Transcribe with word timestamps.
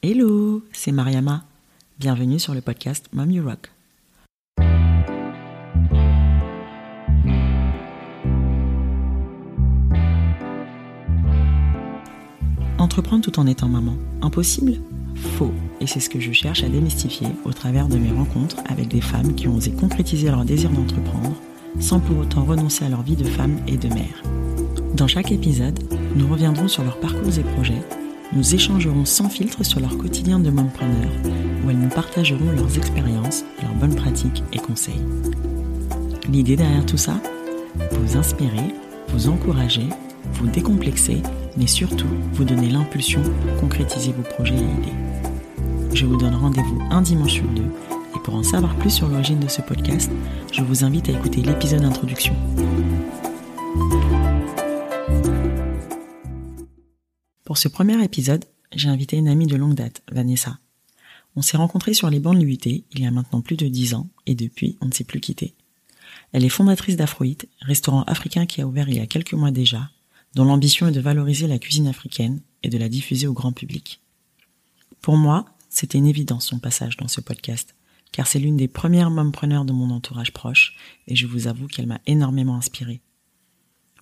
Hello, 0.00 0.62
c'est 0.72 0.92
Mariama. 0.92 1.42
Bienvenue 1.98 2.38
sur 2.38 2.54
le 2.54 2.60
podcast 2.60 3.06
Mom 3.12 3.32
You 3.32 3.44
Rock. 3.44 3.72
Entreprendre 12.78 13.24
tout 13.24 13.40
en 13.40 13.48
étant 13.48 13.66
maman, 13.66 13.96
impossible? 14.22 14.74
Faux. 15.16 15.52
Et 15.80 15.88
c'est 15.88 15.98
ce 15.98 16.08
que 16.08 16.20
je 16.20 16.30
cherche 16.30 16.62
à 16.62 16.68
démystifier 16.68 17.26
au 17.44 17.52
travers 17.52 17.88
de 17.88 17.98
mes 17.98 18.12
rencontres 18.12 18.58
avec 18.68 18.86
des 18.86 19.00
femmes 19.00 19.34
qui 19.34 19.48
ont 19.48 19.56
osé 19.56 19.72
concrétiser 19.72 20.30
leur 20.30 20.44
désir 20.44 20.70
d'entreprendre 20.70 21.34
sans 21.80 21.98
pour 21.98 22.18
autant 22.18 22.44
renoncer 22.44 22.84
à 22.84 22.88
leur 22.88 23.02
vie 23.02 23.16
de 23.16 23.24
femme 23.24 23.58
et 23.66 23.76
de 23.76 23.88
mère. 23.88 24.22
Dans 24.94 25.08
chaque 25.08 25.32
épisode, 25.32 25.80
nous 26.14 26.28
reviendrons 26.28 26.68
sur 26.68 26.84
leurs 26.84 27.00
parcours 27.00 27.36
et 27.36 27.42
projets, 27.42 27.82
nous 28.32 28.54
échangerons 28.54 29.04
sans 29.04 29.28
filtre 29.28 29.64
sur 29.64 29.80
leur 29.80 29.96
quotidien 29.96 30.38
de 30.38 30.50
mompreneur, 30.50 31.10
où 31.64 31.70
elles 31.70 31.78
nous 31.78 31.88
partageront 31.88 32.52
leurs 32.52 32.76
expériences, 32.76 33.44
leurs 33.62 33.74
bonnes 33.74 33.94
pratiques 33.94 34.42
et 34.52 34.58
conseils. 34.58 35.02
L'idée 36.28 36.56
derrière 36.56 36.84
tout 36.86 36.98
ça? 36.98 37.20
Vous 37.92 38.16
inspirer, 38.16 38.74
vous 39.08 39.28
encourager, 39.28 39.88
vous 40.34 40.46
décomplexer, 40.46 41.22
mais 41.56 41.66
surtout 41.66 42.08
vous 42.32 42.44
donner 42.44 42.68
l'impulsion 42.68 43.22
pour 43.22 43.60
concrétiser 43.60 44.12
vos 44.12 44.22
projets 44.22 44.54
et 44.54 44.58
idées. 44.58 45.94
Je 45.94 46.04
vous 46.06 46.16
donne 46.16 46.34
rendez-vous 46.34 46.82
un 46.90 47.00
dimanche 47.00 47.34
sur 47.34 47.48
deux 47.48 47.70
et 48.14 48.18
pour 48.20 48.34
en 48.34 48.42
savoir 48.42 48.74
plus 48.76 48.90
sur 48.90 49.08
l'origine 49.08 49.40
de 49.40 49.48
ce 49.48 49.62
podcast, 49.62 50.10
je 50.52 50.62
vous 50.62 50.84
invite 50.84 51.08
à 51.08 51.12
écouter 51.12 51.40
l'épisode 51.40 51.80
d'introduction. 51.80 52.34
Pour 57.48 57.56
ce 57.56 57.68
premier 57.68 58.04
épisode, 58.04 58.44
j'ai 58.74 58.90
invité 58.90 59.16
une 59.16 59.26
amie 59.26 59.46
de 59.46 59.56
longue 59.56 59.74
date, 59.74 60.02
Vanessa. 60.12 60.58
On 61.34 61.40
s'est 61.40 61.56
rencontrés 61.56 61.94
sur 61.94 62.10
les 62.10 62.20
bancs 62.20 62.36
de 62.36 62.44
l'UT 62.44 62.58
il 62.66 63.00
y 63.00 63.06
a 63.06 63.10
maintenant 63.10 63.40
plus 63.40 63.56
de 63.56 63.68
dix 63.68 63.94
ans 63.94 64.10
et 64.26 64.34
depuis, 64.34 64.76
on 64.82 64.86
ne 64.88 64.92
s'est 64.92 65.02
plus 65.02 65.18
quitté. 65.18 65.54
Elle 66.32 66.44
est 66.44 66.50
fondatrice 66.50 66.96
d'Afroït, 66.96 67.48
restaurant 67.62 68.02
africain 68.02 68.44
qui 68.44 68.60
a 68.60 68.66
ouvert 68.66 68.90
il 68.90 68.96
y 68.96 69.00
a 69.00 69.06
quelques 69.06 69.32
mois 69.32 69.50
déjà, 69.50 69.88
dont 70.34 70.44
l'ambition 70.44 70.88
est 70.88 70.92
de 70.92 71.00
valoriser 71.00 71.46
la 71.46 71.58
cuisine 71.58 71.86
africaine 71.86 72.42
et 72.64 72.68
de 72.68 72.76
la 72.76 72.90
diffuser 72.90 73.26
au 73.26 73.32
grand 73.32 73.52
public. 73.52 74.02
Pour 75.00 75.16
moi, 75.16 75.46
c'était 75.70 75.96
une 75.96 76.06
évidence 76.06 76.48
son 76.48 76.58
passage 76.58 76.98
dans 76.98 77.08
ce 77.08 77.22
podcast, 77.22 77.74
car 78.12 78.26
c'est 78.26 78.40
l'une 78.40 78.58
des 78.58 78.68
premières 78.68 79.10
mompreneurs 79.10 79.64
de 79.64 79.72
mon 79.72 79.88
entourage 79.88 80.34
proche, 80.34 80.76
et 81.06 81.16
je 81.16 81.26
vous 81.26 81.46
avoue 81.46 81.66
qu'elle 81.66 81.86
m'a 81.86 82.02
énormément 82.06 82.56
inspirée. 82.56 83.00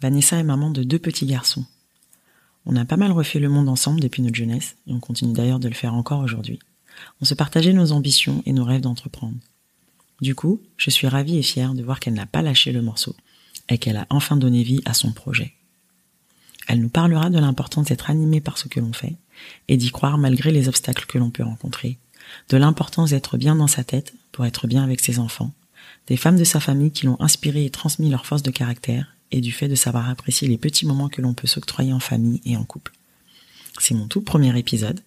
Vanessa 0.02 0.36
est 0.36 0.42
maman 0.42 0.70
de 0.70 0.82
deux 0.82 0.98
petits 0.98 1.26
garçons, 1.26 1.64
on 2.66 2.76
a 2.76 2.84
pas 2.84 2.96
mal 2.96 3.12
refait 3.12 3.38
le 3.38 3.48
monde 3.48 3.68
ensemble 3.68 4.00
depuis 4.00 4.22
notre 4.22 4.36
jeunesse, 4.36 4.76
et 4.86 4.92
on 4.92 5.00
continue 5.00 5.32
d'ailleurs 5.32 5.60
de 5.60 5.68
le 5.68 5.74
faire 5.74 5.94
encore 5.94 6.20
aujourd'hui. 6.20 6.58
On 7.20 7.24
se 7.24 7.34
partageait 7.34 7.72
nos 7.72 7.92
ambitions 7.92 8.42
et 8.44 8.52
nos 8.52 8.64
rêves 8.64 8.80
d'entreprendre. 8.80 9.36
Du 10.20 10.34
coup, 10.34 10.60
je 10.76 10.90
suis 10.90 11.06
ravie 11.06 11.38
et 11.38 11.42
fière 11.42 11.74
de 11.74 11.82
voir 11.82 12.00
qu'elle 12.00 12.14
n'a 12.14 12.26
pas 12.26 12.42
lâché 12.42 12.72
le 12.72 12.82
morceau, 12.82 13.14
et 13.68 13.78
qu'elle 13.78 13.96
a 13.96 14.06
enfin 14.10 14.36
donné 14.36 14.62
vie 14.62 14.82
à 14.84 14.94
son 14.94 15.12
projet. 15.12 15.54
Elle 16.68 16.80
nous 16.80 16.88
parlera 16.88 17.30
de 17.30 17.38
l'importance 17.38 17.86
d'être 17.86 18.10
animé 18.10 18.40
par 18.40 18.58
ce 18.58 18.68
que 18.68 18.80
l'on 18.80 18.92
fait, 18.92 19.16
et 19.68 19.76
d'y 19.76 19.90
croire 19.90 20.18
malgré 20.18 20.50
les 20.50 20.68
obstacles 20.68 21.06
que 21.06 21.18
l'on 21.18 21.30
peut 21.30 21.44
rencontrer, 21.44 21.98
de 22.48 22.56
l'importance 22.56 23.10
d'être 23.10 23.36
bien 23.36 23.54
dans 23.54 23.68
sa 23.68 23.84
tête 23.84 24.14
pour 24.32 24.46
être 24.46 24.66
bien 24.66 24.82
avec 24.82 25.00
ses 25.00 25.18
enfants, 25.20 25.52
des 26.08 26.16
femmes 26.16 26.38
de 26.38 26.44
sa 26.44 26.60
famille 26.60 26.90
qui 26.90 27.06
l'ont 27.06 27.20
inspiré 27.20 27.64
et 27.64 27.70
transmis 27.70 28.10
leur 28.10 28.26
force 28.26 28.42
de 28.42 28.50
caractère, 28.50 29.15
et 29.32 29.40
du 29.40 29.52
fait 29.52 29.68
de 29.68 29.74
savoir 29.74 30.08
apprécier 30.08 30.48
les 30.48 30.58
petits 30.58 30.86
moments 30.86 31.08
que 31.08 31.22
l'on 31.22 31.34
peut 31.34 31.46
s'octroyer 31.46 31.92
en 31.92 32.00
famille 32.00 32.40
et 32.44 32.56
en 32.56 32.64
couple. 32.64 32.92
C'est 33.78 33.94
mon 33.94 34.06
tout 34.06 34.22
premier 34.22 34.56
épisode. 34.58 35.00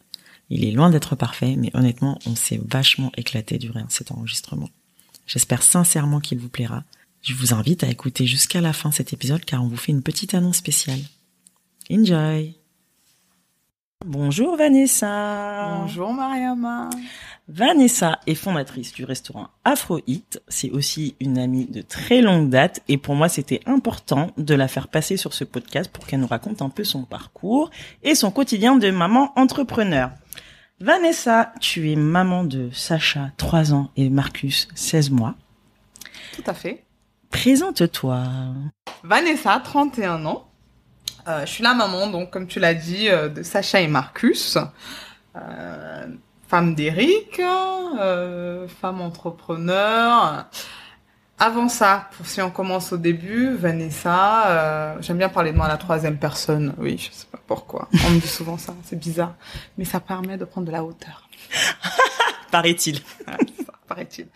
Il 0.49 0.65
est 0.65 0.71
loin 0.71 0.89
d'être 0.89 1.15
parfait, 1.15 1.55
mais 1.57 1.71
honnêtement, 1.73 2.19
on 2.25 2.35
s'est 2.35 2.61
vachement 2.63 3.11
éclaté 3.17 3.57
durant 3.57 3.85
cet 3.89 4.11
enregistrement. 4.11 4.69
J'espère 5.27 5.61
sincèrement 5.61 6.19
qu'il 6.19 6.39
vous 6.39 6.49
plaira. 6.49 6.83
Je 7.21 7.33
vous 7.33 7.53
invite 7.53 7.83
à 7.83 7.89
écouter 7.89 8.25
jusqu'à 8.25 8.61
la 8.61 8.73
fin 8.73 8.91
cet 8.91 9.13
épisode 9.13 9.45
car 9.45 9.63
on 9.63 9.67
vous 9.67 9.77
fait 9.77 9.91
une 9.91 10.01
petite 10.01 10.33
annonce 10.33 10.57
spéciale. 10.57 11.01
Enjoy 11.91 12.55
Bonjour 14.05 14.55
Vanessa 14.55 15.79
Bonjour 15.81 16.13
Mariama 16.13 16.89
Vanessa 17.51 18.19
est 18.27 18.35
fondatrice 18.35 18.93
du 18.93 19.05
restaurant 19.05 19.47
Afro 19.65 19.99
Eat. 20.05 20.39
C'est 20.49 20.69
aussi 20.69 21.15
une 21.19 21.39
amie 21.39 21.65
de 21.65 21.81
très 21.81 22.21
longue 22.21 22.49
date 22.49 22.81
et 22.87 22.99
pour 22.99 23.15
moi 23.15 23.27
c'était 23.27 23.61
important 23.65 24.29
de 24.37 24.53
la 24.53 24.67
faire 24.67 24.87
passer 24.87 25.17
sur 25.17 25.33
ce 25.33 25.43
podcast 25.43 25.91
pour 25.91 26.05
qu'elle 26.05 26.19
nous 26.19 26.27
raconte 26.27 26.61
un 26.61 26.69
peu 26.69 26.83
son 26.83 27.05
parcours 27.05 27.71
et 28.03 28.13
son 28.13 28.29
quotidien 28.29 28.75
de 28.75 28.91
maman 28.91 29.33
entrepreneur. 29.35 30.11
Vanessa, 30.79 31.51
tu 31.59 31.91
es 31.91 31.95
maman 31.95 32.43
de 32.43 32.69
Sacha, 32.71 33.31
3 33.37 33.73
ans, 33.73 33.89
et 33.97 34.09
Marcus, 34.09 34.67
16 34.75 35.09
mois. 35.09 35.33
Tout 36.35 36.43
à 36.45 36.53
fait. 36.53 36.85
Présente-toi. 37.31 38.23
Vanessa, 39.03 39.59
31 39.61 40.23
ans. 40.27 40.47
Euh, 41.27 41.45
je 41.47 41.51
suis 41.51 41.63
la 41.63 41.73
maman, 41.73 42.07
donc 42.07 42.29
comme 42.29 42.47
tu 42.47 42.59
l'as 42.59 42.75
dit, 42.75 43.09
euh, 43.09 43.27
de 43.27 43.41
Sacha 43.41 43.81
et 43.81 43.87
Marcus. 43.87 44.57
Euh, 45.35 46.07
femme 46.49 46.73
d'Eric, 46.73 47.39
euh, 47.39 48.67
femme 48.67 49.01
entrepreneur. 49.01 50.47
Avant 51.37 51.69
ça, 51.69 52.09
pour 52.17 52.25
si 52.25 52.41
on 52.41 52.49
commence 52.49 52.91
au 52.91 52.97
début, 52.97 53.53
Vanessa, 53.53 54.47
euh, 54.47 54.95
j'aime 54.99 55.19
bien 55.19 55.29
parler 55.29 55.51
de 55.51 55.57
moi 55.57 55.67
à 55.67 55.69
la 55.69 55.77
troisième 55.77 56.17
personne. 56.17 56.73
Oui, 56.79 56.97
je 56.97 57.15
sais 57.15 57.27
pas 57.31 57.39
pourquoi. 57.45 57.87
On 58.05 58.09
me 58.09 58.19
dit 58.19 58.27
souvent 58.27 58.57
ça, 58.57 58.73
c'est 58.83 58.99
bizarre, 58.99 59.35
mais 59.77 59.85
ça 59.85 59.99
permet 59.99 60.37
de 60.37 60.43
prendre 60.43 60.65
de 60.65 60.71
la 60.71 60.83
hauteur. 60.83 61.29
Paraît-il. 62.51 62.99
Paraît-il. 63.87 64.27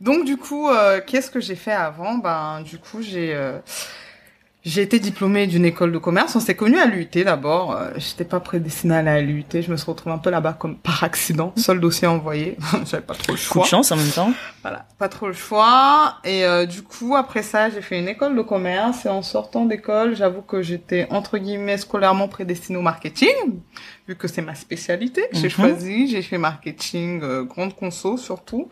Donc 0.00 0.24
du 0.24 0.36
coup, 0.36 0.68
euh, 0.68 1.00
qu'est-ce 1.06 1.30
que 1.30 1.40
j'ai 1.40 1.54
fait 1.54 1.72
avant? 1.72 2.18
Ben 2.18 2.62
du 2.62 2.78
coup, 2.78 3.02
j'ai 3.02 3.34
euh, 3.34 3.60
j'ai 4.64 4.82
été 4.82 5.00
diplômée 5.00 5.48
d'une 5.48 5.64
école 5.64 5.90
de 5.90 5.98
commerce. 5.98 6.36
On 6.36 6.40
s'est 6.40 6.54
connus 6.54 6.78
à 6.78 6.86
l'UT 6.86 7.08
d'abord. 7.24 7.72
Euh, 7.72 7.90
J'étais 7.96 8.24
pas 8.24 8.38
prédestinée 8.38 8.94
à 8.94 8.98
aller 8.98 9.10
à 9.10 9.20
l'UT. 9.20 9.44
Je 9.52 9.70
me 9.70 9.76
suis 9.76 9.86
retrouvée 9.90 10.14
un 10.14 10.18
peu 10.18 10.30
là-bas 10.30 10.52
comme 10.52 10.76
par 10.76 11.02
accident. 11.02 11.52
Seul 11.56 11.80
dossier 11.80 12.06
envoyé. 12.06 12.56
J'avais 12.88 13.02
pas 13.02 13.14
trop 13.14 13.32
le 13.32 13.38
Coup 13.38 13.42
choix. 13.42 13.62
de 13.64 13.68
chance 13.68 13.90
en 13.90 13.96
même 13.96 14.10
temps. 14.10 14.32
Voilà, 14.62 14.86
pas 14.98 15.08
trop 15.08 15.26
le 15.26 15.32
choix. 15.32 16.18
Et 16.24 16.44
euh, 16.44 16.64
du 16.66 16.82
coup, 16.82 17.16
après 17.16 17.42
ça, 17.42 17.70
j'ai 17.70 17.82
fait 17.82 17.98
une 17.98 18.06
école 18.08 18.36
de 18.36 18.42
commerce. 18.42 19.04
Et 19.04 19.08
en 19.08 19.22
sortant 19.22 19.64
d'école, 19.64 20.14
j'avoue 20.14 20.42
que 20.42 20.62
j'étais 20.62 21.08
entre 21.10 21.38
guillemets 21.38 21.76
scolairement 21.78 22.28
prédestinée 22.28 22.78
au 22.78 22.82
marketing, 22.82 23.34
vu 24.06 24.14
que 24.14 24.28
c'est 24.28 24.42
ma 24.42 24.54
spécialité. 24.54 25.22
que 25.32 25.38
J'ai 25.38 25.44
Mhm. 25.44 25.50
choisi. 25.50 26.06
J'ai 26.08 26.22
fait 26.22 26.38
marketing, 26.38 27.20
euh, 27.22 27.42
grande 27.42 27.74
conso 27.74 28.16
surtout. 28.16 28.68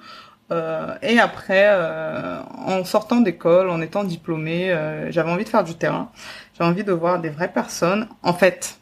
Euh, 0.50 0.96
et 1.02 1.18
après, 1.18 1.66
euh, 1.68 2.40
en 2.66 2.84
sortant 2.84 3.20
d'école, 3.20 3.70
en 3.70 3.80
étant 3.80 4.04
diplômée, 4.04 4.70
euh, 4.70 5.10
j'avais 5.12 5.30
envie 5.30 5.44
de 5.44 5.48
faire 5.48 5.64
du 5.64 5.74
terrain. 5.74 6.10
J'avais 6.58 6.70
envie 6.70 6.84
de 6.84 6.92
voir 6.92 7.20
des 7.20 7.30
vraies 7.30 7.52
personnes. 7.52 8.08
En 8.22 8.32
fait, 8.32 8.78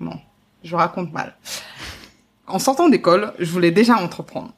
non, 0.00 0.18
je 0.62 0.76
raconte 0.76 1.12
mal. 1.12 1.34
En 2.46 2.58
sortant 2.58 2.88
d'école, 2.88 3.32
je 3.38 3.50
voulais 3.50 3.70
déjà 3.70 3.96
entreprendre. 3.96 4.52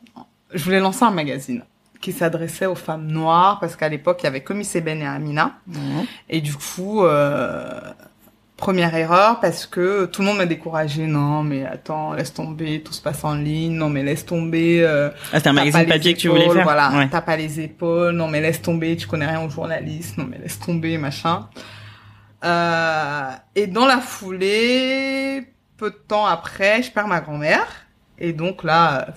Je 0.52 0.62
voulais 0.64 0.80
lancer 0.80 1.04
un 1.04 1.10
magazine 1.10 1.64
qui 2.00 2.12
s'adressait 2.12 2.66
aux 2.66 2.74
femmes 2.74 3.06
noires 3.06 3.58
parce 3.60 3.76
qu'à 3.76 3.88
l'époque, 3.88 4.18
il 4.20 4.24
y 4.24 4.26
avait 4.26 4.42
que 4.42 4.52
Miss 4.52 4.74
Eben 4.76 5.00
et 5.00 5.06
Amina. 5.06 5.54
Et 6.28 6.42
du 6.42 6.54
coup, 6.54 7.02
euh, 7.02 7.80
première 8.64 8.94
erreur 8.94 9.40
parce 9.40 9.66
que 9.66 10.06
tout 10.06 10.22
le 10.22 10.28
monde 10.28 10.38
m'a 10.38 10.46
découragé. 10.46 11.06
Non, 11.06 11.42
mais 11.42 11.66
attends, 11.66 12.14
laisse 12.14 12.32
tomber, 12.32 12.82
tout 12.82 12.92
se 12.94 13.02
passe 13.02 13.22
en 13.24 13.34
ligne. 13.34 13.74
Non, 13.74 13.90
mais 13.90 14.02
laisse 14.02 14.24
tomber. 14.24 14.82
euh, 14.82 15.10
Ah, 15.32 15.36
c'était 15.36 15.48
un 15.50 15.52
magazine 15.52 15.86
papier 15.86 16.14
que 16.14 16.18
tu 16.20 16.28
voulais 16.28 16.48
faire. 16.50 16.62
Voilà, 16.64 16.90
Ouais. 16.92 17.08
t'as 17.10 17.20
pas 17.20 17.36
les 17.36 17.60
épaules. 17.60 18.14
Non, 18.14 18.26
mais 18.28 18.40
laisse 18.40 18.62
tomber, 18.62 18.96
tu 18.96 19.06
connais 19.06 19.26
rien 19.26 19.42
aux 19.42 19.50
journalistes. 19.50 20.16
Non, 20.18 20.26
mais 20.28 20.38
laisse 20.38 20.58
tomber, 20.58 20.96
machin. 20.98 21.46
Euh, 22.44 23.30
et 23.54 23.66
dans 23.66 23.86
la 23.86 23.98
foulée, 24.00 25.46
peu 25.76 25.90
de 25.90 25.96
temps 26.08 26.26
après, 26.26 26.82
je 26.82 26.90
perds 26.90 27.08
ma 27.08 27.20
grand-mère. 27.20 27.66
Et 28.18 28.32
donc 28.32 28.62
là, 28.64 29.08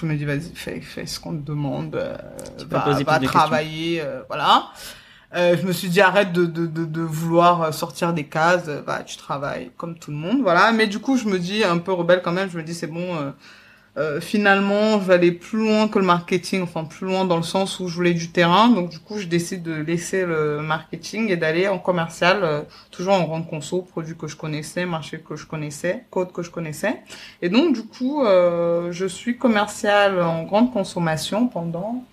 je 0.00 0.06
me 0.06 0.14
dis, 0.14 0.24
vas-y, 0.24 0.52
fais, 0.54 0.80
fais 0.80 1.06
ce 1.06 1.18
qu'on 1.18 1.32
te 1.32 1.44
demande. 1.46 1.94
euh, 1.96 2.16
Tu 2.58 2.66
peux 2.66 2.76
va, 2.76 2.82
poser 2.82 3.04
va 3.04 3.18
plus 3.18 3.26
de 3.26 3.32
travailler, 3.32 4.00
euh, 4.02 4.20
voilà. 4.28 4.64
Euh, 5.36 5.56
je 5.60 5.66
me 5.66 5.72
suis 5.72 5.88
dit, 5.88 6.00
arrête 6.00 6.32
de, 6.32 6.46
de, 6.46 6.66
de, 6.66 6.84
de 6.86 7.00
vouloir 7.02 7.74
sortir 7.74 8.12
des 8.14 8.24
cases. 8.24 8.70
Bah, 8.86 9.02
tu 9.04 9.16
travailles 9.16 9.70
comme 9.76 9.98
tout 9.98 10.10
le 10.10 10.16
monde, 10.16 10.40
voilà. 10.42 10.72
Mais 10.72 10.86
du 10.86 10.98
coup, 10.98 11.16
je 11.18 11.26
me 11.26 11.38
dis, 11.38 11.62
un 11.62 11.78
peu 11.78 11.92
rebelle 11.92 12.22
quand 12.22 12.32
même, 12.32 12.50
je 12.50 12.56
me 12.56 12.62
dis, 12.62 12.74
c'est 12.74 12.86
bon, 12.86 13.16
euh, 13.16 13.30
euh, 13.98 14.20
finalement, 14.20 15.00
je 15.00 15.06
vais 15.06 15.14
aller 15.14 15.32
plus 15.32 15.58
loin 15.58 15.88
que 15.88 15.98
le 15.98 16.04
marketing, 16.04 16.62
enfin 16.62 16.84
plus 16.84 17.06
loin 17.06 17.24
dans 17.24 17.38
le 17.38 17.42
sens 17.42 17.80
où 17.80 17.88
je 17.88 17.94
voulais 17.94 18.12
du 18.12 18.30
terrain. 18.30 18.68
Donc 18.68 18.90
du 18.90 18.98
coup, 18.98 19.18
je 19.18 19.26
décide 19.26 19.62
de 19.62 19.72
laisser 19.72 20.26
le 20.26 20.60
marketing 20.60 21.30
et 21.30 21.36
d'aller 21.36 21.66
en 21.66 21.78
commercial, 21.78 22.40
euh, 22.42 22.60
toujours 22.90 23.14
en 23.14 23.24
grande 23.24 23.48
conso, 23.48 23.80
produits 23.82 24.16
que 24.16 24.26
je 24.26 24.36
connaissais, 24.36 24.84
marché 24.84 25.20
que 25.26 25.34
je 25.36 25.46
connaissais, 25.46 26.04
code 26.10 26.30
que 26.32 26.42
je 26.42 26.50
connaissais. 26.50 27.02
Et 27.40 27.48
donc 27.48 27.74
du 27.74 27.84
coup, 27.84 28.22
euh, 28.24 28.92
je 28.92 29.06
suis 29.06 29.38
commercial 29.38 30.20
en 30.20 30.42
grande 30.42 30.72
consommation 30.74 31.48
pendant 31.48 32.04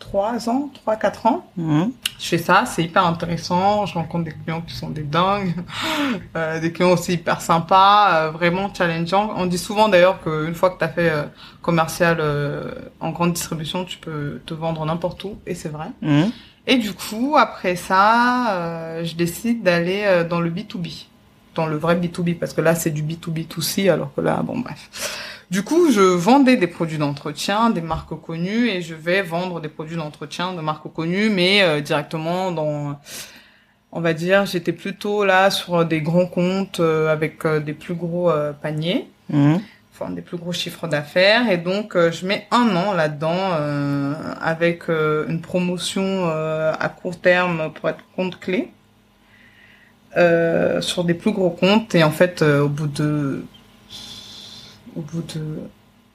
trois 0.00 0.48
ans, 0.48 0.68
trois, 0.74 0.96
quatre 0.96 1.26
ans. 1.26 1.46
Mhm. 1.56 1.92
Je 2.18 2.26
fais 2.26 2.38
ça, 2.38 2.64
c'est 2.66 2.82
hyper 2.82 3.06
intéressant. 3.06 3.86
Je 3.86 3.94
rencontre 3.94 4.24
des 4.24 4.34
clients 4.44 4.60
qui 4.60 4.74
sont 4.74 4.90
des 4.90 5.04
dingues, 5.04 5.54
euh, 6.36 6.58
des 6.58 6.72
clients 6.72 6.90
aussi 6.90 7.12
hyper 7.12 7.40
sympas, 7.40 8.14
euh, 8.14 8.30
vraiment 8.30 8.74
challengeants. 8.74 9.32
On 9.36 9.46
dit 9.46 9.58
souvent 9.58 9.88
d'ailleurs 9.88 10.20
qu'une 10.20 10.54
fois 10.54 10.70
que 10.70 10.78
tu 10.78 10.84
as 10.84 10.88
fait 10.88 11.10
euh, 11.10 11.22
commercial 11.62 12.18
euh, 12.20 12.72
en 12.98 13.10
grande 13.10 13.34
distribution, 13.34 13.84
tu 13.84 13.98
peux 13.98 14.40
te 14.44 14.52
vendre 14.54 14.84
n'importe 14.84 15.22
où, 15.22 15.38
et 15.46 15.54
c'est 15.54 15.68
vrai. 15.68 15.86
Mhm. 16.02 16.32
Et 16.66 16.76
du 16.76 16.92
coup, 16.92 17.36
après 17.38 17.76
ça, 17.76 18.52
euh, 18.52 19.04
je 19.04 19.14
décide 19.14 19.62
d'aller 19.62 20.02
euh, 20.04 20.24
dans 20.24 20.40
le 20.40 20.50
B2B, 20.50 21.06
dans 21.54 21.66
le 21.66 21.76
vrai 21.76 21.96
B2B, 21.96 22.38
parce 22.38 22.52
que 22.52 22.60
là, 22.60 22.74
c'est 22.74 22.90
du 22.90 23.02
B2B2C, 23.02 23.90
alors 23.90 24.14
que 24.14 24.20
là, 24.20 24.42
bon, 24.42 24.58
bref. 24.58 25.39
Du 25.50 25.62
coup, 25.64 25.90
je 25.90 26.00
vendais 26.00 26.56
des 26.56 26.68
produits 26.68 26.98
d'entretien, 26.98 27.70
des 27.70 27.80
marques 27.80 28.14
connues, 28.20 28.68
et 28.68 28.82
je 28.82 28.94
vais 28.94 29.22
vendre 29.22 29.60
des 29.60 29.68
produits 29.68 29.96
d'entretien 29.96 30.52
de 30.52 30.60
marques 30.60 30.92
connues, 30.92 31.28
mais 31.28 31.62
euh, 31.62 31.80
directement 31.80 32.52
dans, 32.52 33.00
on 33.90 34.00
va 34.00 34.12
dire, 34.12 34.46
j'étais 34.46 34.72
plutôt 34.72 35.24
là 35.24 35.50
sur 35.50 35.84
des 35.84 36.00
grands 36.02 36.26
comptes 36.26 36.78
euh, 36.78 37.08
avec 37.12 37.44
euh, 37.44 37.58
des 37.58 37.72
plus 37.72 37.94
gros 37.94 38.30
euh, 38.30 38.52
paniers. 38.52 39.08
Mhm. 39.28 39.60
enfin 39.92 40.10
des 40.10 40.22
plus 40.22 40.36
gros 40.36 40.52
chiffres 40.52 40.88
d'affaires. 40.88 41.50
Et 41.50 41.56
donc 41.56 41.96
je 41.96 42.26
mets 42.26 42.46
un 42.50 42.74
an 42.74 42.92
là-dedans 42.94 43.50
euh, 43.52 44.14
avec 44.40 44.88
une 44.88 45.40
promotion 45.40 46.02
euh, 46.02 46.72
à 46.78 46.88
court 46.88 47.20
terme 47.20 47.72
pour 47.72 47.88
être 47.88 48.04
compte 48.16 48.40
clé 48.40 48.70
euh, 50.16 50.80
sur 50.80 51.04
des 51.04 51.14
plus 51.14 51.30
gros 51.32 51.50
comptes. 51.50 51.94
Et 51.94 52.02
en 52.02 52.10
fait 52.10 52.42
euh, 52.42 52.62
au 52.62 52.68
bout 52.68 52.88
de 52.88 53.44
au 55.00 55.02
bout 55.02 55.22
de 55.34 55.60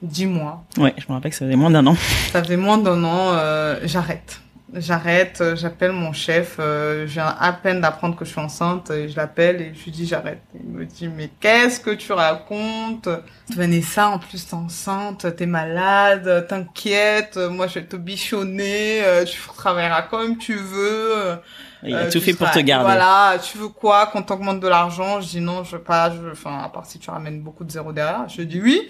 dix 0.02 0.26
mois. 0.26 0.64
Ouais, 0.78 0.94
je 0.96 1.04
me 1.08 1.14
rappelle 1.14 1.30
que 1.30 1.36
ça 1.36 1.44
faisait 1.44 1.56
moins 1.56 1.70
d'un 1.70 1.86
an. 1.86 1.96
ça 2.32 2.42
faisait 2.42 2.56
moins 2.56 2.78
d'un 2.78 3.02
an 3.04 3.32
euh, 3.32 3.80
j'arrête. 3.84 4.40
J'arrête 4.74 5.38
euh, 5.40 5.54
j'appelle 5.54 5.92
mon 5.92 6.12
chef 6.12 6.56
euh, 6.58 7.06
je 7.06 7.14
viens 7.14 7.34
à 7.38 7.52
peine 7.52 7.80
d'apprendre 7.80 8.16
que 8.16 8.24
je 8.24 8.30
suis 8.30 8.40
enceinte 8.40 8.90
et 8.90 9.08
je 9.08 9.16
l'appelle 9.16 9.62
et 9.62 9.72
je 9.74 9.84
lui 9.84 9.90
dis 9.90 10.06
j'arrête. 10.06 10.42
Il 10.54 10.68
me 10.70 10.84
dit 10.84 11.08
mais 11.08 11.30
qu'est-ce 11.40 11.80
que 11.80 11.90
tu 11.90 12.12
racontes? 12.12 13.08
Vanessa 13.54 14.08
en 14.08 14.18
plus 14.18 14.46
t'es 14.46 14.54
enceinte 14.54 15.26
t'es 15.36 15.46
malade 15.46 16.46
t'inquiète 16.48 17.36
moi 17.36 17.68
je 17.68 17.78
vais 17.78 17.86
te 17.86 17.96
bichonner 17.96 19.02
tu 19.24 19.40
travailleras 19.56 20.02
comme 20.02 20.36
tu 20.36 20.56
veux 20.56 21.38
Il 21.86 21.94
a 21.94 21.98
euh, 21.98 22.10
tout 22.10 22.20
fait 22.20 22.34
pour 22.34 22.50
te 22.50 22.58
garder. 22.58 22.84
Voilà, 22.84 23.38
tu 23.38 23.58
veux 23.58 23.68
quoi 23.68 24.06
Qu'on 24.06 24.22
t'augmente 24.22 24.60
de 24.60 24.68
l'argent? 24.68 25.20
Je 25.20 25.28
dis 25.28 25.40
non, 25.40 25.62
je 25.64 25.76
veux 25.76 25.82
pas. 25.82 26.10
Je 26.10 26.16
veux... 26.18 26.32
Enfin, 26.32 26.58
à 26.64 26.68
part 26.68 26.84
si 26.86 26.98
tu 26.98 27.08
ramènes 27.10 27.40
beaucoup 27.40 27.64
de 27.64 27.70
zéros 27.70 27.92
derrière. 27.92 28.28
Je 28.28 28.42
dis 28.42 28.60
oui. 28.60 28.88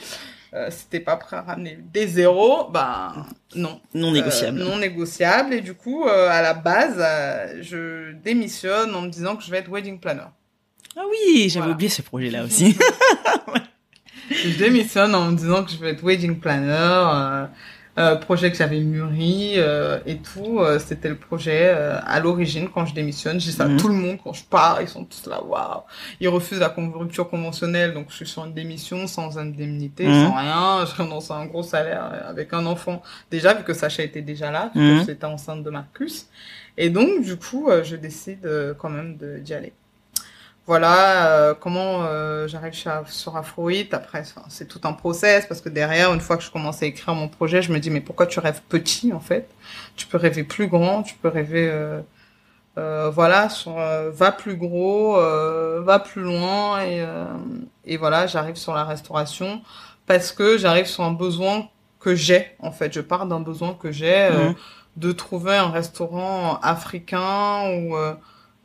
Euh, 0.54 0.68
si 0.70 0.86
t'es 0.86 1.00
pas 1.00 1.16
prêt 1.16 1.36
à 1.36 1.42
ramener 1.42 1.78
des 1.92 2.06
zéros, 2.06 2.68
ben 2.70 3.26
non. 3.54 3.80
Non 3.92 4.12
négociable. 4.12 4.60
Euh, 4.60 4.64
non 4.64 4.78
négociable. 4.78 5.52
Et 5.54 5.60
du 5.60 5.74
coup, 5.74 6.06
euh, 6.06 6.30
à 6.30 6.40
la 6.40 6.54
base, 6.54 6.96
je 7.60 8.12
démissionne 8.12 8.94
en 8.94 9.02
me 9.02 9.08
disant 9.08 9.36
que 9.36 9.42
je 9.42 9.50
vais 9.50 9.58
être 9.58 9.70
wedding 9.70 9.98
planner. 10.00 10.22
Ah 10.96 11.02
oui, 11.10 11.48
j'avais 11.48 11.58
Voilà. 11.58 11.74
oublié 11.74 11.90
ce 11.90 12.00
projet-là 12.02 12.44
aussi. 12.44 12.76
Je 14.30 14.58
démissionne 14.58 15.14
en 15.14 15.30
me 15.30 15.36
disant 15.36 15.62
que 15.62 15.70
je 15.70 15.76
vais 15.76 15.90
être 15.90 16.02
wedding 16.02 16.40
planner. 16.40 17.46
Euh, 17.98 18.14
projet 18.16 18.50
que 18.50 18.58
j'avais 18.58 18.80
mûri 18.80 19.54
euh, 19.56 19.98
et 20.04 20.18
tout. 20.18 20.60
Euh, 20.60 20.78
C'était 20.78 21.08
le 21.08 21.16
projet 21.16 21.68
à 21.70 22.20
l'origine 22.20 22.68
quand 22.68 22.84
je 22.84 22.94
démissionne. 22.94 23.40
J'ai 23.40 23.52
ça 23.52 23.64
à 23.64 23.68
Mhm. 23.68 23.78
tout 23.78 23.88
le 23.88 23.94
monde 23.94 24.18
quand 24.22 24.34
je 24.34 24.44
pars. 24.44 24.82
Ils 24.82 24.88
sont 24.88 25.04
tous 25.04 25.26
là, 25.26 25.42
waouh. 25.42 25.80
Ils 26.20 26.28
refusent 26.28 26.60
la 26.60 26.68
rupture 26.68 27.28
conventionnelle, 27.30 27.94
donc 27.94 28.06
je 28.10 28.16
suis 28.16 28.26
sur 28.26 28.44
une 28.44 28.52
démission 28.52 29.06
sans 29.06 29.38
indemnité, 29.38 30.06
Mhm. 30.06 30.24
sans 30.26 30.34
rien. 30.34 30.84
Je 30.86 31.02
renonce 31.02 31.30
à 31.30 31.36
un 31.36 31.46
gros 31.46 31.62
salaire 31.62 32.04
avec 32.28 32.52
un 32.52 32.66
enfant. 32.66 33.02
Déjà 33.30 33.54
vu 33.54 33.64
que 33.64 33.72
Sacha 33.72 34.02
était 34.02 34.22
déjà 34.22 34.50
là, 34.50 34.70
vu 34.74 34.80
Mhm. 34.80 35.00
que 35.00 35.06
j'étais 35.06 35.24
enceinte 35.24 35.62
de 35.62 35.70
Marcus. 35.70 36.26
Et 36.76 36.90
donc 36.90 37.22
du 37.22 37.36
coup, 37.36 37.70
je 37.82 37.96
décide 37.96 38.46
quand 38.78 38.90
même 38.90 39.16
d'y 39.16 39.54
aller 39.54 39.72
voilà 40.66 41.28
euh, 41.30 41.54
comment 41.54 42.02
euh, 42.04 42.48
j'arrive 42.48 42.74
sur 43.08 43.36
Afroït. 43.36 43.94
Après, 43.94 44.24
c'est 44.48 44.66
tout 44.66 44.80
un 44.84 44.92
process 44.92 45.46
parce 45.46 45.60
que 45.60 45.68
derrière, 45.68 46.12
une 46.12 46.20
fois 46.20 46.36
que 46.36 46.42
je 46.42 46.50
commence 46.50 46.82
à 46.82 46.86
écrire 46.86 47.14
mon 47.14 47.28
projet, 47.28 47.62
je 47.62 47.72
me 47.72 47.78
dis 47.78 47.90
mais 47.90 48.00
pourquoi 48.00 48.26
tu 48.26 48.40
rêves 48.40 48.62
petit 48.68 49.12
en 49.12 49.20
fait? 49.20 49.48
Tu 49.96 50.06
peux 50.06 50.16
rêver 50.18 50.42
plus 50.44 50.66
grand, 50.68 51.02
tu 51.02 51.14
peux 51.14 51.28
rêver 51.28 51.68
euh, 51.70 52.00
euh, 52.78 53.10
voilà 53.10 53.48
sur 53.48 53.78
euh, 53.78 54.10
va 54.10 54.32
plus 54.32 54.56
gros, 54.56 55.18
euh, 55.18 55.80
va 55.84 55.98
plus 56.00 56.22
loin 56.22 56.80
et 56.82 57.00
euh, 57.02 57.24
et 57.84 57.96
voilà, 57.96 58.26
j'arrive 58.26 58.56
sur 58.56 58.74
la 58.74 58.84
restauration 58.84 59.62
parce 60.06 60.32
que 60.32 60.58
j'arrive 60.58 60.86
sur 60.86 61.04
un 61.04 61.12
besoin 61.12 61.68
que 62.00 62.14
j'ai 62.14 62.56
en 62.60 62.72
fait. 62.72 62.92
Je 62.92 63.00
pars 63.00 63.26
d'un 63.26 63.40
besoin 63.40 63.74
que 63.74 63.92
j'ai 63.92 64.14
euh, 64.32 64.50
Mhm. 64.50 64.54
de 64.96 65.12
trouver 65.12 65.56
un 65.56 65.70
restaurant 65.70 66.58
africain 66.62 67.70
où 67.70 67.96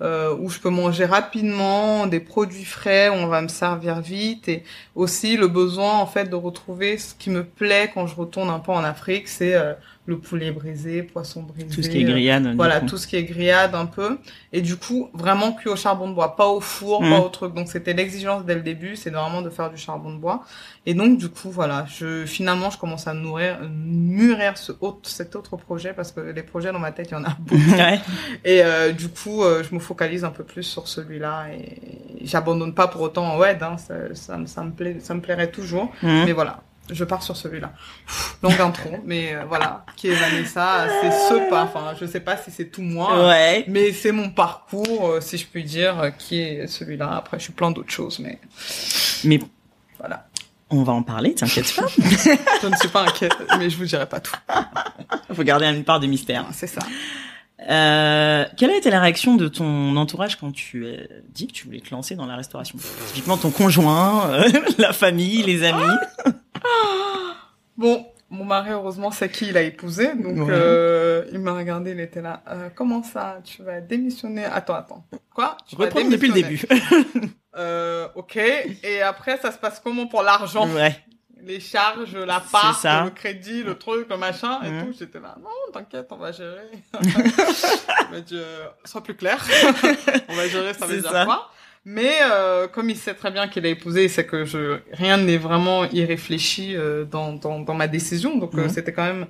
euh, 0.01 0.35
où 0.39 0.49
je 0.49 0.59
peux 0.59 0.69
manger 0.69 1.05
rapidement, 1.05 2.07
des 2.07 2.19
produits 2.19 2.65
frais, 2.65 3.09
où 3.09 3.13
on 3.13 3.27
va 3.27 3.41
me 3.41 3.47
servir 3.47 4.01
vite, 4.01 4.47
et 4.49 4.63
aussi 4.95 5.37
le 5.37 5.47
besoin 5.47 5.93
en 5.99 6.07
fait 6.07 6.25
de 6.25 6.35
retrouver 6.35 6.97
ce 6.97 7.13
qui 7.13 7.29
me 7.29 7.43
plaît 7.43 7.91
quand 7.93 8.07
je 8.07 8.15
retourne 8.15 8.49
un 8.49 8.59
peu 8.59 8.71
en 8.71 8.83
Afrique, 8.83 9.27
c'est 9.27 9.53
euh, 9.53 9.73
le 10.11 10.17
poulet 10.19 10.51
brisé, 10.51 11.03
poisson 11.03 11.41
brisé, 11.43 11.67
Tout 11.75 11.81
ce 11.81 11.89
qui 11.89 11.97
est 11.99 12.03
grillade. 12.03 12.55
voilà, 12.55 12.81
tout 12.81 12.97
ce 12.97 13.07
qui 13.07 13.15
est 13.15 13.23
grillade 13.23 13.73
un 13.75 13.85
peu. 13.87 14.17
Et 14.53 14.61
du 14.61 14.75
coup, 14.77 15.09
vraiment 15.13 15.51
cuit 15.53 15.69
au 15.69 15.75
charbon 15.75 16.07
de 16.09 16.13
bois, 16.13 16.35
pas 16.35 16.47
au 16.47 16.59
four, 16.61 16.99
pas 17.01 17.19
au 17.19 17.29
truc. 17.29 17.53
Donc 17.53 17.67
c'était 17.67 17.93
l'exigence 17.93 18.45
dès 18.45 18.55
le 18.55 18.61
début, 18.61 18.95
c'est 18.95 19.09
vraiment 19.09 19.41
de 19.41 19.49
faire 19.49 19.69
du 19.71 19.77
charbon 19.77 20.13
de 20.13 20.19
bois. 20.19 20.43
Et 20.85 20.93
donc 20.93 21.17
du 21.17 21.29
coup, 21.29 21.49
voilà, 21.51 21.85
je 21.87 22.25
finalement 22.25 22.69
je 22.69 22.77
commence 22.77 23.07
à 23.07 23.13
nourrir, 23.13 23.59
mûrir 23.69 24.57
ce 24.57 24.71
autre, 24.81 25.07
cet 25.09 25.35
autre 25.35 25.55
projet 25.57 25.93
parce 25.93 26.11
que 26.11 26.19
les 26.21 26.43
projets 26.43 26.71
dans 26.71 26.79
ma 26.79 26.91
tête, 26.91 27.09
il 27.11 27.13
y 27.13 27.17
en 27.17 27.23
a 27.23 27.35
beaucoup. 27.39 27.61
ouais. 27.77 27.99
Et 28.45 28.63
euh, 28.63 28.91
du 28.91 29.07
coup, 29.09 29.43
euh, 29.43 29.63
je 29.67 29.73
me 29.75 29.79
focalise 29.79 30.23
un 30.23 30.29
peu 30.31 30.43
plus 30.43 30.63
sur 30.63 30.87
celui-là 30.87 31.47
et 31.53 31.79
j'abandonne 32.25 32.73
pas 32.73 32.87
pour 32.87 33.01
autant 33.01 33.37
Wed. 33.37 33.61
Hein, 33.63 33.77
ça, 33.77 33.93
ça, 34.13 34.37
me- 34.37 34.45
ça 34.47 34.63
me 34.63 34.71
plaît, 34.71 34.97
ça 34.99 35.13
me 35.13 35.21
plairait 35.21 35.51
toujours. 35.51 35.91
Mhm. 36.03 36.23
Mais 36.25 36.31
voilà, 36.33 36.61
je 36.89 37.03
pars 37.03 37.21
sur 37.23 37.37
celui-là. 37.37 37.71
Longue 38.43 38.59
intro, 38.59 38.89
mais 39.05 39.35
euh, 39.35 39.43
voilà, 39.47 39.85
qui 39.95 40.09
est 40.09 40.13
Vanessa, 40.15 40.87
c'est 41.01 41.11
ce 41.11 41.49
pas. 41.49 41.63
Enfin, 41.63 41.93
je 41.99 42.05
sais 42.05 42.19
pas 42.19 42.37
si 42.37 42.51
c'est 42.51 42.65
tout 42.71 42.81
moi, 42.81 43.27
Ouais. 43.27 43.63
mais 43.67 43.91
c'est 43.93 44.11
mon 44.11 44.29
parcours, 44.29 45.07
euh, 45.09 45.21
si 45.21 45.37
je 45.37 45.45
puis 45.47 45.63
dire, 45.63 45.99
euh, 45.99 46.09
qui 46.11 46.39
est 46.41 46.67
celui-là. 46.67 47.15
Après, 47.17 47.37
je 47.39 47.43
suis 47.43 47.53
plein 47.53 47.71
d'autres 47.71 47.91
choses, 47.91 48.19
mais 48.19 48.39
Mais 49.23 49.39
voilà. 49.99 50.27
on 50.69 50.83
va 50.83 50.93
en 50.93 51.03
parler, 51.03 51.33
t'inquiète 51.35 51.73
pas. 51.75 51.87
Je 52.61 52.67
ne 52.67 52.75
suis 52.75 52.89
pas 52.89 53.03
inquiète, 53.03 53.35
mais 53.57 53.69
je 53.69 53.77
vous 53.77 53.85
dirai 53.85 54.07
pas 54.07 54.19
tout. 54.19 54.35
Faut 55.33 55.43
garder 55.43 55.65
une 55.67 55.83
part 55.83 55.99
de 55.99 56.07
mystère. 56.07 56.45
C'est 56.53 56.67
ça. 56.67 56.81
Euh, 57.69 58.45
quelle 58.57 58.71
a 58.71 58.75
été 58.77 58.89
la 58.89 58.99
réaction 58.99 59.35
de 59.35 59.47
ton 59.47 59.95
entourage 59.95 60.35
quand 60.37 60.51
tu 60.51 60.87
as 60.87 60.97
dit 61.29 61.47
que 61.47 61.53
tu 61.53 61.65
voulais 61.65 61.79
te 61.79 61.93
lancer 61.93 62.15
dans 62.15 62.25
la 62.25 62.35
restauration? 62.35 62.77
Typiquement 63.07 63.37
ton 63.37 63.51
conjoint, 63.51 64.29
euh, 64.31 64.49
la 64.77 64.93
famille, 64.93 65.43
les 65.43 65.63
amis. 65.63 65.81
Bon, 67.77 68.05
mon 68.29 68.45
mari, 68.45 68.69
heureusement, 68.71 69.11
c'est 69.11 69.29
qui 69.31 69.47
il 69.47 69.57
a 69.57 69.61
épousé. 69.63 70.13
Donc, 70.15 70.47
Ouais. 70.47 70.53
euh, 70.53 71.25
il 71.31 71.39
m'a 71.39 71.53
regardé, 71.53 71.91
il 71.91 71.99
était 71.99 72.21
là. 72.21 72.43
Comment 72.75 73.01
ça? 73.01 73.39
Tu 73.43 73.63
vas 73.63 73.81
démissionner? 73.81 74.45
Attends, 74.45 74.75
attends. 74.75 75.03
Quoi? 75.33 75.57
Tu 75.67 75.75
vas 75.75 75.85
Reprendre 75.85 76.09
depuis 76.09 76.27
le 76.27 76.33
début. 76.35 76.61
Euh, 77.57 78.07
ok. 78.15 78.37
Et 78.37 79.01
après, 79.01 79.37
ça 79.37 79.51
se 79.51 79.57
passe 79.57 79.81
comment 79.83 80.07
pour 80.07 80.23
l'argent? 80.23 80.69
Ouais. 80.69 80.95
Les 81.45 81.59
charges, 81.59 82.15
la 82.15 82.39
part, 82.39 82.79
le 83.05 83.09
crédit, 83.09 83.63
le 83.63 83.75
truc, 83.77 84.07
le 84.09 84.17
machin 84.17 84.59
et 84.63 84.85
tout. 84.85 84.93
J'étais 84.97 85.19
là. 85.19 85.35
Non, 85.41 85.49
t'inquiète, 85.73 86.07
on 86.11 86.17
va 86.17 86.31
gérer. 86.31 86.69
Il 87.03 88.11
m'a 88.11 88.19
dit, 88.21 88.35
euh, 88.37 88.65
sois 88.85 89.01
plus 89.01 89.15
clair. 89.15 89.43
on 90.29 90.35
va 90.35 90.47
gérer, 90.47 90.73
ça 90.73 90.85
veut 90.85 90.95
C'est 90.95 91.01
dire 91.01 91.11
ça. 91.11 91.25
quoi? 91.25 91.49
Mais 91.83 92.19
euh, 92.29 92.67
comme 92.67 92.91
il 92.91 92.95
sait 92.95 93.15
très 93.15 93.31
bien 93.31 93.47
qu'il 93.47 93.65
a 93.65 93.69
épousé, 93.69 94.07
c'est 94.07 94.25
que 94.27 94.45
je 94.45 94.77
rien 94.91 95.17
n'est 95.17 95.37
vraiment 95.39 95.85
irréfléchi 95.85 96.75
euh, 96.75 97.05
dans, 97.05 97.33
dans 97.33 97.59
dans 97.59 97.73
ma 97.73 97.87
décision. 97.87 98.37
Donc 98.37 98.53
euh, 98.55 98.69
c'était 98.69 98.93
quand 98.93 99.03
même 99.05 99.25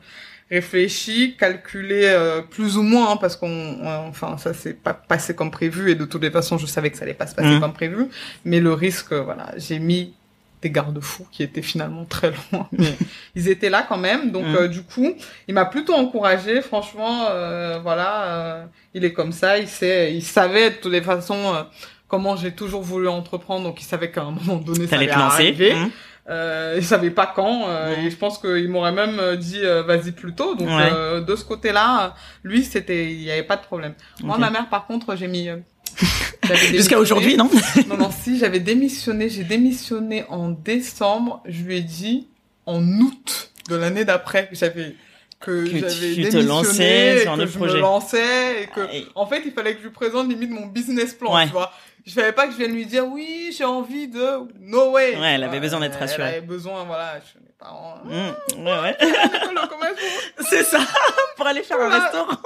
réfléchi, 0.49 1.37
calculé 1.37 2.01
euh, 2.03 2.41
plus 2.41 2.75
ou 2.75 2.83
moins 2.83 3.13
hein, 3.13 3.17
parce 3.17 3.37
qu'on 3.37 3.79
enfin 3.85 4.37
ça 4.37 4.53
s'est 4.53 4.73
pas 4.73 4.93
passé 4.93 5.33
comme 5.33 5.49
prévu 5.49 5.91
et 5.91 5.95
de 5.95 6.03
toutes 6.03 6.23
les 6.23 6.29
façons 6.31 6.57
je 6.57 6.65
savais 6.65 6.89
que 6.91 6.97
ça 6.97 7.03
allait 7.03 7.13
pas 7.13 7.27
se 7.27 7.35
passer 7.35 7.57
comme 7.61 7.71
prévu. 7.73 8.07
Mais 8.43 8.59
le 8.59 8.73
risque, 8.73 9.13
voilà, 9.13 9.53
j'ai 9.55 9.79
mis 9.79 10.13
des 10.61 10.69
garde-fous 10.69 11.25
qui 11.31 11.41
étaient 11.43 11.61
finalement 11.61 12.05
très 12.05 12.31
loin, 12.51 12.67
mais 12.71 12.95
ils 13.35 13.47
étaient 13.47 13.69
là 13.69 13.85
quand 13.87 13.97
même. 13.97 14.31
Donc 14.31 14.45
Mhm. 14.45 14.55
euh, 14.55 14.67
du 14.67 14.83
coup, 14.83 15.13
il 15.47 15.53
m'a 15.53 15.65
plutôt 15.65 15.93
encouragé. 15.93 16.61
Franchement, 16.61 17.25
euh, 17.29 17.79
voilà, 17.81 18.23
euh, 18.25 18.65
il 18.93 19.03
est 19.05 19.13
comme 19.13 19.31
ça. 19.31 19.57
Il 19.57 19.67
sait, 19.67 20.13
il 20.13 20.21
savait 20.23 20.69
de 20.71 20.75
toutes 20.75 20.91
les 20.91 21.01
façons 21.01 21.55
euh, 21.55 21.63
comment 22.07 22.35
j'ai 22.35 22.51
toujours 22.51 22.81
voulu 22.83 23.07
entreprendre. 23.07 23.63
Donc 23.63 23.81
il 23.81 23.85
savait 23.85 24.11
qu'à 24.11 24.21
un 24.21 24.31
moment 24.31 24.57
donné, 24.57 24.85
ça 24.87 24.97
allait 24.97 25.07
te 25.07 25.17
lancer. 25.17 25.43
arriver. 25.43 25.73
Mhm. 25.73 25.89
Euh, 26.29 26.75
il 26.77 26.85
savait 26.85 27.09
pas 27.09 27.25
quand. 27.35 27.63
euh. 27.67 27.95
Et 27.97 28.11
je 28.11 28.15
pense 28.15 28.37
qu'il 28.37 28.69
m'aurait 28.69 28.91
même 28.91 29.17
euh, 29.19 29.35
dit 29.35 29.59
euh, 29.63 29.81
vas-y 29.81 30.11
plus 30.11 30.33
tôt. 30.35 30.53
Donc 30.55 30.67
Ouais. 30.69 30.91
euh, 30.93 31.21
de 31.21 31.35
ce 31.35 31.43
côté-là, 31.43 32.05
euh, 32.05 32.09
lui, 32.43 32.63
c'était, 32.63 33.11
il 33.11 33.21
y 33.23 33.31
avait 33.31 33.41
pas 33.43 33.57
de 33.57 33.63
problème. 33.63 33.95
Moi, 34.23 34.37
ma 34.37 34.51
mère, 34.51 34.69
par 34.69 34.85
contre, 34.85 35.15
j'ai 35.15 35.27
mis. 35.27 35.49
Jusqu'à 36.43 36.67
démissionné. 36.71 36.95
aujourd'hui, 36.95 37.37
non 37.37 37.49
Non, 37.87 37.97
non, 37.97 38.09
si, 38.11 38.37
j'avais 38.39 38.59
démissionné, 38.59 39.29
j'ai 39.29 39.43
démissionné 39.43 40.25
en 40.29 40.49
décembre, 40.49 41.41
je 41.45 41.61
lui 41.63 41.77
ai 41.77 41.81
dit 41.81 42.27
en 42.65 42.81
août 42.83 43.51
de 43.69 43.75
l'année 43.75 44.05
d'après. 44.05 44.49
J'avais 44.51 44.95
que, 45.39 45.65
Que 45.65 45.65
j'avais 45.65 45.89
tu 45.89 45.97
te 46.23 46.29
démissionné, 46.37 46.45
lançais 46.45 47.21
et 47.23 47.25
que 47.25 47.45
je 47.47 47.57
projet. 47.57 47.73
me 47.75 47.79
lançais 47.81 48.63
et 48.63 48.67
que 48.67 48.81
Et- 48.93 49.07
en 49.15 49.25
fait 49.25 49.41
il 49.45 49.51
fallait 49.51 49.73
que 49.73 49.79
je 49.79 49.85
lui 49.85 49.91
présente 49.93 50.29
limite 50.29 50.51
mon 50.51 50.67
business 50.67 51.13
plan 51.15 51.33
Ouais. 51.35 51.45
tu 51.47 51.51
vois 51.53 51.71
je 52.05 52.11
savais 52.11 52.31
pas 52.31 52.45
que 52.45 52.51
je 52.53 52.57
vienne 52.57 52.73
lui 52.73 52.85
dire 52.85 53.05
oui 53.07 53.51
j'ai 53.57 53.63
envie 53.63 54.07
de 54.07 54.21
no 54.59 54.91
way 54.91 55.17
Ouais, 55.17 55.31
elle 55.33 55.43
avait 55.43 55.59
besoin 55.59 55.79
d'être 55.79 55.97
rassurée. 55.97 56.21
elle 56.29 56.35
avait 56.35 56.41
besoin 56.45 56.83
voilà 56.83 57.19
je 57.23 57.29
suis 57.29 57.39
mes 57.39 57.53
parents 57.57 57.95
Mmh, 58.05 58.63
ouais, 58.65 58.79
ouais. 58.81 58.97
Commerce, 59.69 59.95
C'est 60.47 60.63
ça. 60.63 60.79
Pour 61.35 61.47
aller 61.47 61.63
faire 61.63 61.79
un 61.79 61.89
restaurant. 61.89 62.37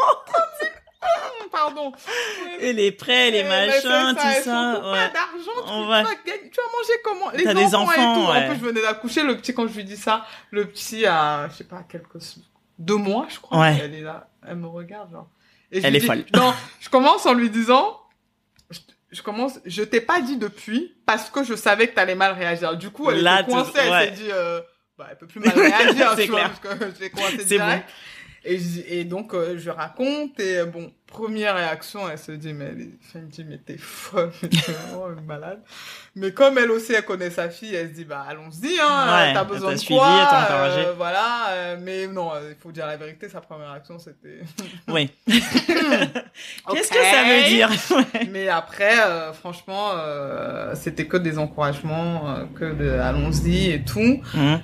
pardon 1.51 1.91
Et 2.59 2.73
les 2.73 2.91
prêts, 2.91 3.31
les 3.31 3.39
Eh 3.39 3.43
machins, 3.43 3.81
ça, 3.81 4.13
tout 4.13 4.43
ça. 4.43 4.73
Ouais. 4.75 4.97
pas 4.97 5.09
d'argent, 5.09 5.61
tu, 5.65 5.87
va- 5.89 6.03
tu 6.03 6.57
vas 6.57 6.77
manger 6.77 7.01
comment? 7.03 7.29
Les 7.33 7.43
T'as 7.43 7.53
des 7.53 7.75
enfants, 7.75 7.91
et 7.93 7.99
enfants, 7.99 8.25
tout. 8.25 8.31
ouais. 8.31 8.37
En 8.37 8.47
plus, 8.49 8.55
je 8.59 8.65
venais 8.65 8.81
d'accoucher, 8.81 9.23
le 9.23 9.37
petit, 9.37 9.53
quand 9.53 9.67
je 9.67 9.73
lui 9.75 9.83
dis 9.83 9.97
ça, 9.97 10.25
le 10.51 10.65
petit 10.67 11.05
a, 11.05 11.47
je 11.49 11.55
sais 11.55 11.63
pas, 11.63 11.83
quelques, 11.89 12.17
deux 12.79 12.95
mois, 12.97 13.27
je 13.29 13.39
crois. 13.39 13.59
Ouais. 13.59 13.77
Elle 13.83 13.95
est 13.95 14.01
là, 14.01 14.27
elle 14.47 14.57
me 14.57 14.67
regarde, 14.67 15.11
genre. 15.11 15.27
Et 15.71 15.81
je 15.81 15.87
Elle 15.87 15.95
est 15.95 15.99
dis- 15.99 16.07
folle. 16.07 16.25
Non, 16.35 16.53
je 16.79 16.89
commence 16.89 17.25
en 17.25 17.33
lui 17.33 17.49
disant, 17.49 17.99
je, 18.69 18.79
je 19.11 19.21
commence, 19.21 19.59
je 19.65 19.83
t'ai 19.83 20.01
pas 20.01 20.21
dit 20.21 20.37
depuis, 20.37 20.93
parce 21.05 21.29
que 21.29 21.43
je 21.43 21.55
savais 21.55 21.87
que 21.87 21.95
t'allais 21.95 22.15
mal 22.15 22.33
réagir. 22.33 22.75
Du 22.77 22.89
coup, 22.89 23.09
elle 23.11 23.21
Là, 23.23 23.41
était 23.41 23.51
coincée, 23.51 23.71
elle 23.77 24.05
s'est 24.09 24.11
dit, 24.23 24.29
euh, 24.31 24.61
bah, 24.97 25.07
elle 25.11 25.17
peut 25.17 25.27
plus 25.27 25.39
mal 25.39 25.53
réagir, 25.57 26.15
tu 26.17 26.25
vois, 26.27 26.39
clair. 26.39 26.51
parce 26.61 26.77
que 26.79 26.85
je 26.95 26.99
l'ai 27.01 27.09
coincée 27.09 27.57
bon. 27.57 27.81
Et, 28.45 29.03
donc, 29.05 29.33
euh, 29.33 29.57
je 29.57 29.69
raconte, 29.69 30.39
et 30.39 30.59
euh, 30.59 30.65
bon, 30.65 30.91
première 31.07 31.55
réaction, 31.55 32.09
elle 32.09 32.17
se 32.17 32.31
dit, 32.31 32.53
mais 32.53 32.65
elle, 33.13 33.21
me 33.21 33.27
dit, 33.27 33.43
mais 33.43 33.57
t'es 33.57 33.77
folle, 33.77 34.31
t'es 34.39 34.47
vraiment 34.71 35.09
une 35.17 35.25
malade. 35.25 35.61
Mais 36.15 36.31
comme 36.31 36.57
elle 36.57 36.71
aussi, 36.71 36.93
elle 36.93 37.05
connaît 37.05 37.29
sa 37.29 37.49
fille, 37.49 37.73
elle 37.73 37.89
se 37.89 37.93
dit, 37.93 38.05
bah, 38.05 38.25
allons-y, 38.27 38.79
hein, 38.79 39.05
Ouais, 39.07 39.33
t'as 39.33 39.43
besoin 39.43 39.71
de 39.71 39.77
suivi, 39.77 39.99
quoi, 39.99 40.47
euh, 40.51 40.93
voilà, 40.95 41.47
euh, 41.49 41.77
mais 41.81 42.07
non, 42.07 42.33
euh, 42.33 42.51
il 42.51 42.61
faut 42.61 42.71
dire 42.71 42.85
la 42.85 42.97
vérité, 42.97 43.29
sa 43.29 43.41
première 43.41 43.71
réaction, 43.71 43.97
c'était... 43.99 44.41
Oui. 44.87 45.11
Qu'est-ce 45.27 46.89
que 46.89 47.03
ça 47.03 47.23
veut 47.23 47.49
dire? 47.49 47.69
Mais 48.31 48.47
après, 48.47 48.99
euh, 48.99 49.33
franchement, 49.33 49.91
euh, 49.95 50.73
c'était 50.75 51.05
que 51.05 51.17
des 51.17 51.37
encouragements, 51.37 52.29
euh, 52.29 52.45
que 52.55 52.73
de 52.73 52.89
allons-y 52.89 53.71
et 53.71 53.83
tout. 53.83 54.21
Mmh. 54.33 54.55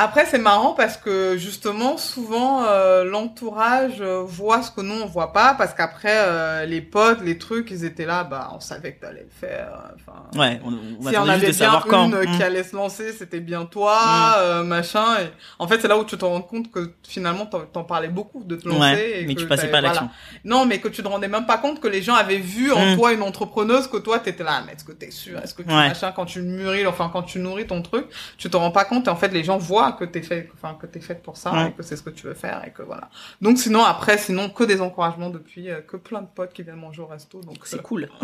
Après, 0.00 0.26
c'est 0.26 0.38
marrant 0.38 0.74
parce 0.74 0.96
que 0.96 1.36
justement, 1.36 1.96
souvent, 1.98 2.62
euh, 2.64 3.02
l'entourage 3.02 3.96
euh, 4.00 4.22
voit 4.24 4.62
ce 4.62 4.70
que 4.70 4.80
nous 4.80 4.94
on 5.02 5.06
voit 5.06 5.32
pas, 5.32 5.54
parce 5.54 5.74
qu'après, 5.74 6.14
euh, 6.16 6.64
les 6.66 6.80
potes, 6.80 7.20
les 7.22 7.36
trucs, 7.36 7.70
ils 7.72 7.84
étaient 7.84 8.06
là, 8.06 8.22
bah, 8.22 8.50
on 8.54 8.60
savait 8.60 8.92
que 8.92 9.00
t'allais 9.00 9.24
le 9.24 9.48
faire. 9.48 9.70
Enfin, 9.96 10.20
Ouais, 10.40 10.60
on, 10.64 10.68
on 11.04 11.10
si 11.10 11.16
on 11.16 11.22
avait 11.28 11.46
juste 11.46 11.58
de 11.60 11.64
bien 11.66 11.80
savoir 11.80 12.04
une 12.06 12.14
euh, 12.14 12.22
Mmh. 12.28 12.36
qui 12.36 12.42
allait 12.44 12.62
se 12.62 12.76
lancer, 12.76 13.12
c'était 13.12 13.40
bien 13.40 13.64
toi, 13.64 13.98
Mm. 13.98 14.34
euh, 14.38 14.62
machin. 14.62 15.04
Et 15.20 15.26
en 15.58 15.66
fait, 15.66 15.80
c'est 15.80 15.88
là 15.88 15.98
où 15.98 16.04
tu 16.04 16.16
te 16.16 16.24
rends 16.24 16.42
compte 16.42 16.70
que 16.70 16.92
finalement, 17.06 17.46
t'en, 17.46 17.82
parlais 17.82 18.06
beaucoup 18.08 18.44
de 18.44 18.54
te 18.54 18.68
lancer. 18.68 18.78
Ouais, 18.80 19.22
et 19.22 19.26
mais 19.26 19.34
que 19.34 19.40
tu 19.40 19.46
passais 19.48 19.66
pas 19.68 19.78
à 19.78 19.80
voilà. 19.80 19.88
l'action. 19.88 20.10
Non, 20.44 20.64
mais 20.64 20.78
que 20.78 20.86
tu 20.88 21.02
te 21.02 21.08
rendais 21.08 21.26
même 21.28 21.46
pas 21.46 21.58
compte 21.58 21.80
que 21.80 21.88
les 21.88 22.02
gens 22.02 22.14
avaient 22.14 22.38
vu 22.38 22.70
en 22.70 22.92
Mm. 22.92 22.96
toi 22.96 23.12
une 23.14 23.22
entrepreneuse, 23.22 23.88
que 23.88 23.96
toi 23.96 24.20
t'étais 24.20 24.44
là, 24.44 24.62
mais 24.64 24.74
est-ce 24.74 24.84
que 24.84 24.92
t'es 24.92 25.10
sûr, 25.10 25.38
est-ce 25.42 25.54
que 25.54 25.62
tu 25.62 25.68
Ouais. 25.70 25.88
machin, 25.88 26.12
quand 26.14 26.24
tu 26.26 26.40
mûris, 26.42 26.86
enfin 26.86 27.10
quand 27.12 27.22
tu 27.24 27.40
nourris 27.40 27.66
ton 27.66 27.82
truc, 27.82 28.06
tu 28.36 28.48
te 28.48 28.56
rends 28.56 28.70
pas 28.70 28.84
compte 28.84 29.08
et 29.08 29.10
en 29.10 29.16
fait 29.16 29.28
les 29.32 29.42
gens 29.42 29.58
voient 29.58 29.87
que 29.92 30.04
t'es 30.04 30.22
fait, 30.22 30.48
enfin 30.54 30.76
que 30.80 30.86
t'es 30.86 31.00
faite 31.00 31.22
pour 31.22 31.36
ça 31.36 31.52
Ouais. 31.52 31.68
et 31.68 31.72
que 31.72 31.82
c'est 31.82 31.96
ce 31.96 32.02
que 32.02 32.10
tu 32.10 32.26
veux 32.26 32.34
faire 32.34 32.62
et 32.66 32.70
que 32.72 32.82
voilà. 32.82 33.10
Donc 33.40 33.58
sinon 33.58 33.84
après, 33.84 34.18
sinon 34.18 34.48
que 34.50 34.64
des 34.64 34.80
encouragements 34.80 35.30
depuis, 35.30 35.70
euh, 35.70 35.80
que 35.80 35.96
plein 35.96 36.22
de 36.22 36.26
potes 36.34 36.52
qui 36.52 36.62
viennent 36.62 36.76
manger 36.76 37.02
au 37.02 37.06
resto, 37.06 37.40
donc 37.42 37.58
C'est 37.64 37.76
euh, 37.78 37.82
cool. 37.82 38.08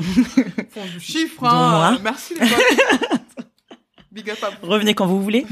font 0.71 0.85
du 0.93 1.01
chiffre. 1.01 1.45
Hein, 1.45 1.99
merci 2.03 2.35
les 2.35 2.41
potes. 2.41 3.47
Big 4.13 4.31
up 4.31 4.39
à 4.43 4.51
vous. 4.51 4.71
Revenez 4.71 4.95
quand 4.95 5.07
vous 5.07 5.23
voulez. 5.23 5.45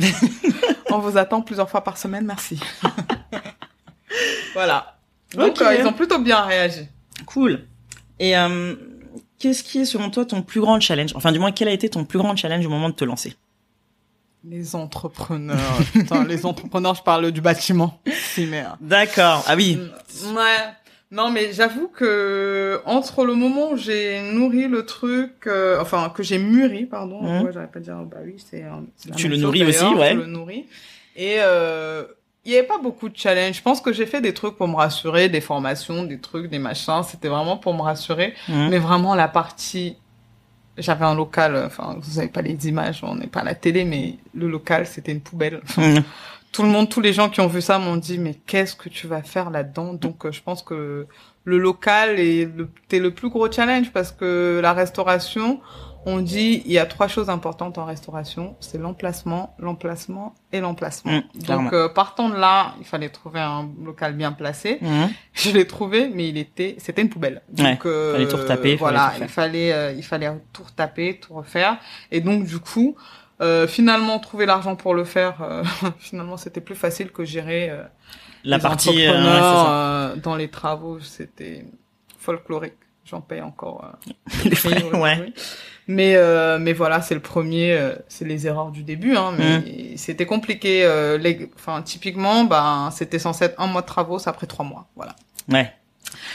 On 0.90 0.98
vous 0.98 1.16
attend 1.18 1.42
plusieurs 1.42 1.68
fois 1.68 1.82
par 1.82 1.96
semaine, 1.98 2.24
merci. 2.26 2.60
voilà. 4.54 4.98
Donc 5.34 5.60
euh, 5.62 5.74
ils 5.78 5.86
ont 5.86 5.92
plutôt 5.92 6.18
bien 6.18 6.42
réagi. 6.42 6.86
Cool. 7.26 7.66
Et 8.18 8.36
euh, 8.36 8.74
qu'est-ce 9.38 9.62
qui 9.64 9.78
est 9.80 9.84
selon 9.84 10.10
toi 10.10 10.24
ton 10.24 10.42
plus 10.42 10.60
grand 10.60 10.78
challenge? 10.80 11.12
Enfin, 11.16 11.32
du 11.32 11.38
moins, 11.38 11.52
quel 11.52 11.68
a 11.68 11.72
été 11.72 11.88
ton 11.88 12.04
plus 12.04 12.18
grand 12.18 12.36
challenge 12.36 12.64
au 12.66 12.70
moment 12.70 12.88
de 12.90 12.94
te 12.94 13.04
lancer? 13.04 13.34
Les 14.44 14.74
entrepreneurs, 14.74 15.78
putain, 15.92 16.24
les 16.24 16.44
entrepreneurs, 16.46 16.94
je 16.94 17.02
parle 17.02 17.30
du 17.30 17.40
bâtiment. 17.40 18.00
Si, 18.12 18.46
merde. 18.46 18.76
D'accord. 18.80 19.44
Ah 19.46 19.54
oui. 19.56 19.78
Ouais. 20.34 20.56
Non, 21.12 21.30
mais 21.30 21.52
j'avoue 21.52 21.88
que 21.88 22.80
entre 22.86 23.24
le 23.24 23.34
moment 23.34 23.72
où 23.72 23.76
j'ai 23.76 24.32
nourri 24.32 24.66
le 24.66 24.86
truc, 24.86 25.46
euh, 25.46 25.78
enfin 25.80 26.10
que 26.14 26.22
j'ai 26.22 26.38
mûri, 26.38 26.86
pardon, 26.86 27.22
Mhm. 27.22 27.42
ouais, 27.44 27.50
j'aurais 27.52 27.66
pas 27.70 27.80
dire, 27.80 27.96
bah 27.96 28.16
oui, 28.24 28.36
c'est. 28.50 28.64
euh, 28.64 28.70
Tu 29.16 29.28
le 29.28 29.34
chose, 29.34 29.42
nourris 29.42 29.64
aussi, 29.64 29.84
ouais. 29.84 30.12
Je 30.14 30.18
le 30.20 30.26
nourris. 30.26 30.64
Et 31.14 31.36
euh, 31.40 32.04
il 32.46 32.52
y 32.52 32.56
avait 32.56 32.66
pas 32.66 32.78
beaucoup 32.78 33.10
de 33.10 33.16
challenges. 33.16 33.56
Je 33.56 33.62
pense 33.62 33.80
que 33.82 33.92
j'ai 33.92 34.06
fait 34.06 34.22
des 34.22 34.32
trucs 34.32 34.56
pour 34.56 34.66
me 34.68 34.74
rassurer, 34.74 35.28
des 35.28 35.42
formations, 35.42 36.02
des 36.04 36.18
trucs, 36.18 36.48
des 36.50 36.58
machins. 36.58 37.02
C'était 37.06 37.28
vraiment 37.28 37.58
pour 37.58 37.74
me 37.74 37.82
rassurer. 37.82 38.34
Mmh. 38.48 38.68
Mais 38.70 38.78
vraiment 38.78 39.14
la 39.14 39.28
partie, 39.28 39.96
j'avais 40.78 41.04
un 41.04 41.14
local. 41.14 41.56
Enfin, 41.66 41.96
vous 42.00 42.18
avez 42.18 42.28
pas 42.28 42.42
les 42.42 42.68
images, 42.68 43.02
on 43.02 43.14
n'est 43.14 43.26
pas 43.26 43.40
à 43.40 43.44
la 43.44 43.54
télé, 43.54 43.84
mais 43.84 44.16
le 44.34 44.48
local, 44.48 44.86
c'était 44.86 45.12
une 45.12 45.20
poubelle. 45.20 45.60
Mmh. 45.76 45.98
tout 46.52 46.62
le 46.62 46.68
monde, 46.68 46.88
tous 46.88 47.00
les 47.00 47.12
gens 47.12 47.28
qui 47.30 47.40
ont 47.40 47.46
vu 47.46 47.60
ça 47.60 47.78
m'ont 47.78 47.96
dit 47.96 48.18
mais 48.18 48.34
qu'est-ce 48.46 48.76
que 48.76 48.88
tu 48.88 49.06
vas 49.06 49.22
faire 49.22 49.50
là-dedans? 49.50 49.94
Donc 49.94 50.26
euh, 50.26 50.32
je 50.32 50.42
pense 50.42 50.62
que 50.62 51.06
le 51.44 51.58
local 51.58 52.20
est 52.20 52.44
le, 52.56 52.68
t'es 52.88 52.98
le 52.98 53.12
plus 53.12 53.30
gros 53.30 53.50
challenge 53.50 53.90
parce 53.92 54.12
que 54.12 54.60
la 54.62 54.72
restauration, 54.72 55.60
on 56.04 56.18
dit 56.20 56.62
il 56.66 56.72
y 56.72 56.78
a 56.78 56.86
trois 56.86 57.08
choses 57.08 57.30
importantes 57.30 57.78
en 57.78 57.84
restauration, 57.84 58.56
c'est 58.60 58.78
l'emplacement, 58.78 59.54
l'emplacement 59.58 60.34
et 60.52 60.60
l'emplacement. 60.60 61.12
Mmh. 61.12 61.42
Donc 61.46 61.72
euh, 61.72 61.88
partant 61.88 62.28
de 62.28 62.36
là, 62.36 62.74
il 62.80 62.86
fallait 62.86 63.08
trouver 63.08 63.40
un 63.40 63.68
local 63.84 64.14
bien 64.14 64.32
placé. 64.32 64.78
Mmh. 64.80 65.04
Je 65.32 65.50
l'ai 65.50 65.66
trouvé, 65.66 66.10
mais 66.12 66.28
il 66.28 66.38
était, 66.38 66.76
c'était 66.78 67.02
une 67.02 67.08
poubelle. 67.08 67.42
Ouais, 67.56 67.72
Donc 67.72 67.86
euh, 67.86 68.12
fallait 68.12 68.28
tout 68.28 68.36
retaper, 68.36 68.62
fallait 68.62 68.76
voilà, 68.76 69.12
tout 69.16 69.22
il 69.22 69.28
fallait, 69.28 69.72
euh, 69.72 69.92
il 69.92 70.02
fallait 70.04 70.30
tout 70.52 70.64
retaper, 70.64 71.18
tout 71.20 71.34
refaire. 71.34 71.78
Et 72.10 72.20
donc 72.20 72.44
du 72.44 72.58
coup, 72.58 72.96
euh, 73.42 73.66
finalement 73.66 74.20
trouver 74.20 74.46
l'argent 74.46 74.76
pour 74.76 74.94
le 74.94 75.04
faire, 75.04 75.42
euh, 75.42 75.64
finalement 75.98 76.36
c'était 76.36 76.60
plus 76.60 76.76
facile 76.76 77.10
que 77.10 77.24
gérer 77.24 77.70
euh, 77.70 77.82
La 78.44 78.58
les 78.58 78.62
partie. 78.62 78.90
ouais, 78.90 79.06
ça. 79.08 80.14
dans 80.22 80.36
les 80.36 80.48
travaux, 80.48 81.00
c'était 81.00 81.66
folklorique. 82.18 82.74
J'en 83.04 83.20
paye 83.20 83.40
encore. 83.42 83.84
euh, 83.84 84.30
Les 84.44 84.54
frais, 84.54 84.76
prix 84.80 84.98
ouais. 85.00 85.32
Mais 85.88 86.14
euh, 86.16 86.58
mais 86.60 86.72
voilà, 86.72 87.02
c'est 87.02 87.14
le 87.14 87.20
premier, 87.20 87.72
euh, 87.72 87.94
c'est 88.08 88.24
les 88.24 88.46
erreurs 88.46 88.70
du 88.70 88.84
début. 88.84 89.16
Hein, 89.16 89.32
mais 89.36 89.58
Mm. 89.58 89.96
c'était 89.96 90.26
compliqué. 90.26 90.84
Euh, 90.84 91.18
les, 91.18 91.50
enfin 91.56 91.82
typiquement, 91.82 92.44
ben 92.44 92.90
c'était 92.92 93.18
censé 93.18 93.46
être 93.46 93.60
un 93.60 93.66
mois 93.66 93.82
de 93.82 93.86
travaux, 93.86 94.18
ça 94.20 94.30
a 94.30 94.32
pris 94.32 94.46
trois 94.46 94.64
mois. 94.64 94.86
Voilà. 94.96 95.16
Ouais. 95.50 95.72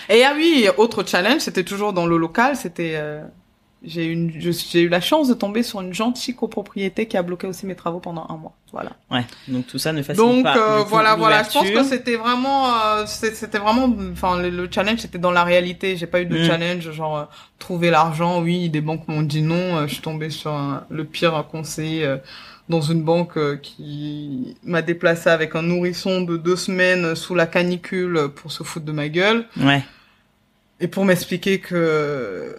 Et 0.09 0.23
ah 0.25 0.33
oui, 0.35 0.67
autre 0.77 1.03
challenge, 1.05 1.39
c'était 1.41 1.63
toujours 1.63 1.93
dans 1.93 2.05
le 2.05 2.17
local, 2.17 2.55
c'était 2.57 2.93
euh, 2.95 3.23
j'ai 3.83 4.05
eu 4.05 4.11
une 4.11 4.31
j'ai 4.39 4.81
eu 4.81 4.89
la 4.89 4.99
chance 5.01 5.27
de 5.27 5.33
tomber 5.33 5.61
sur 5.63 5.81
une 5.81 5.93
gentille 5.93 6.35
copropriété 6.35 7.07
qui 7.07 7.15
a 7.15 7.21
bloqué 7.21 7.45
aussi 7.47 7.65
mes 7.65 7.75
travaux 7.75 7.99
pendant 7.99 8.25
un 8.29 8.35
mois. 8.37 8.53
Voilà. 8.71 8.91
Ouais. 9.11 9.23
Donc 9.47 9.67
tout 9.67 9.77
ça 9.77 9.93
ne 9.93 10.01
facilite 10.01 10.17
Donc 10.29 10.43
pas. 10.43 10.57
euh, 10.57 10.77
du 10.79 10.83
coup, 10.83 10.89
voilà 10.89 11.15
voilà, 11.15 11.43
je 11.43 11.49
pense 11.51 11.69
que 11.69 11.83
c'était 11.83 12.15
vraiment 12.15 12.73
euh, 12.73 13.05
c'était 13.05 13.59
vraiment 13.59 13.93
enfin 14.11 14.41
le, 14.41 14.49
le 14.49 14.67
challenge 14.71 14.99
c'était 14.99 15.19
dans 15.19 15.31
la 15.31 15.43
réalité, 15.43 15.95
j'ai 15.95 16.07
pas 16.07 16.21
eu 16.21 16.25
de 16.25 16.37
Mm. 16.37 16.43
challenge 16.45 16.91
genre 16.91 17.17
euh, 17.17 17.25
trouver 17.59 17.89
l'argent, 17.91 18.41
oui, 18.41 18.69
des 18.69 18.81
banques 18.81 19.07
m'ont 19.07 19.21
dit 19.21 19.41
non, 19.43 19.77
euh, 19.77 19.87
je 19.87 19.93
suis 19.93 20.01
tombée 20.01 20.29
sur 20.31 20.51
un- 20.53 20.85
le 20.89 21.03
pire 21.05 21.45
conseiller 21.51 22.03
euh, 22.03 22.17
dans 22.69 22.81
une 22.81 23.03
banque 23.03 23.37
euh, 23.37 23.55
qui 23.55 24.55
m'a 24.63 24.81
déplacé 24.81 25.29
avec 25.29 25.55
un 25.55 25.61
nourrisson 25.61 26.21
de 26.21 26.35
deux 26.35 26.57
semaines 26.57 27.15
sous 27.15 27.33
la 27.35 27.45
canicule 27.47 28.27
pour 28.35 28.51
se 28.51 28.63
foutre 28.63 28.85
de 28.85 28.91
ma 28.91 29.07
gueule. 29.07 29.45
Ouais. 29.61 29.83
Et 30.81 30.87
pour 30.89 31.05
m'expliquer 31.05 31.59
que, 31.59 32.55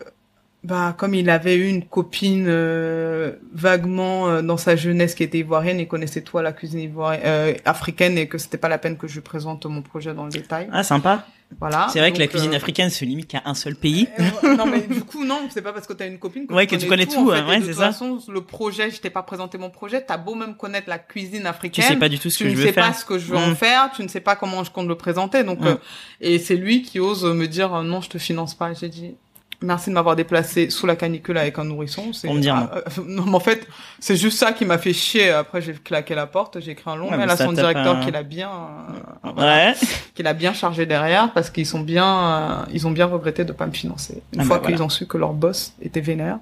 bah, 0.64 0.94
comme 0.98 1.14
il 1.14 1.30
avait 1.30 1.54
eu 1.56 1.68
une 1.68 1.84
copine 1.84 2.46
euh, 2.48 3.32
vaguement 3.52 4.28
euh, 4.28 4.42
dans 4.42 4.56
sa 4.56 4.74
jeunesse 4.76 5.14
qui 5.14 5.22
était 5.22 5.38
ivoirienne, 5.38 5.78
il 5.78 5.86
connaissait 5.88 6.22
toi 6.22 6.42
la 6.42 6.52
cuisine 6.52 6.80
ivoirienne, 6.80 7.22
euh, 7.24 7.54
africaine 7.64 8.18
et 8.18 8.26
que 8.28 8.38
c'était 8.38 8.58
pas 8.58 8.68
la 8.68 8.78
peine 8.78 8.96
que 8.96 9.06
je 9.06 9.14
lui 9.14 9.20
présente 9.20 9.64
mon 9.66 9.82
projet 9.82 10.14
dans 10.14 10.24
le 10.24 10.30
détail. 10.32 10.68
Ah 10.72 10.82
sympa. 10.82 11.26
Voilà. 11.60 11.86
C'est 11.90 12.00
vrai 12.00 12.12
que 12.12 12.18
la 12.18 12.26
cuisine 12.26 12.52
euh, 12.52 12.56
africaine 12.56 12.90
se 12.90 13.06
limite 13.06 13.28
qu'à 13.28 13.40
un 13.46 13.54
seul 13.54 13.74
pays. 13.74 14.06
euh, 14.44 14.54
non 14.56 14.66
mais 14.66 14.80
du 14.82 15.02
coup 15.02 15.24
non, 15.24 15.48
c'est 15.48 15.62
pas 15.62 15.72
parce 15.72 15.86
que 15.86 15.94
t'as 15.94 16.06
une 16.06 16.18
copine 16.18 16.46
que, 16.46 16.52
Ouais, 16.52 16.66
que 16.66 16.76
tu 16.76 16.86
connais 16.86 17.06
tout, 17.06 17.30
en 17.30 17.34
fait. 17.34 17.42
ouais, 17.42 17.56
Et 17.56 17.60
de 17.60 17.64
toute 17.66 17.74
ça. 17.74 17.86
façon, 17.86 18.18
le 18.28 18.40
projet, 18.42 18.90
je 18.90 19.00
t'ai 19.00 19.08
pas 19.08 19.22
présenté 19.22 19.56
mon 19.56 19.70
projet. 19.70 20.04
T'as 20.06 20.18
beau 20.18 20.34
même 20.34 20.56
connaître 20.56 20.90
la 20.90 20.98
cuisine 20.98 21.42
Tu 21.42 21.46
africaine, 21.46 21.84
sais 21.86 21.96
pas 21.96 22.10
du 22.10 22.18
tout 22.18 22.28
ce 22.28 22.36
tu 22.38 22.44
que 22.44 22.48
ne 22.50 22.54
je 22.54 22.60
veux 22.60 22.66
sais 22.66 22.72
faire. 22.74 22.88
pas 22.88 22.92
ce 22.92 23.04
que 23.06 23.18
je 23.18 23.26
veux 23.30 23.38
en 23.38 23.50
Mm. 23.52 23.54
faire, 23.56 23.90
tu 23.96 24.02
ne 24.02 24.08
sais 24.08 24.20
pas 24.20 24.36
comment 24.36 24.62
je 24.62 24.70
compte 24.70 24.88
le 24.88 24.96
présenter. 24.96 25.42
Donc, 25.44 25.60
Mm. 25.60 25.66
euh, 25.68 25.74
et 26.20 26.38
c'est 26.38 26.56
lui 26.56 26.82
qui 26.82 27.00
ose 27.00 27.24
me 27.24 27.46
dire 27.46 27.82
non, 27.82 28.02
je 28.02 28.10
te 28.10 28.18
finance 28.18 28.54
pas. 28.54 28.74
J'ai 28.74 28.88
dit 28.90 29.14
merci 29.62 29.90
de 29.90 29.94
m'avoir 29.94 30.14
déplacé 30.16 30.70
sous 30.70 30.86
la 30.86 30.96
canicule 30.96 31.36
avec 31.38 31.58
un 31.58 31.64
nourrisson. 31.64 32.12
C'est 32.12 32.28
Pour 32.28 32.36
me 32.36 32.40
non. 32.42 32.54
Ah, 32.54 32.70
euh, 32.76 32.80
non, 33.06 33.24
mais 33.24 33.34
en 33.34 33.40
fait, 33.40 33.66
c'est 33.98 34.16
juste 34.16 34.38
ça 34.38 34.52
qui 34.52 34.64
m'a 34.64 34.78
fait 34.78 34.92
chier. 34.92 35.30
Après, 35.30 35.60
j'ai 35.62 35.72
claqué 35.74 36.14
la 36.14 36.26
porte, 36.26 36.60
j'ai 36.60 36.72
écrit 36.72 36.90
un 36.90 36.96
long 36.96 37.10
Ouais, 37.10 37.16
mail 37.16 37.26
mais 37.26 37.32
à 37.32 37.36
son 37.36 37.52
directeur 37.52 37.96
un- 37.96 38.04
qui 38.04 38.10
l'a 38.10 38.22
bien, 38.22 38.50
euh, 38.50 39.30
voilà, 39.34 39.70
Ouais. 39.70 39.74
qu'il 40.14 40.26
a 40.26 40.34
bien 40.34 40.52
chargé 40.52 40.86
derrière 40.86 41.32
parce 41.32 41.50
qu'ils 41.50 41.66
sont 41.66 41.80
bien, 41.80 42.06
euh, 42.06 42.64
ils 42.72 42.86
ont 42.86 42.90
bien 42.92 43.06
regretté 43.06 43.44
de 43.44 43.52
pas 43.52 43.66
me 43.66 43.72
financer. 43.72 44.22
Une 44.32 44.40
Ah 44.40 44.44
fois 44.44 44.56
bah 44.58 44.66
qu'ils 44.66 44.76
voilà. 44.76 44.86
ont 44.86 44.88
su 44.90 45.06
que 45.06 45.18
leur 45.18 45.32
boss 45.32 45.72
était 45.82 46.00
vénère, 46.00 46.38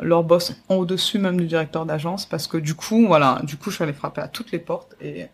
leur 0.00 0.24
boss 0.24 0.52
en 0.68 0.74
au-dessus 0.76 1.18
même 1.18 1.36
du 1.40 1.46
directeur 1.46 1.86
d'agence 1.86 2.26
parce 2.26 2.48
que 2.48 2.56
du 2.56 2.74
coup 2.74 3.06
voilà 3.06 3.38
du 3.44 3.56
coup 3.56 3.70
je 3.70 3.76
suis 3.76 3.84
allée 3.84 3.92
frapper 3.92 4.22
à 4.22 4.26
toutes 4.26 4.50
les 4.50 4.58
portes 4.58 4.96
et 5.00 5.26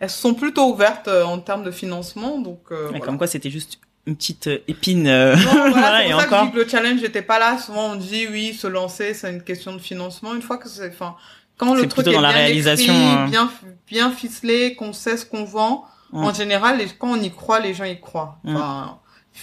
elles 0.00 0.08
sont 0.08 0.32
plutôt 0.32 0.72
ouvertes 0.72 1.06
euh, 1.08 1.22
en 1.24 1.38
termes 1.38 1.62
de 1.64 1.70
financement 1.70 2.38
donc 2.38 2.60
euh, 2.72 2.86
voilà. 2.88 3.00
comme 3.04 3.18
quoi 3.18 3.26
c'était 3.26 3.50
juste 3.50 3.78
une 4.06 4.16
petite 4.16 4.46
euh, 4.46 4.58
épine 4.68 5.08
euh, 5.08 5.36
Non, 5.36 5.70
voilà, 5.70 6.04
et 6.04 6.10
que 6.10 6.12
je 6.18 6.26
encore 6.26 6.46
dis 6.46 6.52
que 6.52 6.56
le 6.58 6.68
challenge 6.68 7.00
n'était 7.02 7.22
pas 7.22 7.38
là. 7.38 7.58
Souvent, 7.58 7.90
on 7.92 7.96
dit 7.96 8.26
oui, 8.30 8.54
se 8.54 8.66
lancer, 8.66 9.14
c'est 9.14 9.30
une 9.30 9.42
question 9.42 9.72
de 9.72 9.78
financement. 9.80 10.34
Une 10.34 10.42
fois 10.42 10.58
que 10.58 10.68
c'est, 10.68 10.88
enfin, 10.88 11.16
quand 11.56 11.74
le 11.74 11.88
truc 11.88 12.06
est 12.06 12.12
dans 12.12 12.20
la 12.20 12.28
bien 12.28 12.38
réalisation, 12.38 12.92
écrit, 12.92 13.16
euh. 13.16 13.26
bien, 13.26 13.50
bien 13.88 14.10
ficelé, 14.10 14.74
qu'on 14.76 14.92
sait 14.92 15.16
ce 15.16 15.26
qu'on 15.26 15.44
vend, 15.44 15.84
en 16.12 16.32
général, 16.32 16.78
les- 16.78 16.86
quand 16.86 17.10
on 17.10 17.20
y 17.20 17.30
croit, 17.32 17.58
les 17.60 17.74
gens 17.74 17.84
y 17.84 18.00
croient. 18.00 18.38
Enfin, 18.46 18.98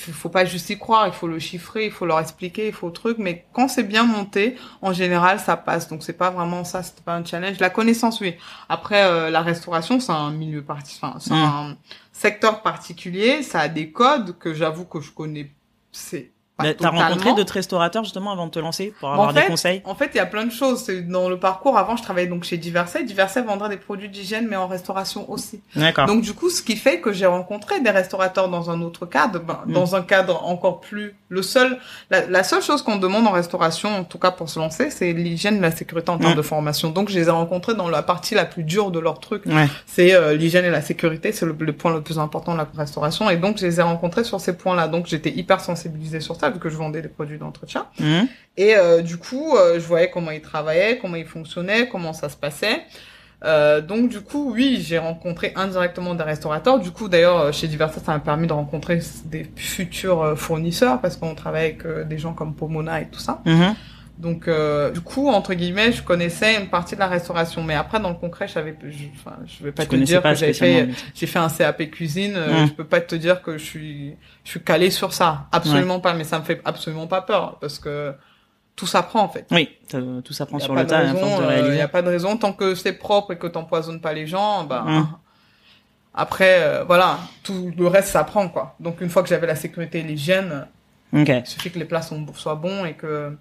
il 0.07 0.13
faut 0.13 0.29
pas 0.29 0.43
juste 0.45 0.69
y 0.71 0.77
croire, 0.77 1.07
il 1.07 1.13
faut 1.13 1.27
le 1.27 1.37
chiffrer, 1.37 1.85
il 1.85 1.91
faut 1.91 2.05
leur 2.05 2.19
expliquer, 2.19 2.67
il 2.67 2.73
faut 2.73 2.87
le 2.87 2.93
truc. 2.93 3.17
Mais 3.19 3.45
quand 3.53 3.67
c'est 3.67 3.83
bien 3.83 4.03
monté, 4.03 4.55
en 4.81 4.91
général, 4.91 5.39
ça 5.39 5.55
passe. 5.55 5.87
Donc 5.87 6.03
c'est 6.03 6.17
pas 6.17 6.31
vraiment 6.31 6.63
ça, 6.63 6.81
c'est 6.81 7.03
pas 7.03 7.13
un 7.15 7.23
challenge. 7.23 7.59
La 7.59 7.69
connaissance, 7.69 8.19
oui. 8.21 8.33
Après, 8.69 9.03
euh, 9.03 9.29
la 9.29 9.41
restauration, 9.41 9.99
c'est 9.99 10.11
un 10.11 10.31
milieu 10.31 10.63
parti, 10.63 10.97
enfin, 11.01 11.19
c'est 11.19 11.33
un 11.33 11.77
secteur 12.13 12.61
particulier. 12.61 13.43
Ça 13.43 13.61
a 13.61 13.67
des 13.67 13.91
codes 13.91 14.37
que 14.37 14.53
j'avoue 14.53 14.85
que 14.85 15.01
je 15.01 15.11
connais. 15.11 15.51
C'est 15.91 16.31
Bah, 16.59 16.71
T'as 16.75 16.89
rencontré 16.91 17.33
d'autres 17.33 17.53
restaurateurs 17.55 18.03
justement 18.03 18.31
avant 18.31 18.45
de 18.45 18.51
te 18.51 18.59
lancer 18.59 18.93
pour 18.99 19.09
En 19.09 19.13
avoir 19.13 19.33
des 19.33 19.41
fait, 19.41 19.47
conseils? 19.47 19.81
En 19.85 19.95
fait, 19.95 20.11
il 20.13 20.17
y 20.17 20.19
a 20.19 20.25
plein 20.27 20.45
de 20.45 20.51
choses. 20.51 20.85
Dans 21.09 21.27
le 21.27 21.37
parcours, 21.39 21.77
avant, 21.79 21.95
je 21.97 22.03
travaillais 22.03 22.27
donc 22.27 22.43
chez 22.43 22.57
Diverset. 22.57 23.03
Diverset 23.03 23.41
vendrait 23.41 23.69
des 23.69 23.77
produits 23.77 24.07
d'hygiène, 24.07 24.47
mais 24.47 24.55
en 24.55 24.67
restauration 24.67 25.29
aussi. 25.31 25.61
D'accord. 25.75 26.05
Donc, 26.05 26.21
du 26.21 26.33
coup, 26.33 26.51
ce 26.51 26.61
qui 26.61 26.75
fait 26.75 26.99
que 27.01 27.11
j'ai 27.11 27.25
rencontré 27.25 27.79
des 27.79 27.89
restaurateurs 27.89 28.49
dans 28.49 28.69
un 28.69 28.81
autre 28.81 29.07
cadre, 29.07 29.39
ben, 29.39 29.61
Mm. 29.65 29.73
dans 29.73 29.95
un 29.95 30.01
cadre 30.03 30.45
encore 30.45 30.79
plus... 30.79 31.15
Le 31.29 31.41
seul, 31.41 31.79
la, 32.11 32.27
la 32.27 32.43
seule 32.43 32.61
chose 32.61 32.83
qu'on 32.83 32.97
demande 32.97 33.25
en 33.25 33.31
restauration, 33.31 33.89
en 33.97 34.03
tout 34.03 34.19
cas 34.19 34.29
pour 34.29 34.47
se 34.49 34.59
lancer, 34.59 34.91
c'est 34.91 35.11
l'hygiène 35.13 35.55
et 35.57 35.61
la 35.61 35.71
sécurité 35.71 36.11
en 36.11 36.19
termes 36.19 36.33
Mm. 36.33 36.37
de 36.37 36.41
formation. 36.43 36.89
Donc, 36.91 37.09
je 37.09 37.15
les 37.17 37.27
ai 37.27 37.31
rencontrés 37.31 37.73
dans 37.73 37.89
la 37.89 38.03
partie 38.03 38.35
la 38.35 38.45
plus 38.45 38.63
dure 38.63 38.91
de 38.91 38.99
leur 38.99 39.19
truc. 39.19 39.43
Ouais. 39.47 39.67
C'est 39.87 40.13
euh, 40.13 40.35
l'hygiène 40.35 40.65
et 40.65 40.69
la 40.69 40.83
sécurité, 40.83 41.31
c'est 41.31 41.47
le, 41.47 41.55
le 41.59 41.73
point 41.73 41.91
le 41.91 42.01
plus 42.01 42.19
important 42.19 42.51
de 42.53 42.57
la 42.59 42.67
restauration. 42.77 43.27
Et 43.31 43.37
donc, 43.37 43.57
je 43.57 43.65
les 43.65 43.79
ai 43.79 43.83
rencontrés 43.83 44.23
sur 44.23 44.39
ces 44.39 44.55
points-là. 44.55 44.87
Donc, 44.87 45.07
j'étais 45.07 45.31
hyper 45.31 45.59
sensibilisée 45.59 46.19
sur 46.19 46.37
ça, 46.43 46.49
vu 46.49 46.59
que 46.59 46.69
je 46.69 46.75
vendais 46.75 47.01
des 47.01 47.07
produits 47.07 47.37
d'entretien. 47.37 47.87
Mhm. 47.99 48.27
Et 48.57 48.75
euh, 48.75 49.01
du 49.01 49.17
coup, 49.17 49.55
euh, 49.55 49.75
je 49.75 49.85
voyais 49.85 50.09
comment 50.09 50.31
ils 50.31 50.41
travaillaient, 50.41 50.99
comment 51.01 51.15
ils 51.15 51.25
fonctionnaient, 51.25 51.87
comment 51.87 52.13
ça 52.13 52.29
se 52.29 52.35
passait. 52.37 52.81
Euh, 53.45 53.81
donc 53.81 54.09
du 54.09 54.21
coup, 54.21 54.51
oui, 54.53 54.81
j'ai 54.81 54.97
rencontré 54.97 55.53
indirectement 55.55 56.15
des 56.15 56.23
restaurateurs. 56.23 56.79
Du 56.79 56.91
coup, 56.91 57.09
d'ailleurs, 57.09 57.53
chez 57.53 57.67
Diversa, 57.67 57.99
ça 57.99 58.13
m'a 58.13 58.19
permis 58.19 58.47
de 58.47 58.53
rencontrer 58.53 58.99
des 59.25 59.49
futurs 59.55 60.37
fournisseurs 60.37 61.01
parce 61.01 61.17
qu'on 61.17 61.35
travaille 61.35 61.65
avec 61.65 62.07
des 62.07 62.17
gens 62.17 62.33
comme 62.33 62.55
Pomona 62.55 63.01
et 63.01 63.07
tout 63.07 63.19
ça. 63.19 63.41
Mhm. 63.45 63.75
Donc 64.19 64.47
euh, 64.47 64.91
du 64.91 65.01
coup, 65.01 65.27
entre 65.29 65.53
guillemets, 65.55 65.91
je 65.91 66.03
connaissais 66.03 66.55
une 66.61 66.69
partie 66.69 66.93
de 66.95 66.99
la 66.99 67.07
restauration, 67.07 67.63
mais 67.63 67.73
après 67.73 67.99
dans 67.99 68.09
le 68.09 68.15
concret, 68.15 68.47
je 68.47 68.53
savais, 68.53 68.75
je, 68.83 69.05
enfin, 69.15 69.37
je 69.45 69.63
vais 69.63 69.71
pas 69.71 69.83
Je 69.83 69.89
te 69.89 69.95
dire 69.95 70.21
pas 70.21 70.31
que 70.33 70.37
spécialement. 70.37 70.93
fait, 70.93 71.11
j'ai 71.15 71.25
fait 71.27 71.39
un 71.39 71.49
CAP 71.49 71.89
cuisine. 71.89 72.33
euh, 72.35 72.63
Mm. 72.63 72.67
Je 72.67 72.73
peux 72.73 72.83
pas 72.85 73.01
te 73.01 73.15
dire 73.15 73.41
que 73.41 73.57
je 73.57 73.63
suis, 73.63 74.15
je 74.43 74.49
suis 74.51 74.61
calé 74.61 74.91
sur 74.91 75.13
ça, 75.13 75.47
absolument 75.51 75.99
pas. 75.99 76.13
Mais 76.13 76.23
ça 76.25 76.37
me 76.39 76.43
fait 76.43 76.61
absolument 76.63 77.07
pas 77.07 77.21
peur 77.23 77.57
parce 77.59 77.79
que 77.79 78.13
tout 78.75 78.85
s'apprend 78.85 79.21
en 79.23 79.29
fait. 79.29 79.45
Oui, 79.51 79.69
tout 80.23 80.33
s'apprend 80.33 80.59
sur 80.59 80.75
le 80.75 80.85
tas 80.85 81.01
euh. 81.01 81.69
Il 81.71 81.75
y 81.77 81.81
a 81.81 81.87
pas 81.87 82.01
de 82.03 82.09
raison 82.09 82.37
tant 82.37 82.53
que 82.53 82.75
c'est 82.75 82.93
propre 82.93 83.33
et 83.33 83.37
que 83.37 83.47
t'empoisonnes 83.47 83.99
pas 83.99 84.13
les 84.13 84.27
gens. 84.27 84.63
Bah. 84.63 84.85
Après, 86.15 86.57
euh, 86.61 86.83
voilà, 86.83 87.17
tout 87.41 87.71
le 87.75 87.87
reste 87.87 88.09
s'apprend 88.09 88.47
quoi. 88.47 88.75
Donc 88.79 89.01
une 89.01 89.09
fois 89.09 89.23
que 89.23 89.29
j'avais 89.29 89.47
la 89.47 89.55
sécurité 89.55 89.99
et 89.99 90.03
l'hygiène, 90.03 90.67
Ok. 91.11 91.27
il 91.29 91.45
suffit 91.47 91.71
que 91.71 91.79
les 91.79 91.85
plats 91.85 92.03
soient 92.03 92.55
bons 92.55 92.85
et 92.85 92.93
que 92.93 93.35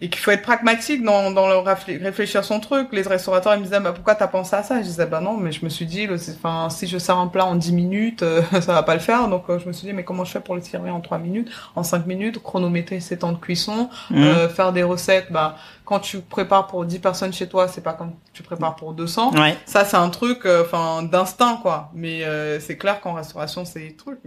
et 0.00 0.08
qu'il 0.10 0.20
faut 0.20 0.30
être 0.30 0.42
pragmatique 0.42 1.02
dans, 1.02 1.32
dans 1.32 1.48
le 1.48 1.56
réflé- 1.56 2.00
réfléchir 2.00 2.44
son 2.44 2.60
truc. 2.60 2.88
Les 2.92 3.02
restaurateurs 3.02 3.54
ils 3.54 3.58
me 3.58 3.64
disaient 3.64 3.80
bah 3.80 3.92
pourquoi 3.92 4.14
t'as 4.14 4.28
pensé 4.28 4.54
à 4.54 4.62
ça? 4.62 4.78
Je 4.78 4.84
disais 4.84 5.06
bah 5.06 5.20
non 5.20 5.36
mais 5.36 5.50
je 5.50 5.64
me 5.64 5.68
suis 5.68 5.86
dit 5.86 6.06
le- 6.06 6.14
enfin 6.36 6.70
si 6.70 6.86
je 6.86 6.98
sers 6.98 7.16
un 7.18 7.26
plat 7.26 7.44
en 7.46 7.56
10 7.56 7.72
minutes 7.72 8.22
euh, 8.22 8.42
ça 8.60 8.72
va 8.74 8.82
pas 8.84 8.94
le 8.94 9.00
faire 9.00 9.26
donc 9.28 9.44
euh, 9.50 9.58
je 9.58 9.66
me 9.66 9.72
suis 9.72 9.86
dit 9.88 9.92
mais 9.92 10.04
comment 10.04 10.24
je 10.24 10.30
fais 10.30 10.40
pour 10.40 10.54
le 10.54 10.60
servir 10.62 10.94
en 10.94 11.00
3 11.00 11.18
minutes, 11.18 11.50
en 11.74 11.82
5 11.82 12.06
minutes, 12.06 12.40
chronométrer 12.42 13.00
ses 13.00 13.18
temps 13.18 13.32
de 13.32 13.38
cuisson, 13.38 13.88
Mhm. 14.10 14.22
euh, 14.22 14.48
faire 14.48 14.72
des 14.72 14.82
recettes 14.84 15.32
bah 15.32 15.56
quand 15.84 16.00
tu 16.00 16.20
prépares 16.20 16.66
pour 16.66 16.84
10 16.84 16.98
personnes 16.98 17.32
chez 17.32 17.48
toi, 17.48 17.66
c'est 17.66 17.80
pas 17.80 17.94
comme 17.94 18.12
tu 18.34 18.42
prépares 18.42 18.76
pour 18.76 18.92
200. 18.92 19.32
Ouais. 19.32 19.56
Ça, 19.64 19.86
c'est 19.86 19.96
un 19.96 20.10
truc, 20.10 20.44
euh, 20.44 20.62
enfin, 20.62 21.02
d'instinct, 21.02 21.60
quoi. 21.62 21.90
Mais 21.94 22.24
euh, 22.24 22.60
c'est 22.60 22.76
clair 22.76 23.00
qu'en 23.00 23.14
restauration, 23.14 23.64
c'est 23.64 23.80
des 23.80 23.96
trucs. 23.96 24.18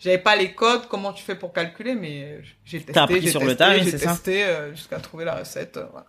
J'avais 0.00 0.18
pas 0.18 0.34
les 0.34 0.52
codes, 0.52 0.88
comment 0.88 1.12
tu 1.12 1.22
fais 1.22 1.34
pour 1.34 1.52
calculer, 1.52 1.94
mais 1.94 2.40
j'ai 2.64 2.78
testé, 2.78 2.92
T'as 2.92 3.02
appris 3.02 3.28
sur 3.28 3.44
le 3.44 3.54
tas, 3.54 3.78
j'ai 3.78 3.92
testé 3.96 4.44
euh, 4.44 4.70
jusqu'à 4.74 4.98
trouver 4.98 5.24
la 5.26 5.36
recette. 5.36 5.76
euh, 5.76 5.84
voilà. 5.92 6.06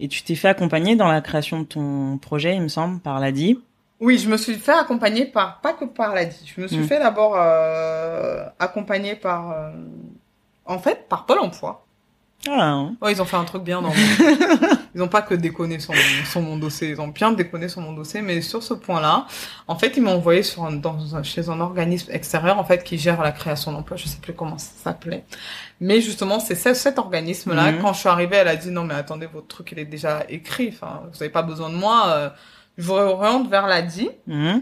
Et 0.00 0.08
tu 0.08 0.22
t'es 0.22 0.34
fait 0.34 0.48
accompagner 0.48 0.96
dans 0.96 1.06
la 1.08 1.20
création 1.20 1.60
de 1.60 1.64
ton 1.64 2.18
projet, 2.18 2.56
il 2.56 2.62
me 2.62 2.68
semble, 2.68 2.98
par 3.00 3.20
l'ADI? 3.20 3.60
Oui, 4.00 4.18
je 4.18 4.28
me 4.30 4.36
suis 4.38 4.54
fait 4.54 4.72
accompagner 4.72 5.26
par, 5.26 5.60
pas 5.60 5.74
que 5.74 5.84
par 5.84 6.14
l'ADI. 6.14 6.52
Je 6.56 6.60
me 6.60 6.66
suis 6.66 6.78
Mm. 6.78 6.84
fait 6.88 6.98
d'abord 6.98 7.34
euh, 7.36 8.44
accompagner 8.58 9.14
par, 9.14 9.52
euh, 9.52 9.70
en 10.64 10.78
fait, 10.78 11.06
par 11.08 11.26
Pôle 11.26 11.38
Emploi. 11.38 11.86
Ah. 12.48 12.86
Ouais, 13.02 13.12
ils 13.12 13.20
ont 13.20 13.24
fait 13.26 13.36
un 13.36 13.44
truc 13.44 13.62
bien 13.62 13.82
dans 13.82 13.88
mon... 13.88 13.94
Ils 14.94 15.02
ont 15.02 15.08
pas 15.08 15.22
que 15.22 15.34
déconné 15.34 15.78
sur 15.78 15.92
mon, 15.94 16.24
sur 16.24 16.40
mon 16.40 16.56
dossier, 16.56 16.88
ils 16.88 17.00
ont 17.00 17.06
bien 17.08 17.30
déconné 17.30 17.68
sur 17.68 17.80
mon 17.80 17.92
dossier, 17.92 18.22
mais 18.22 18.40
sur 18.40 18.60
ce 18.60 18.74
point-là, 18.74 19.26
en 19.68 19.76
fait, 19.78 19.96
ils 19.96 20.02
m'ont 20.02 20.14
envoyé 20.16 20.42
sur 20.42 20.64
un, 20.64 20.72
dans 20.72 21.14
un, 21.14 21.22
chez 21.22 21.48
un 21.48 21.60
organisme 21.60 22.10
extérieur, 22.10 22.58
en 22.58 22.64
fait, 22.64 22.82
qui 22.82 22.98
gère 22.98 23.22
la 23.22 23.30
création 23.30 23.70
d'emplois, 23.70 23.96
je 23.96 24.08
sais 24.08 24.18
plus 24.20 24.32
comment 24.32 24.58
ça 24.58 24.72
s'appelait. 24.82 25.22
Mais 25.80 26.00
justement, 26.00 26.40
c'est 26.40 26.56
ce- 26.56 26.74
cet 26.74 26.98
organisme-là, 26.98 27.70
Mhm. 27.70 27.78
quand 27.82 27.92
je 27.92 28.00
suis 28.00 28.08
arrivée, 28.08 28.36
elle 28.36 28.48
a 28.48 28.56
dit, 28.56 28.72
non, 28.72 28.82
mais 28.82 28.94
attendez, 28.94 29.26
votre 29.26 29.46
truc, 29.46 29.70
il 29.70 29.78
est 29.78 29.84
déjà 29.84 30.24
écrit, 30.28 30.70
enfin, 30.72 31.02
vous 31.12 31.22
avez 31.22 31.30
pas 31.30 31.42
besoin 31.42 31.70
de 31.70 31.76
moi, 31.76 32.06
euh, 32.08 32.28
je 32.76 32.82
vous 32.84 32.94
réoriente 32.94 33.48
vers 33.48 33.68
l'ADI. 33.68 34.10
Mhm. 34.26 34.60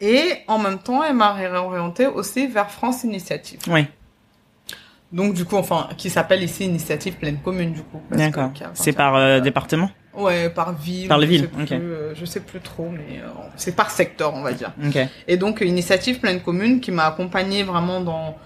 Et 0.00 0.34
en 0.46 0.58
même 0.58 0.78
temps, 0.78 1.02
elle 1.02 1.14
m'a 1.14 1.32
réorienté 1.32 2.06
aussi 2.06 2.46
vers 2.46 2.70
France 2.70 3.02
Initiative. 3.02 3.58
Oui, 3.66 3.86
Donc, 5.14 5.34
du 5.34 5.44
coup, 5.44 5.56
enfin, 5.56 5.88
qui 5.96 6.10
s'appelle 6.10 6.42
ici 6.42 6.64
Initiative 6.64 7.14
Pleine 7.14 7.38
Commune, 7.38 7.72
du 7.72 7.82
coup. 7.82 8.02
d'accord. 8.10 8.50
C'est 8.74 8.92
par 8.92 9.14
euh, 9.14 9.38
département? 9.38 9.88
Ouais, 10.12 10.50
par 10.50 10.72
ville. 10.72 11.06
Par 11.06 11.18
les 11.18 11.26
je 11.26 11.30
villes, 11.30 11.40
sais 11.42 11.46
plus, 11.46 11.62
ok. 11.62 11.72
euh, 11.72 12.12
je 12.16 12.24
sais 12.24 12.40
plus 12.40 12.58
trop, 12.58 12.88
mais 12.90 13.20
euh, 13.20 13.28
c'est 13.54 13.76
par 13.76 13.92
secteur, 13.92 14.34
on 14.34 14.42
va 14.42 14.52
dire. 14.52 14.72
Ok. 14.84 14.98
Et 15.28 15.36
donc, 15.36 15.60
Initiative 15.60 16.18
Pleine 16.18 16.40
Commune 16.40 16.80
qui 16.80 16.90
m'a 16.90 17.06
accompagné 17.06 17.62
vraiment 17.62 18.00
dans 18.00 18.36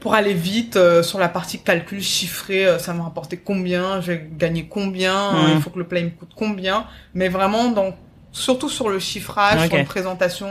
pour 0.00 0.12
aller 0.14 0.34
vite 0.34 0.78
sur 1.02 1.18
la 1.18 1.30
partie 1.30 1.60
calcul 1.60 2.02
chiffré, 2.02 2.66
ça 2.78 2.92
m'a 2.92 3.04
rapporté 3.04 3.38
combien, 3.38 4.02
j'ai 4.02 4.28
gagné 4.36 4.66
combien, 4.68 5.48
il 5.54 5.62
faut 5.62 5.70
que 5.70 5.78
le 5.78 5.86
plat 5.86 6.02
me 6.02 6.10
coûte 6.10 6.32
combien, 6.36 6.84
mais 7.14 7.30
vraiment 7.30 7.70
dans 7.70 7.94
surtout 8.30 8.68
sur 8.68 8.90
le 8.90 8.98
chiffrage, 8.98 9.66
sur 9.66 9.78
une 9.78 9.86
présentation 9.86 10.46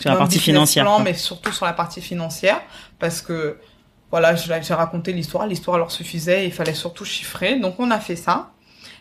Sur 0.00 0.10
la 0.10 0.16
partie 0.16 0.40
financière, 0.40 0.82
plan, 0.82 0.98
mais 0.98 1.14
surtout 1.14 1.52
sur 1.52 1.66
la 1.66 1.72
partie 1.72 2.00
financière 2.00 2.60
parce 2.98 3.22
que 3.22 3.58
voilà, 4.10 4.34
j'ai 4.34 4.74
raconté 4.74 5.12
l'histoire, 5.12 5.46
l'histoire 5.46 5.78
leur 5.78 5.90
suffisait, 5.90 6.46
il 6.46 6.52
fallait 6.52 6.74
surtout 6.74 7.04
chiffrer. 7.04 7.56
Donc 7.58 7.76
on 7.78 7.90
a 7.90 7.98
fait 8.00 8.16
ça. 8.16 8.50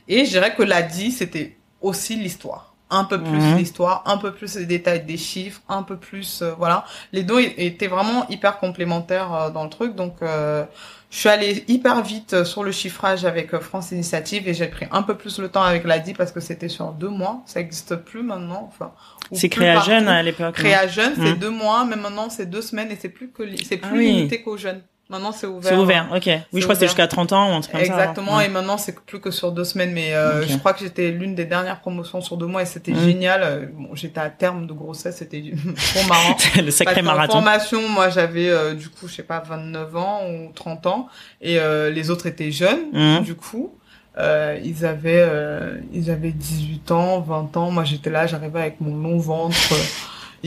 Et 0.08 0.26
je 0.26 0.32
dirais 0.32 0.54
que 0.56 0.64
l'ADI, 0.64 1.12
c'était 1.12 1.58
aussi 1.82 2.16
l'histoire. 2.16 2.74
Un 2.92 3.04
peu 3.04 3.20
plus 3.20 3.40
Mhm. 3.40 3.58
l'histoire, 3.58 4.04
un 4.06 4.18
peu 4.18 4.32
plus 4.32 4.56
les 4.58 4.68
détails 4.68 5.04
des 5.06 5.18
chiffres, 5.18 5.60
un 5.68 5.82
peu 5.82 5.98
plus, 5.98 6.44
euh, 6.44 6.54
voilà. 6.56 6.86
Les 7.14 7.24
deux 7.24 7.40
étaient 7.58 7.88
vraiment 7.88 8.28
hyper 8.30 8.60
complémentaires 8.60 9.34
euh, 9.34 9.50
dans 9.50 9.64
le 9.64 9.72
truc. 9.72 9.96
Donc, 9.96 10.18
euh, 10.22 10.64
je 11.10 11.18
suis 11.18 11.30
allée 11.30 11.64
hyper 11.68 12.04
vite 12.04 12.34
euh, 12.36 12.46
sur 12.46 12.64
le 12.64 12.72
chiffrage 12.72 13.26
avec 13.26 13.58
France 13.58 13.92
Initiative 13.92 14.48
et 14.48 14.54
j'ai 14.54 14.68
pris 14.68 14.86
un 14.92 15.02
peu 15.02 15.16
plus 15.16 15.40
le 15.40 15.50
temps 15.50 15.64
avec 15.64 15.84
l'ADI 15.84 16.14
parce 16.14 16.32
que 16.32 16.40
c'était 16.40 16.70
sur 16.70 16.92
deux 16.92 17.10
mois. 17.10 17.42
Ça 17.48 17.60
existe 17.60 17.96
plus 17.96 18.22
maintenant. 18.22 18.70
Enfin, 18.72 18.92
C'est 19.32 19.50
plus 19.50 19.62
créé 19.62 19.70
à 19.72 19.76
partout. 19.76 19.90
jeune 19.90 20.08
à 20.08 20.22
l'époque. 20.22 20.54
Créa 20.54 20.88
jeune, 20.88 21.14
c'est 21.16 21.22
Mhm. 21.22 21.40
deux 21.40 21.50
mois, 21.50 21.86
mais 21.86 21.96
maintenant 21.96 22.30
c'est 22.30 22.46
deux 22.46 22.62
semaines 22.62 22.92
et 22.92 22.98
c'est 23.02 23.10
plus 23.10 23.32
que 23.32 23.44
c'est 23.64 23.80
Ah 23.82 23.88
plus 23.88 23.98
oui. 23.98 24.12
limité 24.14 24.44
qu'aux 24.44 24.58
jeunes. 24.58 24.84
Maintenant 25.08 25.32
c'est 25.32 25.46
ouvert. 25.46 25.70
C'est 25.72 25.78
ouvert, 25.78 26.08
ok. 26.16 26.24
Oui, 26.26 26.32
je 26.32 26.40
crois 26.40 26.42
que 26.52 26.62
c'était 26.62 26.74
ouvert. 26.74 26.88
jusqu'à 26.88 27.08
30 27.08 27.32
ans 27.34 27.52
ou 27.52 27.54
un 27.54 27.62
truc 27.62 27.74
comme 27.76 27.86
ça. 27.86 27.86
Exactement, 27.86 28.42
et 28.42 28.48
maintenant 28.50 28.78
c'est 28.80 28.96
plus 29.06 29.20
que 29.20 29.30
sur 29.30 29.52
deux 29.52 29.64
semaines, 29.64 29.92
mais 29.94 30.16
euh, 30.16 30.48
je 30.48 30.58
crois 30.58 30.74
que 30.74 30.80
j'étais 30.80 31.12
l'une 31.12 31.36
des 31.36 31.46
dernières 31.46 31.80
promotions 31.80 32.22
sur 32.22 32.38
deux 32.38 32.48
mois 32.48 32.64
et 32.64 32.66
c'était 32.66 32.92
Mhm. 32.92 33.00
génial. 33.06 33.44
Euh, 33.44 33.66
Bon, 33.72 33.90
j'étais 33.94 34.20
à 34.20 34.32
terme 34.32 34.66
de 34.66 34.74
grossesse, 34.74 35.18
c'était 35.18 35.44
trop 35.94 36.08
marrant. 36.10 36.36
C'est 36.40 36.62
le 36.64 36.72
sacré 36.72 37.04
marathon. 37.04 37.34
formation, 37.34 37.88
moi 37.88 38.10
j'avais 38.10 38.50
euh, 38.50 38.74
du 38.74 38.90
coup, 38.90 39.08
je 39.08 39.14
sais 39.14 39.22
pas, 39.24 39.42
29 39.48 39.96
ans 39.96 40.22
ou 40.28 40.52
30 40.56 40.88
ans, 40.88 41.08
et 41.40 41.60
euh, 41.60 41.92
les 41.92 42.10
autres 42.10 42.26
étaient 42.26 42.52
jeunes, 42.52 42.86
Mhm. 42.92 43.24
du 43.24 43.36
coup. 43.36 43.76
Euh, 44.18 44.58
ils 44.64 44.86
avaient 44.86 45.26
euh, 45.30 45.78
ils 45.94 46.10
avaient 46.10 46.32
18 46.32 46.90
ans, 46.92 47.20
20 47.20 47.58
ans. 47.58 47.70
Moi 47.70 47.84
j'étais 47.84 48.10
là, 48.10 48.26
j'arrivais 48.28 48.62
avec 48.62 48.80
mon 48.82 48.96
long 48.96 49.18
ventre. 49.20 49.56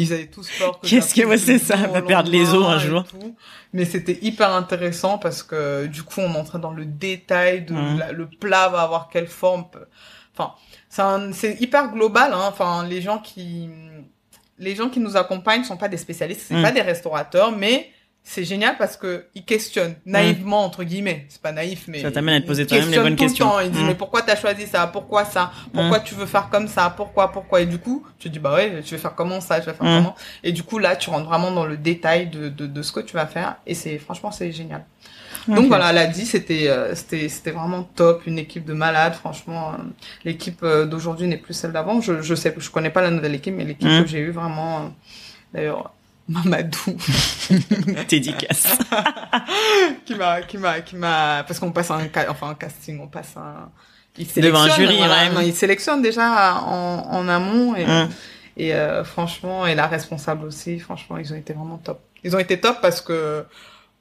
Ils 0.01 0.13
avaient 0.13 0.27
tous 0.27 0.49
peur 0.59 0.81
que 0.81 0.87
Qu'est-ce 0.87 1.15
que- 1.15 1.27
ouais, 1.27 1.39
c'est 1.39 1.59
ça, 1.59 1.77
va 1.77 2.03
perdre 2.03 2.31
les 2.31 2.55
os 2.55 2.67
un 2.67 2.79
jour. 2.79 3.05
tout. 3.05 3.35
Mais 3.73 3.85
c'était 3.85 4.19
hyper 4.23 4.51
intéressant 4.53 5.19
parce 5.19 5.43
que 5.43 5.87
du 5.87 6.03
coup 6.03 6.21
on 6.21 6.35
entrait 6.35 6.59
dans 6.59 6.71
le 6.73 6.85
détail 6.87 7.63
de 7.67 7.75
la- 7.99 8.13
le 8.13 8.27
plat 8.29 8.69
va 8.69 8.83
avoir 8.83 9.09
quelle 9.11 9.27
forme. 9.29 9.65
Enfin, 10.37 10.55
c'est 11.33 11.61
hyper 11.61 11.93
global. 11.93 12.33
Hein. 12.33 12.47
Enfin, 12.49 12.87
les 12.87 13.03
gens 13.03 13.19
qui 13.19 13.69
les 14.61 14.75
gens 14.75 14.89
qui 14.89 14.99
nous 14.99 15.17
accompagnent 15.17 15.63
sont 15.65 15.77
pas 15.77 15.89
des 15.89 15.97
spécialistes, 15.97 16.47
c'est 16.49 16.55
Mhm. 16.55 16.63
pas 16.63 16.73
des 16.73 16.81
restaurateurs, 16.83 17.53
mais 17.53 17.91
c'est 18.31 18.45
génial 18.45 18.77
parce 18.77 18.97
que 18.99 19.25
ils 19.35 19.45
questionnent 19.45 19.95
naïvement 20.05 20.62
entre 20.64 20.85
guillemets. 20.85 21.25
C'est 21.31 21.41
pas 21.41 21.53
naïf, 21.53 21.85
mais 21.88 22.01
Ça 22.03 22.11
t'amène 22.12 22.35
à 22.35 22.41
te 22.43 22.47
poser 22.47 22.67
toi-même 22.67 22.91
les 22.91 22.99
bonnes 22.99 23.17
tout 23.17 23.25
questions. 23.25 23.47
le 23.47 23.51
temps. 23.53 23.61
Ils 23.61 23.71
disent 23.71 23.83
Mm. 23.83 23.87
mais 23.87 23.95
pourquoi 23.95 24.21
t'as 24.23 24.37
choisi 24.37 24.67
ça? 24.67 24.87
Pourquoi 24.87 25.25
ça? 25.25 25.51
Pourquoi 25.73 26.01
tu 26.01 26.14
veux 26.14 26.27
faire 26.27 26.51
comme 26.51 26.69
ça? 26.69 26.93
Pourquoi? 26.95 27.33
Pourquoi? 27.33 27.62
Et 27.62 27.67
du 27.67 27.79
coup, 27.79 28.07
tu 28.19 28.29
dis 28.29 28.38
bah 28.38 28.55
ouais, 28.55 28.83
je 28.85 28.91
vais 28.91 28.99
faire 28.99 29.14
comment 29.14 29.41
ça? 29.41 29.61
Je 29.61 29.67
vais 29.67 29.73
faire 29.73 29.87
Mm. 29.87 29.97
comment? 29.99 30.14
Et 30.45 30.53
du 30.53 30.62
coup 30.62 30.79
là, 30.79 30.95
tu 30.95 31.09
rentres 31.09 31.27
vraiment 31.29 31.51
dans 31.51 31.64
le 31.64 31.77
détail 31.79 32.27
de 32.29 32.49
de, 32.51 32.67
de 32.67 32.83
ce 32.83 32.93
que 32.93 33.01
tu 33.01 33.14
vas 33.14 33.27
faire 33.27 33.57
et 33.67 33.75
c'est 33.75 33.99
franchement 33.99 34.31
c'est 34.31 34.53
génial. 34.53 34.85
Donc 35.47 35.67
voilà, 35.69 35.91
elle 35.91 35.99
a 35.99 36.07
dit 36.07 36.27
c'était 36.27 36.69
euh, 36.69 36.95
c'était 36.95 37.31
c'était 37.31 37.53
vraiment 37.53 37.83
top, 37.83 38.27
une 38.27 38.38
équipe 38.38 38.67
de 38.67 38.75
malades. 38.75 39.14
Franchement, 39.14 39.71
euh, 39.73 39.83
l'équipe 40.27 40.61
euh, 40.62 40.85
d'aujourd'hui 40.85 41.27
n'est 41.27 41.38
plus 41.38 41.55
celle 41.55 41.73
d'avant. 41.73 42.03
Je 42.03 42.21
je 42.21 42.35
sais, 42.35 42.55
je 42.59 42.69
connais 42.71 42.91
pas 42.91 43.01
la 43.01 43.11
nouvelle 43.11 43.35
équipe, 43.35 43.55
mais 43.57 43.64
l'équipe 43.64 43.88
Mm. 43.88 44.03
que 44.03 44.09
j'ai 44.09 44.19
eue 44.19 44.31
vraiment. 44.33 44.93
D'ailleurs, 45.55 45.95
Mamadou 46.29 46.97
Dédicace. 48.09 48.79
qui 50.05 50.14
m'a 50.14 50.43
qui 50.43 50.59
m'a 50.59 50.81
qui 50.81 50.97
m'a 50.97 51.45
parce 51.47 51.59
qu'on 51.59 51.73
passe 51.73 51.91
un 51.91 52.09
enfin 52.29 52.51
un 52.51 52.55
casting, 52.55 53.01
on 53.01 53.09
passe 53.09 53.37
un 53.37 53.71
il 54.19 54.27
Devant 54.43 54.62
un 54.62 54.69
jury, 54.71 54.97
voilà, 54.99 55.33
ouais. 55.33 55.47
il 55.49 55.55
sélectionne 55.55 56.03
déjà 56.03 56.57
en, 56.62 57.07
en 57.11 57.29
amont 57.29 57.77
et 57.77 57.87
Mm. 57.87 58.09
et 58.57 58.75
euh, 58.75 59.05
franchement 59.05 59.67
et 59.67 59.75
la 59.77 59.87
responsable 59.87 60.45
aussi 60.45 60.81
franchement 60.81 61.17
ils 61.19 61.33
ont 61.33 61.37
été 61.37 61.53
vraiment 61.53 61.79
top 61.79 62.01
ils 62.25 62.35
ont 62.35 62.41
été 62.41 62.59
top 62.61 62.79
parce 62.83 63.01
que 63.01 63.45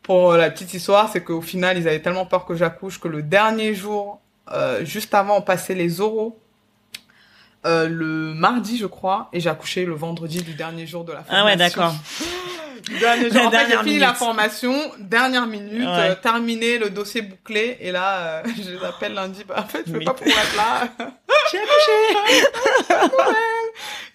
pour 0.02 0.34
la 0.34 0.50
petite 0.50 0.74
histoire 0.74 1.10
c'est 1.14 1.24
qu'au 1.24 1.42
final 1.42 1.78
ils 1.78 1.88
avaient 1.88 2.02
tellement 2.02 2.26
peur 2.26 2.46
que 2.46 2.56
j'accouche 2.56 3.00
que 3.00 3.08
le 3.08 3.22
dernier 3.22 3.76
jour 3.76 4.20
euh, 4.52 4.84
juste 4.84 5.14
avant 5.14 5.38
on 5.38 5.42
passait 5.42 5.76
les 5.76 6.02
oraux 6.02 6.40
euh, 7.66 7.88
le 7.90 8.34
mardi 8.34 8.78
je 8.78 8.86
crois 8.86 9.30
et 9.34 9.40
j'ai 9.40 9.50
accouché 9.50 9.86
le 9.86 9.94
vendredi 9.96 10.42
du 10.42 10.54
dernier 10.54 10.86
jour 10.86 11.04
de 11.04 11.12
la 11.12 11.20
formation 11.24 11.42
Ah 11.44 11.46
ouais, 11.46 11.56
d'accord. 11.58 11.94
dernier 13.00 13.30
La 13.30 13.40
jour. 13.40 13.48
En 13.48 13.52
fait, 13.52 13.68
j'ai 13.70 13.78
fini 13.84 14.00
la 14.00 14.14
formation, 14.14 14.74
dernière 15.00 15.46
minute, 15.48 15.82
Ouais. 15.82 16.12
euh, 16.12 16.16
terminé, 16.16 16.78
le 16.78 16.90
dossier 16.90 17.22
bouclé, 17.22 17.78
et 17.82 17.92
là, 17.92 18.18
euh, 18.18 18.44
je 18.64 18.72
les 18.72 18.86
appelle 18.86 19.14
lundi, 19.14 19.44
bah, 19.46 19.56
en 19.58 19.68
fait, 19.68 19.84
je 19.86 19.92
peux 19.92 20.00
Mais- 20.00 20.06
pas 20.06 20.14
pouvoir 20.14 20.38
être 20.40 20.56
là. 20.56 20.88
J'ai 21.52 21.58
accouché. 21.60 22.48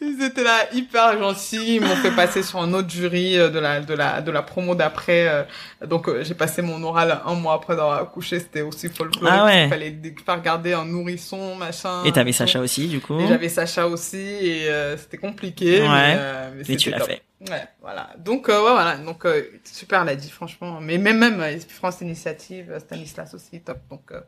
Ils 0.00 0.20
étaient 0.22 0.42
là 0.42 0.66
hyper 0.72 1.18
gentils, 1.18 1.76
ils 1.76 1.80
m'ont 1.80 1.94
fait 1.96 2.10
passer 2.10 2.42
sur 2.42 2.58
un 2.60 2.72
autre 2.74 2.90
jury 2.90 3.36
de 3.36 3.58
la 3.58 3.80
de 3.80 3.94
la 3.94 4.20
de 4.20 4.30
la 4.32 4.42
promo 4.42 4.74
d'après. 4.74 5.46
Donc 5.86 6.10
j'ai 6.22 6.34
passé 6.34 6.60
mon 6.60 6.82
oral 6.82 7.20
un 7.24 7.34
mois 7.34 7.54
après 7.54 7.76
d'avoir 7.76 8.02
accouché, 8.02 8.40
c'était 8.40 8.62
aussi 8.62 8.88
folklorique. 8.88 9.32
Ah 9.32 9.44
ouais. 9.44 9.64
Il 9.64 9.70
fallait 9.70 9.96
faire 10.26 10.34
regarder 10.34 10.72
un 10.72 10.84
nourrisson, 10.84 11.54
machin. 11.54 12.02
Et 12.04 12.10
t'avais. 12.12 12.32
Sacha 12.32 12.60
aussi, 12.60 12.88
du 12.88 13.00
coup. 13.00 13.20
Et 13.20 13.26
j'avais 13.32 13.48
Sacha 13.48 13.86
aussi 13.88 14.18
et 14.18 14.68
euh, 14.68 14.96
c'était 14.96 15.18
compliqué. 15.18 15.82
Ouais. 15.82 15.88
Mais, 15.88 16.16
euh, 16.18 16.50
mais 16.68 16.76
tu 16.76 16.90
l'as 16.90 17.00
fait. 17.00 17.22
Ouais, 17.50 17.64
voilà. 17.80 18.10
Donc 18.18 18.48
euh, 18.48 18.56
ouais, 18.64 18.70
voilà. 18.72 18.96
Donc 18.96 19.24
euh, 19.26 19.42
super 19.64 20.04
l'a 20.04 20.14
dit 20.14 20.30
franchement. 20.30 20.80
Mais 20.80 20.98
même 20.98 21.18
même 21.18 21.40
euh, 21.40 21.58
France 21.68 22.00
Initiative, 22.00 22.70
euh, 22.70 22.78
Stanislas 22.78 23.34
aussi 23.34 23.60
top. 23.60 23.78
Donc 23.90 24.12
euh, 24.12 24.20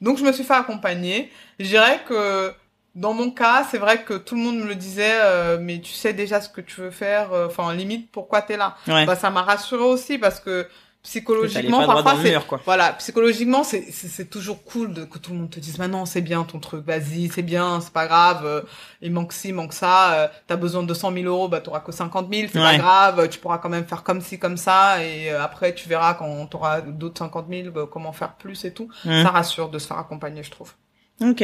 donc 0.00 0.18
je 0.18 0.24
me 0.24 0.32
suis 0.32 0.44
fait 0.44 0.54
accompagner. 0.54 1.30
Je 1.58 1.66
dirais 1.66 2.00
que 2.06 2.52
dans 2.94 3.14
mon 3.14 3.30
cas, 3.30 3.66
c'est 3.70 3.78
vrai 3.78 4.02
que 4.02 4.14
tout 4.14 4.34
le 4.34 4.40
monde 4.42 4.58
me 4.58 4.66
le 4.66 4.74
disait, 4.74 5.20
euh, 5.22 5.58
mais 5.60 5.80
tu 5.80 5.92
sais 5.92 6.12
déjà 6.12 6.40
ce 6.40 6.48
que 6.48 6.60
tu 6.60 6.80
veux 6.80 6.90
faire. 6.90 7.32
euh, 7.32 7.46
Enfin 7.46 7.72
limite, 7.72 8.10
pourquoi 8.10 8.42
t'es 8.42 8.56
là? 8.56 8.76
Ouais. 8.88 9.06
Bah 9.06 9.16
ça 9.16 9.30
m'a 9.30 9.42
rassuré 9.42 9.84
aussi 9.84 10.18
parce 10.18 10.40
que 10.40 10.68
psychologiquement 11.02 11.86
parfois 11.86 12.16
mur, 12.16 12.46
quoi. 12.46 12.60
voilà, 12.64 12.92
psychologiquement, 12.94 13.64
c'est 13.64 14.28
toujours 14.28 14.62
cool 14.64 14.92
de 14.92 15.04
que 15.04 15.18
tout 15.18 15.32
le 15.32 15.38
monde 15.38 15.50
te 15.50 15.58
dise 15.58 15.78
maintenant 15.78 16.04
c'est 16.04 16.20
bien 16.20 16.44
ton 16.44 16.58
truc, 16.58 16.84
vas-y, 16.84 17.28
c'est 17.28 17.42
bien, 17.42 17.80
c'est 17.80 17.92
pas 17.92 18.06
grave, 18.06 18.44
euh, 18.44 18.62
il 19.00 19.10
manque 19.10 19.32
ci, 19.32 19.48
il 19.48 19.54
manque 19.54 19.72
ça, 19.72 20.12
euh, 20.14 20.28
t'as 20.46 20.56
besoin 20.56 20.82
de 20.82 20.88
200 20.88 21.12
000 21.12 21.24
euros, 21.24 21.48
bah 21.48 21.60
t'auras 21.60 21.80
que 21.80 21.90
50 21.90 22.32
000, 22.32 22.48
c'est 22.52 22.58
pas 22.58 22.76
grave, 22.76 23.28
tu 23.30 23.38
pourras 23.38 23.58
quand 23.58 23.70
même 23.70 23.86
faire 23.86 24.02
comme 24.02 24.20
ci, 24.20 24.38
comme 24.38 24.58
ça, 24.58 25.02
et 25.02 25.30
euh, 25.32 25.42
après 25.42 25.74
tu 25.74 25.88
verras 25.88 26.14
quand 26.14 26.46
t'auras 26.46 26.82
d'autres 26.82 27.18
50 27.18 27.46
000, 27.48 27.70
bah, 27.70 27.88
comment 27.90 28.12
faire 28.12 28.34
plus 28.34 28.64
et 28.66 28.72
tout. 28.72 28.88
Ça 29.04 29.30
rassure 29.30 29.70
de 29.70 29.78
se 29.78 29.86
faire 29.86 29.98
accompagner, 29.98 30.42
je 30.42 30.50
trouve. 30.50 30.74
Ok. 31.22 31.42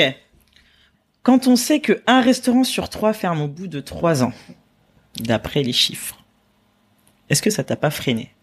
Quand 1.23 1.49
on 1.49 1.57
sait 1.57 1.81
que 1.81 2.03
un 2.07 2.21
restaurant 2.21 2.62
sur 2.62 2.88
trois 2.88 3.12
ferme 3.12 3.40
au 3.40 3.49
bout 3.49 3.66
de 3.66 3.81
trois 3.81 4.23
ans, 4.23 4.33
d'après 5.19 5.62
les 5.62 5.73
chiffres, 5.73 6.16
est-ce 7.31 7.42
que 7.42 7.51
ça 7.51 7.64
t'a 7.64 7.75
pas 7.75 7.90
freiné? 7.90 8.36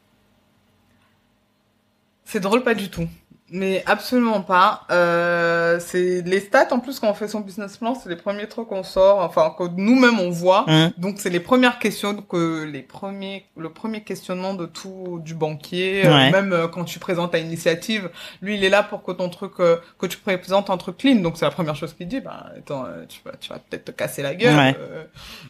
C'est 2.34 2.40
drôle, 2.40 2.64
pas 2.64 2.74
du 2.74 2.90
tout. 2.90 3.08
Mais 3.52 3.84
absolument 3.86 4.42
pas. 4.42 4.82
Euh, 4.90 5.78
c'est 5.80 6.22
les 6.22 6.40
stats 6.40 6.70
en 6.72 6.80
plus 6.80 7.00
quand 7.00 7.10
on 7.10 7.14
fait 7.14 7.28
son 7.28 7.42
business 7.42 7.78
plan, 7.78 7.94
c'est 7.94 8.10
les 8.10 8.16
premiers 8.16 8.48
trucs 8.48 8.68
qu'on 8.68 8.84
sort, 8.84 9.20
enfin 9.20 9.54
que 9.58 9.66
nous-mêmes 9.76 10.20
on 10.20 10.32
voit. 10.32 10.66
Hum, 10.68 10.92
Donc 10.98 11.16
c'est 11.20 11.30
les 11.30 11.40
premières 11.40 11.78
questions 11.78 12.16
que 12.16 12.64
les 12.64 12.82
premiers 12.82 13.46
le 13.58 13.70
premier 13.70 14.02
questionnement 14.02 14.54
de 14.54 14.66
tout 14.66 15.20
du 15.24 15.36
banquier 15.36 16.04
euh, 16.06 16.32
même 16.32 16.54
euh, 16.54 16.68
quand 16.68 16.84
tu 16.86 16.98
présentes 17.00 17.34
ta 17.34 17.38
initiative. 17.38 18.10
Lui 18.42 18.56
il 18.56 18.64
est 18.64 18.70
là 18.70 18.82
pour 18.82 19.04
que 19.04 19.12
ton 19.12 19.30
truc 19.30 19.54
euh, 19.60 19.78
que 20.00 20.08
tu 20.08 20.18
présentes 20.18 20.70
un 20.70 20.78
truc 20.78 20.98
clean. 20.98 21.16
Donc 21.16 21.38
c'est 21.38 21.46
la 21.46 21.52
première 21.52 21.76
chose 21.76 21.94
qu'il 21.94 22.08
dit 22.08 22.22
bah 22.22 22.48
attends 22.58 22.86
tu 23.10 23.20
vas 23.26 23.34
tu 23.40 23.50
vas 23.50 23.60
peut-être 23.60 23.86
te 23.86 23.92
casser 23.92 24.24
la 24.24 24.34
gueule. 24.36 24.76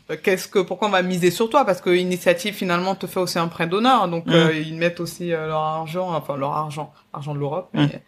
Ouais. 0.09 0.17
qu'est-ce 0.17 0.47
que 0.47 0.59
pourquoi 0.59 0.87
on 0.87 0.91
va 0.91 1.03
miser 1.03 1.31
sur 1.31 1.49
toi? 1.49 1.63
Parce 1.63 1.79
que 1.79 1.91
initiative 1.91 2.55
finalement 2.55 2.95
te 2.95 3.07
fait 3.07 3.19
aussi 3.19 3.39
un 3.39 3.47
prêt 3.47 3.67
d'honneur. 3.67 4.07
Donc 4.09 4.27
euh, 4.27 4.51
ils 4.53 4.75
mettent 4.75 4.99
aussi 4.99 5.29
leur 5.29 5.61
argent 5.61 6.13
enfin 6.13 6.35
leur 6.35 6.53
argent 6.53 6.91
argent 7.13 7.33
de 7.33 7.39
l'Europe 7.39 7.69
Mm. 7.73 7.79
mais 7.91 8.03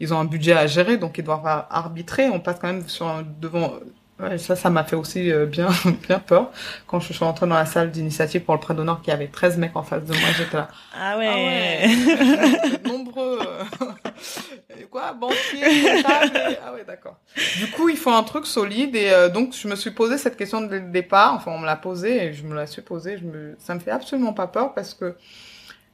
ils 0.00 0.12
ont 0.12 0.18
un 0.18 0.24
budget 0.24 0.52
à 0.52 0.66
gérer 0.66 0.96
donc 0.96 1.16
ils 1.18 1.24
doivent 1.24 1.46
ar- 1.46 1.66
arbitrer 1.70 2.28
on 2.28 2.40
passe 2.40 2.58
quand 2.60 2.68
même 2.68 2.86
sur 2.88 3.06
un, 3.08 3.22
devant 3.40 3.72
Ouais, 4.18 4.38
ça, 4.38 4.56
ça 4.56 4.70
m'a 4.70 4.82
fait 4.82 4.96
aussi 4.96 5.30
euh, 5.30 5.44
bien, 5.44 5.68
bien 6.08 6.18
peur. 6.18 6.50
Quand 6.86 7.00
je 7.00 7.12
suis 7.12 7.22
rentrée 7.22 7.46
dans 7.46 7.54
la 7.54 7.66
salle 7.66 7.90
d'initiative 7.90 8.40
pour 8.44 8.54
le 8.54 8.60
prêt 8.60 8.72
d'honneur, 8.72 9.02
qu'il 9.02 9.10
y 9.10 9.14
avait 9.14 9.26
13 9.26 9.58
mecs 9.58 9.76
en 9.76 9.82
face 9.82 10.04
de 10.04 10.12
moi, 10.14 10.28
j'étais 10.38 10.56
là. 10.56 10.68
Ah 10.94 11.10
Ah 11.12 11.18
ouais. 11.18 11.26
ouais, 11.26 11.86
vous 11.88 12.72
êtes 12.72 12.86
nombreux. 12.86 13.38
Quoi, 14.90 15.12
banquier, 15.12 15.60
comptable 16.02 16.36
et- 16.50 16.56
Ah 16.64 16.72
ouais, 16.72 16.84
d'accord. 16.86 17.16
Du 17.58 17.70
coup, 17.72 17.90
il 17.90 17.96
faut 17.98 18.10
un 18.10 18.22
truc 18.22 18.46
solide 18.46 18.96
et 18.96 19.10
euh, 19.10 19.28
donc 19.28 19.52
je 19.54 19.68
me 19.68 19.76
suis 19.76 19.90
posé 19.90 20.16
cette 20.16 20.38
question 20.38 20.62
dès 20.62 20.80
le 20.80 20.90
départ. 20.90 21.34
Enfin, 21.34 21.52
on 21.54 21.58
me 21.58 21.66
l'a 21.66 21.76
posée 21.76 22.24
et 22.26 22.32
je 22.32 22.42
me 22.44 22.54
la 22.54 22.66
suis 22.66 22.80
posée. 22.82 23.18
Je 23.18 23.24
me... 23.24 23.54
Ça 23.58 23.74
me 23.74 23.80
fait 23.80 23.90
absolument 23.90 24.32
pas 24.32 24.46
peur 24.46 24.72
parce 24.72 24.94
que 24.94 25.14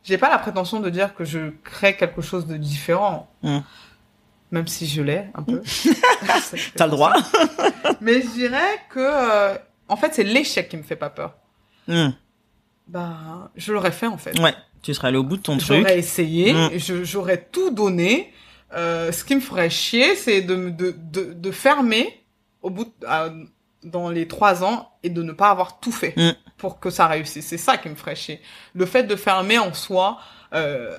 j'ai 0.04 0.18
pas 0.18 0.28
la 0.30 0.38
prétention 0.38 0.80
de 0.80 0.90
dire 0.90 1.14
que 1.14 1.24
je 1.24 1.50
crée 1.64 1.96
quelque 1.96 2.22
chose 2.22 2.46
de 2.46 2.56
différent. 2.56 3.30
Mm. 3.42 3.58
Même 4.50 4.66
si 4.66 4.86
je 4.86 5.00
l'ai 5.02 5.24
un 5.34 5.42
peu. 5.42 5.62
T'as 6.76 6.84
le 6.86 6.90
droit. 6.90 7.14
Mais 8.00 8.20
je 8.20 8.28
dirais 8.28 8.80
que, 8.90 8.98
euh, 9.00 9.56
en 9.88 9.96
fait, 9.96 10.14
c'est 10.14 10.24
l'échec 10.24 10.68
qui 10.68 10.76
me 10.76 10.82
fait 10.82 10.96
pas 10.96 11.08
peur. 11.10 11.34
Hum, 11.88 12.12
Ben, 12.86 13.48
je 13.56 13.72
l'aurais 13.72 13.92
fait 13.92 14.06
en 14.06 14.18
fait. 14.18 14.38
Ouais. 14.38 14.54
Tu 14.82 14.92
serais 14.94 15.08
allé 15.08 15.16
au 15.16 15.22
bout 15.22 15.36
de 15.36 15.42
ton 15.42 15.56
truc. 15.56 15.78
J'aurais 15.78 15.98
essayé, 15.98 16.52
Mm. 16.52 16.70
je- 16.78 17.04
j'aurais 17.04 17.48
tout 17.50 17.70
donné. 17.70 18.32
Euh, 18.74 19.12
ce 19.12 19.24
qui 19.24 19.34
me 19.36 19.40
ferait 19.40 19.70
chier, 19.70 20.16
c'est 20.16 20.42
de, 20.42 20.70
de, 20.70 20.94
de, 20.98 21.32
de 21.34 21.50
fermer 21.50 22.22
au 22.62 22.70
bout 22.70 22.84
de- 22.84 23.06
à- 23.06 23.30
dans 23.84 24.10
les 24.10 24.26
trois 24.28 24.64
ans 24.64 24.90
et 25.02 25.10
de 25.10 25.22
ne 25.22 25.32
pas 25.32 25.50
avoir 25.50 25.78
tout 25.80 25.92
fait 25.92 26.14
Mm. 26.16 26.30
Pour 26.62 26.78
que 26.80 26.88
ça 26.90 27.08
réussisse. 27.08 27.44
C'est 27.46 27.58
ça 27.58 27.76
qui 27.76 27.88
me 27.88 27.96
ferait 27.96 28.14
chier. 28.14 28.40
Le 28.74 28.86
fait 28.86 29.02
de 29.02 29.16
fermer 29.16 29.58
en 29.58 29.74
soi, 29.74 30.18
euh, 30.54 30.96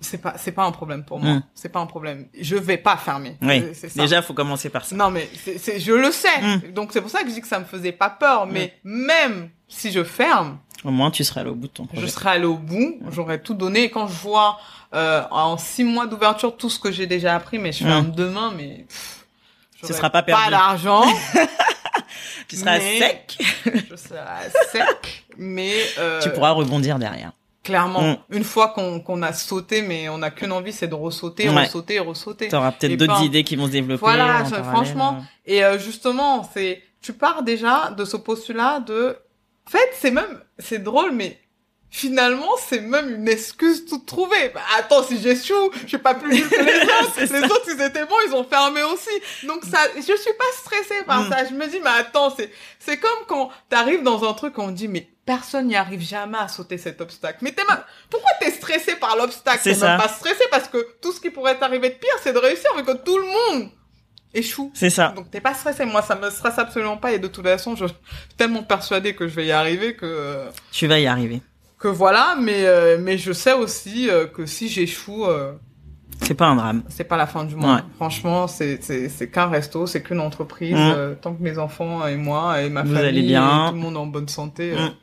c'est 0.00 0.18
pas 0.18 0.34
c'est 0.38 0.52
pas 0.52 0.62
un 0.64 0.70
problème 0.70 1.04
pour 1.04 1.18
moi. 1.18 1.34
Mm. 1.34 1.42
C'est 1.54 1.70
pas 1.70 1.80
un 1.80 1.86
problème. 1.86 2.28
Je 2.40 2.54
vais 2.54 2.76
pas 2.78 2.96
fermer. 2.96 3.36
Oui. 3.42 3.64
C'est- 3.74 3.88
ça. 3.88 4.00
Déjà, 4.00 4.22
faut 4.22 4.32
commencer 4.32 4.68
par 4.70 4.84
ça. 4.84 4.94
Non, 4.94 5.10
mais 5.10 5.28
c'est, 5.44 5.58
c'est, 5.58 5.80
je 5.80 5.92
le 5.92 6.12
sais. 6.12 6.40
Mm. 6.40 6.72
Donc 6.72 6.90
c'est 6.92 7.00
pour 7.00 7.10
ça 7.10 7.22
que 7.22 7.28
je 7.28 7.34
dis 7.34 7.40
que 7.40 7.48
ça 7.48 7.58
me 7.58 7.64
faisait 7.64 7.90
pas 7.92 8.10
peur. 8.10 8.46
Mais 8.46 8.78
même 8.84 9.50
si 9.66 9.90
je 9.90 10.04
ferme, 10.04 10.58
Au 10.84 10.92
moins, 10.92 11.10
tu 11.10 11.24
serais 11.24 11.40
allé 11.40 11.50
au 11.50 11.56
bout 11.56 11.66
de 11.66 11.72
ton 11.72 11.82
je 11.84 11.88
projet. 11.88 12.06
serais 12.06 12.30
allé 12.30 12.44
au 12.46 12.56
bout. 12.56 13.00
J'aurais 13.10 13.40
tout 13.40 13.54
donné. 13.54 13.82
Et 13.84 13.90
quand 13.90 14.06
je 14.06 14.14
vois 14.20 14.60
euh, 14.94 15.24
en 15.32 15.56
six 15.58 15.82
mois 15.82 16.06
d'ouverture 16.06 16.56
tout 16.56 16.70
ce 16.70 16.78
que 16.78 16.92
j'ai 16.92 17.08
déjà 17.08 17.34
appris, 17.34 17.58
mais 17.58 17.72
je 17.72 17.82
ferme 17.82 18.12
demain, 18.12 18.52
mais 18.56 18.84
pff, 18.88 19.26
Ce 19.82 19.92
sera 19.92 20.10
pas 20.10 20.22
perdu. 20.22 20.44
Pas 20.44 20.50
d'argent. 20.50 21.02
Tu 22.48 22.56
seras 22.56 22.78
mais- 22.78 22.98
sec. 22.98 23.38
je 23.90 23.96
serai 23.96 24.50
sec. 24.72 25.24
Mais 25.36 25.74
euh, 25.98 26.20
Tu 26.22 26.30
pourras 26.30 26.50
rebondir 26.52 26.98
derrière. 26.98 27.32
clairement, 27.62 28.02
Mm. 28.02 28.16
une 28.30 28.44
fois 28.44 28.68
qu'on, 28.68 29.00
qu'on 29.00 29.22
a 29.22 29.32
sauté, 29.32 29.82
mais 29.82 30.08
on 30.08 30.18
n'a 30.18 30.30
qu'une 30.30 30.52
envie, 30.52 30.72
c'est 30.72 30.86
de 30.86 30.94
ressauter, 30.94 31.48
Ouais. 31.48 31.62
ressauter, 31.64 31.98
ressauter. 31.98 32.46
T'auras 32.48 32.70
peut-être 32.72 32.96
d'autres 32.96 33.18
ben, 33.18 33.24
idées 33.24 33.42
qui 33.44 33.56
vont 33.56 33.66
se 33.66 33.72
développer. 33.72 34.00
Voilà, 34.00 34.44
franchement, 34.44 35.24
Et 35.44 35.64
euh, 35.64 35.76
justement, 35.78 36.48
c'est 36.54 36.82
tu 37.02 37.12
pars 37.12 37.42
déjà 37.42 37.90
de 37.90 38.04
ce 38.04 38.16
postulat 38.16 38.80
de 38.80 39.16
en 39.66 39.70
fait, 39.70 39.90
c'est 39.94 40.10
même 40.12 40.40
c'est 40.58 40.80
drôle 40.82 41.10
mais 41.12 41.38
finalement, 41.96 42.50
c'est 42.68 42.80
même 42.80 43.10
une 43.14 43.26
excuse 43.26 43.86
toute 43.86 44.04
trouvée. 44.04 44.50
Bah, 44.54 44.60
attends, 44.78 45.02
si 45.02 45.18
j'échoue, 45.20 45.70
je 45.82 45.88
suis 45.88 45.98
pas 45.98 46.14
plus 46.14 46.30
nul 46.34 46.46
que 46.48 46.54
les 46.62 46.82
autres. 47.02 47.20
Les 47.20 47.26
ça. 47.26 47.46
autres, 47.46 47.66
ils 47.68 47.80
étaient 47.82 48.04
bons, 48.04 48.16
ils 48.28 48.34
ont 48.34 48.44
fermé 48.44 48.82
aussi. 48.82 49.46
Donc 49.46 49.64
ça, 49.64 49.78
je 49.96 50.02
suis 50.02 50.32
pas 50.38 50.44
stressée 50.58 51.02
par 51.06 51.22
Mm. 51.22 51.30
ça. 51.30 51.44
Je 51.46 51.54
me 51.54 51.66
dis, 51.66 51.80
mais 51.82 51.90
attends, 51.98 52.28
c'est, 52.36 52.50
c'est 52.78 52.98
comme 52.98 53.24
quand 53.26 53.50
t'arrives 53.70 54.02
dans 54.02 54.28
un 54.28 54.34
truc, 54.34 54.58
on 54.58 54.70
dit, 54.72 54.88
mais 54.88 55.08
personne 55.24 55.68
n'y 55.68 55.76
arrive 55.76 56.02
jamais 56.02 56.36
à 56.38 56.48
sauter 56.48 56.76
cet 56.76 57.00
obstacle. 57.00 57.38
Mais 57.40 57.52
t'es 57.52 57.64
ma... 57.66 57.82
pourquoi 58.10 58.30
t'es 58.40 58.50
stressé 58.50 58.96
par 58.96 59.16
l'obstacle? 59.16 59.60
C'est 59.64 59.74
T'es 59.74 59.86
même 59.86 59.98
pas 59.98 60.08
stressé 60.08 60.44
parce 60.50 60.68
que 60.68 60.86
tout 61.00 61.12
ce 61.12 61.20
qui 61.20 61.30
pourrait 61.30 61.58
t'arriver 61.58 61.88
de 61.88 61.94
pire, 61.94 62.14
c'est 62.22 62.34
de 62.34 62.38
réussir, 62.38 62.70
mais 62.76 62.82
que 62.82 62.92
tout 62.92 63.16
le 63.16 63.24
monde 63.24 63.70
échoue. 64.34 64.70
C'est 64.74 64.90
ça. 64.90 65.14
Donc 65.16 65.30
t'es 65.30 65.40
pas 65.40 65.54
stressé. 65.54 65.86
Moi, 65.86 66.02
ça 66.02 66.14
me 66.14 66.28
stresse 66.28 66.58
absolument 66.58 66.98
pas. 66.98 67.12
Et 67.12 67.18
de 67.18 67.26
toute 67.26 67.42
façon, 67.44 67.74
je 67.74 67.86
suis 67.86 67.96
tellement 68.36 68.62
persuadée 68.64 69.14
que 69.16 69.26
je 69.28 69.34
vais 69.34 69.46
y 69.46 69.52
arriver 69.52 69.96
que... 69.96 70.04
euh, 70.04 70.50
Tu 70.72 70.86
vas 70.86 70.98
y 71.00 71.06
arriver. 71.06 71.40
Que 71.78 71.88
voilà, 71.88 72.36
mais 72.40 72.66
euh, 72.66 72.98
mais 73.00 73.18
je 73.18 73.32
sais 73.32 73.52
aussi 73.52 74.08
euh, 74.10 74.26
que 74.26 74.46
si 74.46 74.68
j'échoue, 74.68 75.26
euh, 75.26 75.52
C'est 76.22 76.34
pas 76.34 76.46
un 76.46 76.56
drame. 76.56 76.82
c'est 76.88 77.04
pas 77.04 77.16
la 77.16 77.26
fin 77.26 77.44
du 77.44 77.54
monde. 77.56 77.76
Ouais. 77.76 77.82
Franchement, 77.96 78.46
c'est 78.48 78.82
c'est 78.82 79.08
c'est 79.08 79.28
qu'un 79.30 79.46
resto, 79.48 79.86
c'est 79.86 80.02
qu'une 80.02 80.20
entreprise. 80.20 80.72
Mm. 80.74 80.78
euh, 80.96 81.14
tant 81.14 81.34
que 81.34 81.42
mes 81.42 81.58
enfants 81.58 82.06
et 82.06 82.16
moi 82.16 82.62
et 82.62 82.70
ma 82.70 82.82
Vous 82.82 82.94
famille, 82.94 83.08
allez 83.08 83.22
bien. 83.22 83.66
et 83.66 83.68
tout 83.70 83.74
le 83.74 83.80
monde 83.80 83.96
en 83.96 84.06
bonne 84.06 84.28
santé. 84.28 84.72
euh, 84.72 84.88
Mm. 84.88 84.94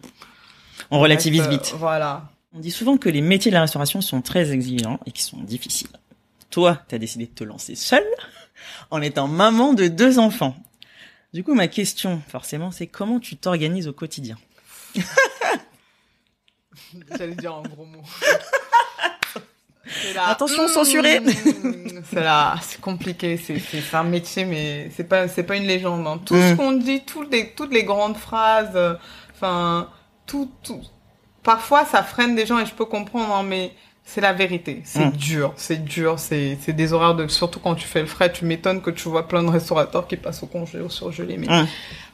On 0.92 1.00
relativise 1.00 1.42
reste, 1.42 1.52
euh, 1.52 1.56
vite. 1.58 1.76
Voilà. 1.78 2.30
On 2.56 2.60
dit 2.60 2.70
souvent 2.72 2.98
que 2.98 3.10
les 3.10 3.22
métiers 3.22 3.50
de 3.50 3.56
la 3.56 3.62
restauration 3.62 4.02
sont 4.02 4.22
très 4.22 4.52
exigeants 4.52 5.00
et 5.08 5.12
qui 5.12 5.24
sont 5.24 5.42
difficiles. 5.42 5.88
Toi, 6.52 6.78
t'as 6.88 7.00
décidé 7.00 7.26
de 7.26 7.32
te 7.32 7.44
lancer 7.44 7.74
seule 7.76 8.06
en 8.92 9.02
étant 9.02 9.28
maman 9.28 9.74
de 9.74 9.88
deux 9.88 10.20
enfants. 10.20 10.56
Du 11.34 11.44
coup, 11.44 11.56
ma 11.56 11.68
question, 11.68 12.22
forcément, 12.28 12.70
c'est 12.70 12.86
comment 12.86 13.20
tu 13.20 13.38
t'organises 13.38 13.88
au 13.88 13.94
quotidien? 13.94 14.38
J'allais 17.18 17.36
dire 17.36 17.54
un 17.56 17.62
gros 17.64 17.86
mot. 17.86 18.02
Là, 20.16 20.28
Attention, 20.30 20.64
mm, 20.66 20.68
censuré. 20.70 21.20
C'est 22.10 22.22
là, 22.22 22.56
c'est 22.62 22.80
compliqué, 22.82 23.38
c'est 23.38 23.62
un 23.96 24.04
métier, 24.04 24.44
mais 24.46 24.90
c'est 24.96 25.04
pas 25.06 25.28
c'est 25.28 25.44
pas 25.44 25.56
une 25.56 25.64
légende. 25.66 26.06
hein. 26.06 26.20
Tout 26.26 26.36
Mm. 26.36 26.50
ce 26.52 26.54
qu'on 26.56 26.72
dit, 26.74 27.02
toutes 27.06 27.32
les 27.32 27.52
toutes 27.52 27.72
les 27.74 27.84
grandes 27.84 28.18
phrases, 28.18 28.72
euh, 28.76 28.96
enfin 29.34 29.88
tout 30.26 30.52
tout. 30.64 30.82
Parfois, 31.44 31.86
ça 31.86 32.04
freine 32.04 32.36
des 32.36 32.46
gens 32.46 32.60
et 32.60 32.66
je 32.66 32.74
peux 32.74 32.86
comprendre, 32.86 33.34
hein, 33.34 33.44
mais 33.44 33.74
c'est 34.04 34.20
la 34.22 34.34
vérité. 34.34 34.82
C'est 34.86 35.06
Mm. 35.08 35.12
dur, 35.12 35.54
c'est 35.56 35.84
dur, 35.84 36.20
c'est 36.20 36.58
c'est 36.62 36.74
des 36.74 36.92
horaires 36.94 37.16
de 37.16 37.28
surtout 37.28 37.60
quand 37.60 37.76
tu 37.76 37.88
fais 37.88 38.02
le 38.02 38.08
frais. 38.08 38.32
Tu 38.32 38.46
m'étonnes 38.46 38.82
que 38.82 38.92
tu 38.92 39.08
vois 39.10 39.28
plein 39.28 39.44
de 39.44 39.50
restaurateurs 39.50 40.08
qui 40.08 40.18
passent 40.18 40.44
au 40.44 40.48
congé 40.48 40.80
au 40.82 40.90
surgelé, 40.90 41.38
mais 41.38 41.48
Mm. 41.48 41.68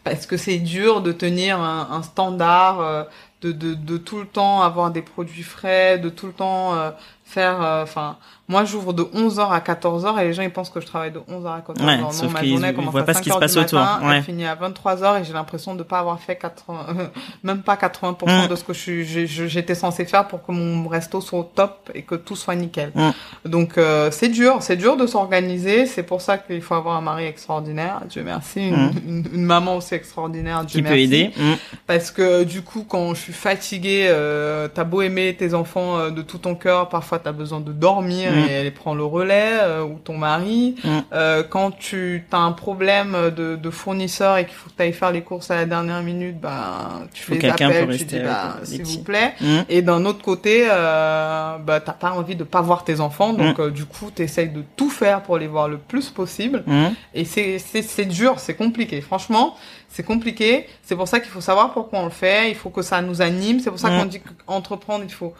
parce 0.03 0.25
que 0.27 0.37
c'est 0.37 0.59
dur 0.59 1.01
de 1.01 1.11
tenir 1.11 1.59
un, 1.59 1.87
un 1.91 2.03
standard, 2.03 2.79
euh, 2.81 3.03
de, 3.41 3.51
de, 3.51 3.97
tout 3.97 4.19
le 4.19 4.25
temps 4.25 4.61
avoir 4.61 4.91
des 4.91 5.01
produits 5.01 5.43
frais, 5.43 5.97
de 5.99 6.09
tout 6.09 6.27
le 6.27 6.33
temps 6.33 6.75
euh, 6.75 6.91
faire... 7.25 7.61
Enfin, 7.61 8.17
moi, 8.49 8.65
j'ouvre 8.65 8.91
de 8.91 9.03
11h 9.03 9.47
à 9.49 9.59
14h 9.59 10.19
et 10.19 10.25
les 10.25 10.33
gens, 10.33 10.41
ils 10.41 10.49
pensent 10.51 10.69
que 10.71 10.81
je 10.81 10.85
travaille 10.87 11.11
de 11.11 11.19
11h 11.19 11.47
à 11.47 11.59
14h. 11.59 11.85
Ouais, 11.85 11.97
non, 11.97 12.11
sauf 12.11 12.33
ma 12.33 12.43
journée 12.43 12.73
commence 12.73 12.91
voient 12.91 13.01
à 13.01 13.05
pas 13.05 13.13
ce 13.13 13.21
qui 13.21 13.29
se 13.29 13.35
5h 13.35 13.39
passe 13.39 13.53
du 13.53 13.59
autour, 13.59 13.79
matin, 13.79 14.07
ouais. 14.09 14.17
elle 14.17 14.23
finit 14.23 14.45
à 14.45 14.55
23h 14.55 15.21
et 15.21 15.23
j'ai 15.23 15.33
l'impression 15.33 15.75
de 15.75 15.83
pas 15.83 15.99
avoir 15.99 16.19
fait 16.19 16.35
80, 16.35 16.85
même 17.43 17.61
pas 17.61 17.75
80% 17.75 18.45
Mm. 18.45 18.47
de 18.49 18.55
ce 18.55 18.63
que 18.63 18.73
je 18.73 19.03
j'étais 19.47 19.75
censé 19.75 20.03
faire 20.05 20.27
pour 20.27 20.43
que 20.45 20.51
mon 20.51 20.87
resto 20.89 21.21
soit 21.21 21.39
au 21.39 21.43
top 21.43 21.89
et 21.93 22.01
que 22.01 22.15
tout 22.15 22.35
soit 22.35 22.55
nickel. 22.55 22.91
Mm. 22.95 23.09
Donc 23.45 23.77
euh, 23.77 24.09
c'est 24.11 24.29
dur, 24.29 24.57
c'est 24.61 24.75
dur 24.77 24.97
de 24.97 25.05
s'organiser. 25.07 25.85
C'est 25.85 26.03
pour 26.03 26.21
ça 26.21 26.37
qu'il 26.37 26.61
faut 26.61 26.73
avoir 26.75 26.97
un 26.97 27.01
mari 27.01 27.25
extraordinaire. 27.25 28.01
Dieu 28.09 28.23
merci, 28.23 28.67
une, 28.69 28.75
Mm. 28.87 28.91
une- 29.07 29.27
une 29.33 29.45
maman 29.45 29.77
aussi 29.77 29.93
extraordinaire. 29.93 30.63
Dieu 30.65 30.79
Qui 30.79 30.81
peut 30.83 30.89
merci. 30.89 31.03
aider 31.03 31.31
Mm. 31.37 31.53
Parce 31.87 32.09
que 32.11 32.43
du 32.43 32.61
coup, 32.63 32.83
quand 32.87 33.13
je 33.13 33.19
suis 33.21 33.33
fatiguée, 33.33 34.07
euh, 34.09 34.67
t'as 34.73 34.83
beau 34.83 35.01
aimer 35.01 35.35
tes 35.37 35.53
enfants 35.53 35.97
euh, 35.97 36.09
de 36.09 36.21
tout 36.23 36.39
ton 36.39 36.55
cœur, 36.55 36.89
parfois 36.89 37.19
t'as 37.19 37.31
besoin 37.31 37.59
de 37.59 37.71
dormir. 37.71 38.31
Et 38.47 38.51
elle 38.51 38.73
prend 38.73 38.93
le 38.93 39.03
relais 39.03 39.57
euh, 39.61 39.83
ou 39.83 39.99
ton 40.03 40.17
mari. 40.17 40.75
Mm. 40.83 40.89
Euh, 41.13 41.43
quand 41.47 41.71
tu 41.71 42.23
as 42.31 42.37
un 42.37 42.51
problème 42.51 43.31
de, 43.35 43.55
de 43.55 43.69
fournisseur 43.69 44.37
et 44.37 44.45
qu'il 44.45 44.55
faut 44.55 44.69
que 44.69 44.75
tu 44.75 44.81
ailles 44.83 44.93
faire 44.93 45.11
les 45.11 45.21
courses 45.21 45.51
à 45.51 45.55
la 45.55 45.65
dernière 45.65 46.01
minute, 46.03 46.39
ben 46.39 47.07
tu 47.13 47.23
Faut 47.23 47.33
les 47.33 47.49
appelles, 47.49 47.97
tu 47.97 48.05
dis 48.05 48.19
bah, 48.19 48.57
s'il 48.63 48.83
vous 48.83 49.03
plaît. 49.03 49.33
Mm. 49.41 49.59
Et 49.69 49.81
d'un 49.81 50.05
autre 50.05 50.21
côté, 50.21 50.67
euh, 50.69 51.57
bah 51.57 51.79
t'as 51.79 51.93
pas 51.93 52.11
envie 52.11 52.35
de 52.35 52.43
pas 52.43 52.61
voir 52.61 52.83
tes 52.83 52.99
enfants, 52.99 53.33
donc 53.33 53.59
euh, 53.59 53.69
du 53.71 53.85
coup 53.85 54.11
t'essayes 54.11 54.49
de 54.49 54.63
tout 54.75 54.89
faire 54.89 55.21
pour 55.23 55.37
les 55.37 55.47
voir 55.47 55.67
le 55.67 55.77
plus 55.77 56.09
possible. 56.09 56.63
Mm. 56.67 56.87
Et 57.13 57.25
c'est 57.25 57.57
c'est 57.59 58.05
dur, 58.05 58.39
c'est 58.39 58.55
compliqué. 58.55 59.01
Franchement, 59.01 59.55
c'est 59.89 60.03
compliqué. 60.03 60.67
C'est 60.83 60.95
pour 60.95 61.07
ça 61.07 61.19
qu'il 61.19 61.31
faut 61.31 61.41
savoir 61.41 61.73
pourquoi 61.73 61.99
on 61.99 62.05
le 62.05 62.11
fait. 62.11 62.49
Il 62.49 62.55
faut 62.55 62.69
que 62.69 62.81
ça 62.81 63.01
nous 63.01 63.21
anime. 63.21 63.59
C'est 63.59 63.69
pour 63.69 63.79
ça 63.79 63.89
Mm. 63.89 63.99
qu'on 63.99 64.05
dit 64.05 64.21
qu'entreprendre, 64.45 65.03
il 65.03 65.11
faut. 65.11 65.33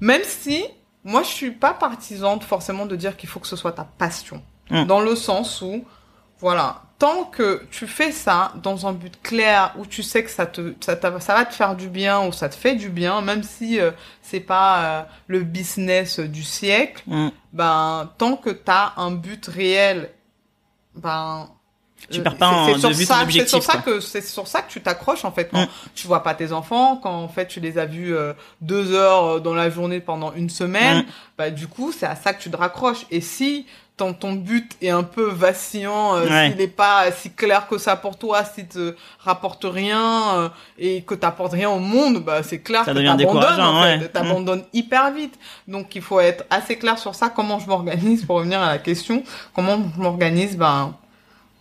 Même 0.00 0.22
si 0.24 0.64
moi 1.04 1.22
je 1.22 1.28
suis 1.28 1.50
pas 1.50 1.74
partisante 1.74 2.44
forcément 2.44 2.86
de 2.86 2.96
dire 2.96 3.16
qu'il 3.16 3.28
faut 3.28 3.40
que 3.40 3.46
ce 3.48 3.56
soit 3.56 3.72
ta 3.72 3.84
passion, 3.84 4.42
Mm. 4.70 4.84
dans 4.84 5.00
le 5.00 5.16
sens 5.16 5.60
où 5.60 5.84
voilà, 6.38 6.82
tant 6.98 7.24
que 7.24 7.66
tu 7.70 7.86
fais 7.86 8.10
ça 8.12 8.52
dans 8.62 8.86
un 8.86 8.92
but 8.92 9.20
clair 9.22 9.74
où 9.78 9.84
tu 9.86 10.02
sais 10.02 10.22
que 10.24 10.30
ça 10.30 10.46
te 10.46 10.74
ça, 10.80 10.96
ça 11.00 11.34
va 11.34 11.44
te 11.44 11.52
faire 11.54 11.74
du 11.76 11.88
bien 11.88 12.24
ou 12.26 12.32
ça 12.32 12.48
te 12.48 12.54
fait 12.54 12.74
du 12.76 12.88
bien, 12.88 13.20
même 13.20 13.42
si 13.42 13.78
euh, 13.80 13.90
c'est 14.22 14.40
pas 14.40 14.84
euh, 14.84 15.02
le 15.26 15.40
business 15.42 16.20
du 16.20 16.42
siècle 16.42 17.02
Mm. 17.06 17.28
ben 17.52 18.10
tant 18.18 18.36
que 18.36 18.50
t'as 18.50 18.92
un 18.96 19.10
but 19.10 19.46
réel, 19.46 20.10
ben 20.94 21.48
Tu 22.10 22.20
euh, 22.20 22.22
pars 22.22 22.36
pas 22.36 22.48
c'est- 22.50 22.54
en- 22.54 22.74
de 22.74 22.78
sur 22.80 22.88
vue 22.90 23.04
ça- 23.04 23.24
C'est 23.30 23.48
sur 23.48 23.62
ça 23.62 23.78
que 23.78 24.00
c'est 24.00 24.20
sur 24.26 24.46
ça 24.46 24.62
que 24.62 24.70
tu 24.70 24.80
t'accroches 24.80 25.24
en 25.24 25.32
fait 25.32 25.48
quand 25.50 25.62
Mm. 25.62 25.68
tu 25.94 26.06
vois 26.06 26.22
pas 26.22 26.34
tes 26.34 26.52
enfants, 26.52 26.96
quand 27.02 27.12
en 27.14 27.28
fait 27.28 27.46
tu 27.46 27.60
les 27.60 27.78
as 27.78 27.86
vus 27.86 28.14
euh, 28.14 28.32
deux 28.60 28.92
heures 28.92 29.24
euh, 29.24 29.40
dans 29.40 29.54
la 29.54 29.70
journée 29.70 30.00
pendant 30.00 30.32
une 30.34 30.50
semaine, 30.50 30.98
Mm. 30.98 31.04
bah 31.38 31.50
du 31.50 31.66
coup 31.68 31.92
c'est 31.92 32.06
à 32.06 32.16
ça 32.16 32.32
que 32.34 32.42
tu 32.42 32.50
te 32.50 32.56
raccroches. 32.56 33.06
Et 33.10 33.20
si 33.20 33.66
ton, 33.98 34.14
ton 34.14 34.32
but 34.32 34.72
est 34.80 34.88
un 34.88 35.02
peu 35.02 35.30
vacillant, 35.30 36.16
euh, 36.16 36.26
Ouais. 36.26 36.50
s'il 36.50 36.60
est 36.62 36.66
pas 36.66 37.12
si 37.12 37.30
clair 37.30 37.68
que 37.68 37.76
ça 37.78 37.94
pour 37.94 38.16
toi, 38.18 38.42
s'il 38.42 38.66
te 38.66 38.96
rapporte 39.18 39.64
rien 39.68 40.34
euh, 40.34 40.48
et 40.78 41.02
que 41.02 41.14
t'apportes 41.14 41.52
rien 41.52 41.68
au 41.70 41.78
monde, 41.78 42.24
bah 42.24 42.42
c'est 42.42 42.60
clair 42.60 42.84
Ça 42.84 42.94
que 42.94 42.98
t'abandonnes 42.98 43.60
en 43.60 43.82
fait, 43.82 43.88
ouais. 43.88 43.98
Mm. 43.98 44.08
t'abandonnes 44.08 44.64
hyper 44.72 45.12
vite. 45.12 45.38
Donc 45.68 45.94
il 45.94 46.02
faut 46.02 46.20
être 46.20 46.44
assez 46.50 46.76
clair 46.78 46.98
sur 46.98 47.14
ça, 47.14 47.28
comment 47.28 47.58
je 47.58 47.66
m'organise 47.68 48.24
pour 48.24 48.36
revenir 48.36 48.60
à 48.60 48.68
la 48.72 48.78
question, 48.78 49.22
comment 49.54 49.78
je 49.96 50.00
m'organise, 50.02 50.56
ben 50.56 50.94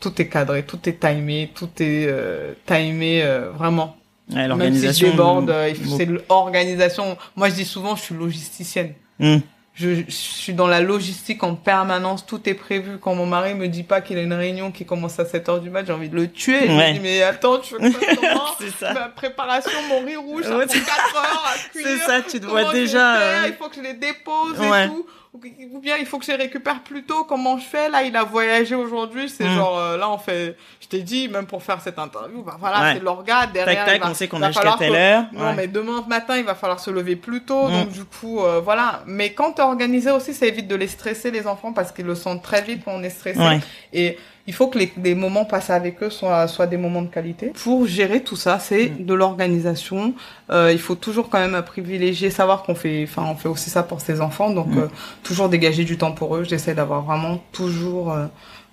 tout 0.02 0.22
est 0.22 0.28
cadré, 0.28 0.64
tout 0.64 0.80
est 0.90 1.00
timé, 1.00 1.50
tout 1.56 1.70
est 1.80 2.06
euh, 2.10 2.54
timé 2.66 3.24
euh, 3.24 3.50
vraiment. 3.52 3.96
Ouais, 4.34 4.48
Même 4.48 4.74
si 4.74 4.82
je 4.82 5.06
l'organisation. 5.06 5.10
déborde, 5.12 5.50
euh, 5.50 5.74
c'est 5.98 6.06
l'organisation. 6.06 7.18
Moi 7.36 7.50
je 7.50 7.56
dis 7.56 7.66
souvent 7.66 7.96
je 7.96 8.02
suis 8.02 8.16
logisticienne. 8.16 8.94
Mm. 9.20 9.38
Je, 9.74 9.96
je 10.06 10.12
suis 10.12 10.54
dans 10.54 10.68
la 10.68 10.82
logistique 10.82 11.44
en 11.44 11.56
permanence, 11.56 12.26
tout 12.26 12.42
est 12.50 12.54
prévu. 12.54 12.98
Quand 13.00 13.16
mon 13.16 13.26
mari 13.26 13.54
me 13.56 13.68
dit 13.70 13.84
pas 13.84 14.02
qu'il 14.02 14.18
a 14.18 14.22
une 14.22 14.34
réunion 14.34 14.70
qui 14.72 14.86
commence 14.86 15.18
à 15.20 15.26
7 15.26 15.48
heures 15.48 15.62
du 15.62 15.70
mat, 15.70 15.86
j'ai 15.86 15.94
envie 15.94 16.10
de 16.10 16.16
le 16.16 16.30
tuer. 16.30 16.68
Je 16.68 16.72
me 16.74 16.94
dis 16.94 17.00
mais 17.00 17.24
attends, 17.24 17.58
tu 17.60 17.76
veux 17.76 17.80
que. 17.80 18.84
Ma 18.94 19.08
préparation, 19.10 19.72
mon 19.90 20.06
riz 20.06 20.18
rouge, 20.18 20.44
ça 20.44 20.50
prend 20.52 20.60
4 20.60 20.76
heures 21.16 21.46
à 21.56 21.70
cuire. 21.72 21.86
C'est 21.88 21.98
ça, 22.06 22.22
tu 22.22 22.40
te 22.42 22.46
vois 22.46 22.72
déjà. 22.74 23.16
faire 23.18 23.48
Il 23.48 23.54
faut 23.54 23.70
que 23.70 23.76
je 23.78 23.82
les 23.82 23.94
dépose 23.94 24.60
Ouais. 24.60 24.86
et 24.86 24.88
tout. 24.90 25.06
Ou, 25.34 25.80
bien 25.80 25.96
il 25.98 26.06
faut 26.06 26.20
que 26.20 26.26
je 26.26 26.32
les 26.32 26.38
récupère 26.38 26.82
plus 26.84 27.04
tôt. 27.04 27.24
Comment 27.24 27.58
je 27.58 27.64
fais 27.64 27.90
Là, 27.90 28.04
il 28.04 28.14
a 28.18 28.24
voyagé 28.26 28.76
aujourd'hui. 28.76 29.30
C'est 29.30 29.46
Mm. 29.46 29.56
genre, 29.56 29.78
euh, 29.80 29.96
là, 29.98 30.10
on 30.10 30.18
fait... 30.18 30.58
Je 30.82 30.88
t'ai 30.90 31.02
dit, 31.04 31.30
même 31.30 31.46
pour 31.46 31.64
faire 31.64 31.80
cette 31.80 31.98
interview, 31.98 32.44
bah 32.44 32.58
voilà, 32.60 32.82
Ouais. 32.82 32.94
c'est 32.96 33.00
l'orga. 33.04 33.48
Derrière, 33.48 33.86
Tac, 33.86 33.88
il 33.88 34.00
tac, 34.00 34.04
va- 34.04 34.12
on 34.12 34.14
sait 34.14 34.28
qu'on 34.28 34.42
a 34.42 34.52
jusqu'à 34.52 34.76
telle 34.78 34.94
heure. 34.94 35.24
non, 35.32 35.46
Ouais. 35.46 35.54
mais 35.56 35.68
demain 35.68 36.04
matin, 36.06 36.36
il 36.38 36.44
va 36.44 36.54
falloir 36.54 36.82
se 36.82 36.92
lever 36.92 37.16
plus 37.16 37.44
tôt. 37.44 37.70
Mm. 37.70 37.72
Donc, 37.72 37.90
du 37.92 38.04
coup, 38.04 38.42
euh, 38.44 38.60
voilà. 38.60 39.04
Mais 39.06 39.32
quand 39.32 39.54
t'es 39.54 39.62
organisé 39.62 40.12
aussi, 40.12 40.34
ça 40.34 40.46
évite 40.48 40.68
de 40.68 40.76
les 40.76 40.88
stresser, 40.88 41.32
les 41.32 41.48
enfants, 41.48 41.72
parce 41.72 41.94
qu'ils 41.94 42.06
le 42.08 42.16
sentent 42.16 42.44
très 42.44 42.62
vite 42.62 42.82
quand 42.84 42.92
on 42.94 43.04
est 43.04 43.10
stressé. 43.10 43.40
Ouais. 43.40 43.60
Et 43.94 44.18
il 44.48 44.54
faut 44.54 44.68
que 44.68 44.78
les, 44.80 44.92
les 45.04 45.16
moments 45.16 45.46
passés 45.46 45.74
avec 45.74 46.02
eux 46.04 46.10
soient, 46.10 46.48
soient 46.48 46.68
des 46.68 46.78
moments 46.78 47.02
de 47.02 47.08
qualité. 47.10 47.48
Pour 47.64 47.86
gérer 47.86 48.22
tout 48.24 48.36
ça, 48.36 48.60
c'est 48.60 48.90
Mm. 48.90 49.06
de 49.06 49.14
l'organisation. 49.14 50.14
Euh, 50.50 50.72
il 50.72 50.80
faut 50.80 50.96
toujours 50.96 51.30
quand 51.30 51.40
même 51.40 51.62
privilégier, 51.62 52.30
savoir 52.32 52.64
qu'on 52.64 52.76
fait, 52.76 53.04
enfin, 53.04 53.24
on 53.30 53.36
fait 53.36 53.48
aussi 53.50 53.70
ça 53.70 53.84
pour 53.84 54.02
ses 54.02 54.20
enfants. 54.22 54.50
Donc, 54.52 54.68
Mm. 54.68 54.80
euh, 54.80 54.88
toujours 55.24 55.48
dégager 55.50 55.84
du 55.84 55.98
temps 55.98 56.12
pour 56.12 56.36
eux. 56.36 56.44
J'essaie 56.44 56.74
d'avoir 56.74 57.02
vraiment 57.04 57.38
toujours 57.52 58.16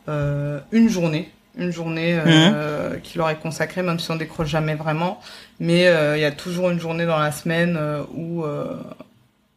euh, 0.09 0.61
une 0.73 0.89
journée. 0.89 1.31
Une 1.57 1.73
journée 1.73 2.17
euh, 2.25 2.99
qui 3.03 3.19
leur 3.19 3.29
est 3.31 3.37
consacrée, 3.41 3.83
même 3.83 3.99
si 3.99 4.11
on 4.13 4.17
décroche 4.17 4.49
jamais 4.49 4.75
vraiment. 4.77 5.21
Mais 5.59 5.89
euh, 5.89 6.17
il 6.17 6.21
y 6.21 6.25
a 6.25 6.31
toujours 6.31 6.71
une 6.71 6.79
journée 6.81 7.05
dans 7.05 7.19
la 7.19 7.33
semaine 7.33 7.77
euh, 7.77 8.03
où, 8.15 8.45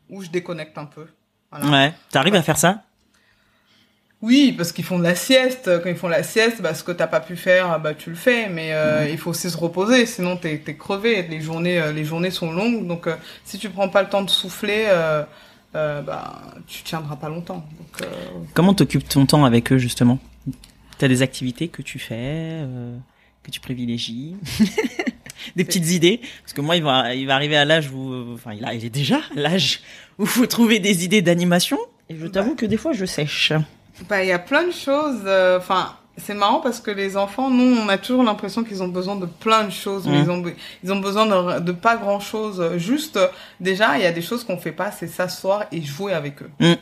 où 0.09 0.21
je 0.23 0.29
déconnecte 0.29 0.77
un 0.77 0.85
peu. 0.85 1.05
Voilà. 1.51 1.65
Ouais. 1.69 1.93
T'arrives 2.11 2.35
à 2.35 2.41
faire 2.41 2.57
ça? 2.57 2.81
Oui, 4.21 4.53
parce 4.55 4.71
qu'ils 4.71 4.85
font 4.85 4.99
de 4.99 5.03
la 5.03 5.15
sieste. 5.15 5.69
Quand 5.81 5.89
ils 5.89 5.95
font 5.95 6.07
la 6.07 6.21
sieste, 6.21 6.61
bah, 6.61 6.75
ce 6.75 6.83
que 6.83 6.91
t'as 6.91 7.07
pas 7.07 7.21
pu 7.21 7.35
faire, 7.35 7.79
bah, 7.79 7.95
tu 7.95 8.11
le 8.11 8.15
fais. 8.15 8.49
Mais 8.49 8.73
euh, 8.73 9.09
il 9.09 9.17
faut 9.17 9.31
aussi 9.31 9.49
se 9.49 9.57
reposer, 9.57 10.05
sinon 10.05 10.37
t'es 10.37 10.61
es 10.65 10.75
crevé. 10.75 11.23
Les 11.27 11.41
journées, 11.41 11.79
euh, 11.79 11.91
les 11.91 12.05
journées 12.05 12.29
sont 12.29 12.51
longues, 12.51 12.85
donc 12.85 13.07
euh, 13.07 13.15
si 13.45 13.57
tu 13.57 13.69
prends 13.69 13.89
pas 13.89 14.03
le 14.03 14.09
temps 14.09 14.21
de 14.21 14.29
souffler, 14.29 14.85
euh, 14.89 16.01
bah, 16.01 16.41
tu 16.67 16.83
tiendras 16.83 17.15
pas 17.15 17.29
longtemps. 17.29 17.65
Donc, 17.77 18.07
Comment 18.53 18.73
t'occupes 18.73 19.07
ton 19.07 19.25
temps 19.25 19.43
avec 19.45 19.71
eux 19.71 19.77
justement? 19.77 20.19
T'as 20.99 21.07
des 21.07 21.23
activités 21.23 21.67
que 21.67 21.81
tu 21.81 21.97
fais, 21.97 22.15
euh, 22.15 22.95
que 23.41 23.49
tu 23.49 23.59
privilégies, 23.59 24.35
des 25.55 25.65
petites 25.65 25.89
idées? 25.89 26.21
Parce 26.43 26.53
que 26.53 26.61
moi, 26.61 26.75
il 26.75 26.83
va, 26.83 27.15
il 27.15 27.25
va 27.25 27.33
arriver 27.33 27.57
à 27.57 27.65
l'âge 27.65 27.89
où, 27.89 28.33
enfin, 28.35 28.53
il, 28.53 28.63
a, 28.65 28.75
il 28.75 28.85
est 28.85 28.91
déjà 28.91 29.17
à 29.35 29.39
l'âge 29.39 29.79
où 30.19 30.27
faut 30.27 30.45
trouver 30.45 30.77
des 30.77 31.03
idées 31.03 31.23
d'animation. 31.23 31.79
Et 32.09 32.15
je 32.15 32.27
t'avoue 32.27 32.53
que 32.53 32.67
des 32.67 32.77
fois, 32.77 32.93
je 32.93 33.05
sèche. 33.05 33.53
Bah, 34.09 34.23
il 34.23 34.27
y 34.27 34.31
a 34.31 34.39
plein 34.39 34.63
de 34.67 34.71
choses. 34.71 35.21
euh, 35.25 35.57
Enfin, 35.57 35.93
c'est 36.17 36.33
marrant 36.33 36.59
parce 36.59 36.79
que 36.79 36.91
les 36.91 37.17
enfants, 37.17 37.49
nous, 37.49 37.77
on 37.77 37.87
a 37.89 37.97
toujours 37.97 38.23
l'impression 38.23 38.63
qu'ils 38.63 38.81
ont 38.83 38.87
besoin 38.87 39.15
de 39.15 39.25
plein 39.25 39.63
de 39.63 39.71
choses, 39.71 40.07
mais 40.07 40.19
Mm. 40.19 40.23
ils 40.23 40.29
ont, 40.31 40.43
ils 40.83 40.91
ont 40.93 40.99
besoin 40.99 41.25
de, 41.25 41.59
de 41.59 41.71
pas 41.71 41.95
grand 41.97 42.19
chose. 42.19 42.61
Juste, 42.77 43.19
déjà, 43.59 43.97
il 43.97 44.03
y 44.03 44.05
a 44.07 44.11
des 44.11 44.21
choses 44.21 44.43
qu'on 44.43 44.57
fait 44.57 44.71
pas, 44.71 44.91
c'est 44.91 45.07
s'asseoir 45.07 45.65
et 45.71 45.81
jouer 45.81 46.13
avec 46.13 46.41
eux. 46.41 46.49
Mm. 46.59 46.73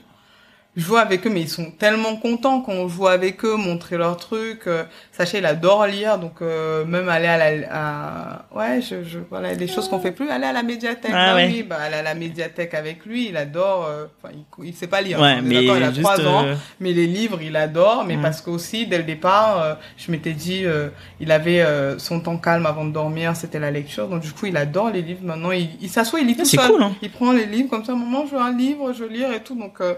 Jouer 0.78 1.00
avec 1.02 1.26
eux, 1.28 1.30
mais 1.30 1.42
ils 1.42 1.50
sont 1.50 1.72
tellement 1.72 2.16
contents 2.16 2.62
quand 2.62 2.72
on 2.72 2.88
joue 2.88 3.08
avec 3.08 3.44
eux, 3.44 3.56
montrer 3.56 3.98
leurs 3.98 4.16
trucs. 4.18 4.66
Euh, 4.68 4.84
Sacha, 5.12 5.38
il 5.40 5.46
adore 5.46 5.86
lire, 5.88 6.18
donc 6.20 6.42
euh, 6.42 6.86
même 6.86 7.10
aller 7.10 7.28
à 7.28 7.38
la, 7.38 7.68
à... 7.72 8.46
ouais, 8.56 8.80
je, 8.82 9.04
je, 9.04 9.20
voilà, 9.30 9.56
des 9.56 9.68
choses 9.68 9.90
qu'on 9.90 10.00
fait 10.00 10.12
plus, 10.12 10.30
aller 10.30 10.46
à 10.46 10.54
la 10.54 10.64
médiathèque. 10.64 11.12
Ah 11.14 11.32
bah 11.32 11.36
ouais. 11.36 11.48
oui, 11.52 11.64
bah 11.64 11.78
aller 11.84 11.96
à 11.96 12.02
la 12.04 12.14
médiathèque 12.14 12.74
avec 12.74 13.06
lui, 13.06 13.28
il 13.30 13.36
adore. 13.38 13.86
euh, 13.90 14.06
Enfin, 14.24 14.34
il, 14.60 14.68
il 14.70 14.74
sait 14.74 14.88
pas 14.88 15.02
lire. 15.02 15.20
Ouais, 15.20 15.42
mais 15.42 15.64
il 15.66 15.70
a 15.84 15.92
trois 15.92 16.22
ans, 16.26 16.46
euh, 16.46 16.56
mais 16.80 16.94
les 16.94 17.08
livres, 17.08 17.40
il 17.42 17.56
adore. 17.58 18.06
Mais 18.06 18.16
Mm. 18.16 18.22
parce 18.22 18.42
qu'aussi, 18.42 18.86
dès 18.88 18.98
le 19.00 19.04
départ, 19.04 19.62
euh, 19.62 19.74
je 19.98 20.12
m'étais 20.12 20.34
dit, 20.34 20.66
euh, 20.66 20.90
il 21.20 21.32
avait 21.32 21.62
euh, 21.62 21.98
son 22.00 22.20
temps 22.22 22.38
calme 22.38 22.66
avant 22.66 22.86
de 22.86 22.92
dormir, 22.92 23.36
c'était 23.36 23.60
la 23.60 23.72
lecture. 23.72 24.08
Donc 24.08 24.22
du 24.22 24.32
coup, 24.32 24.46
il 24.46 24.56
adore 24.56 24.92
les 24.92 25.02
livres. 25.02 25.22
Maintenant, 25.24 25.52
il, 25.52 25.70
il 25.82 25.90
s'assoit, 25.90 26.20
il 26.22 26.28
lit 26.28 26.36
Ah, 26.38 26.44
tout 26.44 26.48
seul. 26.50 26.72
cool, 26.72 26.84
hein. 26.84 26.94
Il 27.02 27.10
prend 27.12 27.32
les 27.34 27.46
livres 27.46 27.70
comme 27.70 27.84
ça, 27.84 27.94
maman, 27.94 28.26
je 28.28 28.36
veux 28.36 28.42
un 28.42 28.56
livre, 28.56 28.94
je 28.94 29.04
veux 29.04 29.10
lire 29.10 29.34
et 29.34 29.42
tout. 29.42 29.56
Donc, 29.56 29.82
euh, 29.82 29.96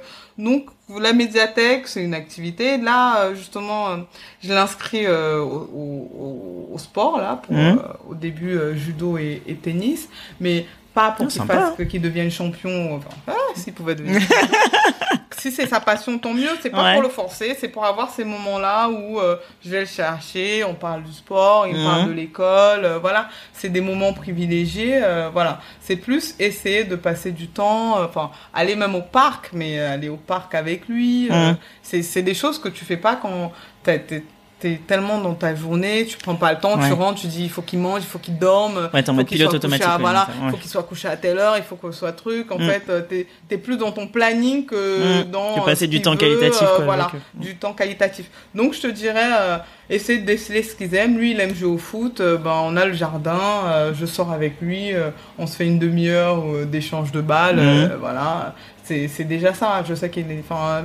donc 0.66 1.02
la 1.02 1.14
médiathèque, 1.14 1.88
c'est 1.88 2.04
une 2.04 2.14
activité. 2.14 2.78
Là, 2.78 3.22
euh, 3.26 3.36
justement, 3.36 3.90
euh, 3.90 3.98
je 4.44 4.54
l'inscris 4.54 5.06
euh, 5.06 5.40
au, 5.42 5.70
au, 5.74 6.10
au- 6.20 6.70
au 6.74 6.78
sport 6.78 7.18
là, 7.18 7.42
pour 7.44 7.56
euh, 7.80 8.10
au 8.10 8.16
début 8.16 8.58
euh, 8.58 8.76
judo 8.76 9.18
et, 9.18 9.42
et 9.48 9.56
tennis, 9.56 10.10
mais 10.40 10.66
pas 10.94 11.12
pour 11.12 11.28
qu'il 11.28 11.42
fasse 11.44 11.76
que- 11.78 11.84
qu'il 11.84 12.02
devienne 12.02 12.30
champion. 12.32 12.96
Enfin, 12.96 13.10
ah, 13.28 13.34
s'il 13.56 13.74
pouvait 13.74 13.96
devenir. 13.96 14.22
si 15.38 15.52
c'est 15.52 15.66
sa 15.68 15.80
passion, 15.80 16.18
tant 16.20 16.34
mieux. 16.34 16.50
C'est 16.62 16.70
pas 16.70 16.84
Ouais. 16.84 16.94
pour 16.94 17.04
le 17.04 17.10
forcer, 17.10 17.56
c'est 17.60 17.68
pour 17.70 17.84
avoir 17.86 18.12
ces 18.12 18.24
moments-là 18.24 18.90
où 18.90 19.20
euh, 19.20 19.38
je 19.66 19.70
vais 19.72 19.80
le 19.82 19.86
chercher, 19.86 20.64
on 20.64 20.76
parle 20.76 21.04
du 21.04 21.12
sport, 21.12 21.66
il 21.68 21.74
me 21.74 21.80
Mhm. 21.80 21.86
parle 21.86 22.08
de 22.08 22.12
l'école, 22.12 22.86
euh, 22.86 23.00
voilà. 23.00 23.30
C'est 23.54 23.70
des 23.70 23.82
moments 23.82 24.14
privilégiés, 24.14 25.00
euh, 25.04 25.30
voilà. 25.32 25.60
C'est 25.80 25.96
plus 25.96 26.36
essayer 26.40 26.84
de 26.84 26.96
passer 26.96 27.32
du 27.32 27.48
temps, 27.48 28.00
enfin, 28.04 28.30
aller 28.54 28.76
même 28.76 28.94
au 28.96 29.02
parc, 29.02 29.50
mais 29.54 29.80
aller 29.80 30.10
au 30.10 30.18
parc 30.18 30.54
avec 30.56 30.88
lui. 30.88 31.28
Mhm. 31.32 31.58
c'est 31.82 32.04
c'est 32.04 32.22
des 32.22 32.34
choses 32.36 32.60
que 32.60 32.70
tu 32.70 32.86
fais 32.86 32.98
pas 32.98 33.16
quand 33.16 33.52
t'es 33.84 34.24
t'es 34.62 34.80
tellement 34.88 35.20
dans 35.20 35.34
ta 35.34 35.56
journée, 35.56 36.06
tu 36.06 36.18
prends 36.18 36.36
pas 36.36 36.54
le 36.54 36.60
temps, 36.60 36.78
tu 36.78 36.94
rentres, 36.94 37.20
tu 37.22 37.28
dis 37.28 37.44
il 37.44 37.50
faut 37.50 37.62
qu'il 37.64 37.80
mange, 37.80 38.02
il 38.04 38.06
faut 38.06 38.20
qu'il 38.20 38.38
dorme. 38.38 38.90
Ouais, 38.94 39.02
t'es 39.04 39.10
en 39.10 39.14
mode 39.14 39.26
qu'il 39.26 39.38
pilote 39.38 39.54
automatique. 39.56 39.86
à- 39.88 39.98
voilà, 39.98 40.28
il 40.40 40.46
ouais. 40.46 40.52
faut 40.52 40.58
qu'il 40.58 40.70
soit 40.70 40.84
couché 40.84 41.08
à 41.08 41.18
telle 41.18 41.40
heure, 41.40 41.58
il 41.58 41.64
faut 41.64 41.76
que 41.76 41.92
soit 41.92 42.12
truc. 42.14 42.52
En 42.52 42.60
Mm. 42.60 42.70
fait, 42.70 42.84
euh, 42.90 43.02
t'es 43.02 43.28
t'es 43.50 43.58
plus 43.58 43.78
dans 43.78 43.92
ton 43.92 44.08
planning 44.08 44.66
que 44.66 45.24
Mm. 45.24 45.32
dans 45.32 45.56
Que 45.56 45.60
euh, 45.62 45.64
passer 45.66 45.88
du 45.88 46.02
temps 46.02 46.12
veut, 46.12 46.18
qualitatif, 46.18 46.62
euh, 46.62 46.76
quoi, 46.78 46.86
voilà, 46.86 47.04
avec. 47.06 47.22
Mm. 47.36 47.42
du 47.42 47.56
temps 47.56 47.74
qualitatif. 47.74 48.30
Donc 48.56 48.74
je 48.74 48.82
te 48.82 48.88
dirais, 48.88 49.30
euh, 49.40 49.58
essayer 49.90 50.20
de 50.20 50.26
déceler 50.26 50.64
ce 50.64 50.76
qu'ils 50.76 50.94
aiment. 50.96 51.18
Lui, 51.18 51.32
il 51.32 51.40
aime 51.40 51.56
jouer 51.56 51.70
au 51.72 51.78
foot. 51.78 52.22
euh, 52.22 52.38
ben 52.38 52.54
on 52.64 52.78
a 52.78 52.86
le 52.86 52.94
jardin. 52.94 53.40
euh, 53.66 53.94
je 54.00 54.06
sors 54.06 54.32
avec 54.32 54.62
lui. 54.62 54.94
euh, 54.94 55.10
on 55.40 55.48
se 55.48 55.56
fait 55.56 55.66
une 55.66 55.80
demi-heure 55.80 56.44
d'échange 56.66 57.12
de 57.12 57.22
balles. 57.22 57.60
Euh, 57.60 57.98
voilà, 58.00 58.54
c'est 58.84 59.08
c'est 59.08 59.24
déjà 59.24 59.54
ça. 59.54 59.84
Je 59.88 59.96
sais 59.96 60.10
qu'il 60.10 60.30
est. 60.32 60.44
Enfin, 60.48 60.84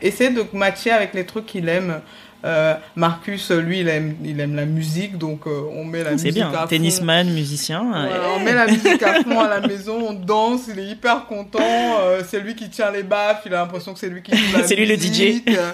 essayer 0.00 0.30
de 0.30 0.44
matcher 0.52 0.90
avec 0.92 1.14
les 1.14 1.26
trucs 1.26 1.46
qu'il 1.46 1.68
aime. 1.68 2.00
Euh, 2.44 2.74
Marcus, 2.94 3.50
lui, 3.50 3.80
il 3.80 3.88
aime, 3.88 4.14
il 4.24 4.38
aime 4.38 4.54
la 4.54 4.64
musique, 4.64 5.18
donc 5.18 5.46
euh, 5.46 5.62
on 5.74 5.84
met 5.84 6.04
la 6.04 6.12
musique 6.12 6.34
bien. 6.34 6.50
à 6.52 6.60
fond. 6.60 6.66
Tennisman, 6.68 7.28
musicien. 7.32 7.84
Euh, 7.94 8.36
on 8.36 8.40
met 8.40 8.54
la 8.54 8.66
musique 8.66 9.02
à 9.02 9.22
fond 9.24 9.40
à 9.40 9.48
la 9.48 9.60
maison, 9.66 9.98
on 10.10 10.12
danse, 10.12 10.62
il 10.72 10.78
est 10.78 10.86
hyper 10.86 11.26
content. 11.26 11.58
euh, 11.60 12.22
c'est 12.28 12.38
lui 12.38 12.54
qui 12.54 12.70
tient 12.70 12.92
les 12.92 13.02
baffes, 13.02 13.42
il 13.46 13.54
a 13.54 13.58
l'impression 13.58 13.92
que 13.92 13.98
c'est 13.98 14.08
lui 14.08 14.22
qui 14.22 14.36
joue 14.36 14.56
la 14.56 14.62
C'est 14.68 14.76
lui 14.76 14.86
le 14.86 14.94
euh, 14.94 15.70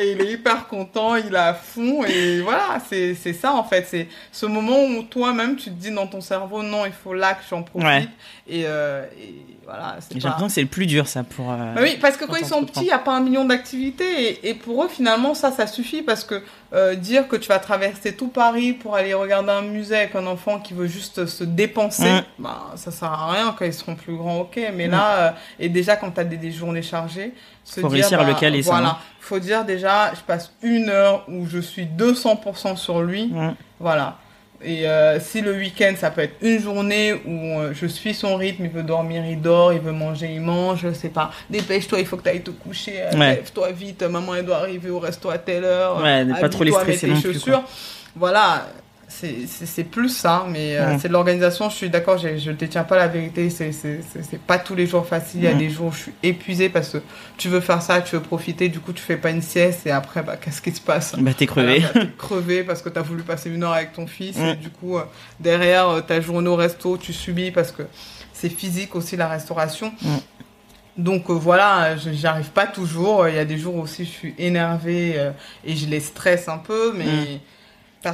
et 0.00 0.12
il 0.12 0.20
est 0.20 0.32
hyper 0.32 0.66
content, 0.66 1.14
il 1.14 1.32
est 1.32 1.38
à 1.38 1.54
fond. 1.54 2.04
Et 2.04 2.40
voilà, 2.40 2.78
c'est 2.88 3.14
ça 3.32 3.52
en 3.54 3.62
fait. 3.62 3.86
C'est 3.88 4.08
ce 4.32 4.46
moment 4.46 4.84
où 4.84 5.04
toi-même 5.04 5.54
tu 5.54 5.66
te 5.70 5.80
dis 5.80 5.92
dans 5.92 6.08
ton 6.08 6.20
cerveau, 6.20 6.64
non, 6.64 6.84
il 6.84 6.92
faut 6.92 7.14
là 7.14 7.34
que 7.34 7.42
j'en 7.48 7.62
profite. 7.62 7.86
Ouais. 7.88 8.08
Et, 8.48 8.62
et 8.62 8.66
voilà, 9.64 9.98
J'ai 10.10 10.18
pas... 10.20 10.28
l'impression 10.28 10.46
que 10.46 10.52
c'est 10.52 10.62
le 10.62 10.66
plus 10.66 10.86
dur, 10.86 11.06
ça, 11.06 11.22
pour. 11.24 11.46
Bah 11.46 11.74
oui, 11.82 11.98
parce 12.00 12.16
que 12.16 12.24
quand 12.24 12.32
quand 12.32 12.38
ils 12.38 12.44
on 12.46 12.48
sont 12.60 12.64
petits, 12.64 12.80
il 12.80 12.86
n'y 12.86 12.90
a 12.90 12.98
pas 12.98 13.12
un 13.14 13.20
million 13.20 13.44
d'activités. 13.44 14.30
Et, 14.30 14.48
et 14.48 14.54
pour 14.54 14.82
eux, 14.82 14.88
finalement, 14.88 15.34
ça, 15.34 15.52
ça 15.52 15.66
suffit. 15.66 16.00
Parce 16.08 16.24
que 16.24 16.42
euh, 16.72 16.94
dire 16.94 17.28
que 17.28 17.36
tu 17.36 17.48
vas 17.50 17.58
traverser 17.58 18.14
tout 18.16 18.28
Paris 18.28 18.72
pour 18.72 18.96
aller 18.96 19.12
regarder 19.12 19.50
un 19.50 19.60
musée 19.60 19.94
avec 19.96 20.14
un 20.14 20.26
enfant 20.26 20.58
qui 20.58 20.72
veut 20.72 20.86
juste 20.86 21.26
se 21.26 21.44
dépenser, 21.44 22.10
Mm. 22.10 22.22
bah, 22.38 22.72
ça 22.76 22.90
sert 22.90 23.12
à 23.12 23.30
rien 23.32 23.54
quand 23.58 23.66
ils 23.66 23.74
seront 23.74 23.94
plus 23.94 24.16
grands, 24.16 24.38
ok. 24.40 24.58
Mais 24.74 24.86
là, 24.86 25.16
euh, 25.18 25.30
et 25.60 25.68
déjà, 25.68 25.96
quand 25.96 26.10
tu 26.10 26.20
as 26.20 26.24
des, 26.24 26.38
des 26.38 26.50
journées 26.50 26.80
chargées, 26.82 27.34
se 27.62 27.80
Faut 27.80 27.88
dire, 27.88 27.96
réussir 27.98 28.20
à 28.20 28.24
le 28.24 28.32
bah, 28.32 28.38
caler, 28.40 28.62
ça, 28.62 28.78
hein. 28.78 28.96
faut 29.20 29.38
dire 29.38 29.66
déjà, 29.66 30.14
je 30.14 30.20
passe 30.20 30.50
une 30.62 30.88
heure 30.88 31.24
où 31.28 31.46
je 31.46 31.58
suis 31.58 31.84
200% 31.84 32.76
sur 32.76 33.02
lui. 33.02 33.30
Voilà. 33.78 34.16
Et 34.64 34.88
euh, 34.88 35.20
si 35.20 35.40
le 35.40 35.52
week-end, 35.52 35.92
ça 35.96 36.10
peut 36.10 36.22
être 36.22 36.34
une 36.42 36.60
journée 36.60 37.12
où 37.24 37.60
euh, 37.60 37.72
je 37.72 37.86
suis 37.86 38.12
son 38.12 38.36
rythme, 38.36 38.64
il 38.64 38.70
veut 38.70 38.82
dormir, 38.82 39.24
il 39.24 39.40
dort, 39.40 39.72
il 39.72 39.78
veut 39.78 39.92
manger, 39.92 40.30
il 40.34 40.40
mange, 40.40 40.80
je 40.82 40.92
sais 40.92 41.10
pas. 41.10 41.30
Dépêche-toi, 41.48 42.00
il 42.00 42.06
faut 42.06 42.16
que 42.16 42.24
tu 42.24 42.28
ailles 42.30 42.42
te 42.42 42.50
coucher, 42.50 42.94
euh, 43.02 43.16
Ouais. 43.16 43.36
lève-toi 43.36 43.70
vite, 43.70 44.02
maman 44.02 44.34
elle 44.34 44.44
doit 44.46 44.56
arriver 44.56 44.90
au 44.90 44.98
resto 44.98 45.30
à 45.30 45.38
telle 45.38 45.62
heure. 45.64 46.02
Ouais, 46.02 46.24
ne 46.24 46.34
pas 46.34 46.48
trop 46.48 46.64
les 46.64 46.72
stresser 46.72 47.06
tes 47.06 47.12
non 47.14 47.20
plus, 47.20 47.34
chaussures. 47.34 47.62
Voilà, 48.16 48.66
c'est 49.08 49.84
plus 49.84 50.10
ça, 50.10 50.46
mais 50.48 50.76
euh, 50.76 50.98
c'est 51.00 51.08
de 51.08 51.12
l'organisation, 51.14 51.70
je 51.70 51.74
suis 51.74 51.88
d'accord, 51.90 52.18
je 52.18 52.28
ne 52.50 52.54
détiens 52.54 52.84
pas 52.84 52.96
la 52.96 53.08
vérité, 53.08 53.48
c'est 53.50 53.72
pas 54.46 54.58
tous 54.58 54.74
les 54.74 54.86
jours 54.86 55.06
facile, 55.06 55.40
il 55.40 55.44
y 55.44 55.46
a 55.46 55.52
Ouais. 55.52 55.56
des 55.56 55.70
jours 55.70 55.86
où 55.86 55.92
je 55.92 55.98
suis 55.98 56.12
épuisée 56.22 56.68
parce 56.68 56.90
que 56.90 56.98
tu 57.38 57.48
veux 57.48 57.60
faire 57.60 57.80
ça, 57.82 58.00
tu 58.02 58.16
veux 58.16 58.22
profiter, 58.22 58.68
du 58.68 58.80
coup 58.80 58.92
tu 58.92 59.02
fais 59.02 59.16
pas 59.16 59.30
une 59.30 59.42
sieste 59.42 59.86
et 59.86 59.90
après, 59.90 60.22
bah, 60.22 60.36
qu'est-ce 60.36 60.60
qui 60.60 60.72
se 60.72 60.80
passe? 60.80 61.14
Bah, 61.18 61.32
t'es 61.36 61.46
crevé. 61.46 61.80
voilà, 61.80 61.92
bah, 61.94 62.00
t'es 62.02 62.12
crevé 62.18 62.62
parce 62.64 62.82
que 62.82 62.90
t'as 62.90 63.02
voulu 63.02 63.22
passer 63.22 63.50
une 63.50 63.62
heure 63.64 63.72
avec 63.72 63.92
ton 63.94 64.06
fils 64.06 64.36
Mm. 64.36 64.44
et 64.46 64.56
du 64.56 64.68
coup 64.70 64.98
euh, 64.98 65.04
derrière 65.40 65.88
euh, 65.88 66.00
ta 66.02 66.20
journée 66.20 66.48
au 66.48 66.56
resto 66.56 66.96
tu 66.98 67.12
subis 67.12 67.50
parce 67.50 67.72
que 67.72 67.82
c'est 68.34 68.50
physique 68.50 68.94
aussi 68.94 69.16
la 69.16 69.26
restauration. 69.28 69.92
Mm. 70.02 70.16
Donc 70.98 71.30
euh, 71.30 71.32
voilà, 71.32 71.96
je- 71.96 72.10
j'y 72.10 72.26
arrive 72.26 72.50
pas 72.50 72.66
toujours. 72.66 73.26
Il 73.28 73.34
y 73.36 73.38
a 73.38 73.44
des 73.44 73.56
jours 73.58 73.76
aussi 73.76 74.04
je 74.04 74.10
suis 74.10 74.34
énervée 74.38 75.14
euh, 75.16 75.30
et 75.64 75.74
je 75.76 75.86
les 75.86 76.00
stresse 76.00 76.48
un 76.48 76.58
peu, 76.58 76.92
mais 76.96 77.04
Mm. 77.04 77.38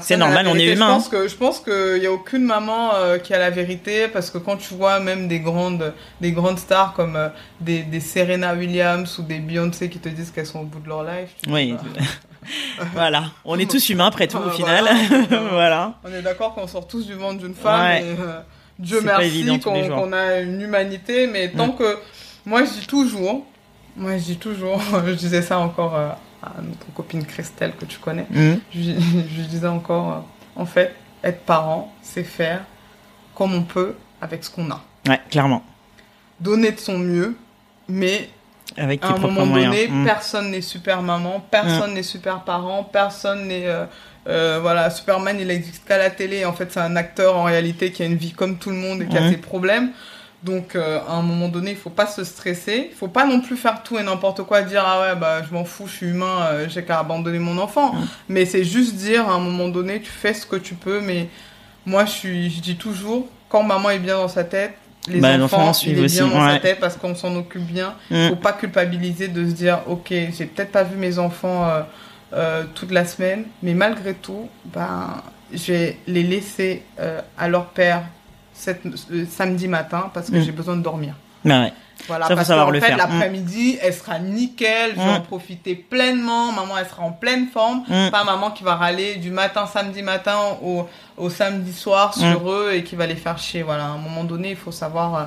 C'est 0.00 0.16
normal, 0.16 0.46
on 0.48 0.54
est 0.56 0.72
humain, 0.72 0.86
Je 0.88 0.92
pense 0.94 1.08
que 1.08 1.28
je 1.28 1.34
pense 1.36 1.60
qu'il 1.60 2.02
y 2.02 2.06
a 2.06 2.12
aucune 2.12 2.44
maman 2.44 2.94
euh, 2.94 3.18
qui 3.18 3.34
a 3.34 3.38
la 3.38 3.50
vérité 3.50 4.08
parce 4.08 4.30
que 4.30 4.38
quand 4.38 4.56
tu 4.56 4.72
vois 4.74 4.98
même 4.98 5.28
des 5.28 5.40
grandes 5.40 5.92
des 6.22 6.32
grandes 6.32 6.58
stars 6.58 6.94
comme 6.94 7.16
euh, 7.16 7.28
des, 7.60 7.82
des 7.82 8.00
Serena 8.00 8.54
Williams 8.54 9.18
ou 9.18 9.22
des 9.22 9.38
Beyoncé 9.40 9.90
qui 9.90 9.98
te 9.98 10.08
disent 10.08 10.30
qu'elles 10.30 10.46
sont 10.46 10.60
au 10.60 10.64
bout 10.64 10.80
de 10.80 10.88
leur 10.88 11.02
life. 11.04 11.30
Oui. 11.48 11.76
voilà. 12.94 13.24
On 13.44 13.58
est 13.58 13.70
tous 13.70 13.88
humains 13.90 14.06
après 14.06 14.26
tout, 14.26 14.38
au 14.38 14.48
Ah, 14.48 14.50
final. 14.52 14.84
voilà. 14.84 15.40
voilà. 15.50 15.94
On 16.04 16.12
est 16.12 16.22
d'accord 16.22 16.54
qu'on 16.54 16.66
sort 16.66 16.86
tous 16.86 17.06
du 17.06 17.14
ventre 17.14 17.38
d'une 17.42 17.54
femme. 17.54 17.80
Ouais. 17.82 18.00
Et, 18.02 18.20
euh, 18.20 18.40
Dieu 18.78 19.00
merci 19.04 19.60
qu'on 19.60 20.12
a 20.12 20.40
une 20.40 20.60
humanité, 20.60 21.26
mais 21.26 21.50
tant 21.50 21.68
Mm. 21.68 21.76
que 21.76 21.98
moi 22.46 22.64
je 22.64 22.80
dis 22.80 22.86
toujours, 22.86 23.46
moi 23.96 24.16
je 24.18 24.24
dis 24.24 24.36
toujours, 24.36 24.80
je 25.06 25.12
disais 25.12 25.42
ça 25.42 25.58
encore 25.58 25.94
euh, 25.94 26.08
à 26.58 26.62
notre 26.62 26.92
copine 26.94 27.24
Christelle 27.24 27.72
que 27.78 27.84
tu 27.84 27.98
connais. 27.98 28.26
Mm. 28.30 28.54
Je, 28.74 28.80
je 28.80 29.42
disais 29.42 29.66
encore, 29.68 30.12
euh, 30.12 30.60
en 30.60 30.66
fait, 30.66 30.94
être 31.22 31.40
parent, 31.44 31.92
c'est 32.02 32.24
faire 32.24 32.64
comme 33.34 33.54
on 33.54 33.62
peut 33.62 33.94
avec 34.20 34.44
ce 34.44 34.50
qu'on 34.50 34.70
a. 34.70 34.82
Ouais, 35.08 35.20
clairement. 35.30 35.64
Donner 36.40 36.72
de 36.72 36.78
son 36.78 36.98
mieux, 36.98 37.36
mais 37.88 38.28
Avec 38.76 39.04
à 39.04 39.08
un 39.08 39.18
moment 39.18 39.46
donné, 39.46 39.88
Mm. 39.88 40.04
personne 40.04 40.50
n'est 40.50 40.60
super 40.62 41.02
maman, 41.02 41.44
personne 41.50 41.94
n'est 41.94 42.02
super 42.02 42.40
parent, 42.44 42.84
personne 42.84 43.46
n'est 43.48 43.66
euh, 43.66 43.84
euh, 44.26 44.58
voilà 44.62 44.88
Superman 44.88 45.36
il 45.38 45.50
existe 45.50 45.86
qu'à 45.86 45.98
la 45.98 46.10
télé. 46.10 46.44
En 46.44 46.52
fait, 46.54 46.72
c'est 46.72 46.80
un 46.80 46.96
acteur 46.96 47.36
en 47.36 47.44
réalité 47.44 47.92
qui 47.92 48.02
a 48.02 48.06
une 48.06 48.16
vie 48.16 48.32
comme 48.32 48.56
tout 48.56 48.70
le 48.70 48.76
monde 48.76 49.02
et 49.02 49.06
qui 49.06 49.16
a 49.18 49.28
ses 49.30 49.36
problèmes. 49.36 49.90
Donc, 50.44 50.76
euh, 50.76 51.00
à 51.08 51.14
un 51.14 51.22
moment 51.22 51.48
donné, 51.48 51.70
il 51.70 51.76
faut 51.76 51.88
pas 51.90 52.06
se 52.06 52.22
stresser. 52.22 52.88
Il 52.90 52.94
faut 52.96 53.08
pas 53.08 53.24
non 53.26 53.40
plus 53.40 53.56
faire 53.56 53.82
tout 53.82 53.98
et 53.98 54.02
n'importe 54.02 54.42
quoi, 54.42 54.60
dire 54.62 54.84
ah 54.86 55.00
ouais 55.00 55.18
bah 55.18 55.42
je 55.42 55.54
m'en 55.54 55.64
fous, 55.64 55.86
je 55.86 55.92
suis 55.92 56.06
humain, 56.08 56.46
euh, 56.52 56.66
j'ai 56.68 56.84
qu'à 56.84 56.98
abandonner 56.98 57.38
mon 57.38 57.56
enfant. 57.58 57.94
Mais 58.28 58.44
c'est 58.44 58.62
juste 58.64 58.94
dire 58.94 59.26
à 59.28 59.32
un 59.34 59.40
moment 59.40 59.68
donné, 59.68 60.00
tu 60.00 60.10
fais 60.10 60.34
ce 60.34 60.44
que 60.46 60.56
tu 60.56 60.74
peux. 60.74 61.00
Mais 61.00 61.28
moi, 61.86 62.04
je 62.04 62.10
suis, 62.10 62.50
je 62.50 62.60
dis 62.60 62.76
toujours, 62.76 63.26
quand 63.48 63.62
maman 63.62 63.88
est 63.90 63.98
bien 63.98 64.16
dans 64.16 64.28
sa 64.28 64.44
tête. 64.44 64.74
Les 65.08 65.20
Bah, 65.20 65.38
enfants, 65.42 65.68
en 65.68 65.72
il 65.72 65.94
bien 66.06 66.26
dans 66.28 66.46
sa 66.46 66.58
tête 66.58 66.80
parce 66.80 66.96
qu'on 66.96 67.14
s'en 67.14 67.34
occupe 67.36 67.62
bien 67.66 67.94
Mm. 68.10 68.28
faut 68.30 68.36
pas 68.36 68.52
culpabiliser 68.54 69.28
de 69.28 69.46
se 69.46 69.52
dire 69.54 69.80
ok 69.86 70.08
j'ai 70.08 70.46
peut-être 70.46 70.72
pas 70.72 70.82
vu 70.82 70.96
mes 70.96 71.18
enfants 71.18 71.68
euh, 72.32 72.64
toute 72.74 72.90
la 72.90 73.04
semaine 73.04 73.44
mais 73.62 73.74
malgré 73.74 74.14
tout 74.14 74.48
ben 74.64 75.22
je 75.52 75.72
vais 75.72 75.98
les 76.06 76.22
laisser 76.22 76.84
à 77.36 77.48
leur 77.48 77.66
père 77.66 78.04
cette, 78.64 78.82
euh, 79.12 79.24
samedi 79.28 79.68
matin 79.68 80.10
parce 80.14 80.30
que 80.30 80.36
Mm. 80.36 80.42
j'ai 80.42 80.52
besoin 80.52 80.76
de 80.76 80.82
dormir 80.82 81.14
Bah 81.44 81.60
ouais. 81.64 81.72
voilà 82.08 82.26
Ça, 82.26 82.34
parce 82.34 82.48
savoir 82.48 82.66
qu'en 82.66 82.72
le 82.72 82.80
fait 82.80 82.86
faire. 82.86 82.96
Mm. 82.96 82.98
l'après-midi 83.00 83.78
elle 83.82 83.92
sera 83.94 84.18
nickel 84.18 84.92
je 84.96 85.00
vais 85.00 85.06
Mm. 85.06 85.16
en 85.16 85.20
profiter 85.20 85.74
pleinement 85.74 86.52
maman 86.52 86.74
elle 86.78 86.86
sera 86.86 87.02
en 87.02 87.12
pleine 87.12 87.46
forme 87.48 87.84
Mm. 87.88 88.10
pas 88.10 88.24
maman 88.24 88.50
qui 88.50 88.64
va 88.64 88.74
râler 88.76 89.16
du 89.16 89.30
matin 89.30 89.66
samedi 89.66 90.02
matin 90.02 90.38
au, 90.62 90.88
au 91.16 91.28
samedi 91.30 91.72
soir 91.72 92.14
sur 92.14 92.40
Mm. 92.44 92.48
eux 92.48 92.74
et 92.74 92.82
qui 92.84 92.96
va 92.96 93.06
les 93.06 93.16
faire 93.16 93.38
chier 93.38 93.62
voilà 93.62 93.84
à 93.84 93.88
un 93.88 93.98
moment 93.98 94.24
donné 94.24 94.50
il 94.50 94.56
faut 94.56 94.72
savoir 94.72 95.14
euh, 95.16 95.24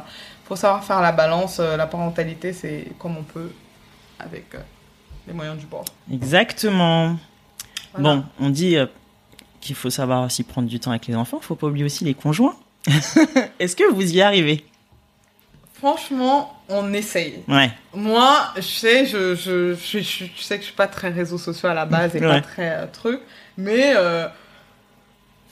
faut 0.47 0.55
savoir 0.55 0.83
faire 0.83 1.01
la 1.01 1.11
balance 1.11 1.59
Euh, 1.59 1.77
la 1.77 1.87
parentalité 1.87 2.53
c'est 2.53 2.87
comme 2.99 3.15
on 3.17 3.23
peut 3.23 3.51
avec 4.19 4.45
euh, 4.55 4.59
les 5.27 5.33
moyens 5.33 5.57
du 5.57 5.65
bord 5.67 5.85
Exactement. 6.11 7.15
Voilà. 7.93 8.15
Bon, 8.15 8.23
on 8.39 8.49
dit 8.49 8.75
qu'il 9.61 9.75
faut 9.75 9.89
savoir 9.89 10.23
aussi 10.25 10.43
prendre 10.43 10.67
du 10.67 10.79
temps 10.79 10.91
avec 10.91 11.07
les 11.07 11.15
enfants. 11.15 11.39
Faut 11.41 11.55
pas 11.55 11.67
oublier 11.67 11.85
aussi 11.85 12.03
les 12.05 12.13
conjoints. 12.13 12.55
Est-ce 13.59 13.75
que 13.75 13.91
vous 13.91 14.15
y 14.15 14.21
arrivez? 14.21 14.65
Franchement, 15.73 16.55
on 16.69 16.91
essaye. 16.93 17.43
Ouais. 17.47 17.69
Moi, 17.93 18.35
je 18.55 18.61
sais, 18.61 19.05
je, 19.05 19.35
je, 19.35 19.75
je, 19.75 19.99
je, 19.99 20.25
je 20.35 20.41
sais 20.41 20.55
que 20.55 20.61
je 20.61 20.67
suis 20.67 20.75
pas 20.75 20.87
très 20.87 21.09
réseaux 21.09 21.37
sociaux 21.37 21.69
à 21.69 21.73
la 21.73 21.85
base 21.85 22.15
et 22.15 22.19
pas 22.19 22.41
très 22.41 22.71
euh, 22.71 22.85
truc, 22.91 23.19
mais 23.57 23.93
euh, 23.95 24.27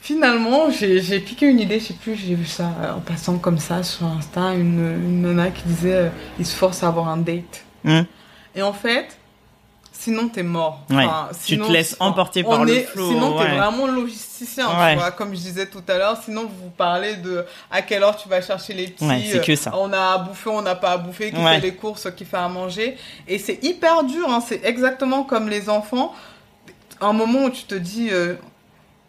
finalement, 0.00 0.70
j'ai 0.70 1.20
piqué 1.20 1.46
une 1.46 1.60
idée, 1.60 1.78
je 1.78 1.86
sais 1.86 1.94
plus, 1.94 2.16
j'ai 2.16 2.34
vu 2.34 2.46
ça 2.46 2.72
euh, 2.82 2.94
en 2.94 3.00
passant 3.00 3.38
comme 3.38 3.58
ça 3.58 3.84
sur 3.84 4.06
Insta, 4.06 4.54
une, 4.54 4.80
une 4.80 5.22
nana 5.22 5.50
qui 5.50 5.62
disait 5.64 6.10
il 6.38 6.46
se 6.46 6.56
force 6.56 6.82
à 6.82 6.88
avoir 6.88 7.08
un 7.08 7.18
date. 7.18 7.64
Hmm. 7.84 8.02
Et 8.56 8.62
en 8.62 8.72
fait, 8.72 9.16
sinon 9.98 10.28
t'es 10.28 10.42
mort. 10.42 10.80
Ouais. 10.90 11.04
Enfin, 11.04 11.28
Tu 11.46 11.58
te 11.58 11.70
laisses 11.72 11.96
emporter 12.00 12.42
par 12.44 12.64
le 12.64 12.74
est- 12.74 12.82
flow, 12.84 13.08
Sinon 13.10 13.38
t'es 13.38 13.44
ouais. 13.44 13.56
vraiment 13.56 13.86
logisticien, 13.86 14.68
Ouais. 14.68 14.92
tu 14.92 14.98
vois, 14.98 15.10
comme 15.10 15.30
je 15.30 15.40
disais 15.40 15.66
tout 15.66 15.82
à 15.88 15.96
l'heure. 15.98 16.18
Sinon 16.24 16.42
vous 16.42 16.70
parlez 16.70 17.16
de 17.16 17.44
à 17.70 17.82
quelle 17.82 18.02
heure 18.02 18.16
tu 18.16 18.28
vas 18.28 18.40
chercher 18.42 18.74
les 18.74 18.88
petits. 18.88 19.06
C'est 19.30 19.38
euh, 19.38 19.42
que 19.42 19.56
ça. 19.56 19.72
On 19.76 19.92
a 19.92 20.14
à 20.14 20.18
bouffer, 20.18 20.50
on 20.50 20.62
n'a 20.62 20.74
pas 20.74 20.92
à 20.92 20.96
bouffer, 20.98 21.30
qui 21.30 21.36
fait 21.42 21.60
les 21.60 21.74
courses, 21.74 22.08
qui 22.16 22.24
fait 22.24 22.36
à 22.36 22.48
manger. 22.48 22.96
Et 23.26 23.38
c'est 23.38 23.58
hyper 23.64 24.04
dur, 24.04 24.28
hein, 24.28 24.42
c'est 24.46 24.64
exactement 24.64 25.24
comme 25.24 25.48
les 25.48 25.68
enfants. 25.68 26.14
Un 27.00 27.12
moment 27.12 27.44
où 27.44 27.50
tu 27.50 27.64
te 27.64 27.74
dis, 27.74 28.08
euh, 28.10 28.34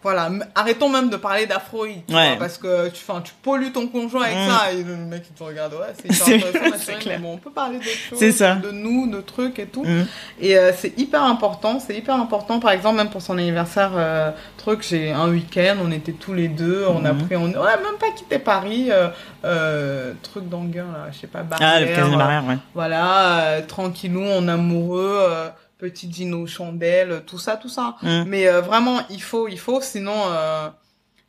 voilà, 0.04 0.30
arrêtons 0.56 0.90
même 0.90 1.10
de 1.10 1.18
parler 1.18 1.46
d'afroïde, 1.48 2.02
tu 2.08 2.14
Ouais. 2.16 2.36
parce 2.38 2.58
que 2.58 2.88
tu, 2.90 3.04
tu 3.24 3.34
pollues 3.42 3.72
ton 3.72 3.88
conjoint 3.88 4.24
avec 4.24 4.38
Mm. 4.38 4.50
ça, 4.50 4.72
et 4.72 4.84
le 4.84 4.96
mec 4.96 5.24
il 5.30 5.34
te 5.36 5.44
regarde, 5.44 5.74
ouais, 5.74 5.94
c'est 6.00 6.08
hyper 6.36 6.48
intéressant, 6.50 6.94
mais 7.08 7.18
bon, 7.18 7.34
on 7.34 7.38
peut 7.38 7.50
parler 7.52 7.78
d'autres 7.80 8.20
choses, 8.20 8.38
de 8.62 8.72
nous, 8.72 9.10
de 9.12 9.20
trucs 9.22 9.60
et 9.60 9.66
tout. 9.66 9.84
Hmm. 9.84 10.06
Et 10.40 10.58
euh, 10.58 10.72
c'est 10.78 10.98
hyper 11.00 11.24
important, 11.24 11.80
c'est 11.80 11.96
hyper 11.98 12.16
important. 12.16 12.60
Par 12.60 12.72
exemple, 12.72 12.98
même 12.98 13.10
pour 13.10 13.22
son 13.22 13.38
anniversaire, 13.38 13.92
euh, 13.96 14.32
truc, 14.58 14.86
j'ai 14.88 15.12
un 15.12 15.30
week-end, 15.30 15.76
on 15.84 15.92
était 15.92 16.14
tous 16.14 16.34
les 16.34 16.48
deux, 16.48 16.86
on 16.88 17.04
a 17.04 17.14
Mhm. 17.14 17.26
pris, 17.26 17.36
on, 17.36 17.46
on 17.46 17.64
a 17.64 17.78
même 17.78 17.98
pas 18.00 18.12
quitté 18.16 18.40
Paris, 18.40 18.88
euh, 18.92 19.10
euh, 19.46 20.14
truc 20.22 20.48
d'Anguin 20.48 20.86
là, 20.94 21.08
je 21.12 21.20
sais 21.20 21.28
pas, 21.28 21.42
barrière, 21.44 21.72
Ah, 21.76 21.80
le 21.80 21.88
casino 21.88 22.16
euh, 22.16 22.18
barrière, 22.18 22.46
ouais. 22.48 22.58
voilà, 22.74 23.40
euh, 23.40 23.62
tranquillou, 23.68 24.24
en 24.26 24.48
amoureux, 24.48 25.18
euh, 25.30 25.50
petit 25.78 26.08
dino 26.08 26.46
chandelle, 26.48 27.24
tout 27.28 27.38
ça, 27.40 27.56
tout 27.58 27.70
ça. 27.70 27.96
Hmm. 28.02 28.24
Mais 28.28 28.48
euh, 28.48 28.62
vraiment, 28.62 29.00
il 29.10 29.22
faut, 29.22 29.48
il 29.48 29.60
faut, 29.60 29.80
sinon, 29.82 30.16
euh, 30.32 30.70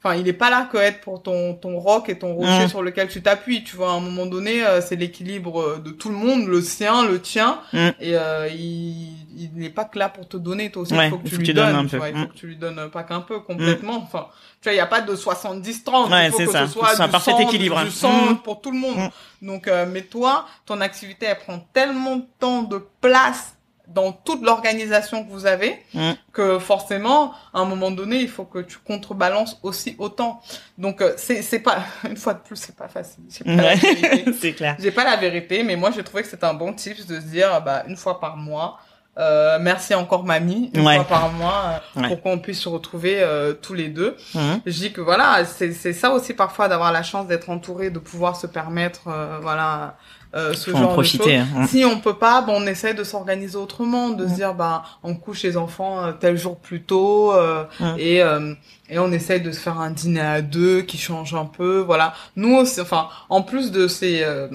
enfin, 0.03 0.15
il 0.17 0.27
est 0.29 0.33
pas 0.33 0.49
là 0.51 0.69
que 0.73 0.79
être 0.79 1.01
pour 1.01 1.23
ton 1.23 1.55
ton 1.55 1.79
roc 1.79 2.09
et 2.09 2.19
ton 2.19 2.33
rocher 2.35 2.65
Mm. 2.65 2.69
sur 2.69 2.83
lequel 2.83 3.09
tu 3.09 3.21
t'appuies. 3.23 3.63
Tu 3.65 3.77
vois, 3.77 3.91
à 3.91 3.95
un 3.95 4.01
moment 4.01 4.27
donné, 4.27 4.65
euh, 4.65 4.81
c'est 4.81 4.97
l'équilibre 4.97 5.61
euh, 5.61 5.79
de 5.79 5.91
tout 5.91 6.09
le 6.09 6.15
monde, 6.15 6.47
le 6.47 6.63
sien, 6.63 7.05
le 7.07 7.21
tien, 7.21 7.61
Mm. 7.73 7.79
et 8.01 8.17
euh, 8.17 8.49
il 8.49 9.15
il 9.41 9.51
n'est 9.55 9.71
pas 9.71 9.85
que 9.85 10.01
là 10.01 10.09
pour 10.09 10.27
te 10.27 10.37
donner. 10.37 10.69
Toi 10.73 10.83
aussi, 10.83 10.95
Ouais, 10.95 11.07
il 11.07 11.11
faut 11.11 11.19
que 11.19 11.29
tu 11.29 11.37
lui 11.37 11.55
donnes 11.55 11.77
un 11.77 11.85
tu 11.85 11.91
peu. 11.91 11.97
vois, 11.99 12.09
il 12.09 12.15
faut 12.17 12.23
Mm. 12.25 12.29
que 12.29 12.35
tu 12.35 12.47
lui 12.49 12.57
donnes 12.57 12.79
euh, 12.81 12.89
pas 12.89 13.05
qu'un 13.05 13.21
peu, 13.21 13.39
complètement. 13.39 13.99
Enfin, 13.99 14.27
tu 14.61 14.65
vois, 14.69 14.73
il 14.73 14.77
y 14.77 14.81
a 14.81 14.87
pas 14.87 15.01
de 15.01 15.15
70-30. 15.15 16.11
Ouais, 16.11 16.27
il 16.27 16.31
faut 16.33 16.39
c'est 16.39 16.47
que 16.47 16.53
ça. 16.53 16.67
ce 16.67 16.73
soit 16.73 16.89
C'est 16.97 17.03
un 17.03 17.07
du 17.07 17.13
parfait 17.13 17.31
100, 17.33 17.39
équilibre. 17.41 17.85
Du 17.85 17.91
100 17.93 18.33
Mm. 18.33 18.39
pour 18.39 18.61
tout 18.61 18.73
le 18.73 18.79
monde. 18.79 18.97
Donc, 19.43 19.69
euh, 19.69 19.87
mais 19.89 20.03
toi, 20.03 20.47
ton 20.67 20.81
activité, 20.81 21.27
elle 21.27 21.39
prend 21.39 21.61
tellement 21.73 22.17
de 22.17 22.25
temps, 22.41 22.63
de 22.63 22.85
place 23.01 23.55
dans 23.89 24.13
toute 24.13 24.43
l'organisation 24.43 25.25
que 25.25 25.31
vous 25.31 25.47
avez, 25.47 25.83
Mm. 25.95 26.13
que 26.33 26.59
forcément, 26.59 27.33
à 27.55 27.61
un 27.61 27.65
moment 27.65 27.91
donné, 27.91 28.17
il 28.21 28.29
faut 28.29 28.45
que 28.45 28.59
tu 28.59 28.79
contrebalances 28.79 29.59
aussi 29.63 29.97
autant. 29.99 30.41
Donc, 30.77 31.01
euh, 31.01 31.15
c'est 31.17 31.43
c'est 31.43 31.59
pas, 31.61 31.79
une 32.09 32.17
fois 32.17 32.35
de 32.35 32.41
plus, 32.41 32.57
c'est 32.57 32.77
pas 32.77 32.89
facile. 32.89 33.25
J'ai 33.31 33.45
pas 33.45 33.63
la 33.63 33.75
vérité. 33.75 34.25
Ouais, 34.27 34.33
c'est 34.41 34.53
clair. 34.53 34.77
J'ai 34.79 34.91
pas 34.91 35.05
la 35.05 35.17
vérité, 35.17 35.63
mais 35.63 35.77
moi, 35.77 35.91
j'ai 35.91 36.05
trouvé 36.05 36.23
que 36.23 36.29
c'était 36.29 36.45
un 36.47 36.55
bon 36.55 36.73
tips 36.73 37.07
de 37.07 37.19
se 37.21 37.27
dire, 37.27 37.51
ah 37.53 37.61
bah, 37.61 37.85
une 37.89 37.97
fois 37.97 38.21
par 38.21 38.37
mois, 38.37 38.79
euh, 39.19 39.59
merci 39.61 39.95
encore 39.95 40.25
mamie, 40.25 40.71
une 40.75 40.87
Ouais. 40.87 40.97
fois 40.97 41.05
par 41.05 41.33
mois, 41.33 41.81
euh, 41.97 42.01
Ouais. 42.01 42.09
pour 42.09 42.23
qu'on 42.23 42.39
puisse 42.39 42.61
se 42.61 42.69
retrouver 42.69 43.17
euh, 43.21 43.53
tous 43.53 43.75
les 43.75 43.89
deux. 43.89 44.17
Hmm. 44.35 44.57
Je 44.65 44.73
dis 44.73 44.93
que 44.93 45.01
voilà, 45.01 45.45
c'est 45.45 45.73
c'est 45.73 45.93
ça 45.93 46.11
aussi 46.13 46.35
parfois 46.35 46.69
d'avoir 46.69 46.93
la 46.93 47.03
chance 47.03 47.27
d'être 47.27 47.51
entouré, 47.51 47.91
de 47.91 47.99
pouvoir 47.99 48.37
se 48.37 48.47
permettre, 48.47 49.03
euh, 49.09 49.39
voilà, 49.43 49.97
euh, 50.37 50.53
ce 50.53 50.71
Faut 50.71 50.77
en 50.77 50.81
genre 50.81 50.93
profiter. 50.93 51.39
de 51.39 51.45
choses. 51.45 51.49
hein. 51.57 51.67
Si 51.67 51.85
on 51.87 52.01
peut 52.01 52.15
pas, 52.19 52.43
bon, 52.43 52.63
on 52.63 52.67
essaie 52.67 52.93
de 52.93 53.03
s'organiser 53.03 53.57
autrement, 53.57 54.11
de 54.11 54.25
Mm. 54.27 54.29
se 54.29 54.35
dire, 54.35 54.55
bah, 54.55 54.83
on 55.03 55.15
couche 55.15 55.43
les 55.43 55.57
enfants 55.57 56.05
euh, 56.05 56.13
tel 56.13 56.37
jour 56.37 56.59
plus 56.59 56.83
tôt, 56.83 57.33
euh, 57.33 57.65
Mm. 57.81 57.85
et 57.99 58.23
euh, 58.23 58.55
et 58.91 58.99
on 58.99 59.11
essaie 59.13 59.41
de 59.41 59.51
se 59.53 59.59
faire 59.61 59.79
un 59.81 59.91
dîner 59.91 60.21
à 60.21 60.41
deux 60.43 60.81
qui 60.83 60.97
change 60.97 61.35
un 61.35 61.45
peu, 61.45 61.79
voilà. 61.81 62.15
Nous 62.37 62.55
aussi, 62.57 62.81
enfin, 62.81 63.09
en 63.29 63.43
plus 63.43 63.71
de 63.71 63.87
ces 63.89 64.23
euh, 64.23 64.49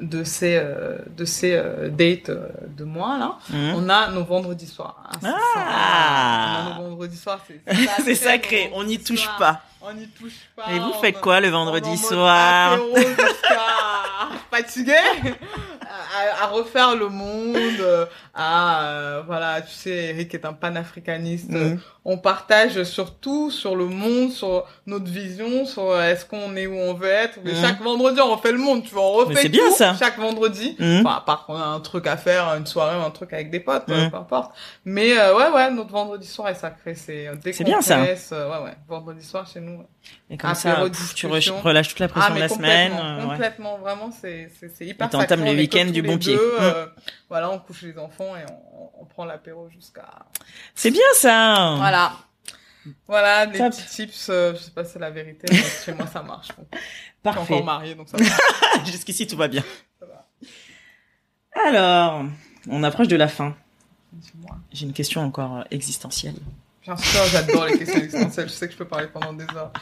de 0.00 0.24
ces 0.24 0.56
euh, 0.56 0.98
de 1.16 1.24
ces 1.24 1.54
euh, 1.54 1.88
dates 1.88 2.28
euh, 2.28 2.48
de 2.76 2.84
moi 2.84 3.16
là, 3.18 3.38
Hmm. 3.50 3.72
on 3.76 3.88
a 3.88 4.08
nos 4.10 4.24
vendredis 4.24 4.66
soirs. 4.66 4.96
Ah, 5.06 5.10
c'est 5.22 5.28
Ah. 5.28 5.34
ça. 5.54 5.60
On 5.60 6.70
a 6.70 6.78
nos 6.80 6.88
vendredis 6.90 7.16
soirs, 7.16 7.40
c'est 8.04 8.14
sacré, 8.14 8.70
on 8.74 8.84
n'y 8.84 8.98
touche 8.98 9.22
soir. 9.24 9.36
pas. 9.38 9.60
On 9.80 9.92
n'y 9.94 10.08
touche 10.08 10.48
pas. 10.56 10.64
Et 10.72 10.78
vous 10.78 10.92
on- 10.96 11.00
faites 11.00 11.20
quoi 11.20 11.40
le 11.40 11.48
vendredi 11.48 11.96
soir 11.96 12.78
fatigué, 14.50 14.94
à, 15.80 16.44
à 16.44 16.46
refaire 16.48 16.94
le 16.96 17.08
monde, 17.08 18.08
à 18.38 18.84
euh, 18.84 19.22
voilà, 19.26 19.62
tu 19.62 19.72
sais, 19.72 19.90
Eric 20.10 20.34
est 20.34 20.44
un 20.44 20.52
panafricaniste. 20.52 21.50
Hmm. 21.50 21.78
On 22.04 22.18
partage 22.18 22.84
surtout 22.84 23.50
sur 23.50 23.74
le 23.74 23.86
monde, 23.86 24.30
sur 24.30 24.64
notre 24.86 25.06
vision, 25.10 25.64
sur 25.64 25.90
euh, 25.90 26.02
est-ce 26.02 26.24
qu'on 26.24 26.54
est 26.54 26.66
où 26.68 26.76
on 26.76 26.94
veut 26.94 27.08
être. 27.08 27.38
Mais 27.44 27.52
Mhm. 27.52 27.60
chaque 27.62 27.80
vendredi, 27.80 28.20
on 28.20 28.36
refait 28.36 28.52
le 28.52 28.58
monde, 28.58 28.84
tu 28.84 28.90
vois, 28.94 29.02
on 29.02 29.12
refait 29.14 29.42
c'est 29.42 29.48
bien 29.48 29.66
tout 29.68 29.74
ça. 29.74 29.94
chaque 29.98 30.16
vendredi. 30.18 30.76
Enfin, 30.78 31.16
à 31.16 31.22
part 31.26 31.46
qu'on 31.46 31.56
a 31.56 31.64
un 31.64 31.80
truc 31.80 32.06
à 32.06 32.16
faire, 32.16 32.46
une 32.56 32.66
soirée 32.66 32.96
ou 32.96 33.02
un 33.02 33.10
truc 33.10 33.32
avec 33.32 33.50
des 33.50 33.58
potes, 33.58 33.88
euh, 33.88 34.04
Mhm. 34.04 34.10
peu 34.12 34.16
importe. 34.18 34.52
Mais 34.84 35.18
euh, 35.18 35.34
ouais, 35.36 35.48
ouais, 35.50 35.70
notre 35.72 35.90
vendredi 35.90 36.28
soir 36.28 36.48
est 36.48 36.54
sacré. 36.54 36.94
C'est 36.94 37.26
euh, 37.26 37.34
dès 37.42 37.52
C'est 37.52 37.64
qu'on 37.64 37.70
bien, 37.70 37.80
ça. 37.80 38.00
euh, 38.00 38.04
ouais, 38.50 38.64
ouais, 38.66 38.76
vendredi 38.86 39.24
soir 39.24 39.44
chez 39.52 39.60
nous. 39.60 39.82
Et 40.30 40.36
comme 40.36 40.54
ça, 40.54 40.84
tu 41.16 41.26
relâches 41.26 41.88
toute 41.88 41.98
la 41.98 42.06
pression 42.08 42.30
Ah, 42.32 42.36
de 42.36 42.40
la 42.40 42.48
semaine. 42.48 42.90
complètement, 42.92 43.10
euh, 43.10 43.16
ouais. 43.22 43.30
complètement, 43.30 43.78
vraiment, 43.78 44.10
c'est 44.12 44.48
hyper 44.80 45.06
Et 45.08 45.10
t'entames 45.10 45.20
sacré, 45.28 45.36
le 45.38 45.42
on 45.50 45.54
est 45.54 45.56
week-end 45.56 45.86
que 45.86 45.90
du 45.90 46.02
bon 46.02 46.12
les 46.12 46.18
pied. 46.18 46.36
Mm. 46.36 46.38
euh, 46.60 46.86
voilà, 47.28 47.50
on 47.50 47.58
couche 47.58 47.82
les 47.82 47.98
enfants 47.98 48.25
et 48.34 48.44
on, 48.50 49.02
on 49.02 49.04
prend 49.04 49.24
l'apéro 49.24 49.68
jusqu'à. 49.68 50.06
C'est 50.74 50.90
bien 50.90 51.02
ça. 51.14 51.74
Voilà. 51.76 52.12
Voilà, 53.06 53.46
des 53.46 53.58
Top. 53.58 53.72
petits 53.72 53.84
tips, 54.06 54.28
euh, 54.30 54.54
je 54.54 54.60
sais 54.60 54.70
pas 54.70 54.84
si 54.84 54.92
c'est 54.92 54.98
la 55.00 55.10
vérité, 55.10 55.46
mais 55.50 55.62
chez 55.84 55.92
moi 55.92 56.06
ça 56.06 56.22
marche. 56.22 56.48
Bon. 56.56 56.66
Je 56.72 56.78
suis 56.78 57.34
Parfait. 57.34 57.54
encore 57.54 57.64
mariée, 57.64 57.94
donc 57.96 58.08
ça 58.08 58.16
va. 58.16 58.84
Jusqu'ici, 58.84 59.26
tout 59.26 59.36
va 59.36 59.48
bien. 59.48 59.64
Ça 59.98 60.06
va. 60.06 60.28
Alors, 61.68 62.24
on 62.70 62.84
approche 62.84 63.08
de 63.08 63.16
la 63.16 63.26
fin. 63.26 63.56
J'ai 64.72 64.86
une 64.86 64.92
question 64.92 65.22
encore 65.22 65.56
euh, 65.56 65.62
existentielle. 65.72 66.36
Bien 66.84 66.96
sûr, 66.96 67.24
j'adore 67.24 67.66
les 67.66 67.78
questions 67.78 67.98
existentielles. 68.00 68.48
Je 68.48 68.52
sais 68.54 68.66
que 68.68 68.72
je 68.74 68.78
peux 68.78 68.86
parler 68.86 69.08
pendant 69.08 69.32
des 69.32 69.46
heures. 69.56 69.72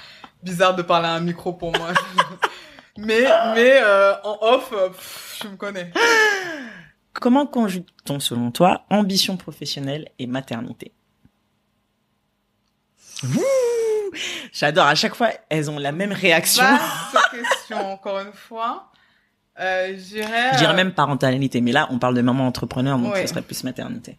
Bizarre 0.43 0.75
de 0.75 0.81
parler 0.81 1.09
à 1.09 1.13
un 1.13 1.21
micro 1.21 1.53
pour 1.53 1.77
moi. 1.77 1.89
mais 2.97 3.25
mais 3.55 3.79
euh, 3.83 4.15
en 4.25 4.39
off, 4.41 4.71
euh, 4.73 4.89
pff, 4.89 5.41
je 5.43 5.49
me 5.49 5.57
connais. 5.57 5.93
Comment 7.15 7.47
conjugue-t-on, 7.47 8.21
selon 8.21 8.51
toi, 8.51 8.85
ambition 8.91 9.37
professionnelle 9.37 10.09
et 10.19 10.27
maternité? 10.27 10.93
J'adore. 14.53 14.87
À 14.87 14.95
chaque 14.95 15.15
fois, 15.15 15.31
elles 15.49 15.71
ont 15.71 15.79
la 15.79 15.93
même 15.93 16.13
réaction. 16.13 16.65
Vaste 16.65 17.31
question, 17.31 17.93
encore 17.93 18.21
une 18.21 18.33
fois. 18.33 18.91
Euh, 19.61 19.95
je 19.97 20.03
dirais... 20.03 20.51
Je 20.55 20.59
dirais 20.59 20.73
euh, 20.73 20.77
même 20.77 20.93
parentalité, 20.93 21.61
mais 21.61 21.73
là, 21.73 21.87
on 21.91 21.99
parle 21.99 22.15
de 22.15 22.23
maman 22.23 22.47
entrepreneur, 22.47 22.99
donc 22.99 23.15
Ouais. 23.15 23.23
ce 23.23 23.29
serait 23.29 23.43
plus 23.43 23.63
maternité. 23.65 24.19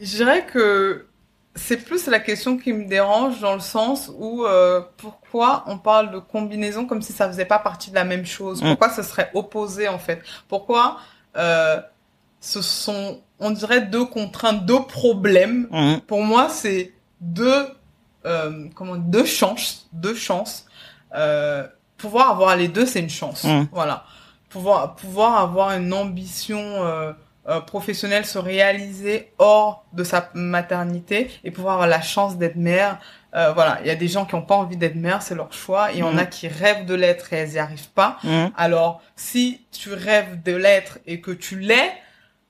Je 0.00 0.16
dirais 0.16 0.46
que 0.46 1.06
c'est 1.54 1.76
plus 1.76 2.06
la 2.06 2.20
question 2.20 2.56
qui 2.56 2.72
me 2.72 2.86
dérange 2.86 3.40
dans 3.40 3.54
le 3.54 3.60
sens 3.60 4.10
où 4.16 4.46
euh, 4.46 4.80
pourquoi 4.96 5.64
on 5.66 5.76
parle 5.78 6.12
de 6.12 6.18
combinaison 6.18 6.86
comme 6.86 7.02
si 7.02 7.12
ça 7.12 7.28
faisait 7.28 7.44
pas 7.44 7.58
partie 7.58 7.90
de 7.90 7.96
la 7.96 8.04
même 8.04 8.24
chose? 8.24 8.62
Mm. 8.62 8.68
Pourquoi 8.68 8.90
ce 8.90 9.02
serait 9.02 9.30
opposé 9.34 9.88
en 9.88 9.98
fait? 9.98 10.22
Pourquoi 10.48 10.98
euh, 11.36 11.80
ce 12.40 12.62
sont, 12.62 13.20
on 13.38 13.50
dirait, 13.50 13.82
deux 13.82 14.04
contraintes, 14.04 14.64
deux 14.66 14.82
problèmes 14.82 15.68
Mhm. 15.70 16.00
Pour 16.02 16.22
moi, 16.22 16.48
c'est 16.48 16.92
deux, 17.20 17.66
euh, 18.24 18.68
comment, 18.74 18.96
deux 18.96 19.24
chances, 19.24 19.88
deux 19.92 20.14
chances. 20.14 20.66
Euh, 21.14 21.66
pouvoir 21.96 22.30
avoir 22.30 22.56
les 22.56 22.68
deux, 22.68 22.86
c'est 22.86 23.00
une 23.00 23.10
chance. 23.10 23.44
Mm. 23.44 23.68
Voilà. 23.72 24.04
Pouvoir, 24.48 24.94
pouvoir 24.96 25.38
avoir 25.40 25.72
une 25.72 25.92
ambition 25.92 26.60
professionnelle, 27.66 28.24
se 28.24 28.38
réaliser 28.38 29.32
hors 29.38 29.84
de 29.92 30.02
sa 30.02 30.30
maternité 30.34 31.30
et 31.44 31.50
pouvoir 31.50 31.74
avoir 31.74 31.88
la 31.88 32.00
chance 32.00 32.36
d'être 32.36 32.56
mère. 32.56 32.98
Euh, 33.36 33.52
voilà, 33.52 33.78
il 33.82 33.86
y 33.86 33.90
a 33.90 33.94
des 33.96 34.08
gens 34.08 34.24
qui 34.26 34.34
n'ont 34.34 34.42
pas 34.42 34.56
envie 34.56 34.76
d'être 34.76 34.96
mère, 34.96 35.22
c'est 35.22 35.34
leur 35.36 35.52
choix. 35.52 35.90
Il 35.92 35.98
y 35.98 36.02
en 36.02 36.12
Mm. 36.14 36.18
a 36.18 36.26
qui 36.26 36.48
rêvent 36.48 36.84
de 36.84 36.94
l'être 36.94 37.32
et 37.32 37.36
elles 37.36 37.50
n'y 37.50 37.58
arrivent 37.58 37.90
pas. 37.90 38.18
Mhm. 38.24 38.50
Alors, 38.56 39.02
si 39.16 39.60
tu 39.70 39.92
rêves 39.92 40.42
de 40.42 40.54
l'être 40.56 40.98
et 41.06 41.20
que 41.20 41.30
tu 41.30 41.58
l'es, 41.60 41.92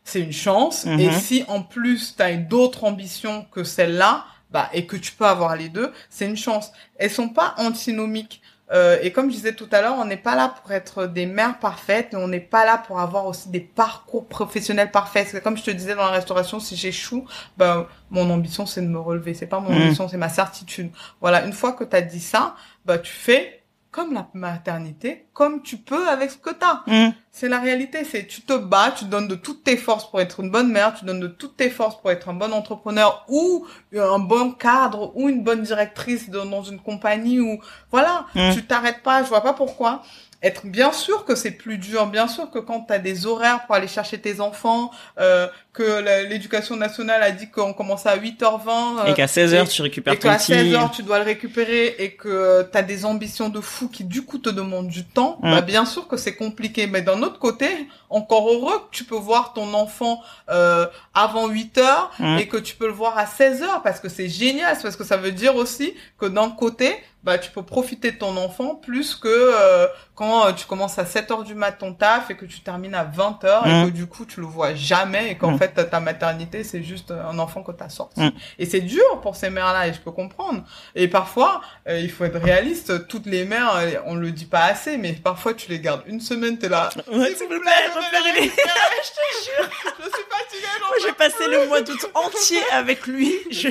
c'est 0.05 0.20
une 0.20 0.33
chance. 0.33 0.87
Et 0.87 1.12
si 1.12 1.45
en 1.49 1.62
plus 1.62 2.14
tu 2.16 2.22
as 2.22 2.35
d'autres 2.37 2.85
ambitions 2.85 3.47
que 3.53 3.62
celle-là, 3.64 4.24
bah, 4.51 4.68
et 4.72 4.87
que 4.87 4.97
tu 4.97 5.12
peux 5.12 5.26
avoir 5.26 5.55
les 5.55 5.68
deux, 5.68 5.93
c'est 6.09 6.26
une 6.26 6.37
chance. 6.37 6.72
Elles 6.99 7.11
sont 7.11 7.28
pas 7.28 7.55
antinomiques. 7.59 8.41
Euh, 8.73 8.99
et 9.03 9.11
comme 9.12 9.31
je 9.31 9.37
disais 9.37 9.55
tout 9.55 9.68
à 9.73 9.81
l'heure, 9.83 9.97
on 9.99 10.05
n'est 10.05 10.16
pas 10.16 10.37
là 10.37 10.55
pour 10.62 10.71
être 10.73 11.07
des 11.07 11.27
mères 11.27 11.59
parfaites, 11.59 12.14
on 12.14 12.29
n'est 12.29 12.39
pas 12.41 12.64
là 12.64 12.79
pour 12.79 13.01
avoir 13.01 13.27
aussi 13.27 13.49
des 13.51 13.61
parcours 13.61 14.27
professionnels 14.29 14.91
parfaits. 14.93 15.25
Parce 15.25 15.33
que 15.39 15.43
comme 15.43 15.57
je 15.57 15.64
te 15.64 15.71
disais 15.73 15.95
dans 15.97 16.05
la 16.05 16.11
restauration, 16.11 16.61
si 16.61 16.77
j'échoue, 16.77 17.27
bah, 17.57 17.89
mon 18.11 18.31
ambition 18.31 18.66
c'est 18.66 18.83
de 18.83 18.87
me 18.87 18.99
relever. 19.01 19.35
C'est 19.35 19.47
pas 19.47 19.61
mon 19.61 19.71
Mhm. 19.71 19.83
ambition, 19.85 20.09
c'est 20.09 20.16
ma 20.16 20.29
certitude. 20.29 20.91
Voilà, 21.21 21.45
une 21.45 21.53
fois 21.53 21.73
que 21.73 21.85
tu 21.85 21.97
as 21.97 22.03
dit 22.03 22.21
ça, 22.21 22.55
bah, 22.85 22.99
tu 22.99 23.12
fais 23.12 23.60
comme 23.91 24.14
la 24.14 24.28
maternité, 24.34 25.26
comme 25.32 25.62
tu 25.62 25.76
peux 25.76 26.09
avec 26.09 26.30
ce 26.30 26.36
que 26.38 26.51
t'as. 26.51 26.82
Mm. 26.86 27.12
C'est 27.32 27.49
la 27.49 27.59
réalité, 27.59 28.05
c'est 28.05 28.26
tu 28.26 28.43
te 28.43 28.53
bats, 28.57 28.93
tu 28.97 29.05
donnes 29.07 29.28
de 29.28 29.34
toutes 29.34 29.64
tes 29.64 29.76
forces 29.76 30.09
pour 30.09 30.20
être 30.20 30.41
une 30.41 30.51
bonne 30.51 30.70
mère, 30.70 30.95
tu 30.95 31.05
donnes 31.05 31.20
de 31.20 31.26
toutes 31.28 31.57
tes 31.57 31.70
forces 31.70 32.01
pour 32.01 32.11
être 32.11 32.28
un 32.28 32.34
bon 32.34 32.53
entrepreneur 32.53 33.24
ou 33.28 33.66
un 33.97 34.18
bon 34.18 34.53
cadre 34.53 35.12
ou 35.16 35.28
une 35.28 35.43
bonne 35.43 35.62
directrice 35.62 36.30
dans 36.30 36.62
une 36.62 36.78
compagnie 36.80 37.41
ou 37.41 37.61
voilà, 37.91 38.26
Mm. 38.34 38.53
tu 38.55 38.64
t'arrêtes 38.64 39.03
pas, 39.03 39.22
je 39.22 39.28
vois 39.28 39.43
pas 39.43 39.53
pourquoi. 39.55 40.03
Être 40.43 40.66
bien 40.66 40.91
sûr 40.93 41.26
que 41.26 41.34
c'est 41.34 41.51
plus 41.51 41.76
dur, 41.76 42.07
bien 42.07 42.26
sûr 42.26 42.51
que 42.51 42.59
quand 42.59 42.80
tu 42.86 42.93
as 42.95 42.99
des 42.99 43.26
horaires 43.26 43.66
pour 43.66 43.74
aller 43.74 43.88
chercher 43.88 44.18
tes 44.18 44.41
enfants, 44.41 44.91
euh, 45.18 45.47
que 45.73 45.83
la- 46.01 46.23
l'éducation 46.25 46.75
nationale 46.77 47.23
a 47.23 47.31
dit 47.31 47.49
qu'on 47.49 47.73
commençait 47.73 48.09
à 48.09 48.16
8h20 48.16 49.07
Et 49.07 49.14
qu'à 49.14 49.27
16h, 49.27 49.64
et- 49.64 49.68
tu 49.68 49.83
récupères 49.83 50.14
et 50.14 50.18
ton 50.18 50.29
qu'à 50.29 50.37
petit. 50.37 50.47
16 50.47 50.75
heures 50.75 50.91
tu 50.91 51.03
dois 51.05 51.18
le 51.18 51.25
récupérer 51.25 51.95
et 51.99 52.12
que 52.16 52.68
tu 52.71 52.77
as 52.77 52.83
des 52.83 53.05
ambitions 53.05 53.49
de 53.49 53.61
fou 53.61 53.89
qui 53.89 54.03
du 54.05 54.23
coup 54.23 54.39
te 54.39 54.51
demandent 54.51 54.89
du 54.89 55.05
temps, 55.05 55.39
bah 55.43 55.61
bien 55.61 55.85
sûr 55.85 56.09
que 56.09 56.16
c'est 56.16 56.35
compliqué. 56.35 56.87
Mais 56.89 57.03
d'un 57.03 57.23
autre 57.23 57.39
côté, 57.39 57.68
encore 58.09 58.49
heureux 58.51 58.79
que 58.91 58.97
tu 58.97 59.05
peux 59.05 59.14
voir 59.16 59.53
ton 59.53 59.73
enfant 59.75 60.21
euh, 60.51 60.87
avant 61.14 61.47
8 61.49 61.79
heures 61.79 62.11
Mm. 62.18 62.39
et 62.39 62.49
que 62.49 62.57
tu 62.57 62.75
peux 62.75 62.87
le 62.87 62.93
voir 62.93 63.16
à 63.16 63.27
16 63.27 63.62
heures 63.62 63.83
parce 63.83 64.01
que 64.01 64.09
c'est 64.09 64.29
génial, 64.29 64.75
c'est 64.77 64.83
parce 64.83 64.97
que 64.97 65.05
ça 65.05 65.16
veut 65.16 65.33
dire 65.33 65.55
aussi 65.57 65.95
que 66.18 66.27
d'un 66.27 66.51
côté, 66.51 66.97
bah 67.23 67.37
tu 67.39 67.51
peux 67.51 67.62
profiter 67.62 68.12
de 68.12 68.16
ton 68.16 68.37
enfant 68.39 68.75
plus 68.75 69.14
que 69.14 69.29
euh, 69.29 69.87
quand 70.14 70.47
euh, 70.47 70.53
tu 70.53 70.64
commences 70.66 70.99
à 70.99 71.05
7 71.05 71.31
heures 71.31 71.45
du 71.45 71.55
mat 71.55 71.73
ton 71.73 71.93
taf 71.93 72.31
et 72.31 72.35
que 72.37 72.47
tu 72.47 72.61
termines 72.61 72.95
à 72.95 73.05
20 73.05 73.45
heures 73.45 73.66
et 73.66 73.85
que 73.87 73.91
du 73.91 74.07
coup 74.07 74.25
tu 74.25 74.41
le 74.41 74.47
vois 74.47 74.75
jamais 74.75 75.31
et 75.31 75.37
qu'en. 75.37 75.59
Fait 75.69 75.89
ta 75.91 76.01
maternité 76.01 76.65
c'est 76.65 76.83
juste 76.83 77.11
un 77.11 77.39
enfant 77.39 77.63
que 77.63 77.73
tu 77.73 77.83
as 77.83 77.89
sorti. 77.89 78.21
Mm. 78.21 78.33
Et 78.59 78.67
c'est 78.67 78.81
dur 78.81 79.21
pour 79.23 79.37
ces 79.37 79.51
mères-là 79.51 79.89
et 79.89 79.93
je 79.93 80.01
peux 80.01 80.11
comprendre. 80.11 80.63
Et 80.95 81.09
parfois, 81.09 81.61
euh, 81.89 81.99
il 81.99 82.11
faut 82.11 82.25
être 82.25 82.39
réaliste, 82.41 83.07
toutes 83.09 83.27
les 83.27 83.45
mères, 83.45 83.75
euh, 83.77 83.93
on 84.07 84.15
le 84.15 84.31
dit 84.31 84.47
pas 84.47 84.65
assez, 84.65 84.97
mais 84.97 85.13
parfois 85.13 85.55
tu 85.55 85.71
les 85.71 85.81
gardes 85.81 86.03
une 86.07 86.21
semaine, 86.21 86.59
t'es 86.59 86.69
là. 86.69 86.91
Ouais, 87.13 87.35
S'il 87.35 87.47
vous 87.49 87.61
plaît, 87.61 87.71
les- 88.35 88.43
Je 88.51 88.51
te 88.51 89.45
jure. 89.45 89.71
Je 89.99 90.05
suis 90.05 90.13
fatiguée, 90.31 90.67
Moi, 90.81 90.97
j'ai 91.03 91.13
passé 91.13 91.49
le 91.49 91.67
mois 91.67 91.83
d'août 91.83 92.11
entier 92.15 92.61
avec 92.73 93.07
lui. 93.07 93.33
Je... 93.51 93.69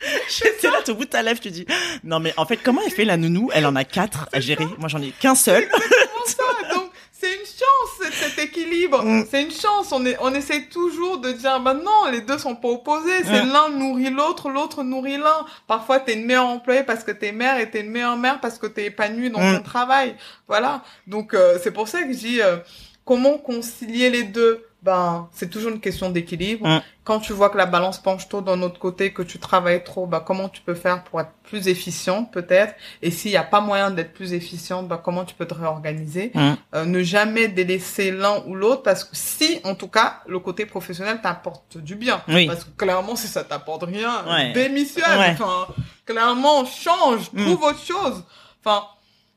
J'étais 0.28 0.70
là, 0.70 0.78
au 0.88 0.94
bout 0.94 1.04
de 1.04 1.10
ta 1.10 1.22
lèvre, 1.22 1.40
tu 1.40 1.50
dis. 1.50 1.66
Non, 2.04 2.20
mais 2.20 2.32
en 2.36 2.46
fait, 2.46 2.56
comment 2.58 2.80
elle 2.84 2.92
fait 2.92 3.04
la 3.04 3.16
nounou? 3.16 3.50
Elle 3.52 3.66
en 3.66 3.74
a 3.76 3.84
quatre 3.84 4.28
à 4.32 4.40
gérer. 4.40 4.66
Moi, 4.78 4.88
j'en 4.88 5.02
ai 5.02 5.10
qu'un 5.10 5.34
seul. 5.34 5.68
comment 5.68 6.24
ça 6.26 6.74
Donc 6.74 6.87
c'est 7.20 7.32
une 7.34 7.46
chance 7.46 8.12
cet- 8.12 8.38
équilibre. 8.38 9.02
Mm. 9.04 9.24
C'est 9.30 9.42
une 9.42 9.50
chance. 9.50 9.90
On 9.92 10.04
est 10.06 10.16
on 10.20 10.32
essaie 10.34 10.62
toujours 10.66 11.18
de 11.18 11.32
dire 11.32 11.58
bah 11.60 11.74
non 11.74 12.10
les 12.12 12.20
deux 12.20 12.38
sont 12.38 12.54
pas 12.54 12.68
opposés. 12.68 13.24
C'est 13.24 13.44
Mm. 13.44 13.52
l'un 13.52 13.68
nourrit 13.70 14.10
l'autre, 14.10 14.48
l'autre 14.50 14.82
nourrit 14.84 15.16
l'un. 15.18 15.44
Parfois 15.66 15.98
t'es 16.00 16.14
une 16.14 16.24
meilleure 16.26 16.46
employée 16.46 16.84
parce 16.84 17.02
que 17.04 17.10
t'es 17.10 17.32
mère 17.32 17.58
et 17.58 17.70
t'es 17.70 17.80
une 17.80 17.90
meilleure 17.90 18.16
mère 18.16 18.40
parce 18.40 18.58
que 18.58 18.66
t'es 18.66 18.86
épanouie 18.86 19.30
dans 19.30 19.40
Mm. 19.40 19.56
ton 19.58 19.62
travail. 19.62 20.14
Voilà. 20.46 20.82
Donc 21.06 21.34
euh, 21.34 21.58
c'est 21.62 21.72
pour 21.72 21.88
ça 21.88 22.02
que 22.02 22.12
je 22.12 22.18
dis 22.18 22.40
euh, 22.42 22.56
comment 23.04 23.38
concilier 23.38 24.10
les 24.10 24.22
deux? 24.24 24.64
Ben 24.82 25.28
c'est 25.32 25.50
toujours 25.50 25.72
une 25.72 25.80
question 25.80 26.08
d'équilibre. 26.10 26.66
Mm. 26.68 26.80
Quand 27.02 27.18
tu 27.20 27.32
vois 27.32 27.50
que 27.50 27.58
la 27.58 27.66
balance 27.66 27.98
penche 28.00 28.28
trop 28.28 28.42
d'un 28.42 28.62
autre 28.62 28.78
côté, 28.78 29.12
que 29.12 29.22
tu 29.22 29.38
travailles 29.38 29.82
trop, 29.82 30.06
bah 30.06 30.22
comment 30.24 30.48
tu 30.48 30.60
peux 30.60 30.74
faire 30.74 31.02
pour 31.04 31.20
être 31.20 31.32
plus 31.42 31.66
efficient 31.66 32.24
peut-être? 32.24 32.74
Et 33.02 33.10
s'il 33.10 33.30
n'y 33.32 33.36
a 33.36 33.42
pas 33.42 33.60
moyen 33.60 33.90
d'être 33.90 34.12
plus 34.12 34.34
efficient, 34.34 34.82
bah, 34.84 35.00
comment 35.02 35.24
tu 35.24 35.34
peux 35.34 35.46
te 35.46 35.54
réorganiser? 35.54 36.30
Mm. 36.34 36.52
Euh, 36.76 36.84
Ne 36.84 37.02
jamais 37.02 37.48
délaisser 37.48 38.12
l'un 38.12 38.42
ou 38.46 38.54
l'autre 38.54 38.82
parce 38.82 39.02
que 39.04 39.16
si, 39.16 39.60
en 39.64 39.74
tout 39.74 39.88
cas, 39.88 40.20
le 40.28 40.38
côté 40.38 40.64
professionnel 40.66 41.20
t'apporte 41.22 41.78
du 41.78 41.96
bien. 41.96 42.22
Oui. 42.28 42.46
Parce 42.46 42.62
que 42.64 42.70
clairement, 42.76 43.16
si 43.16 43.26
ça 43.26 43.42
t'apporte 43.42 43.82
rien, 43.84 44.24
Ouais. 44.28 44.52
démissionne. 44.52 45.18
Ouais. 45.18 45.30
Enfin, 45.32 45.66
clairement, 46.06 46.64
change, 46.66 47.30
Mm. 47.32 47.44
trouve 47.46 47.62
autre 47.64 47.84
chose. 47.84 48.22
Enfin, 48.64 48.84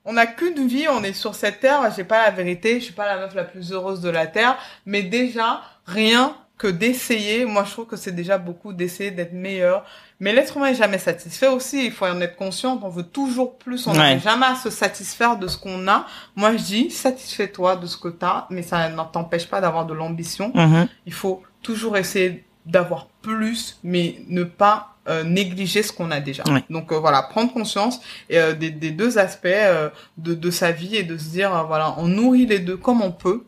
on 0.05 0.13
n'a 0.13 0.25
qu'une 0.25 0.67
vie, 0.67 0.87
on 0.89 1.03
est 1.03 1.13
sur 1.13 1.35
cette 1.35 1.59
terre. 1.59 1.81
J'ai 1.95 2.03
pas 2.03 2.23
la 2.25 2.31
vérité, 2.31 2.79
je 2.79 2.85
suis 2.85 2.93
pas 2.93 3.05
la 3.05 3.17
meuf 3.17 3.35
la 3.35 3.43
plus 3.43 3.71
heureuse 3.71 4.01
de 4.01 4.09
la 4.09 4.27
terre, 4.27 4.57
mais 4.85 5.03
déjà 5.03 5.61
rien 5.85 6.35
que 6.57 6.67
d'essayer. 6.67 7.45
Moi, 7.45 7.63
je 7.65 7.71
trouve 7.71 7.87
que 7.87 7.95
c'est 7.95 8.11
déjà 8.11 8.37
beaucoup 8.37 8.71
d'essayer 8.71 9.09
d'être 9.09 9.33
meilleur. 9.33 9.83
Mais 10.19 10.31
l'être 10.31 10.57
humain 10.57 10.67
est 10.67 10.75
jamais 10.75 10.99
satisfait 10.99 11.47
aussi. 11.47 11.85
Il 11.87 11.91
faut 11.91 12.05
en 12.05 12.21
être 12.21 12.35
conscient. 12.35 12.79
On 12.83 12.89
veut 12.89 13.01
toujours 13.03 13.57
plus. 13.57 13.87
On 13.87 13.91
Ouais. 13.91 13.97
n'arrive 13.97 14.21
jamais 14.21 14.45
à 14.45 14.55
se 14.55 14.69
satisfaire 14.69 15.37
de 15.37 15.47
ce 15.47 15.57
qu'on 15.57 15.87
a. 15.87 16.05
Moi, 16.35 16.51
je 16.57 16.61
dis, 16.63 16.91
satisfais-toi 16.91 17.77
de 17.77 17.87
ce 17.87 17.97
que 17.97 18.09
t'as, 18.09 18.45
mais 18.51 18.61
ça 18.61 18.89
ne 18.89 19.01
t'empêche 19.11 19.47
pas 19.47 19.59
d'avoir 19.59 19.87
de 19.87 19.95
l'ambition. 19.95 20.51
Mhm. 20.53 20.87
Il 21.07 21.13
faut 21.13 21.41
toujours 21.63 21.97
essayer 21.97 22.45
d'avoir 22.67 23.07
plus, 23.23 23.79
mais 23.83 24.17
ne 24.27 24.43
pas 24.43 24.90
euh, 25.09 25.23
négliger 25.23 25.81
ce 25.83 25.91
qu'on 25.91 26.11
a 26.11 26.19
déjà. 26.19 26.43
Donc 26.69 26.91
euh, 26.91 26.99
voilà, 26.99 27.21
prendre 27.23 27.51
conscience 27.51 27.99
euh, 28.31 28.53
des, 28.53 28.69
des 28.69 28.91
deux 28.91 29.17
aspects 29.17 29.45
euh, 29.47 29.89
de, 30.17 30.33
de 30.35 30.51
sa 30.51 30.71
vie 30.71 30.95
et 30.95 31.03
de 31.03 31.17
se 31.17 31.29
dire, 31.29 31.55
euh, 31.55 31.63
voilà, 31.63 31.95
on 31.97 32.07
nourrit 32.07 32.45
les 32.45 32.59
deux 32.59 32.77
comme 32.77 33.01
on 33.01 33.11
peut, 33.11 33.43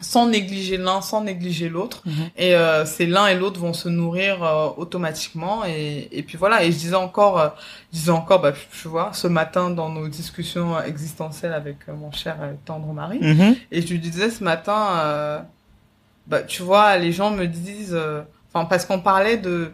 sans 0.00 0.26
négliger 0.28 0.76
l'un, 0.76 1.00
sans 1.00 1.22
négliger 1.22 1.70
l'autre. 1.70 2.02
Mhm. 2.04 2.12
Et 2.36 2.54
euh, 2.54 2.84
c'est 2.84 3.06
l'un 3.06 3.28
et 3.28 3.34
l'autre 3.36 3.58
vont 3.58 3.72
se 3.72 3.88
nourrir 3.88 4.42
euh, 4.44 4.68
automatiquement. 4.76 5.64
Et, 5.64 6.08
et 6.12 6.22
puis 6.22 6.36
voilà, 6.36 6.62
et 6.64 6.70
je 6.72 6.76
disais 6.76 6.94
encore, 6.96 7.40
euh, 7.40 7.48
je 7.92 7.98
disais 8.00 8.10
encore, 8.10 8.40
bah, 8.42 8.52
tu 8.82 8.88
vois, 8.88 9.10
ce 9.14 9.26
matin 9.28 9.70
dans 9.70 9.88
nos 9.88 10.08
discussions 10.08 10.78
existentielles 10.82 11.54
avec 11.54 11.88
mon 11.88 12.12
cher 12.12 12.36
tendre 12.66 12.92
mari, 12.92 13.18
Mhm. 13.22 13.56
et 13.72 13.80
je 13.80 13.88
lui 13.88 13.98
disais 13.98 14.28
ce 14.28 14.44
matin, 14.44 14.88
euh, 14.98 15.38
bah, 16.26 16.42
tu 16.42 16.60
vois, 16.62 16.98
les 16.98 17.12
gens 17.12 17.30
me 17.30 17.46
disent, 17.46 17.94
euh, 17.94 18.20
enfin, 18.52 18.66
parce 18.66 18.84
qu'on 18.84 19.00
parlait 19.00 19.38
de 19.38 19.72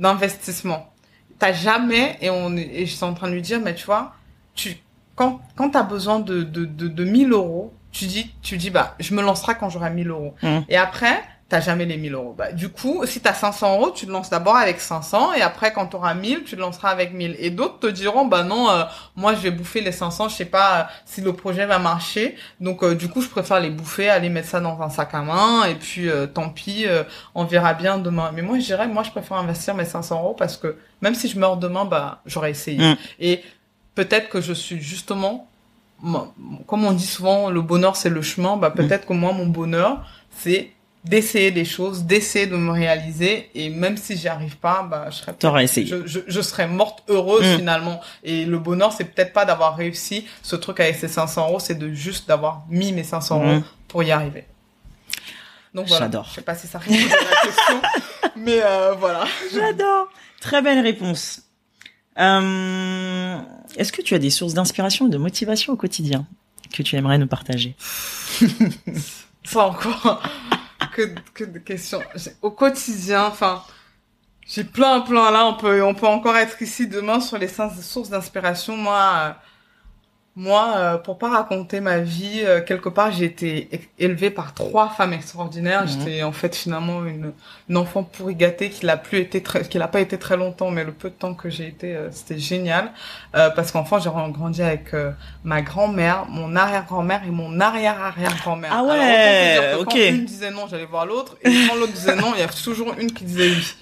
d'investissement. 0.00 0.92
T'as 1.38 1.52
jamais, 1.52 2.18
et 2.20 2.30
on, 2.30 2.56
est- 2.56 2.62
et 2.80 2.86
je 2.86 2.94
suis 2.94 3.04
en 3.04 3.14
train 3.14 3.28
de 3.28 3.34
lui 3.34 3.42
dire, 3.42 3.60
mais 3.60 3.74
tu 3.74 3.86
vois, 3.86 4.12
tu, 4.54 4.76
quand, 5.14 5.40
quand 5.56 5.70
t'as 5.70 5.82
besoin 5.84 6.18
de, 6.20 6.42
de, 6.42 6.64
de, 6.64 6.88
de 6.88 7.04
1000 7.04 7.30
euros, 7.32 7.72
tu 7.92 8.06
dis, 8.06 8.34
tu 8.42 8.56
dis, 8.56 8.70
bah, 8.70 8.94
je 9.00 9.14
me 9.14 9.22
lancerai 9.22 9.54
quand 9.58 9.68
j'aurai 9.70 9.90
1000 9.90 10.08
euros. 10.10 10.34
Mhm. 10.42 10.64
Et 10.68 10.76
après, 10.76 11.22
t'as 11.50 11.60
jamais 11.60 11.84
les 11.84 11.96
1000 11.96 12.14
euros. 12.14 12.32
Bah, 12.38 12.52
du 12.52 12.68
coup, 12.68 13.04
si 13.06 13.20
t'as 13.20 13.34
500 13.34 13.74
euros, 13.74 13.90
tu 13.90 14.06
te 14.06 14.10
lances 14.10 14.30
d'abord 14.30 14.56
avec 14.56 14.80
500, 14.80 15.34
et 15.34 15.42
après, 15.42 15.72
quand 15.72 15.86
t'auras 15.86 16.14
1000, 16.14 16.44
tu 16.44 16.54
te 16.54 16.60
lanceras 16.60 16.90
avec 16.90 17.12
1000. 17.12 17.34
Et 17.40 17.50
d'autres 17.50 17.80
te 17.80 17.88
diront, 17.88 18.24
bah 18.24 18.44
non, 18.44 18.70
euh, 18.70 18.84
moi, 19.16 19.34
je 19.34 19.40
vais 19.40 19.50
bouffer 19.50 19.80
les 19.80 19.90
500, 19.90 20.28
je 20.28 20.36
sais 20.36 20.44
pas 20.44 20.78
euh, 20.78 20.84
si 21.04 21.20
le 21.20 21.32
projet 21.32 21.66
va 21.66 21.80
marcher. 21.80 22.36
Donc, 22.60 22.84
euh, 22.84 22.94
du 22.94 23.08
coup, 23.08 23.20
je 23.20 23.28
préfère 23.28 23.58
les 23.58 23.70
bouffer, 23.70 24.08
aller 24.08 24.28
mettre 24.28 24.48
ça 24.48 24.60
dans 24.60 24.80
un 24.80 24.90
sac 24.90 25.12
à 25.12 25.22
main, 25.22 25.64
et 25.64 25.74
puis, 25.74 26.08
euh, 26.08 26.28
tant 26.28 26.50
pis, 26.50 26.84
euh, 26.86 27.02
on 27.34 27.44
verra 27.44 27.74
bien 27.74 27.98
demain. 27.98 28.30
Mais 28.32 28.42
moi, 28.42 28.60
je 28.60 28.64
dirais, 28.66 28.86
moi, 28.86 29.02
je 29.02 29.10
préfère 29.10 29.36
investir 29.36 29.74
mes 29.74 29.84
500 29.84 30.20
euros 30.20 30.34
parce 30.38 30.56
que 30.56 30.76
même 31.02 31.16
si 31.16 31.28
je 31.28 31.36
meurs 31.36 31.56
demain, 31.56 31.84
bah, 31.84 32.20
j'aurais 32.26 32.52
essayé. 32.52 32.92
Mm. 32.92 32.96
Et 33.18 33.42
peut-être 33.96 34.28
que 34.28 34.40
je 34.40 34.52
suis 34.52 34.80
justement, 34.80 35.48
comme 36.68 36.84
on 36.84 36.92
dit 36.92 37.06
souvent, 37.06 37.50
le 37.50 37.60
bonheur, 37.60 37.96
c'est 37.96 38.08
le 38.08 38.22
chemin. 38.22 38.56
Bah, 38.56 38.70
peut-être 38.70 39.04
que 39.04 39.14
moi, 39.14 39.32
mon 39.32 39.46
bonheur, 39.46 40.06
c'est 40.30 40.70
d'essayer 41.04 41.50
des 41.50 41.64
choses, 41.64 42.04
d'essayer 42.04 42.46
de 42.46 42.56
me 42.56 42.70
réaliser. 42.72 43.50
Et 43.54 43.70
même 43.70 43.96
si 43.96 44.16
j'y 44.16 44.28
arrive 44.28 44.56
pas, 44.58 44.82
bah, 44.82 45.08
je 45.10 45.16
serais 45.16 45.64
essayé. 45.64 45.86
je, 45.86 46.06
je, 46.06 46.20
je 46.26 46.40
serais 46.40 46.68
morte 46.68 47.02
heureuse 47.08 47.46
Mm. 47.46 47.56
finalement. 47.56 48.00
Et 48.22 48.44
le 48.44 48.58
bonheur, 48.58 48.92
c'est 48.92 49.04
peut-être 49.04 49.32
pas 49.32 49.44
d'avoir 49.46 49.76
réussi 49.76 50.26
ce 50.42 50.56
truc 50.56 50.78
avec 50.80 50.96
ces 50.96 51.08
500 51.08 51.48
euros, 51.48 51.58
c'est 51.60 51.74
de 51.78 51.90
juste 51.92 52.28
d'avoir 52.28 52.64
mis 52.68 52.92
mes 52.92 53.04
500 53.04 53.42
euros 53.42 53.58
Mm. 53.60 53.64
pour 53.88 54.02
y 54.02 54.10
arriver. 54.10 54.44
Donc 55.72 55.86
voilà. 55.86 56.06
J'adore. 56.06 56.26
Je 56.30 56.34
sais 56.34 56.42
pas 56.42 56.54
si 56.56 56.66
ça 56.66 56.78
répond 56.78 56.94
à 56.94 56.98
la 56.98 57.40
question, 57.48 57.82
mais 58.36 58.60
euh, 58.62 58.92
voilà. 58.98 59.24
J'adore. 59.54 60.08
Très 60.40 60.60
belle 60.62 60.80
réponse. 60.80 61.42
Euh, 62.18 63.38
Est-ce 63.76 63.92
que 63.92 64.02
tu 64.02 64.14
as 64.14 64.18
des 64.18 64.30
sources 64.30 64.52
d'inspiration 64.54 65.06
et 65.06 65.10
de 65.10 65.16
motivation 65.16 65.72
au 65.72 65.76
quotidien 65.76 66.26
que 66.72 66.82
tu 66.82 66.96
aimerais 66.96 67.18
nous 67.18 67.26
partager? 67.28 67.76
Ça 69.44 69.66
encore. 69.66 70.22
Que, 70.92 71.14
que 71.34 71.44
de 71.44 71.58
questions. 71.58 72.00
Au 72.42 72.50
quotidien, 72.50 73.26
enfin, 73.26 73.62
j'ai 74.46 74.64
plein, 74.64 75.00
plein 75.00 75.30
là. 75.30 75.46
On 75.46 75.54
peut, 75.54 75.82
on 75.82 75.94
peut 75.94 76.06
encore 76.06 76.36
être 76.36 76.60
ici 76.62 76.86
demain 76.88 77.20
sur 77.20 77.38
les 77.38 77.48
sources 77.48 78.10
d'inspiration. 78.10 78.76
Moi, 78.76 79.12
euh, 79.16 79.32
moi, 80.36 80.74
euh, 80.76 80.96
pour 80.96 81.18
pas 81.18 81.28
raconter 81.28 81.80
ma 81.80 81.98
vie, 81.98 82.42
euh, 82.44 82.60
quelque 82.60 82.88
part, 82.88 83.10
j'ai 83.10 83.24
été 83.24 83.68
élevée 83.98 84.30
par 84.30 84.54
trois 84.54 84.88
femmes 84.88 85.12
extraordinaires. 85.12 85.82
Mhm. 85.82 85.88
J'étais 85.88 86.22
en 86.22 86.32
fait 86.32 86.54
finalement 86.54 87.04
une, 87.04 87.32
une 87.68 87.76
enfant 87.76 88.04
pourri 88.04 88.36
gâtée 88.36 88.70
qui 88.70 88.86
l'a 88.86 88.96
plus 88.96 89.18
été 89.18 89.42
très, 89.42 89.62
qui 89.62 89.78
l'a 89.78 89.88
pas 89.88 90.00
été 90.00 90.18
très 90.18 90.36
longtemps, 90.36 90.70
mais 90.70 90.84
le 90.84 90.92
peu 90.92 91.10
de 91.10 91.14
temps 91.14 91.34
que 91.34 91.50
j'ai 91.50 91.66
été, 91.66 91.94
euh, 91.96 92.10
c'était 92.12 92.38
génial. 92.38 92.92
Euh, 93.34 93.50
parce 93.50 93.72
qu'enfant, 93.72 93.98
j'ai 93.98 94.10
grandi 94.10 94.62
avec 94.62 94.94
euh, 94.94 95.10
ma 95.42 95.62
grand-mère, 95.62 96.26
mon 96.28 96.54
arrière-grand-mère 96.54 97.22
et 97.26 97.30
mon 97.30 97.60
arrière-arrière-grand-mère. 97.60 98.70
Ah 98.72 98.78
Alors, 98.78 98.92
ouais, 98.92 98.98
te 98.98 99.60
dire 99.60 99.70
que 99.70 99.82
ok. 99.82 99.88
Quand 99.88 99.96
une 99.96 100.24
disait 100.24 100.50
non, 100.52 100.66
j'allais 100.68 100.86
voir 100.86 101.06
l'autre, 101.06 101.36
et 101.42 101.50
quand 101.68 101.74
l'autre 101.74 101.92
disait 101.92 102.16
non, 102.16 102.32
il 102.34 102.40
y 102.40 102.44
a 102.44 102.48
toujours 102.48 102.94
une 102.98 103.12
qui 103.12 103.24
disait 103.24 103.50
oui. 103.50 103.74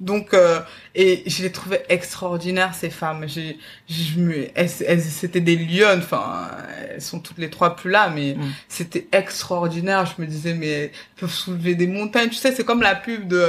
Donc, 0.00 0.34
euh, 0.34 0.60
et 0.94 1.22
je 1.26 1.42
les 1.42 1.52
trouvais 1.52 1.84
extraordinaires 1.88 2.74
ces 2.74 2.90
femmes. 2.90 3.24
J'ai, 3.28 3.58
je 3.88 4.18
me, 4.18 4.46
elles, 4.54 4.70
elles- 4.86 5.00
c'était 5.02 5.40
des 5.40 5.56
lionnes. 5.56 6.00
Enfin, 6.00 6.48
elles 6.90 7.00
sont 7.02 7.20
toutes 7.20 7.38
les 7.38 7.50
trois 7.50 7.76
plus 7.76 7.90
là, 7.90 8.10
mais 8.10 8.34
Mm. 8.34 8.52
c'était 8.68 9.06
extraordinaire. 9.12 10.06
Je 10.06 10.20
me 10.22 10.26
disais, 10.26 10.54
mais 10.54 10.66
elles 10.68 10.90
peuvent 11.16 11.30
soulever 11.32 11.74
des 11.74 11.86
montagnes. 11.86 12.28
Tu 12.28 12.36
sais, 12.36 12.52
c'est 12.54 12.64
comme 12.64 12.82
la 12.82 12.94
pub 12.94 13.28
de 13.28 13.48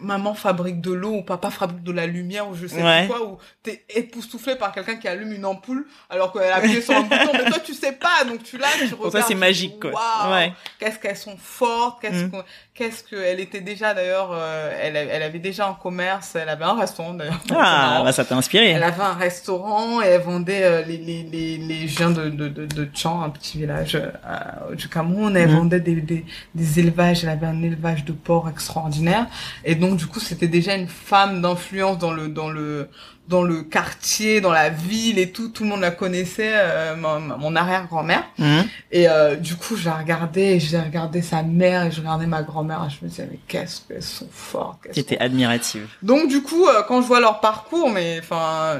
maman 0.00 0.34
fabrique 0.34 0.80
de 0.80 0.90
l'eau 0.92 1.12
ou 1.18 1.22
papa 1.22 1.50
fabrique 1.50 1.82
de 1.84 1.92
la 1.92 2.06
lumière 2.06 2.48
ou 2.48 2.54
je 2.54 2.66
sais 2.66 2.82
Ouais. 2.82 3.06
pas 3.06 3.14
quoi 3.14 3.26
ou 3.26 3.38
t'es 3.62 3.84
époustouflé 3.94 4.56
par 4.56 4.72
quelqu'un 4.72 4.96
qui 4.96 5.06
allume 5.06 5.32
une 5.32 5.44
ampoule 5.44 5.86
alors 6.10 6.32
qu'elle 6.32 6.50
a 6.50 6.56
appuyé 6.56 6.82
sur 6.82 6.94
un 6.96 7.00
bouton 7.02 7.30
mais 7.32 7.44
toi 7.44 7.58
tu 7.64 7.72
sais 7.72 7.92
pas 7.92 8.24
donc 8.28 8.42
tu 8.42 8.58
l'as 8.58 8.66
tu 8.88 8.94
regardes 8.94 9.24
c'est 9.28 9.34
magique, 9.36 9.78
quoi. 9.80 9.92
Ouais. 10.30 10.52
qu'est-ce 10.80 10.98
qu'elles 10.98 11.16
sont 11.16 11.36
fortes 11.38 12.00
qu'est-ce 12.02 12.24
Mm. 12.24 12.42
qu'est-ce 12.74 13.04
que 13.04 13.14
elle 13.16 13.38
était 13.40 13.60
déjà 13.60 13.94
d'ailleurs 13.94 14.30
euh, 14.32 14.76
elle, 14.82 15.22
avait 15.22 15.38
déjà 15.38 15.68
un 15.68 15.74
commerce 15.74 16.34
elle 16.34 16.48
avait 16.48 16.64
un 16.64 16.74
restaurant 16.74 17.14
d'ailleurs 17.14 17.40
Ah, 17.54 18.00
bah 18.04 18.10
ça 18.12 18.24
t'a 18.24 18.34
inspiré. 18.36 18.70
Elle 18.70 18.82
avait 18.82 19.02
un 19.02 19.12
restaurant 19.14 20.02
et 20.02 20.06
elle 20.06 20.22
vendait 20.22 20.64
euh, 20.64 20.82
les, 20.82 20.96
les, 20.98 21.22
les, 21.22 21.58
les 21.58 21.86
je 21.88 21.96
viens 21.96 22.10
de, 22.10 22.28
de, 22.28 22.48
de, 22.48 22.66
de 22.66 22.84
Tchang, 22.86 23.22
un 23.22 23.30
petit 23.30 23.58
village 23.58 23.94
euh, 23.94 24.74
du 24.74 24.88
Cameroun. 24.88 25.36
Elle 25.36 25.48
Mhm. 25.50 25.56
vendait 25.56 25.80
des, 25.80 25.94
des, 26.00 26.24
des 26.54 26.80
élevages. 26.80 27.22
Elle 27.24 27.30
avait 27.30 27.46
un 27.46 27.62
élevage 27.62 28.04
de 28.04 28.12
porcs 28.12 28.48
extraordinaire. 28.48 29.26
Et 29.64 29.74
donc, 29.76 29.96
du 29.96 30.06
coup, 30.06 30.20
c'était 30.20 30.48
déjà 30.48 30.74
une 30.76 30.88
femme 30.88 31.42
d'influence 31.42 31.98
dans 31.98 32.12
le, 32.12 32.28
dans 32.28 32.50
le, 32.50 32.88
dans 33.28 33.42
le 33.42 33.62
quartier, 33.62 34.40
dans 34.40 34.52
la 34.52 34.68
ville 34.70 35.18
et 35.18 35.32
tout. 35.32 35.48
Tout 35.48 35.64
le 35.64 35.70
monde 35.70 35.80
la 35.80 35.90
connaissait, 35.90 36.52
euh, 36.54 36.94
mon, 36.96 37.18
mon 37.38 37.56
arrière-grand-mère. 37.56 38.24
Mhm. 38.38 38.64
Et 38.92 39.08
euh, 39.08 39.36
du 39.36 39.56
coup, 39.56 39.76
je 39.76 39.86
la 39.86 39.96
regardais, 39.96 40.60
j'ai 40.60 40.78
regardé 40.78 41.22
sa 41.22 41.42
mère 41.42 41.84
et 41.86 41.90
je 41.90 42.00
regardais 42.00 42.26
ma 42.26 42.42
grand-mère. 42.42 42.88
Je 42.88 43.04
me 43.04 43.10
disais, 43.10 43.28
mais 43.30 43.38
qu'est-ce 43.48 43.80
qu'elles 43.88 44.02
sont 44.02 44.28
fortes. 44.30 44.86
T'étais 44.92 45.18
admirative. 45.18 45.88
donc 46.02 46.28
du 46.28 46.42
coup, 46.42 46.66
euh, 46.68 46.82
quand 46.86 47.02
je 47.02 47.06
vois 47.06 47.20
leur 47.20 47.40
parcours, 47.40 47.90
mais 47.90 48.18
enfin, 48.20 48.78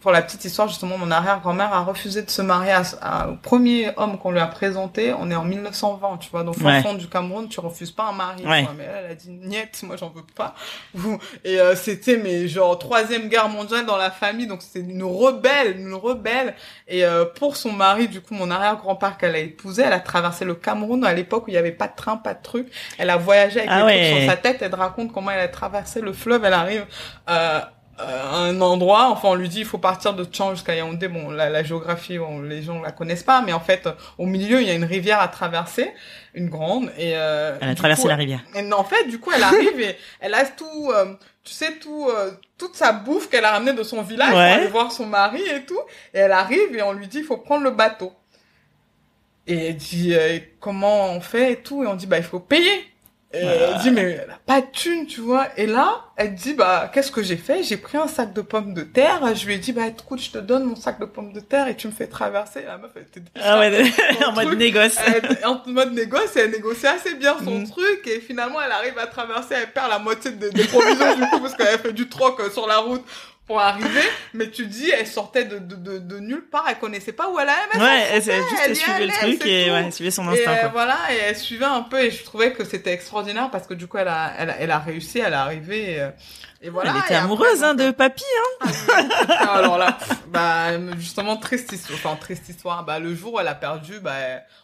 pour 0.00 0.10
la 0.12 0.20
petite 0.22 0.44
histoire, 0.44 0.68
justement, 0.68 0.98
mon 0.98 1.10
arrière-grand-mère 1.10 1.72
a 1.72 1.82
refusé 1.82 2.22
de 2.22 2.30
se 2.30 2.42
marier 2.42 2.72
à, 2.72 2.82
à- 3.00 3.28
au 3.30 3.36
premier 3.36 3.90
homme 3.96 4.18
qu'on 4.18 4.32
lui 4.32 4.40
a 4.40 4.46
présenté. 4.46 5.14
On 5.18 5.30
est 5.30 5.34
en 5.34 5.44
1920, 5.44 6.18
tu 6.18 6.28
vois. 6.30 6.44
Donc, 6.44 6.56
Ouais. 6.62 6.78
enfant 6.78 6.94
du 6.94 7.08
Cameroun, 7.08 7.48
tu 7.48 7.58
refuses 7.60 7.90
pas 7.90 8.04
un 8.04 8.12
mari. 8.12 8.44
Ouais. 8.46 8.64
quoi. 8.64 8.74
Mais 8.76 8.84
elle, 8.84 9.04
elle 9.06 9.10
a 9.12 9.14
dit, 9.14 9.30
niet, 9.30 9.82
moi 9.84 9.96
j'en 9.96 10.10
veux 10.10 10.22
pas. 10.36 10.54
Et 11.44 11.58
euh, 11.58 11.74
c'était, 11.74 12.18
mais 12.18 12.46
genre, 12.48 12.78
troisième 12.78 13.28
guerre 13.28 13.48
mondiale 13.48 13.61
dans 13.64 13.96
la 13.96 14.10
famille. 14.10 14.46
Donc, 14.46 14.62
c'était 14.62 14.80
une 14.86 15.02
rebelle, 15.02 15.78
une 15.78 15.94
rebelle. 15.94 16.54
Et 16.88 17.04
euh, 17.04 17.24
pour 17.24 17.56
son 17.56 17.72
mari, 17.72 18.08
du 18.08 18.20
coup, 18.20 18.34
mon 18.34 18.50
arrière-grand-père 18.50 19.16
qu'elle 19.18 19.34
a 19.34 19.38
épousé, 19.38 19.82
elle 19.86 19.92
a 19.92 20.00
traversé 20.00 20.44
le 20.44 20.54
Cameroun 20.54 21.04
à 21.04 21.12
l'époque 21.14 21.46
où 21.46 21.50
il 21.50 21.54
y 21.54 21.58
avait 21.58 21.72
pas 21.72 21.88
de 21.88 21.94
train, 21.96 22.16
pas 22.16 22.34
de 22.34 22.42
truc. 22.42 22.68
Elle 22.98 23.10
a 23.10 23.16
voyagé 23.16 23.60
avec 23.60 23.70
Ah 23.72 23.84
ouais. 23.84 24.10
trucs 24.10 24.20
sur 24.22 24.30
sa 24.30 24.36
tête. 24.36 24.58
Elle 24.62 24.70
te 24.70 24.76
raconte 24.76 25.12
comment 25.12 25.30
elle 25.30 25.40
a 25.40 25.48
traversé 25.48 26.00
le 26.00 26.12
fleuve. 26.12 26.44
Elle 26.44 26.52
arrive 26.52 26.84
euh, 27.30 27.60
à 27.98 28.36
un 28.36 28.60
endroit. 28.60 29.08
Enfin, 29.10 29.28
on 29.28 29.34
lui 29.34 29.48
dit 29.48 29.60
il 29.60 29.64
faut 29.66 29.78
partir 29.78 30.14
de 30.14 30.24
Tchang 30.24 30.50
jusqu'à 30.52 30.74
Yaoundé. 30.74 31.08
Bon, 31.08 31.30
la, 31.30 31.48
la 31.50 31.62
géographie, 31.62 32.18
bon, 32.18 32.40
les 32.42 32.62
gens 32.62 32.80
la 32.80 32.90
connaissent 32.90 33.22
pas, 33.22 33.42
mais 33.42 33.52
en 33.52 33.60
fait, 33.60 33.88
au 34.18 34.26
milieu, 34.26 34.60
il 34.60 34.66
y 34.66 34.70
a 34.70 34.74
une 34.74 34.84
rivière 34.84 35.20
à 35.20 35.28
traverser, 35.28 35.92
une 36.34 36.48
grande. 36.48 36.86
Et 36.98 37.12
euh, 37.16 37.56
Elle 37.60 37.68
a 37.68 37.74
traversé 37.74 38.02
coup, 38.02 38.08
la 38.08 38.16
rivière. 38.16 38.40
et 38.56 38.72
en 38.72 38.84
fait, 38.84 39.04
du 39.08 39.20
coup, 39.20 39.30
elle 39.34 39.42
arrive 39.42 39.78
et 39.80 39.96
elle 40.20 40.34
a 40.34 40.44
tout, 40.46 40.90
euh, 40.92 41.14
tu 41.44 41.52
sais, 41.52 41.78
tout, 41.78 42.08
euh, 42.08 42.30
toute 42.56 42.76
sa 42.76 42.92
bouffe 42.92 43.28
qu'elle 43.28 43.44
a 43.44 43.50
ramenée 43.52 43.72
de 43.72 43.82
son 43.82 44.02
village 44.02 44.28
Ouais. 44.32 44.52
pour 44.52 44.60
aller 44.60 44.66
voir 44.68 44.92
son 44.92 45.06
mari 45.06 45.42
et 45.42 45.64
tout. 45.64 45.80
Et 46.14 46.18
elle 46.18 46.32
arrive 46.32 46.74
et 46.76 46.82
on 46.82 46.92
lui 46.92 47.08
dit, 47.08 47.18
il 47.18 47.24
faut 47.24 47.36
prendre 47.38 47.64
le 47.64 47.70
bateau. 47.72 48.12
Et 49.46 49.68
elle 49.68 49.76
dit, 49.76 50.14
euh, 50.14 50.38
comment 50.60 51.06
on 51.06 51.20
fait 51.20 51.52
et 51.52 51.56
tout. 51.56 51.82
Et 51.82 51.86
on 51.86 51.94
dit, 51.94 52.06
bah, 52.06 52.18
il 52.18 52.24
faut 52.24 52.38
payer. 52.40 52.91
Et 53.34 53.38
elle 53.38 53.78
dit, 53.80 53.90
mais 53.90 54.02
elle 54.22 54.30
a 54.30 54.38
pas 54.44 54.60
de 54.60 54.66
thune, 54.72 55.06
tu 55.06 55.20
vois. 55.20 55.46
Et 55.56 55.66
là, 55.66 56.02
elle 56.16 56.34
dit, 56.34 56.52
bah, 56.54 56.90
qu'est-ce 56.92 57.10
que 57.10 57.22
j'ai 57.22 57.36
fait? 57.36 57.62
J'ai 57.62 57.76
pris 57.78 57.96
un 57.96 58.06
sac 58.08 58.32
de 58.34 58.42
pommes 58.42 58.74
de 58.74 58.82
terre. 58.82 59.20
Je 59.34 59.46
lui 59.46 59.54
ai 59.54 59.58
dit, 59.58 59.72
bah, 59.72 59.86
écoute, 59.86 60.20
je 60.20 60.30
te 60.30 60.38
donne 60.38 60.64
mon 60.64 60.76
sac 60.76 61.00
de 61.00 61.06
pommes 61.06 61.32
de 61.32 61.40
terre 61.40 61.66
et 61.68 61.76
tu 61.76 61.86
me 61.86 61.92
fais 61.92 62.06
traverser. 62.06 62.60
Et 62.60 62.64
la 62.66 62.76
meuf, 62.78 62.90
elle 62.94 63.02
était 63.02 63.20
déjà 63.20 63.54
Ah 63.54 63.58
ouais, 63.60 63.82
en 64.26 64.32
mode 64.32 64.58
négoce. 64.58 64.96
Elle- 65.06 65.38
en 65.46 65.62
mode 65.66 65.92
négoce, 65.94 66.36
et 66.36 66.40
elle 66.40 66.50
négocie 66.50 66.86
assez 66.86 67.14
bien 67.14 67.36
son 67.42 67.60
Mm. 67.60 67.70
truc, 67.70 68.06
et 68.06 68.20
finalement, 68.20 68.60
elle 68.60 68.72
arrive 68.72 68.98
à 68.98 69.06
traverser, 69.06 69.54
elle 69.62 69.70
perd 69.72 69.88
la 69.90 69.98
moitié 69.98 70.30
de- 70.32 70.48
des 70.50 70.64
provisions, 70.64 71.14
du 71.16 71.22
coup, 71.28 71.40
parce 71.40 71.54
qu'elle 71.54 71.78
fait 71.78 71.92
du 71.92 72.08
troc 72.08 72.38
euh, 72.40 72.50
sur 72.50 72.66
la 72.66 72.78
route 72.78 73.04
pour 73.46 73.60
arriver, 73.60 74.02
mais 74.34 74.50
tu 74.50 74.66
dis, 74.66 74.88
elle 74.90 75.06
sortait 75.06 75.44
de, 75.44 75.58
de, 75.58 75.74
de, 75.74 75.98
de 75.98 76.18
nulle 76.20 76.44
part, 76.48 76.64
elle 76.68 76.78
connaissait 76.78 77.12
pas 77.12 77.28
où 77.28 77.38
elle 77.40 77.48
allait, 77.48 77.58
mais 77.74 77.80
Ouais, 77.80 78.06
elle 78.12 78.22
elle, 78.28 78.42
juste 78.42 78.62
elle 78.64 78.76
suivait 78.76 79.06
le 79.06 79.12
truc 79.12 79.46
et 79.46 79.70
ouais, 79.70 79.82
elle 79.86 79.92
suivait 79.92 80.10
son 80.12 80.24
Et 80.32 80.38
instinct. 80.38 80.52
euh, 80.52 80.60
quoi. 80.60 80.68
voilà, 80.68 80.98
et 81.10 81.16
elle 81.28 81.36
suivait 81.36 81.64
un 81.64 81.82
peu, 81.82 82.00
et 82.04 82.10
je 82.12 82.22
trouvais 82.24 82.52
que 82.52 82.64
c'était 82.64 82.92
extraordinaire, 82.92 83.50
parce 83.50 83.66
que 83.66 83.74
du 83.74 83.88
coup, 83.88 83.98
elle 83.98 84.08
a, 84.08 84.32
elle 84.38 84.50
a, 84.50 84.56
elle 84.60 84.70
a 84.70 84.78
réussi, 84.78 85.18
elle 85.18 85.32
est 85.32 85.36
arrivée, 85.36 85.92
et, 85.94 86.00
euh, 86.00 86.10
et 86.62 86.70
voilà. 86.70 86.90
Elle 86.92 86.96
était 86.98 87.14
et 87.14 87.16
après, 87.16 87.24
amoureuse 87.24 87.64
hein, 87.64 87.74
de 87.74 87.90
papy. 87.90 88.22
Hein. 88.62 88.70
ah, 89.28 89.56
Alors 89.56 89.76
là, 89.78 89.98
bah 90.28 90.68
justement 90.96 91.36
triste 91.36 91.72
histoire. 91.72 91.98
Enfin 92.04 92.16
triste 92.20 92.48
histoire. 92.48 92.84
Bah 92.84 93.00
le 93.00 93.12
jour 93.16 93.34
où 93.34 93.40
elle 93.40 93.48
a 93.48 93.56
perdu, 93.56 93.98
bah 93.98 94.14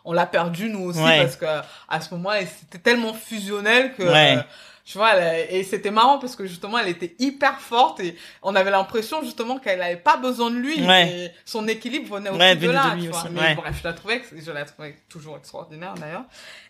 on 0.05 0.12
l'a 0.12 0.26
perdu 0.26 0.68
nous 0.70 0.85
aussi 0.91 1.01
Ouais. 1.01 1.20
parce 1.20 1.35
que 1.35 1.47
à 1.89 2.01
ce 2.01 2.14
moment-là, 2.14 2.43
c'était 2.47 2.79
tellement 2.79 3.12
fusionnel 3.14 3.95
que 3.99 4.05
Ouais. 4.05 4.37
euh, 4.39 4.43
tu 4.91 4.97
vois, 4.97 5.11
elle 5.16 5.55
et 5.55 5.62
c'était 5.64 5.91
marrant 5.91 6.18
parce 6.18 6.34
que 6.34 6.47
justement, 6.47 6.78
elle 6.78 6.89
était 6.89 7.14
hyper 7.18 7.61
forte 7.61 8.01
et 8.01 8.16
on 8.43 8.55
avait 8.57 8.70
l'impression 8.70 9.22
justement 9.22 9.59
qu'elle 9.59 9.82
avait 9.82 9.97
pas 9.97 10.16
besoin 10.16 10.51
de 10.51 10.57
lui. 10.57 10.80
Ouais. 10.86 11.09
Et 11.11 11.30
son 11.45 11.68
équilibre 11.68 12.16
venait 12.16 12.30
aussi 12.30 12.39
Ouais, 12.39 12.57
de 12.57 12.70
là. 12.70 12.91
de 12.91 12.95
lui 12.97 13.03
tu 13.03 13.09
vois. 13.11 13.18
aussi, 13.20 13.28
Mais 13.32 13.41
ouais. 13.41 13.55
bref, 13.55 13.76
je 13.82 13.86
la 13.86 13.93
trouvais, 13.93 14.22
je 14.34 14.51
la 14.51 14.64
trouvais 14.64 14.97
toujours 15.11 15.36
extraordinaire 15.36 15.93
d'ailleurs. 15.95 16.24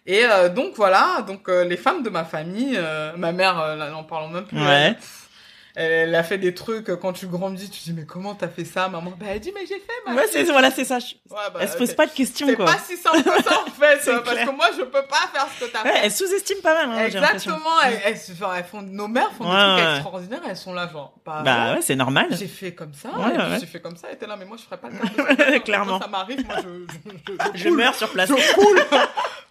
Et 0.05 0.25
euh, 0.25 0.49
donc 0.49 0.73
voilà, 0.75 1.23
donc 1.29 1.49
euh, 1.49 1.65
les 1.65 1.77
femmes 1.77 2.03
de 2.03 2.11
ma 2.11 2.25
famille, 2.25 2.75
euh, 2.77 3.13
ma 3.17 3.31
mère, 3.31 3.61
euh, 3.61 3.77
là, 3.77 3.91
n'en 3.91 4.03
parlons 4.03 4.29
même 4.31 4.47
plus. 4.47 4.59
Ouais. 4.59 4.97
Elle 5.81 6.15
a 6.15 6.23
fait 6.25 6.39
des 6.39 6.55
trucs, 6.55 6.87
quand 6.97 7.13
tu 7.13 7.27
grandis, 7.27 7.71
tu 7.71 7.81
dis, 7.83 7.93
mais 7.93 8.05
comment 8.05 8.35
t'as 8.35 8.49
fait 8.49 8.65
ça, 8.65 8.89
maman? 8.89 9.13
Bah, 9.19 9.27
elle 9.31 9.41
dit, 9.41 9.53
mais 9.55 9.61
j'ai 9.67 9.77
fait, 9.79 9.93
ma 10.07 10.15
Ouais, 10.15 10.25
c'est 10.31 10.43
voilà, 10.45 10.71
c'est 10.71 10.85
ça. 10.85 10.99
Je- 10.99 11.15
Ouais, 11.31 11.37
bah, 11.55 11.61
Elle 11.61 11.69
se 11.69 11.77
pose 11.77 11.89
c'est- 11.89 11.95
pas 11.95 12.07
de 12.07 12.13
questions 12.13 12.47
C'est 12.49 12.57
quoi. 12.57 12.65
pas 12.67 12.79
si 12.79 12.97
simple 12.97 13.23
que 13.23 13.43
ça, 13.45 13.61
en 13.67 13.71
fait, 13.71 13.99
C'est 14.03 14.11
parce 14.13 14.31
clair. 14.31 14.47
que 14.49 14.55
moi, 14.57 14.67
je 14.77 14.83
peux 14.83 15.03
pas 15.05 15.29
faire 15.33 15.47
ce 15.59 15.65
que 15.65 15.71
t'as 15.71 15.83
Ouais, 15.85 15.93
fait. 15.93 16.01
elle 16.05 16.11
sous-estime 16.13 16.59
pas 16.63 16.75
mal. 16.87 16.99
Hein. 16.99 17.05
Exactement, 17.07 17.81
elles, 17.87 18.01
elles, 18.05 18.65
font, 18.65 18.83
nos 18.83 19.07
mères 19.09 19.31
font 19.39 19.45
Ouais, 19.45 19.77
des 19.77 19.83
trucs 19.83 19.95
extraordinaires, 19.97 20.41
elles 20.49 20.57
sont 20.57 20.73
là, 20.73 20.89
genre, 20.93 21.15
bah, 21.25 21.43
Bah 21.45 21.75
ouais, 21.75 21.83
c'est 21.83 21.97
normal. 21.97 22.27
j'ai 22.33 22.49
fait 22.49 22.75
comme 22.75 22.95
ça, 22.95 23.11
j'ai 23.61 23.67
fait 23.67 23.81
comme 23.81 23.97
ça, 23.97 24.11
et 24.11 24.17
t'es 24.17 24.27
là, 24.27 24.37
mais 24.37 24.45
moi, 24.47 24.57
je 24.59 24.65
ferais 24.65 24.79
pas 24.79 24.89
le 24.89 24.97
de 25.59 25.59
Clairement. 25.65 25.99
Quand 25.99 26.05
ça 26.07 26.11
m'arrive, 26.11 26.45
moi, 26.47 26.57
je, 26.57 26.63
je, 26.93 27.11
je, 27.29 27.33
je 27.55 27.59
Je 27.65 27.69
coule. 27.69 27.77
meurs 27.79 27.95
sur 27.95 28.09
place. 28.11 28.29
Je 28.31 28.55
coule. 28.55 28.81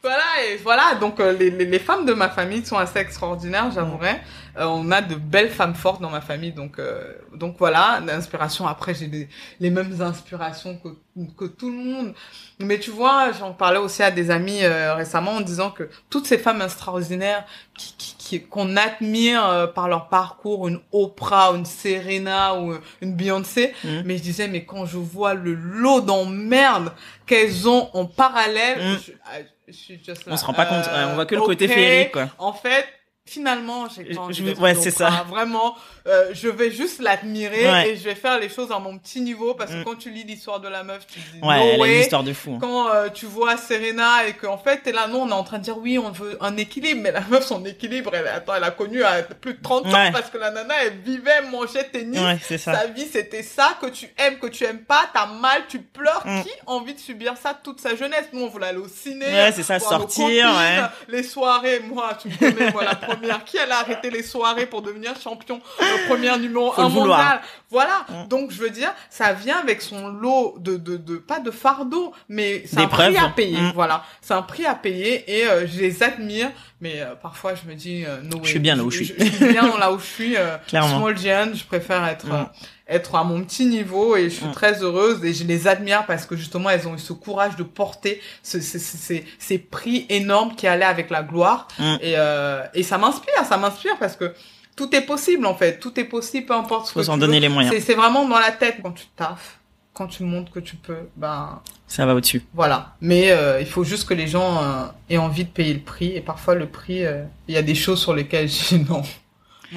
Voilà, 0.07 0.23
et 0.49 0.57
voilà, 0.57 0.95
donc 0.95 1.19
euh, 1.19 1.33
les, 1.33 1.49
les, 1.49 1.65
les 1.65 1.79
femmes 1.79 2.05
de 2.05 2.13
ma 2.13 2.29
famille 2.29 2.65
sont 2.65 2.77
assez 2.77 2.99
extraordinaires, 2.99 3.69
j'avouerais. 3.71 4.21
Euh, 4.57 4.65
on 4.65 4.89
a 4.91 5.01
de 5.01 5.15
belles 5.15 5.51
femmes 5.51 5.75
fortes 5.75 6.01
dans 6.01 6.09
ma 6.09 6.21
famille, 6.21 6.51
donc 6.51 6.79
euh, 6.79 7.13
donc 7.35 7.57
voilà, 7.59 8.01
l'inspiration. 8.05 8.65
Après, 8.67 8.93
j'ai 8.95 9.29
les 9.59 9.69
mêmes 9.69 10.01
inspirations 10.01 10.77
que, 10.83 10.89
que 11.37 11.45
tout 11.45 11.69
le 11.69 11.77
monde. 11.77 12.13
Mais 12.59 12.79
tu 12.79 12.89
vois, 12.89 13.31
j'en 13.37 13.53
parlais 13.53 13.77
aussi 13.77 14.01
à 14.01 14.09
des 14.09 14.31
amis 14.31 14.63
euh, 14.63 14.95
récemment 14.95 15.33
en 15.33 15.41
disant 15.41 15.69
que 15.69 15.89
toutes 16.09 16.25
ces 16.25 16.39
femmes 16.39 16.61
extraordinaires 16.61 17.45
qui, 17.77 17.93
qui, 17.97 18.15
qui- 18.17 18.43
qu'on 18.47 18.75
admire 18.77 19.45
euh, 19.47 19.67
par 19.67 19.87
leur 19.87 20.09
parcours, 20.09 20.67
une 20.67 20.79
Oprah, 20.91 21.51
une 21.55 21.65
Serena 21.65 22.59
ou 22.59 22.73
une 23.01 23.13
Beyoncé, 23.13 23.73
Mhm. 23.83 24.03
mais 24.05 24.17
je 24.17 24.23
disais, 24.23 24.47
mais 24.47 24.65
quand 24.65 24.85
je 24.87 24.97
vois 24.97 25.33
le 25.35 25.53
lot 25.53 26.01
d'emmerde 26.01 26.93
qu'elles 27.27 27.69
ont 27.69 27.89
en 27.93 28.05
parallèle, 28.05 28.79
je, 29.05 29.11
ah, 29.25 29.37
je 29.67 29.73
suis 29.73 29.99
just 30.03 30.25
là, 30.25 30.33
On 30.33 30.37
se 30.37 30.45
rend 30.45 30.53
pas 30.53 30.65
compte. 30.65 30.85
euh, 30.87 31.07
on 31.11 31.15
voit 31.15 31.25
que 31.25 31.35
le 31.35 31.41
côté 31.41 31.65
ok. 31.65 31.71
féerique 31.71 32.11
quoi. 32.13 32.29
En 32.37 32.53
fait, 32.53 32.85
finalement, 33.27 33.87
j'ai 33.89 34.03
pas 34.15 34.21
envie 34.21 34.33
je- 34.33 34.59
ouais, 34.61 34.73
c'est 34.75 34.91
ça. 34.91 35.25
Vraiment, 35.29 35.75
euh, 36.07 36.29
je 36.33 36.47
vais 36.47 36.71
juste 36.71 36.99
l'admirer 37.01 37.69
Ouais. 37.69 37.89
et 37.89 37.95
je 37.97 38.03
vais 38.03 38.15
faire 38.15 38.39
les 38.39 38.49
choses 38.49 38.71
à 38.71 38.79
mon 38.79 38.97
petit 38.97 39.21
niveau 39.21 39.53
parce 39.53 39.71
que 39.71 39.77
Mm. 39.77 39.83
quand 39.83 39.95
tu 39.97 40.09
lis 40.09 40.23
l'histoire 40.23 40.59
de 40.59 40.67
la 40.67 40.83
meuf, 40.83 41.05
tu 41.05 41.19
te 41.19 41.31
dis 41.35 41.39
Ouais, 41.41 41.57
no 41.57 41.63
elle 41.63 41.69
a 41.69 41.73
une 41.75 41.81
way. 41.81 41.99
histoire 42.01 42.23
de 42.23 42.33
fou. 42.33 42.53
hein. 42.55 42.57
Quand 42.61 42.89
euh, 42.89 43.09
tu 43.09 43.25
vois 43.25 43.57
Serena 43.57 44.25
et 44.27 44.33
qu'en 44.33 44.57
fait 44.57 44.77
t'es 44.83 44.91
là, 44.91 45.07
non, 45.07 45.23
on 45.23 45.29
est 45.29 45.33
en 45.33 45.43
train 45.43 45.57
de 45.59 45.63
dire 45.63 45.77
oui, 45.77 45.97
on 45.99 46.09
veut 46.11 46.37
un 46.41 46.55
équilibre, 46.57 47.01
mais 47.03 47.11
la 47.11 47.21
meuf, 47.21 47.45
son 47.45 47.63
équilibre, 47.65 48.11
elle, 48.13 48.27
attends, 48.27 48.55
elle 48.55 48.63
a 48.63 48.71
connu 48.71 49.03
à 49.03 49.21
plus 49.23 49.53
de 49.55 49.61
30 49.61 49.85
ans 49.87 50.11
parce 50.11 50.29
que 50.29 50.37
la 50.37 50.51
nana, 50.51 50.73
elle 50.83 50.97
vivait, 50.99 51.41
mangeait 51.51 51.83
tennis. 51.85 52.19
Ouais, 52.19 52.37
c'est 52.41 52.57
ça. 52.57 52.73
Sa 52.73 52.87
vie, 52.87 53.07
c'était 53.11 53.43
ça, 53.43 53.77
que 53.81 53.87
tu 53.87 54.07
aimes, 54.17 54.39
que 54.39 54.47
tu 54.47 54.63
aimes 54.63 54.83
pas, 54.83 55.09
t'as 55.13 55.25
mal, 55.25 55.63
tu 55.67 55.79
pleures. 55.79 56.23
Mm. 56.25 56.43
Qui 56.43 56.49
a 56.65 56.69
envie 56.71 56.93
de 56.93 56.99
subir 56.99 57.33
ça 57.41 57.53
toute 57.61 57.81
sa 57.81 57.95
jeunesse? 57.95 58.25
Nous, 58.33 58.41
on 58.43 58.47
voulait 58.47 58.67
aller 58.67 58.77
au 58.77 58.87
ciné. 58.87 59.25
Ouais, 59.25 59.51
c'est 59.53 59.63
ça, 59.63 59.75
nos 59.79 59.85
sortir, 59.85 60.47
copines. 60.47 60.89
Les 61.09 61.23
soirées, 61.23 61.79
moi, 61.81 62.17
tu 62.21 62.29
me 62.29 62.37
connais, 62.37 62.71
moi, 62.71 62.83
la 62.85 62.95
première. 63.17 63.43
Qui 63.45 63.57
elle 63.57 63.71
a 63.71 63.79
arrêté 63.79 64.09
les 64.09 64.23
soirées 64.23 64.65
pour 64.65 64.81
devenir 64.81 65.13
champion 65.21 65.59
Première 66.07 66.37
numéro 66.39 66.71
Faut 66.71 66.81
1 66.81 66.83
le 66.85 66.89
vouloir. 66.93 67.17
mondial. 67.19 67.41
Voilà. 67.69 68.05
Mm. 68.09 68.27
Donc, 68.29 68.51
je 68.51 68.59
veux 68.61 68.69
dire, 68.69 68.93
ça 69.09 69.33
vient 69.33 69.57
avec 69.57 69.81
son 69.81 70.07
lot 70.07 70.55
de, 70.59 70.77
de, 70.77 70.95
de 70.97 71.17
pas 71.17 71.39
de 71.39 71.51
fardeau, 71.51 72.13
mais 72.29 72.63
c'est 72.65 72.79
un 72.79 72.87
prix 72.87 73.17
à 73.17 73.29
payer. 73.29 73.59
Mm. 73.59 73.71
Voilà. 73.75 74.03
C'est 74.21 74.33
un 74.33 74.41
prix 74.41 74.65
à 74.65 74.75
payer 74.75 75.23
et 75.39 75.45
euh, 75.47 75.67
je 75.67 75.79
les 75.79 76.01
admire. 76.03 76.49
Mais 76.79 77.01
euh, 77.01 77.15
parfois, 77.15 77.53
je 77.55 77.67
me 77.69 77.75
dis, 77.75 78.05
euh, 78.05 78.21
no 78.23 78.37
way. 78.37 78.43
Je 78.45 78.49
suis 78.51 78.59
bien 78.59 78.75
là 78.75 78.83
où 78.83 78.91
je 78.91 79.03
suis. 79.03 79.13
Je, 79.17 79.23
suis 79.25 79.47
bien 79.47 79.77
là 79.77 79.91
où 79.91 79.99
je 79.99 80.05
suis. 80.05 80.37
euh, 80.37 80.57
Clairement. 80.67 80.99
Small 80.99 81.17
giant, 81.17 81.49
je 81.53 81.63
préfère 81.65 82.05
être 82.05 82.27
Mm. 82.27 82.31
euh, 82.31 82.43
être 82.89 83.15
à 83.15 83.23
mon 83.25 83.43
petit 83.43 83.65
niveau 83.65 84.15
et 84.15 84.29
je 84.29 84.35
suis 84.35 84.51
très 84.53 84.81
heureuse 84.81 85.21
et 85.25 85.33
je 85.33 85.43
les 85.43 85.67
admire 85.67 86.05
parce 86.05 86.25
que 86.25 86.37
justement 86.37 86.69
elles 86.69 86.87
ont 86.87 86.95
eu 86.95 86.99
ce 86.99 87.11
courage 87.11 87.57
de 87.57 87.63
porter 87.63 88.21
ce, 88.43 88.61
ce- 88.61 88.79
ce- 88.79 89.13
ces, 89.39 89.57
prix 89.57 90.05
énormes 90.07 90.55
qui 90.55 90.67
allaient 90.67 90.85
avec 90.85 91.09
la 91.09 91.21
gloire 91.21 91.67
et, 92.01 92.13
euh, 92.15 92.63
et 92.73 92.83
ça 92.83 92.97
m'inspire, 92.97 93.43
ça 93.43 93.57
m'inspire 93.57 93.97
parce 93.99 94.15
que 94.15 94.33
tout 94.77 94.95
est 94.95 95.01
possible 95.01 95.45
en 95.45 95.55
fait, 95.55 95.79
tout 95.79 95.99
est 95.99 96.05
possible 96.05 96.45
peu 96.47 96.53
importe 96.53 96.87
ce 96.87 96.93
Faut 96.93 96.99
que 97.01 97.05
s'en 97.05 97.17
donner 97.17 97.35
veux. 97.35 97.41
les 97.41 97.49
moyens. 97.49 97.73
C'est, 97.75 97.81
c'est 97.81 97.95
vraiment 97.95 98.25
dans 98.27 98.39
la 98.39 98.51
tête 98.51 98.77
quand 98.81 98.91
tu 98.93 99.07
taffes, 99.17 99.59
quand 99.93 100.07
tu 100.07 100.23
montres 100.23 100.51
que 100.51 100.59
tu 100.61 100.75
peux, 100.77 101.09
ben 101.17 101.59
Ça 101.87 102.05
va 102.05 102.15
au-dessus. 102.15 102.43
voilà. 102.53 102.95
Mais 103.01 103.31
euh, 103.31 103.59
il 103.59 103.65
faut 103.67 103.83
juste 103.83 104.07
que 104.07 104.13
les 104.13 104.27
gens 104.27 104.63
euh, 104.63 104.85
aient 105.09 105.17
envie 105.17 105.43
de 105.43 105.49
payer 105.49 105.73
le 105.73 105.81
prix 105.81 106.15
et 106.15 106.21
parfois 106.21 106.55
le 106.55 106.67
prix, 106.67 107.05
euh, 107.05 107.23
il 107.49 107.55
y 107.55 107.57
a 107.57 107.61
des 107.63 107.75
choses 107.75 107.99
sur 107.99 108.13
lesquelles 108.15 108.47
je 108.49 108.75
dis 108.77 108.85
non. 108.89 109.01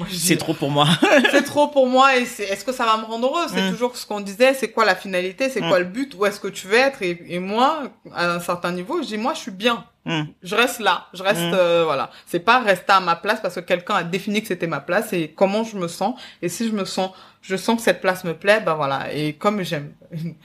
C'est 0.09 0.37
trop 0.37 0.53
pour 0.53 0.71
moi. 0.71 0.87
c'est 1.31 1.43
trop 1.43 1.67
pour 1.67 1.87
moi 1.87 2.15
et 2.17 2.25
c'est 2.25 2.43
est-ce 2.43 2.63
que 2.63 2.71
ça 2.71 2.85
va 2.85 2.97
me 2.97 3.03
rendre 3.05 3.27
heureux? 3.27 3.45
C'est 3.53 3.61
Mm. 3.67 3.71
toujours 3.71 3.97
ce 3.97 4.05
qu'on 4.05 4.21
disait 4.21 4.53
c'est 4.53 4.69
quoi 4.71 4.85
la 4.85 4.95
finalité? 4.95 5.49
C'est 5.49 5.61
Mm. 5.61 5.67
quoi 5.69 5.79
le 5.79 5.85
but? 5.85 6.15
Où 6.17 6.25
est-ce 6.25 6.39
que 6.39 6.47
tu 6.47 6.67
veux 6.67 6.77
être? 6.77 7.01
Et, 7.01 7.21
et 7.27 7.39
moi 7.39 7.83
à 8.13 8.31
un 8.35 8.39
certain 8.39 8.71
niveau 8.71 9.01
je 9.01 9.07
dis 9.07 9.17
moi 9.17 9.33
je 9.33 9.39
suis 9.39 9.51
bien. 9.51 9.85
Mm. 10.05 10.21
je 10.41 10.55
reste 10.55 10.79
là. 10.79 11.07
Je 11.13 11.21
reste 11.23 11.41
Mm. 11.41 11.53
euh, 11.53 11.83
voilà. 11.85 12.09
C'est 12.25 12.39
pas 12.39 12.59
rester 12.59 12.91
à 12.93 12.99
ma 13.01 13.15
place 13.15 13.39
parce 13.41 13.55
que 13.55 13.59
quelqu'un 13.59 13.95
a 13.95 14.03
défini 14.03 14.41
que 14.41 14.47
c'était 14.47 14.67
ma 14.67 14.79
place 14.79 15.13
et 15.13 15.33
comment 15.35 15.63
je 15.63 15.75
me 15.77 15.87
sens. 15.87 16.19
Et 16.41 16.49
si 16.49 16.67
je 16.67 16.73
me 16.73 16.85
sens 16.85 17.11
je 17.41 17.55
sens 17.55 17.77
que 17.77 17.81
cette 17.83 18.01
place 18.01 18.23
me 18.23 18.33
plaît 18.33 18.61
bah 18.61 18.75
voilà. 18.75 19.13
Et 19.13 19.33
comme 19.33 19.61
j'aime 19.63 19.91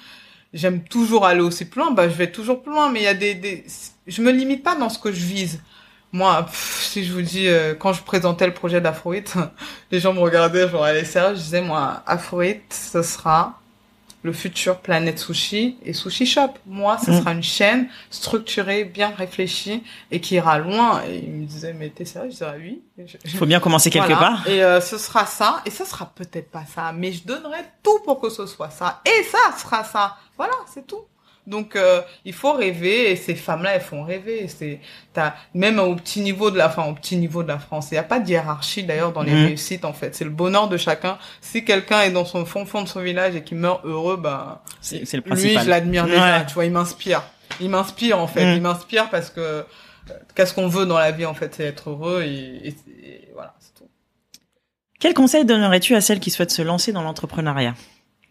j'aime 0.53 0.83
toujours 0.85 1.27
aller 1.27 1.41
aussi 1.41 1.65
plus 1.67 1.81
loin 1.81 1.91
bah 1.93 2.09
je 2.09 2.15
vais 2.15 2.31
toujours 2.31 2.63
plus 2.63 2.73
loin. 2.73 2.91
Mais 2.91 3.01
il 3.01 3.05
y 3.05 3.09
a 3.09 3.15
des, 3.15 3.35
des 3.35 3.65
je 4.07 4.23
me 4.23 4.31
limite 4.33 4.63
pas 4.63 4.75
dans 4.75 4.89
ce 4.89 4.99
que 4.99 5.13
je 5.13 5.25
vise 5.25 5.61
moi, 6.13 6.45
pff, 6.45 6.83
si 6.91 7.05
je 7.05 7.13
vous 7.13 7.23
dis, 7.23 7.47
euh, 7.49 7.75
quand 7.75 7.93
je 7.93 8.03
présentais 8.03 8.47
le 8.47 8.55
projet 8.55 8.81
d'Afroït, 8.81 9.35
les 9.91 10.01
gens 10.01 10.13
me 10.15 10.21
regardaient, 10.21 10.69
genre, 10.69 10.87
elle 10.87 10.97
est 10.99 11.05
sérieuse, 11.05 11.39
je 11.39 11.45
disais, 11.45 11.61
moi, 11.61 12.03
Afroït, 12.07 12.63
ce 12.73 13.03
sera 13.03 13.61
le 14.23 14.33
futur 14.33 14.79
Planète 14.81 15.21
Sushi 15.21 15.77
et 15.85 15.93
Sushi 15.93 16.27
Shop. 16.27 16.49
Moi, 16.67 16.99
ce 16.99 17.13
Mm. 17.13 17.19
sera 17.21 17.33
une 17.33 17.43
chaîne 17.45 17.89
structurée, 18.11 18.83
bien 18.85 19.13
réfléchie 19.17 19.85
et 20.11 20.21
qui 20.21 20.35
ira 20.35 20.59
loin. 20.59 21.01
Et 21.07 21.19
ils 21.19 21.31
me 21.33 21.45
disaient, 21.47 21.73
mais 21.73 21.91
t'es 21.91 22.05
sérieux? 22.05 22.31
Je 22.31 22.33
disais, 22.33 22.47
ah 22.49 22.55
oui. 22.59 22.83
Il 23.25 23.31
faut 23.39 23.47
bien 23.47 23.61
commencer 23.61 23.89
quelque 23.89 24.07
voilà. 24.07 24.19
part. 24.19 24.49
Et 24.49 24.65
euh, 24.65 24.81
ce 24.81 24.99
sera 24.99 25.27
ça, 25.27 25.61
et 25.65 25.71
ça 25.71 25.85
sera 25.85 26.07
peut-être 26.13 26.51
pas 26.51 26.65
ça, 26.75 26.91
mais 26.93 27.13
je 27.13 27.25
donnerai 27.25 27.59
tout 27.85 28.01
pour 28.05 28.21
que 28.21 28.29
ce 28.31 28.47
soit 28.47 28.71
ça, 28.71 29.01
et 29.05 29.23
ça 29.25 29.57
sera 29.59 29.85
ça. 29.85 30.17
Voilà, 30.37 30.55
c'est 30.75 30.85
tout. 30.87 31.03
Donc 31.47 31.77
euh, 31.77 32.03
il 32.25 32.33
faut 32.33 32.53
rêver, 32.53 33.11
et 33.13 33.17
ces 33.17 33.35
femmes-là, 33.37 33.75
elles 33.77 33.81
font 33.81 34.03
rêver. 34.03 34.49
C'est 34.49 34.81
t'as 35.13 35.35
même 35.55 35.79
au 35.79 35.95
petit 35.95 36.21
niveau 36.21 36.51
de 36.51 36.59
la, 36.59 36.67
enfin 36.69 36.85
au 36.87 36.93
petit 36.95 37.17
niveau 37.17 37.43
de 37.43 37.49
la 37.49 37.59
France, 37.59 37.89
il 37.91 37.95
n'y 37.95 37.99
a 37.99 38.03
pas 38.03 38.19
de 38.19 38.29
hiérarchie 38.29 38.83
d'ailleurs 38.83 39.13
dans 39.13 39.23
les 39.23 39.33
Mhm. 39.33 39.45
réussites 39.47 39.85
en 39.85 39.93
fait. 39.93 40.15
C'est 40.17 40.25
le 40.25 40.31
bonheur 40.31 40.69
de 40.69 40.77
chacun. 40.77 41.19
Si 41.41 41.65
quelqu'un 41.65 42.01
est 42.03 42.11
dans 42.11 42.25
son 42.25 42.45
fond 42.45 42.67
fond 42.67 42.83
de 42.83 42.89
son 42.89 43.01
village 43.01 43.37
et 43.37 43.43
qui 43.43 43.55
meurt 43.55 43.85
heureux, 43.85 44.17
bah 44.17 44.63
C'est 44.81 44.99
le 45.13 45.19
lui, 45.19 45.21
principal. 45.23 45.65
je 45.65 45.71
l'admire 45.71 46.07
déjà. 46.07 46.39
Ouais. 46.39 46.47
Tu 46.47 46.55
vois, 46.55 46.65
il 46.65 46.73
m'inspire. 46.73 47.23
Il 47.61 47.71
m'inspire 47.71 48.19
en 48.19 48.27
fait. 48.27 48.45
Mm. 48.45 48.57
Il 48.57 48.63
m'inspire 48.63 49.09
parce 49.09 49.31
que 49.31 49.41
euh, 49.41 49.63
qu'est-ce 50.35 50.53
qu'on 50.53 50.69
veut 50.69 50.85
dans 50.87 50.99
la 50.99 51.11
vie 51.13 51.27
en 51.27 51.35
fait, 51.35 51.55
c'est 51.55 51.65
être 51.65 51.91
heureux 51.91 52.23
et, 52.25 52.69
et- 52.69 52.77
et 53.05 53.29
voilà, 53.35 53.55
c'est 53.61 53.73
tout. 53.75 53.89
Quel 54.99 55.15
conseil 55.15 55.45
donnerais-tu 55.45 55.95
à 55.95 56.01
celles 56.01 56.21
qui 56.21 56.31
souhaitent 56.31 56.51
se 56.51 56.63
lancer 56.63 56.91
dans 56.93 57.03
l'entrepreneuriat? 57.03 57.75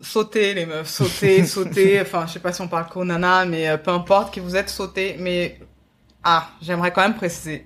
Sauter 0.01 0.53
les 0.53 0.65
meufs, 0.65 0.89
sauter, 0.89 1.45
sauter. 1.45 2.01
Enfin, 2.01 2.25
je 2.27 2.33
sais 2.33 2.39
pas 2.39 2.51
si 2.53 2.61
on 2.61 2.67
parle 2.67 2.87
qu'aux 2.87 3.05
nanas, 3.05 3.45
mais 3.45 3.69
euh, 3.69 3.77
peu 3.77 3.91
importe 3.91 4.33
qui 4.33 4.39
vous 4.39 4.55
êtes, 4.55 4.69
sauter. 4.69 5.15
Mais 5.19 5.59
ah, 6.23 6.49
j'aimerais 6.61 6.91
quand 6.91 7.01
même 7.01 7.15
préciser. 7.15 7.65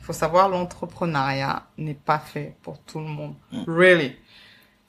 Il 0.00 0.04
faut 0.04 0.12
savoir, 0.12 0.48
l'entrepreneuriat 0.48 1.62
n'est 1.78 1.94
pas 1.94 2.18
fait 2.18 2.56
pour 2.62 2.78
tout 2.80 2.98
le 2.98 3.06
monde. 3.06 3.34
Really. 3.68 4.16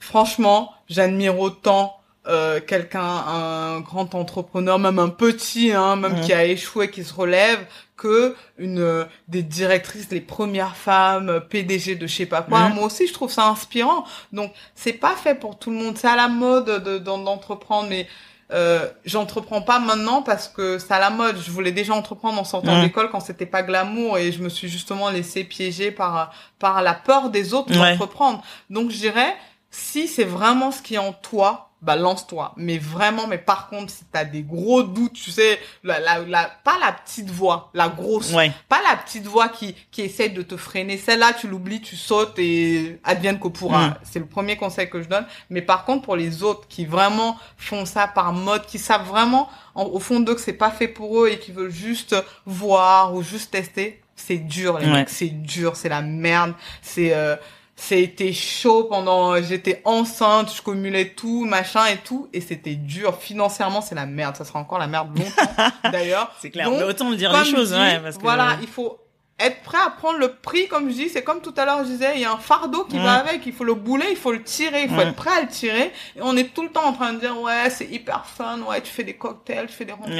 Franchement, 0.00 0.72
j'admire 0.88 1.38
autant 1.38 1.96
euh, 2.26 2.60
quelqu'un, 2.60 3.02
un 3.04 3.80
grand 3.80 4.14
entrepreneur, 4.14 4.78
même 4.78 4.98
un 4.98 5.10
petit, 5.10 5.72
hein, 5.72 5.94
même 5.96 6.14
Mhm. 6.14 6.20
qui 6.22 6.32
a 6.32 6.44
échoué, 6.44 6.90
qui 6.90 7.04
se 7.04 7.12
relève, 7.14 7.66
que 7.96 8.34
une 8.58 8.80
euh, 8.80 9.04
des 9.28 9.42
directrices, 9.42 10.10
les 10.10 10.20
premières 10.20 10.76
femmes, 10.76 11.28
euh, 11.28 11.40
PDG 11.40 11.94
de 11.96 12.06
je 12.06 12.14
sais 12.16 12.26
pas 12.26 12.42
quoi. 12.42 12.68
Mhm. 12.68 12.74
Moi 12.74 12.84
aussi, 12.86 13.06
je 13.06 13.12
trouve 13.12 13.30
ça 13.30 13.46
inspirant. 13.48 14.04
Donc, 14.32 14.52
c'est 14.74 14.92
pas 14.94 15.14
fait 15.16 15.34
pour 15.34 15.58
tout 15.58 15.70
le 15.70 15.76
monde. 15.76 15.96
C'est 15.96 16.08
à 16.08 16.16
la 16.16 16.28
mode 16.28 16.82
de 16.82 16.98
d'en- 16.98 17.18
d'entreprendre, 17.18 17.88
mais 17.88 18.06
euh, 18.52 18.86
j'entreprends 19.04 19.62
pas 19.62 19.78
maintenant 19.78 20.22
parce 20.22 20.48
que 20.48 20.78
c'est 20.78 20.92
à 20.92 20.98
la 20.98 21.10
mode. 21.10 21.36
Je 21.40 21.50
voulais 21.50 21.72
déjà 21.72 21.94
entreprendre 21.94 22.38
en 22.40 22.44
sortant 22.44 22.76
Mhm. 22.76 22.82
d'école 22.82 23.10
quand 23.10 23.20
c'était 23.20 23.46
pas 23.46 23.62
glamour 23.62 24.18
et 24.18 24.32
je 24.32 24.42
me 24.42 24.48
suis 24.48 24.68
justement 24.68 25.08
laissé 25.10 25.44
piéger 25.44 25.90
par 25.90 26.32
par 26.58 26.82
la 26.82 26.94
peur 26.94 27.30
des 27.30 27.54
autres 27.54 27.72
Ouais. 27.78 27.92
d'entreprendre. 27.92 28.42
Donc, 28.70 28.90
je 28.90 28.96
dirais, 28.98 29.34
si 29.70 30.08
c'est 30.08 30.24
vraiment 30.24 30.70
ce 30.72 30.82
qui 30.82 30.94
est 30.94 30.98
en 30.98 31.12
toi, 31.12 31.70
bah 31.84 31.96
lance-toi. 31.96 32.52
Mais 32.56 32.78
vraiment, 32.78 33.26
mais 33.26 33.38
par 33.38 33.68
contre, 33.68 33.92
si 33.92 34.04
t'as 34.10 34.24
des 34.24 34.42
gros 34.42 34.82
doutes, 34.82 35.12
tu 35.12 35.30
sais, 35.30 35.58
la, 35.82 36.00
la, 36.00 36.20
la, 36.20 36.50
pas 36.64 36.78
la 36.80 36.92
petite 36.92 37.30
voix, 37.30 37.70
la 37.74 37.88
grosse, 37.88 38.32
Ouais. 38.32 38.50
pas 38.68 38.80
la 38.88 38.96
petite 38.96 39.26
voix 39.26 39.48
qui, 39.48 39.74
qui 39.90 40.00
essaie 40.02 40.30
de 40.30 40.42
te 40.42 40.56
freiner. 40.56 40.96
Celle-là, 40.96 41.32
tu 41.34 41.46
l'oublies, 41.46 41.80
tu 41.82 41.96
sautes 41.96 42.38
et 42.38 42.98
advienne 43.04 43.38
qu'au 43.38 43.50
pourra. 43.50 43.88
Mm. 43.88 43.94
C'est 44.02 44.18
le 44.18 44.26
premier 44.26 44.56
conseil 44.56 44.88
que 44.88 45.02
je 45.02 45.08
donne. 45.08 45.26
Mais 45.50 45.62
par 45.62 45.84
contre, 45.84 46.02
pour 46.04 46.16
les 46.16 46.42
autres 46.42 46.66
qui 46.68 46.86
vraiment 46.86 47.36
font 47.58 47.84
ça 47.84 48.08
par 48.08 48.32
mode, 48.32 48.64
qui 48.66 48.78
savent 48.78 49.06
vraiment 49.06 49.48
en- 49.74 49.84
au 49.84 50.00
fond 50.00 50.20
d'eux 50.20 50.34
que 50.34 50.40
c'est 50.40 50.52
pas 50.54 50.70
fait 50.70 50.88
pour 50.88 51.20
eux 51.22 51.28
et 51.28 51.38
qui 51.38 51.52
veulent 51.52 51.70
juste 51.70 52.16
voir 52.46 53.14
ou 53.14 53.22
juste 53.22 53.50
tester, 53.50 54.00
c'est 54.16 54.38
dur, 54.38 54.78
les 54.78 54.86
Ouais. 54.86 54.92
mecs. 54.92 55.08
C'est 55.10 55.28
dur, 55.28 55.76
c'est 55.76 55.88
la 55.88 56.00
merde. 56.02 56.54
C'est, 56.82 57.12
euh, 57.14 57.36
c'était 57.76 58.32
chaud 58.32 58.84
pendant, 58.84 59.40
j'étais 59.42 59.82
enceinte, 59.84 60.52
je 60.56 60.62
cumulais 60.62 61.10
tout, 61.10 61.44
machin 61.44 61.86
et 61.86 61.96
tout, 61.98 62.28
et 62.32 62.40
c'était 62.40 62.76
dur. 62.76 63.16
Financièrement, 63.20 63.80
c'est 63.80 63.94
la 63.96 64.06
merde. 64.06 64.36
Ça 64.36 64.44
sera 64.44 64.58
encore 64.60 64.78
la 64.78 64.86
merde 64.86 65.08
longtemps, 65.18 65.70
d'ailleurs. 65.92 66.32
C'est 66.40 66.50
clair. 66.50 66.70
Donc, 66.70 66.78
Mais 66.78 66.84
autant 66.84 67.10
le 67.10 67.16
dire 67.16 67.32
les 67.32 67.44
choses, 67.50 67.72
dit, 67.72 67.78
ouais, 67.78 67.98
parce 68.00 68.16
que 68.16 68.22
Voilà, 68.22 68.56
il 68.62 68.68
faut 68.68 68.98
être 69.40 69.62
prêt 69.62 69.78
à 69.84 69.90
prendre 69.90 70.18
le 70.20 70.28
prix, 70.28 70.68
comme 70.68 70.88
je 70.88 70.94
dis. 70.94 71.08
C'est 71.08 71.24
comme 71.24 71.40
tout 71.40 71.52
à 71.56 71.64
l'heure, 71.64 71.80
je 71.84 71.88
disais, 71.90 72.12
il 72.14 72.20
y 72.20 72.24
a 72.24 72.32
un 72.32 72.36
fardeau 72.38 72.84
qui 72.84 72.96
va 72.98 73.14
avec. 73.14 73.44
Il 73.46 73.52
faut 73.52 73.64
le 73.64 73.74
bouler, 73.74 74.06
il 74.10 74.16
faut 74.16 74.30
le 74.30 74.44
tirer, 74.44 74.84
il 74.84 74.88
faut 74.88 75.00
être 75.00 75.16
prêt 75.16 75.30
à 75.36 75.40
le 75.42 75.48
tirer. 75.48 75.92
Et 76.16 76.20
on 76.22 76.36
est 76.36 76.54
tout 76.54 76.62
le 76.62 76.68
temps 76.70 76.84
en 76.86 76.92
train 76.92 77.12
de 77.12 77.18
dire, 77.18 77.36
ouais, 77.40 77.68
c'est 77.70 77.86
hyper 77.90 78.24
fun, 78.24 78.60
ouais, 78.68 78.80
tu 78.82 78.92
fais 78.92 79.02
des 79.02 79.14
cocktails, 79.14 79.66
tu 79.66 79.72
fais 79.72 79.84
des 79.84 79.92
rencontres, 79.92 80.10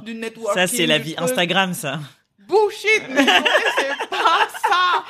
de- 0.00 0.04
du 0.06 0.14
networking. 0.14 0.54
ça 0.62 0.66
c'est 0.66 0.86
la 0.86 0.96
vie 0.98 1.14
truc. 1.14 1.28
Instagram, 1.30 1.74
ça. 1.74 2.00
Bullshit, 2.46 3.02
mais 3.10 3.26
c'est 3.26 4.08
pas 4.08 4.46
ça. 4.68 5.04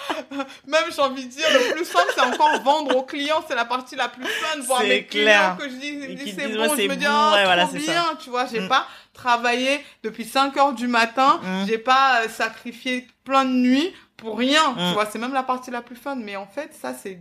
Même 0.66 0.84
j'ai 0.95 1.03
envie 1.03 1.26
de 1.26 1.30
dire, 1.30 1.47
le 1.53 1.74
plus 1.74 1.84
fun, 1.84 2.01
c'est 2.14 2.20
encore 2.22 2.62
vendre 2.62 2.97
aux 2.97 3.03
clients, 3.03 3.45
c'est 3.47 3.55
la 3.55 3.64
partie 3.66 3.95
la 3.97 4.09
plus 4.09 4.24
fun, 4.24 4.61
voir 4.62 4.82
mes 4.82 5.05
clair. 5.05 5.57
clients 5.57 5.68
que 5.68 5.68
je 5.74 5.78
dis, 5.80 6.32
c'est 6.34 6.49
bon, 6.49 6.64
je 6.74 6.82
me 6.89 6.97
dis, 6.97 7.05
bon, 7.05 7.32
ouais, 7.32 7.45
voilà, 7.45 7.64
trop 7.66 7.72
ça. 7.72 7.78
bien, 7.78 8.05
tu 8.22 8.30
vois, 8.30 8.47
j'ai 8.47 8.61
Mm. 8.61 8.68
pas 8.68 8.87
travaillé 9.12 9.84
depuis 10.03 10.24
5 10.24 10.57
heures 10.57 10.72
du 10.72 10.87
matin, 10.89 11.41
Mm. 11.43 11.64
j'ai 11.66 11.78
pas 11.78 12.22
euh, 12.22 12.28
sacrifié 12.28 13.07
plein 13.24 13.45
de 13.45 13.51
nuits 13.51 13.93
pour 14.16 14.39
rien, 14.39 14.70
Mm. 14.72 14.76
tu 14.76 14.93
vois, 14.95 15.07
c'est 15.07 15.18
même 15.18 15.34
la 15.34 15.43
partie 15.43 15.70
la 15.70 15.82
plus 15.82 15.97
fun, 15.97 16.16
mais 16.16 16.37
en 16.37 16.47
fait, 16.47 16.72
ça, 16.74 16.95
c'est 16.95 17.18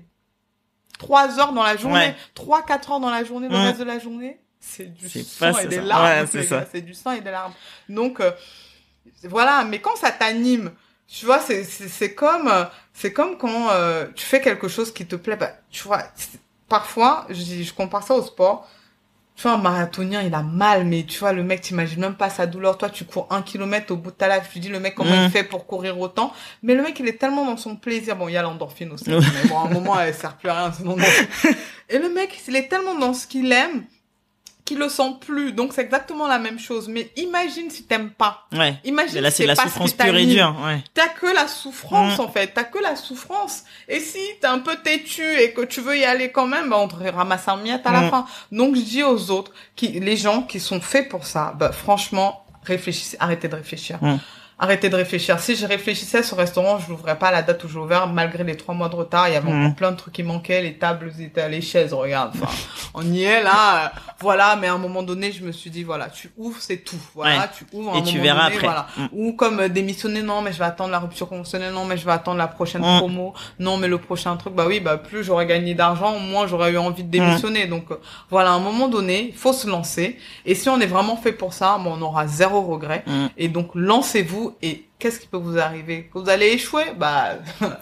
3 0.97 1.39
heures 1.39 1.51
dans 1.51 1.63
la 1.63 1.75
journée, 1.75 1.95
Ouais. 1.99 2.15
3, 2.35 2.61
4 2.63 2.91
heures 2.93 2.99
dans 3.01 3.09
la 3.09 3.23
journée, 3.25 3.49
le 3.49 3.57
Mm. 3.57 3.61
reste 3.65 3.79
de 3.79 3.83
la 3.83 3.99
journée, 3.99 4.39
c'est 4.61 4.93
du 4.93 5.07
sang 5.09 5.57
et 5.59 5.67
des 5.67 5.81
larmes, 5.81 6.05
Ouais, 6.05 6.65
c'est 6.71 6.81
du 6.81 6.93
sang 6.93 7.11
et 7.11 7.21
des 7.21 7.31
larmes. 7.31 7.53
Donc, 7.89 8.19
euh, 8.21 8.31
voilà, 9.27 9.63
mais 9.65 9.79
quand 9.79 9.95
ça 9.95 10.11
t'anime, 10.11 10.71
tu 11.07 11.25
vois, 11.25 11.39
c'est 11.39 11.63
c'est 11.63 11.87
c'est 11.89 12.13
comme 12.13 12.47
euh, 12.47 12.65
c'est 12.93 13.13
comme 13.13 13.37
quand 13.37 13.69
euh, 13.71 14.07
tu 14.15 14.25
fais 14.25 14.41
quelque 14.41 14.67
chose 14.67 14.93
qui 14.93 15.05
te 15.05 15.15
plaît. 15.15 15.35
Bah, 15.35 15.51
tu 15.71 15.83
vois, 15.83 16.03
parfois, 16.69 17.25
je 17.29 17.63
je 17.63 17.73
compare 17.73 18.03
ça 18.03 18.15
au 18.15 18.21
sport. 18.23 18.67
Tu 19.35 19.43
vois, 19.43 19.51
un 19.51 19.57
marathonien, 19.57 20.21
il 20.21 20.33
a 20.33 20.43
mal, 20.43 20.85
mais 20.85 21.03
tu 21.03 21.19
vois, 21.19 21.33
le 21.33 21.43
mec, 21.43 21.59
t'imagines 21.59 21.99
même 21.99 22.15
pas 22.15 22.29
sa 22.29 22.47
douleur. 22.47 22.77
Toi, 22.77 22.89
tu 22.89 23.03
cours 23.03 23.27
un 23.29 23.41
kilomètre 23.41 23.91
au 23.91 23.97
bout 23.97 24.11
de 24.11 24.15
ta 24.15 24.29
life. 24.33 24.49
Tu 24.53 24.59
dis, 24.59 24.69
le 24.69 24.79
mec, 24.79 24.95
comment 24.95 25.11
Mm. 25.11 25.25
il 25.25 25.29
fait 25.29 25.43
pour 25.43 25.67
courir 25.67 25.99
autant? 25.99 26.31
Mais 26.63 26.73
le 26.73 26.81
mec, 26.83 26.97
il 27.01 27.07
est 27.09 27.19
tellement 27.19 27.43
dans 27.45 27.57
son 27.57 27.75
plaisir. 27.75 28.15
Bon, 28.15 28.29
il 28.29 28.31
y 28.31 28.37
a 28.37 28.41
l'endorphine 28.41 28.93
aussi. 28.93 29.09
Mais 29.09 29.19
bon, 29.49 29.59
à 29.59 29.67
un 29.67 29.69
moment, 29.71 29.99
elle 29.99 30.13
sert 30.13 30.37
plus 30.37 30.47
à 30.47 30.53
rien, 30.67 30.71
sinon, 30.71 30.95
Et 31.89 31.99
le 31.99 32.07
mec, 32.13 32.41
il 32.47 32.55
est 32.55 32.69
tellement 32.69 32.95
dans 32.97 33.13
ce 33.13 33.27
qu'il 33.27 33.51
aime 33.51 33.83
qu'il 34.65 34.79
le 34.79 34.89
sent 34.89 35.17
plus. 35.21 35.51
Donc, 35.53 35.73
c'est 35.73 35.81
exactement 35.83 36.27
la 36.27 36.39
même 36.39 36.57
chose. 36.59 36.87
Mais 36.87 37.11
imagine 37.17 37.69
si 37.69 37.83
t'aimes 37.83 38.09
pas. 38.09 38.47
Ouais. 38.51 38.75
Imagine 38.83 39.13
Mais 39.15 39.21
là 39.21 39.29
si 39.31 39.37
c'est 39.37 39.45
la 39.45 39.55
ce 39.55 39.61
souffrance 39.61 39.91
qui 39.91 39.97
pure 39.97 40.17
et 40.17 40.25
dure, 40.25 40.55
ouais. 40.65 40.83
T'as 40.95 41.07
que 41.09 41.27
la 41.27 41.47
souffrance 41.47 42.17
Mm. 42.17 42.21
en 42.21 42.27
fait, 42.29 42.47
t'as 42.53 42.63
que 42.63 42.79
la 42.79 42.95
souffrance. 42.95 43.63
Et 43.87 43.99
si 43.99 44.17
t'es 44.41 44.47
un 44.47 44.57
peu 44.59 44.75
têtu 44.77 45.21
et 45.39 45.51
que 45.53 45.61
tu 45.61 45.81
veux 45.81 45.97
y 45.97 46.03
aller 46.03 46.31
quand 46.31 46.47
même, 46.47 46.69
bah 46.69 46.77
on 46.79 46.87
te 46.87 46.95
ramasse 46.95 47.47
un 47.47 47.57
miette 47.57 47.85
à 47.85 47.91
la 47.91 48.01
Mm. 48.01 48.09
fin. 48.09 48.25
Donc 48.51 48.75
je 48.75 48.81
dis 48.81 49.03
aux 49.03 49.29
autres, 49.29 49.51
qui, 49.75 49.99
les 49.99 50.17
gens 50.17 50.41
qui 50.41 50.59
sont 50.59 50.81
faits 50.81 51.09
pour 51.09 51.25
ça, 51.25 51.53
bah 51.59 51.71
franchement, 51.71 52.43
réfléchissez, 52.63 53.17
arrêtez 53.19 53.47
de 53.47 53.55
réfléchir. 53.55 53.99
Mm. 54.01 54.17
Arrêtez 54.57 54.89
de 54.89 54.95
réfléchir. 54.95 55.37
Si 55.39 55.55
je 55.57 55.65
réfléchissais 55.67 56.23
ce 56.23 56.33
restaurant, 56.33 56.79
je 56.79 56.89
l'ouvrais 56.89 57.17
pas 57.19 57.27
à 57.27 57.31
la 57.33 57.41
date 57.41 57.61
où 57.65 57.67
j'ai 57.67 57.77
ouvert, 57.77 58.07
malgré 58.07 58.43
les 58.45 58.55
trois 58.55 58.73
mois 58.73 58.87
de 58.87 58.95
retard. 58.95 59.27
Il 59.27 59.33
y 59.33 59.35
avait 59.35 59.51
Mm. 59.51 59.63
encore 59.65 59.75
plein 59.75 59.91
de 59.91 59.97
trucs 59.97 60.13
qui 60.13 60.23
manquaient, 60.23 60.61
les 60.61 60.75
tables 60.77 61.11
étaient, 61.19 61.49
les 61.49 61.59
chaises, 61.61 61.91
regarde. 61.93 62.31
Enfin, 62.41 62.47
on 62.93 63.01
y 63.03 63.23
est 63.23 63.43
là, 63.43 63.85
euh, 63.85 63.87
voilà. 64.21 64.55
Mais 64.55 64.67
à 64.67 64.73
un 64.73 64.77
moment 64.77 65.03
donné, 65.03 65.33
je 65.33 65.43
me 65.43 65.51
suis 65.51 65.69
dit, 65.69 65.83
voilà, 65.83 66.07
tu 66.07 66.31
ouvres, 66.37 66.55
c'est 66.61 66.77
tout. 66.77 66.95
Voilà, 67.13 67.39
Ouais. 67.41 67.45
tu 67.57 67.65
ouvres. 67.73 67.91
à 67.91 67.95
un 67.95 67.99
Et 67.99 68.03
tu 68.03 68.11
moment 68.13 68.23
verras 68.23 68.43
donné, 68.45 68.55
après. 68.55 68.65
Voilà. 68.67 68.87
Mm. 68.97 69.07
Ou 69.11 69.33
comme 69.33 69.59
euh, 69.59 69.67
démissionner, 69.67 70.21
non, 70.21 70.41
mais 70.41 70.53
je 70.53 70.59
vais 70.59 70.63
attendre 70.65 70.91
la 70.91 70.99
rupture 70.99 71.27
conventionnelle, 71.27 71.73
non, 71.73 71.83
mais 71.83 71.97
je 71.97 72.05
vais 72.05 72.13
attendre 72.13 72.37
la 72.37 72.47
prochaine 72.47 72.81
Mm. 72.81 72.99
promo, 72.99 73.33
non, 73.59 73.75
mais 73.75 73.89
le 73.89 73.97
prochain 73.97 74.37
truc, 74.37 74.53
bah 74.55 74.63
oui, 74.65 74.79
bah 74.79 74.95
plus 74.95 75.21
j'aurais 75.25 75.47
gagné 75.47 75.73
d'argent, 75.73 76.17
moins 76.17 76.47
j'aurais 76.47 76.71
eu 76.71 76.77
envie 76.77 77.03
de 77.03 77.09
démissionner. 77.11 77.65
Donc 77.67 77.91
euh, 77.91 77.99
voilà, 78.29 78.51
à 78.51 78.53
un 78.53 78.59
moment 78.59 78.87
donné, 78.87 79.27
il 79.31 79.35
faut 79.35 79.51
se 79.51 79.67
lancer. 79.67 80.17
Et 80.45 80.55
si 80.55 80.69
on 80.69 80.79
est 80.79 80.85
vraiment 80.85 81.17
fait 81.17 81.33
pour 81.33 81.51
ça, 81.53 81.77
bon, 81.77 81.97
on 81.99 82.01
aura 82.01 82.25
zéro 82.25 82.61
regret. 82.61 83.03
Mm. 83.05 83.25
Et 83.37 83.49
donc 83.49 83.71
lancez-vous 83.75 84.44
vous 84.49 84.55
et 84.61 84.85
qu'est-ce 84.99 85.19
qui 85.19 85.27
peut 85.27 85.37
vous 85.37 85.57
arriver? 85.57 86.09
Vous 86.13 86.29
allez 86.29 86.47
échouer 86.47 86.83
Bah, 86.97 87.31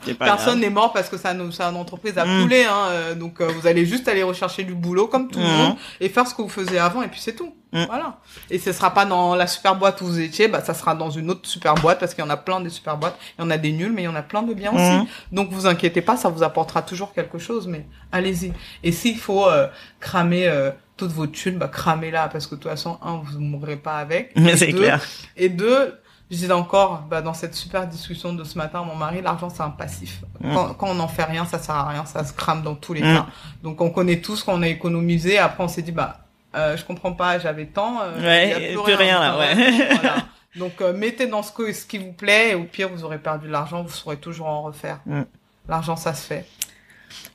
C'est 0.04 0.18
personne 0.18 0.60
n'est 0.60 0.70
mort 0.70 0.94
parce 0.94 1.10
que 1.10 1.18
ça, 1.18 1.34
ça, 1.52 1.66
une 1.70 1.76
entreprise 1.78 2.18
a 2.18 2.26
Mm. 2.26 2.42
coulé. 2.44 2.64
Hein, 2.64 2.88
euh, 2.90 3.16
donc, 3.16 3.40
euh, 3.42 3.48
vous 3.48 3.68
allez 3.68 3.86
juste 3.86 4.08
aller 4.08 4.24
rechercher 4.24 4.64
du 4.64 4.74
boulot 4.76 5.08
comme 5.08 5.30
tout 5.30 5.40
le 5.40 5.46
Mhm. 5.46 5.58
monde 5.58 5.76
et 6.00 6.10
faire 6.10 6.28
ce 6.28 6.34
que 6.34 6.42
vous 6.42 6.50
faisiez 6.50 6.80
avant 6.80 7.02
et 7.04 7.08
puis 7.08 7.20
c'est 7.20 7.36
tout. 7.36 7.54
Mm. 7.72 7.86
Voilà. 7.88 8.20
Et 8.50 8.60
ce 8.60 8.72
sera 8.72 8.94
pas 8.94 9.06
dans 9.06 9.36
la 9.36 9.48
super 9.48 9.76
boîte 9.76 10.02
où 10.02 10.06
vous 10.06 10.20
étiez, 10.20 10.48
bah 10.48 10.62
ça 10.64 10.74
sera 10.74 10.94
dans 10.96 11.10
une 11.10 11.30
autre 11.32 11.48
super 11.50 11.74
boîte 11.76 12.00
parce 12.00 12.14
qu'il 12.14 12.24
y 12.24 12.28
en 12.28 12.30
a 12.30 12.38
plein 12.38 12.60
des 12.62 12.70
super 12.70 12.98
boîtes. 12.98 13.18
Il 13.38 13.44
y 13.44 13.46
en 13.46 13.50
a 13.50 13.58
des 13.58 13.72
nuls, 13.72 13.92
mais 13.92 14.04
il 14.04 14.06
y 14.06 14.10
en 14.10 14.16
a 14.16 14.22
plein 14.22 14.44
de 14.44 14.54
bien 14.54 14.72
Mhm. 14.72 14.78
aussi. 14.78 15.08
Donc 15.32 15.50
vous 15.52 15.66
inquiétez 15.68 16.02
pas, 16.02 16.16
ça 16.18 16.30
vous 16.30 16.44
apportera 16.44 16.82
toujours 16.84 17.14
quelque 17.14 17.38
chose, 17.40 17.68
mais 17.68 17.86
allez-y. 18.12 18.54
Et 18.84 18.92
s'il 18.92 19.18
faut 19.18 19.48
euh, 19.48 19.68
cramer 20.00 20.48
euh, 20.48 20.72
toutes 20.98 21.12
vos 21.12 21.26
thunes, 21.26 21.58
bah 21.58 21.68
cramez-la 21.68 22.28
parce 22.28 22.46
que 22.46 22.54
de 22.56 22.60
toute 22.62 22.70
façon, 22.70 23.00
un, 23.02 23.18
vous 23.24 23.40
mourrez 23.40 23.78
pas 23.78 23.98
avec. 23.98 24.32
Mais 24.36 24.56
c'est 24.58 24.72
clair. 24.74 25.02
Et 25.36 25.50
deux, 25.50 25.96
je 26.34 26.38
disais 26.40 26.52
encore, 26.54 27.04
bah, 27.10 27.22
dans 27.22 27.34
cette 27.34 27.54
super 27.56 27.88
discussion 27.88 28.34
de 28.34 28.44
ce 28.44 28.58
matin, 28.58 28.82
à 28.82 28.84
mon 28.84 28.96
mari, 28.96 29.22
l'argent 29.22 29.50
c'est 29.50 29.62
un 29.62 29.70
passif. 29.70 30.22
Mm. 30.42 30.54
Quand, 30.54 30.74
quand 30.74 30.88
on 30.90 30.96
n'en 30.96 31.08
fait 31.08 31.24
rien, 31.24 31.46
ça 31.46 31.60
sert 31.60 31.76
à 31.76 31.88
rien, 31.88 32.06
ça 32.06 32.24
se 32.26 32.34
crame 32.34 32.64
dans 32.64 32.76
tous 32.76 32.94
les 32.94 33.02
Mm. 33.02 33.16
cas. 33.16 33.26
Donc 33.62 33.80
on 33.82 33.90
connaît 33.90 34.20
tous 34.22 34.44
qu'on 34.44 34.62
a 34.64 34.68
économisé, 34.68 35.38
après 35.38 35.64
on 35.64 35.68
s'est 35.68 35.82
dit, 35.84 35.92
bah, 35.92 36.20
euh, 36.56 36.76
je 36.78 36.84
comprends 36.86 37.14
pas, 37.14 37.40
j'avais 37.40 37.66
tant, 37.68 38.00
euh, 38.02 38.20
Ouais, 38.22 38.50
y 38.50 38.76
a 38.78 38.82
plus, 38.84 38.94
rien, 38.96 39.20
là, 39.20 39.32
Donc, 39.32 39.40
ouais. 39.40 39.82
euh, 39.92 39.94
voilà. 39.96 40.16
Donc 40.56 40.82
euh, 40.82 40.94
mettez 40.94 41.28
dans 41.28 41.42
ce, 41.44 41.52
que, 41.52 41.72
ce 41.74 41.86
qui 41.86 41.98
vous 41.98 42.14
plaît, 42.14 42.52
et 42.52 42.56
au 42.56 42.64
pire 42.66 42.90
vous 42.90 43.04
aurez 43.04 43.18
perdu 43.20 43.48
de 43.48 43.52
l'argent, 43.52 43.82
vous 43.84 43.90
saurez 43.90 44.18
toujours 44.18 44.48
en 44.48 44.62
refaire. 44.64 45.00
Mm. 45.06 45.22
L'argent 45.70 45.96
ça 45.96 46.14
se 46.14 46.26
fait. 46.26 46.46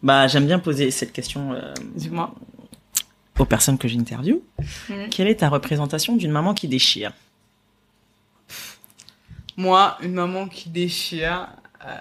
Bah, 0.03 0.27
j'aime 0.29 0.47
bien 0.47 0.59
poser 0.59 0.91
cette 0.91 1.13
question 1.13 1.53
euh, 1.53 1.73
Dis-moi. 1.95 2.35
aux 3.39 3.45
personnes 3.45 3.79
que 3.79 3.87
j'interviewe. 3.89 4.41
Quelle 5.11 5.29
est 5.29 5.37
ta 5.41 5.49
représentation 5.49 6.17
d'une 6.17 6.31
maman 6.33 6.53
qui 6.55 6.67
déchire? 6.69 7.13
Moi, 9.59 9.99
une 10.03 10.13
maman 10.13 10.47
qui 10.47 10.69
déchire, 10.69 11.49
euh, 11.85 11.95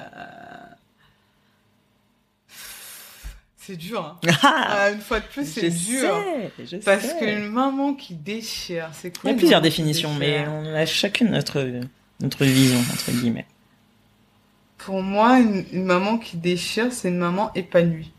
c'est 3.57 3.75
dur. 3.75 4.15
Hein. 4.23 4.29
Euh, 4.45 4.93
une 4.93 5.01
fois 5.01 5.19
de 5.19 5.25
plus, 5.25 5.51
c'est 5.51 5.71
dur. 5.71 6.23
sais, 6.67 6.77
Parce 6.77 7.15
qu'une 7.15 7.47
maman 7.47 7.95
qui 7.95 8.13
déchire, 8.13 8.91
c'est 8.93 9.07
Il 9.07 9.19
quoi 9.19 9.31
y 9.31 9.33
a 9.33 9.37
plusieurs 9.37 9.61
définitions, 9.61 10.13
mais 10.13 10.47
on 10.47 10.71
a 10.71 10.85
chacune 10.85 11.31
notre, 11.31 11.67
notre 12.19 12.45
vision, 12.45 12.79
entre 12.79 13.11
guillemets. 13.11 13.47
Pour 14.77 15.01
moi, 15.01 15.39
une, 15.39 15.65
une 15.73 15.85
maman 15.85 16.19
qui 16.19 16.37
déchire, 16.37 16.93
c'est 16.93 17.09
une 17.09 17.17
maman 17.17 17.51
épanouie. 17.55 18.11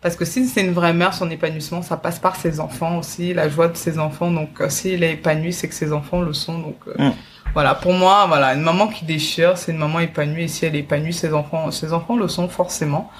Parce 0.00 0.14
que 0.14 0.24
si 0.24 0.46
c'est 0.46 0.60
une 0.60 0.72
vraie 0.72 0.92
mère, 0.94 1.12
son 1.12 1.28
épanouissement, 1.30 1.82
ça 1.82 1.96
passe 1.96 2.18
par 2.20 2.36
ses 2.36 2.60
enfants 2.60 2.98
aussi, 2.98 3.34
la 3.34 3.48
joie 3.48 3.66
de 3.68 3.76
ses 3.76 3.98
enfants. 3.98 4.30
Donc, 4.30 4.60
euh, 4.60 4.68
s'il 4.68 5.02
est 5.02 5.14
épanoui, 5.14 5.52
c'est 5.52 5.68
que 5.68 5.74
ses 5.74 5.92
enfants 5.92 6.20
le 6.20 6.32
sont. 6.32 6.58
Donc, 6.60 6.76
euh, 6.86 7.08
Mm. 7.08 7.12
voilà. 7.52 7.74
Pour 7.74 7.92
moi, 7.92 8.26
voilà, 8.28 8.54
une 8.54 8.62
maman 8.62 8.86
qui 8.86 9.04
déchire, 9.04 9.58
c'est 9.58 9.72
une 9.72 9.78
maman 9.78 9.98
épanouie. 9.98 10.44
Et 10.44 10.48
si 10.48 10.64
elle 10.66 10.76
est 10.76 10.80
épanouie, 10.80 11.12
ses 11.12 11.32
enfants, 11.34 11.70
ses 11.72 11.92
enfants 11.92 12.16
le 12.16 12.28
sont 12.28 12.48
forcément. 12.48 13.10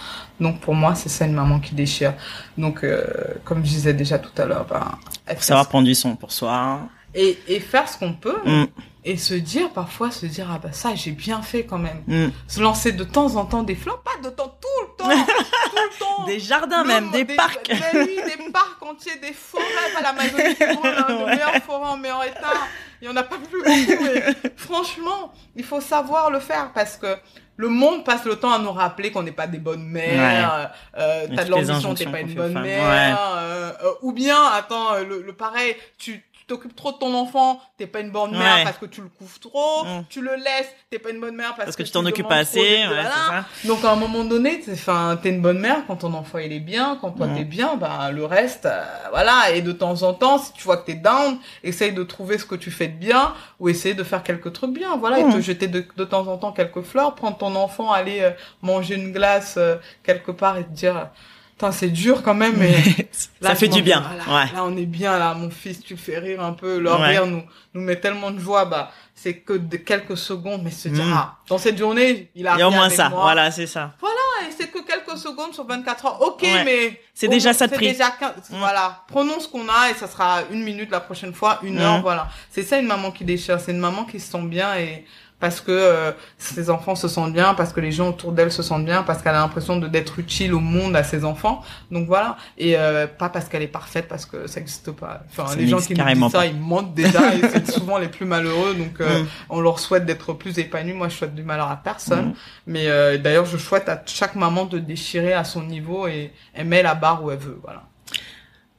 Donc, 0.41 0.61
pour 0.61 0.75
moi, 0.75 0.95
c'est 0.95 1.09
ça 1.09 1.25
une 1.27 1.33
maman 1.35 1.59
qui 1.59 1.75
déchire. 1.75 2.15
Donc, 2.57 2.85
euh, 2.85 3.03
comme 3.45 3.59
je 3.65 3.71
disais 3.71 3.93
déjà 3.95 4.21
tout 4.21 4.31
à 4.41 4.45
l'heure, 4.45 4.65
ben, 4.71 4.87
fait 5.27 5.43
savoir 5.43 5.69
prendre 5.69 5.87
du 5.87 5.97
son 5.97 6.15
pour 6.15 6.31
soi. 6.31 6.79
et, 7.13 7.37
et 7.49 7.59
faire 7.59 7.89
ce 7.89 7.99
qu'on 7.99 8.13
peut 8.13 8.37
Mm, 8.47 8.65
et 9.05 9.17
se 9.17 9.35
dire 9.35 9.71
parfois 9.71 10.11
se 10.11 10.27
dire 10.27 10.49
ah 10.53 10.59
bah 10.59 10.73
ça 10.73 10.95
j'ai 10.95 11.13
bien 11.13 11.41
fait 11.41 11.65
quand 11.65 11.79
même 11.79 12.03
mm. 12.09 12.31
se 12.49 12.61
lancer 12.61 12.93
de 12.93 13.05
temps 13.05 13.37
en 13.37 13.45
temps 13.45 13.63
des 13.63 13.77
flammes 13.77 13.97
pas 14.05 14.29
de 14.29 14.35
temps 14.35 14.59
tout 14.61 14.83
le 14.83 14.97
temps 14.97 15.09
tout 15.27 15.77
le 15.77 15.99
temps 15.99 16.25
Des 16.27 16.41
jardins 16.41 16.83
Le- 16.83 16.89
même, 16.89 17.11
des, 17.13 17.25
parcs. 17.25 17.71
oui, 17.95 18.17
des 18.27 18.51
parcs 18.53 18.83
entiers 18.83 19.17
des 19.23 19.33
forêts 19.33 19.65
à 19.97 20.03
la 20.03 20.09
Amazonie 20.11 20.55
des 20.55 20.67
Ouais. 20.83 21.27
meilleures 21.37 21.63
forêts 21.65 21.89
en 21.91 21.97
meilleur 21.97 22.25
état 22.25 22.53
il 23.01 23.07
y 23.07 23.11
en 23.11 23.17
a 23.17 23.23
pas 23.23 23.37
plus 23.39 23.63
beaucoup 23.63 24.05
mais 24.05 24.23
franchement 24.57 25.33
il 25.57 25.65
faut 25.65 25.81
savoir 25.81 26.31
le 26.31 26.41
faire 26.41 26.73
parce 26.75 26.97
que 26.97 27.17
le 27.57 27.69
monde 27.69 28.05
passe 28.05 28.25
le 28.25 28.37
temps 28.37 28.53
à 28.53 28.59
nous 28.61 28.71
rappeler 28.71 29.11
qu'on 29.11 29.25
n'est 29.25 29.33
pas 29.33 29.49
des 29.49 29.59
bonnes 29.59 29.83
mères, 29.85 30.71
euh, 30.97 31.27
Et 31.29 31.35
t'as 31.35 31.43
de 31.43 31.51
l'ambition, 31.51 31.93
t'es 31.93 32.07
pas 32.07 32.21
une 32.21 32.33
bonne 32.33 32.53
mère, 32.53 33.19
euh, 33.37 33.73
euh, 33.83 33.91
ou 34.03 34.13
bien, 34.13 34.41
attends, 34.55 34.93
euh, 34.95 35.03
le, 35.03 35.23
le 35.23 35.33
pareil, 35.33 35.75
tu 35.99 36.23
t'occupes 36.49 36.75
trop 36.75 36.91
de 36.91 36.97
ton 36.97 37.15
enfant, 37.15 37.61
t'es 37.77 37.87
pas 37.87 38.01
une 38.01 38.11
bonne 38.11 38.33
mère 38.33 38.57
Ouais. 38.57 38.65
parce 38.65 38.79
que 38.79 38.87
tu 38.87 39.01
le 39.03 39.09
couvres 39.09 39.39
trop, 39.39 39.85
Mm. 39.85 40.05
tu 40.09 40.21
le 40.21 40.35
laisses, 40.35 40.69
t'es 40.91 40.99
pas 40.99 41.11
une 41.11 41.21
bonne 41.21 41.37
mère 41.37 41.51
parce, 41.55 41.67
Parce 41.67 41.77
que 41.77 41.83
tu 41.85 41.93
t'en 41.93 42.05
occupes 42.05 42.27
pas 42.27 42.37
assez. 42.39 42.59
Ouais, 42.59 43.03
ça. 43.05 43.45
Donc 43.67 43.85
à 43.85 43.93
un 43.93 43.97
moment 43.97 44.25
donné, 44.25 44.59
t'es, 44.61 44.73
enfin, 44.73 45.17
t'es 45.23 45.29
une 45.29 45.41
bonne 45.43 45.61
mère 45.61 45.85
quand 45.87 45.97
ton 45.97 46.13
enfant 46.15 46.39
il 46.39 46.53
est 46.53 46.59
bien, 46.61 46.99
quand 47.01 47.13
toi 47.13 47.29
Mm. 47.29 47.37
t'es 47.37 47.45
bien, 47.45 47.77
bah 47.77 48.11
le 48.11 48.25
reste, 48.25 48.67
euh, 48.67 48.83
voilà. 49.11 49.51
Et 49.53 49.63
de 49.63 49.71
temps 49.73 50.03
en 50.03 50.15
temps, 50.15 50.39
si 50.39 50.53
tu 50.55 50.65
vois 50.65 50.79
que 50.79 50.87
t'es 50.87 50.95
down, 50.95 51.39
essaye 51.63 51.93
de 51.93 52.03
trouver 52.03 52.39
ce 52.39 52.45
que 52.47 52.55
tu 52.57 52.71
fais 52.73 52.89
de 52.89 52.97
bien 52.97 53.35
ou 53.61 53.69
essaye 53.69 53.95
de 53.95 54.03
faire 54.03 54.23
quelques 54.23 54.53
trucs 54.53 54.73
bien, 54.73 54.97
voilà, 54.97 55.19
et 55.21 55.25
Mm. 55.25 55.35
te 55.35 55.41
jeter 55.41 55.69
de, 55.69 55.87
de 55.97 56.05
temps 56.05 56.27
en 56.27 56.39
temps 56.39 56.53
quelques 56.53 56.83
fleurs, 56.83 57.15
prendre 57.15 57.37
ton 57.37 57.55
enfant, 57.55 57.93
aller 57.93 58.21
euh, 58.23 58.31
manger 58.63 58.95
une 58.95 59.13
glace 59.13 59.55
euh, 59.59 59.77
quelque 60.03 60.31
part 60.33 60.57
et 60.57 60.65
te 60.65 60.71
dire, 60.71 61.11
c'est 61.73 61.89
dur 61.89 62.23
quand 62.23 62.35
même, 62.35 62.57
mais 62.57 62.75
ça 63.13 63.29
Là, 63.41 63.55
fait 63.55 63.69
du 63.69 63.83
bien. 63.83 64.01
voilà, 64.27 64.45
Ouais. 64.47 64.53
Là, 64.53 64.65
on 64.65 64.77
est 64.77 64.87
bien, 64.87 65.19
là, 65.19 65.35
mon 65.35 65.51
fils, 65.51 65.81
tu 65.83 65.97
fais 65.97 66.19
rire 66.19 66.43
un 66.43 66.53
peu. 66.53 66.79
Leur 66.79 67.01
Ouais. 67.01 67.09
rire 67.09 67.27
nous, 67.27 67.43
nous 67.75 67.81
met 67.81 67.97
tellement 67.97 68.31
de 68.31 68.39
joie, 68.39 68.65
bah, 68.65 68.91
c'est 69.15 69.35
que 69.39 69.53
de 69.55 69.77
quelques 69.77 70.17
secondes, 70.17 70.63
mais 70.63 70.71
se 70.71 70.89
dire, 70.89 71.05
Mm. 71.05 71.13
ah, 71.17 71.35
dans 71.49 71.59
cette 71.59 71.77
journée, 71.77 72.31
il 72.37 72.47
a 72.47 72.55
Il 72.55 72.59
y 72.61 72.63
a 72.63 72.69
au 72.69 72.71
moins 72.71 72.89
ça. 72.91 73.09
moi. 73.09 73.23
Voilà, 73.23 73.51
c'est 73.51 73.67
ça. 73.67 73.95
Ah, 74.03 74.07
et 74.49 74.53
c'est 74.57 74.69
que 74.69 74.79
quelques 74.87 75.19
secondes 75.19 75.53
sur 75.53 75.67
24 75.67 76.07
heures. 76.07 76.23
Ok, 76.23 76.43
Ouais. 76.43 76.63
mais. 76.65 77.01
C'est 77.13 77.27
déjà 77.29 77.53
ça 77.53 77.67
de 77.67 77.75
prix. 77.75 77.89
déjà 77.91 78.11
Mm. 78.11 78.57
Voilà. 78.59 79.03
Prenons 79.09 79.41
ce 79.41 79.49
qu'on 79.49 79.69
a 79.69 79.91
et 79.91 79.95
ça 79.95 80.07
sera 80.07 80.43
une 80.53 80.63
minute 80.63 80.91
la 80.93 81.01
prochaine 81.01 81.35
fois, 81.35 81.59
une 81.65 81.75
Mm. 81.77 81.81
heure, 81.81 82.01
voilà. 82.03 82.29
C'est 82.51 82.63
ça 82.63 82.79
une 82.79 82.87
maman 82.87 83.11
qui 83.11 83.25
déchire. 83.25 83.59
C'est 83.61 83.73
une 83.73 83.81
maman 83.81 84.05
qui 84.05 84.21
se 84.21 84.31
sent 84.31 84.43
bien 84.43 84.77
et 84.77 85.05
parce 85.41 85.61
que 85.61 85.71
euh, 85.71 86.13
ses 86.39 86.71
enfants 86.71 86.95
se 86.95 87.09
sentent 87.09 87.33
bien, 87.33 87.55
parce 87.55 87.73
que 87.73 87.81
les 87.81 87.93
gens 87.93 88.09
autour 88.09 88.33
d'elle 88.33 88.51
se 88.51 88.63
sentent 88.63 88.85
bien, 88.85 89.03
parce 89.03 89.23
qu'elle 89.23 89.35
a 89.35 89.41
l'impression 89.41 89.77
de 89.77 89.87
d'être 89.89 90.19
utile 90.19 90.55
au 90.55 90.61
monde 90.61 90.97
à 90.97 91.05
ses 91.05 91.25
enfants. 91.25 91.63
Donc 91.91 92.07
voilà. 92.07 92.37
Et 92.57 92.77
euh, 92.77 93.07
pas 93.07 93.29
parce 93.29 93.49
qu'elle 93.49 93.63
est 93.63 93.67
parfaite, 93.69 94.09
parce 94.09 94.25
que 94.27 94.47
ça 94.47 94.61
n'existe 94.61 94.91
pas. 94.93 95.23
Enfin, 95.31 95.49
Ça 95.49 95.57
les 95.57 95.69
gens 95.69 95.79
qui 95.81 95.95
nous 95.95 96.05
disent 96.05 96.31
ça, 96.33 96.39
pas. 96.39 96.47
ils 96.47 96.59
mentent 96.59 96.95
déjà 96.95 97.35
et 97.35 97.41
c'est 97.53 97.71
souvent 97.71 97.99
les 97.99 98.09
plus 98.09 98.27
malheureux. 98.27 98.75
Donc 98.75 99.01
euh, 99.01 99.09
Mm. 99.09 99.27
on 99.51 99.61
leur 99.61 99.79
souhaite 99.79 100.05
d'être 100.07 100.33
plus 100.33 100.59
épanouis. 100.59 100.93
Moi, 100.93 101.09
je 101.09 101.17
souhaite 101.17 101.35
du 101.35 101.43
malheur 101.43 101.71
à 101.71 101.77
personne. 101.77 102.29
Mm. 102.31 102.35
Mais 102.67 102.89
euh, 102.89 103.19
d'ailleurs, 103.19 103.47
je 103.47 103.57
souhaite 103.57 103.89
à 103.89 104.03
chaque 104.07 104.35
maman 104.35 104.65
de 104.65 104.79
déchirer 104.79 105.33
à 105.33 105.45
son 105.45 105.63
niveau 105.63 106.07
et 106.07 106.33
elle 106.55 106.67
met 106.67 106.83
la 106.83 106.95
barre 106.95 107.23
où 107.25 107.31
elle 107.31 107.39
veut. 107.39 107.59
Voilà. 107.63 107.85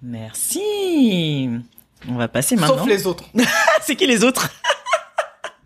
Merci. 0.01 1.49
On 2.07 2.16
va 2.16 2.28
passer 2.28 2.55
maintenant. 2.55 2.78
Sauf 2.78 2.88
les 2.88 3.05
autres. 3.07 3.26
C'est 3.82 3.95
qui 3.95 4.07
les 4.07 4.24
autres? 4.24 4.49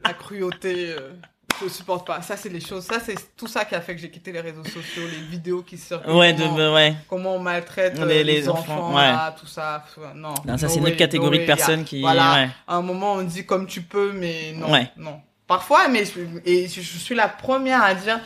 La 0.05 0.13
cruauté, 0.13 0.89
euh, 0.97 1.11
je 1.63 1.69
supporte 1.69 2.05
pas. 2.05 2.21
Ça, 2.21 2.35
c'est 2.35 2.49
les 2.49 2.59
choses. 2.59 2.83
Ça, 2.83 2.95
c'est 3.03 3.15
tout 3.37 3.47
ça 3.47 3.63
qui 3.65 3.75
a 3.75 3.81
fait 3.81 3.95
que 3.95 4.01
j'ai 4.01 4.09
quitté 4.09 4.31
les 4.31 4.41
réseaux 4.41 4.63
sociaux, 4.63 5.03
les 5.09 5.21
vidéos 5.29 5.61
qui 5.61 5.77
circulent. 5.77 6.11
Ouais, 6.13 6.33
de, 6.33 6.43
comment, 6.43 6.73
ouais. 6.73 6.95
comment 7.09 7.35
on 7.35 7.39
maltraite 7.39 7.97
euh, 7.99 8.05
Les- 8.05 8.23
les, 8.23 8.33
les 8.41 8.49
enfants, 8.49 8.87
enfants, 8.89 8.97
là, 8.97 9.35
tout 9.39 9.47
ça. 9.47 9.83
Non. 10.15 10.33
Non, 10.45 10.57
ça 10.57 10.67
No 10.67 10.73
c'est 10.73 10.79
une 10.79 10.87
autre 10.87 10.97
catégorie 10.97 11.37
no 11.39 11.43
de 11.43 11.47
personnes 11.47 11.83
qui. 11.83 12.01
Voilà. 12.01 12.33
ouais. 12.33 12.49
À 12.67 12.75
un 12.75 12.81
moment, 12.81 13.13
on 13.13 13.21
dit 13.23 13.45
comme 13.45 13.65
tu 13.67 13.81
peux, 13.81 14.11
mais 14.13 14.53
non. 14.55 14.71
Ouais. 14.71 14.89
Non. 14.97 15.21
Parfois, 15.47 15.87
mais 15.89 16.03
je, 16.05 16.19
et 16.45 16.67
je, 16.67 16.81
je 16.81 16.97
suis 16.97 17.15
la 17.15 17.27
première 17.27 17.83
à 17.83 17.93
dire. 17.93 18.19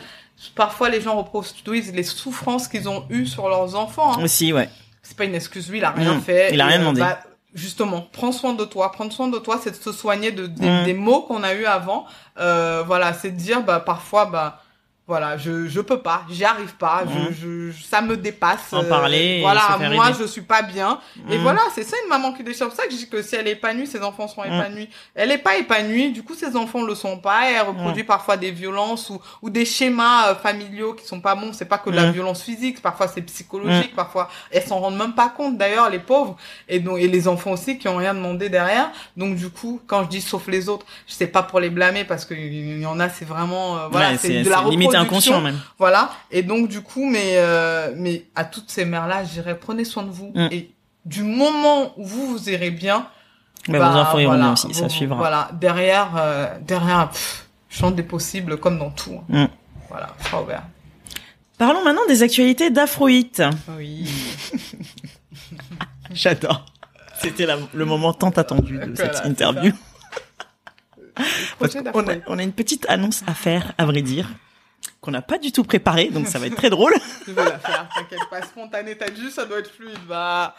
Parfois, 0.54 0.88
les 0.88 1.00
gens 1.00 1.16
reproduisent 1.16 1.92
les 1.92 2.04
souffrances 2.04 2.68
qu'ils 2.68 2.88
ont 2.88 3.04
eues 3.10 3.26
sur 3.26 3.48
leurs 3.48 3.74
enfants. 3.74 4.16
hein. 4.18 4.22
Aussi, 4.22 4.52
ouais. 4.52 4.68
c'est 5.02 5.16
pas 5.16 5.24
une 5.24 5.34
excuse, 5.34 5.68
lui, 5.68 5.78
il 5.78 5.84
a 5.84 5.90
rien 5.90 6.20
fait. 6.20 6.50
il 6.52 6.60
a 6.60 6.66
rien 6.66 6.76
euh, 6.76 6.80
demandé. 6.80 7.00
bah, 7.00 7.18
justement, 7.54 8.06
prends 8.12 8.32
soin 8.32 8.54
de 8.54 8.64
toi. 8.64 8.92
Prendre 8.92 9.12
soin 9.12 9.28
de 9.28 9.38
toi, 9.38 9.58
c'est 9.62 9.70
de 9.70 9.76
se 9.76 9.92
soigner 9.92 10.32
de, 10.32 10.46
des, 10.46 10.84
des 10.84 10.94
mots 10.94 11.22
qu'on 11.22 11.42
a 11.42 11.54
eu 11.54 11.64
avant. 11.64 12.06
Euh, 12.38 12.82
voilà, 12.86 13.12
c'est 13.12 13.30
de 13.30 13.36
dire, 13.36 13.62
bah, 13.62 13.80
parfois, 13.80 14.26
bah, 14.26 14.60
voilà, 15.08 15.38
je, 15.38 15.66
je 15.68 15.80
peux 15.80 16.00
pas, 16.00 16.22
j'y 16.30 16.44
arrive 16.44 16.74
pas, 16.74 17.04
Mm. 17.06 17.08
je, 17.32 17.70
je, 17.72 17.82
ça 17.82 18.02
me 18.02 18.14
dépasse. 18.16 18.72
En 18.72 18.84
euh, 18.84 18.88
parler 18.88 19.38
et 19.38 19.40
Voilà, 19.40 19.78
moi, 19.94 20.10
aider. 20.10 20.18
je 20.20 20.26
suis 20.26 20.42
pas 20.42 20.60
bien. 20.62 21.00
Et 21.30 21.38
Mm. 21.38 21.42
voilà, 21.42 21.60
c'est 21.74 21.82
ça 21.82 21.96
une 22.04 22.10
maman 22.10 22.32
qui 22.34 22.44
déchire. 22.44 22.66
C'est 22.70 22.76
ça 22.82 22.86
que 22.86 22.92
je 22.92 22.98
dis 22.98 23.08
que 23.08 23.22
si 23.22 23.34
elle 23.34 23.48
est 23.48 23.52
épanouie, 23.52 23.86
ses 23.86 24.02
enfants 24.02 24.28
seront 24.28 24.42
Mm. 24.48 24.52
épanouis. 24.60 24.88
Elle 25.14 25.32
est 25.32 25.38
pas 25.38 25.56
épanouie, 25.56 26.12
du 26.12 26.22
coup, 26.22 26.34
ses 26.34 26.54
enfants 26.56 26.82
le 26.82 26.94
sont 26.94 27.16
pas. 27.18 27.50
Et 27.50 27.54
elle 27.54 27.66
reproduit 27.66 28.04
parfois 28.04 28.36
des 28.36 28.50
violences 28.50 29.08
ou, 29.08 29.18
ou 29.40 29.48
des 29.50 29.64
schémas 29.64 30.28
euh, 30.28 30.34
familiaux 30.34 30.92
qui 30.92 31.06
sont 31.06 31.20
pas 31.22 31.34
bons. 31.34 31.52
C'est 31.54 31.64
pas 31.64 31.78
que 31.78 31.88
de 31.88 31.96
la 31.96 32.08
Mm. 32.08 32.12
violence 32.12 32.42
physique, 32.42 32.82
parfois 32.82 33.08
c'est 33.08 33.22
psychologique, 33.22 33.94
parfois 33.96 34.28
elles 34.50 34.62
s'en 34.64 34.78
rendent 34.78 34.98
même 34.98 35.14
pas 35.14 35.30
compte. 35.30 35.56
D'ailleurs, 35.56 35.88
les 35.88 35.98
pauvres 36.00 36.36
et 36.68 36.80
donc 36.80 36.98
et 36.98 37.08
les 37.08 37.26
enfants 37.28 37.52
aussi 37.52 37.78
qui 37.78 37.88
ont 37.88 37.96
rien 37.96 38.12
demandé 38.12 38.50
derrière. 38.50 38.90
Donc 39.16 39.36
du 39.36 39.48
coup, 39.48 39.80
quand 39.86 40.02
je 40.04 40.08
dis 40.08 40.20
sauf 40.20 40.46
les 40.48 40.68
autres, 40.68 40.84
je 41.06 41.14
sais 41.14 41.26
pas 41.28 41.42
pour 41.42 41.60
les 41.60 41.70
blâmer 41.70 42.04
parce 42.04 42.26
qu'il 42.26 42.78
y 42.80 42.84
en 42.86 43.00
a, 43.00 43.08
c'est 43.08 43.24
vraiment 43.24 43.78
euh, 43.78 43.88
voilà, 43.90 44.10
Ouais, 44.10 44.18
c'est 44.18 44.42
de 44.42 44.50
la 44.50 44.58
reproduction. 44.58 44.97
Inconscient 44.98 45.40
même. 45.40 45.58
Voilà. 45.78 46.10
Et 46.30 46.42
donc, 46.42 46.68
du 46.68 46.80
coup, 46.80 47.08
mais, 47.08 47.34
euh, 47.36 47.92
mais 47.96 48.26
à 48.34 48.44
toutes 48.44 48.70
ces 48.70 48.84
mères-là, 48.84 49.24
je 49.24 49.30
dirais, 49.30 49.58
prenez 49.58 49.84
soin 49.84 50.02
de 50.02 50.10
vous. 50.10 50.32
Mm. 50.34 50.48
Et 50.52 50.70
du 51.04 51.22
moment 51.22 51.92
où 51.96 52.04
vous 52.04 52.26
vous 52.26 52.50
irez 52.50 52.70
bien, 52.70 53.06
Mais 53.68 53.78
bah, 53.78 53.90
vos 53.90 53.98
enfants 53.98 54.18
iront 54.18 54.30
voilà, 54.32 54.44
bien 54.44 54.52
aussi, 54.52 54.74
ça 54.74 54.88
suivra. 54.88 55.16
Voilà. 55.16 55.50
Derrière, 55.52 56.10
euh, 56.16 56.46
derrière, 56.60 57.10
pff, 57.10 57.48
champ 57.68 57.90
des 57.90 58.02
possibles 58.02 58.58
comme 58.58 58.78
dans 58.78 58.90
tout. 58.90 59.20
Mm. 59.28 59.46
Voilà. 59.88 60.08
Parlons 61.56 61.82
maintenant 61.82 62.06
des 62.08 62.22
actualités 62.22 62.70
d'Afroït. 62.70 63.42
Oui. 63.76 64.08
J'adore. 66.12 66.64
C'était 67.20 67.46
le 67.72 67.84
moment 67.84 68.12
tant 68.12 68.30
attendu 68.30 68.78
de 68.78 68.94
Voilà, 68.94 69.14
cette 69.14 69.26
interview. 69.26 69.72
Parce 71.58 71.74
qu'on 71.74 72.08
a, 72.08 72.14
on 72.28 72.38
a 72.38 72.42
une 72.42 72.52
petite 72.52 72.86
annonce 72.88 73.22
à 73.26 73.34
faire, 73.34 73.72
à 73.76 73.86
vrai 73.86 74.02
dire, 74.02 74.28
qu'on 75.00 75.10
n'a 75.10 75.22
pas 75.22 75.38
du 75.38 75.52
tout 75.52 75.64
préparée, 75.64 76.08
donc 76.08 76.26
ça 76.26 76.38
va 76.38 76.46
être 76.46 76.56
très 76.56 76.70
drôle. 76.70 76.94
Je 77.26 77.32
vais 77.32 77.44
la 77.44 77.58
faire, 77.58 77.88
t'inquiète 77.94 78.28
pas, 78.30 78.42
spontané, 78.42 78.96
t'as 78.96 79.10
dit 79.10 79.30
ça 79.30 79.44
doit 79.44 79.58
être 79.60 79.70
fluide, 79.70 79.98
bah... 80.08 80.54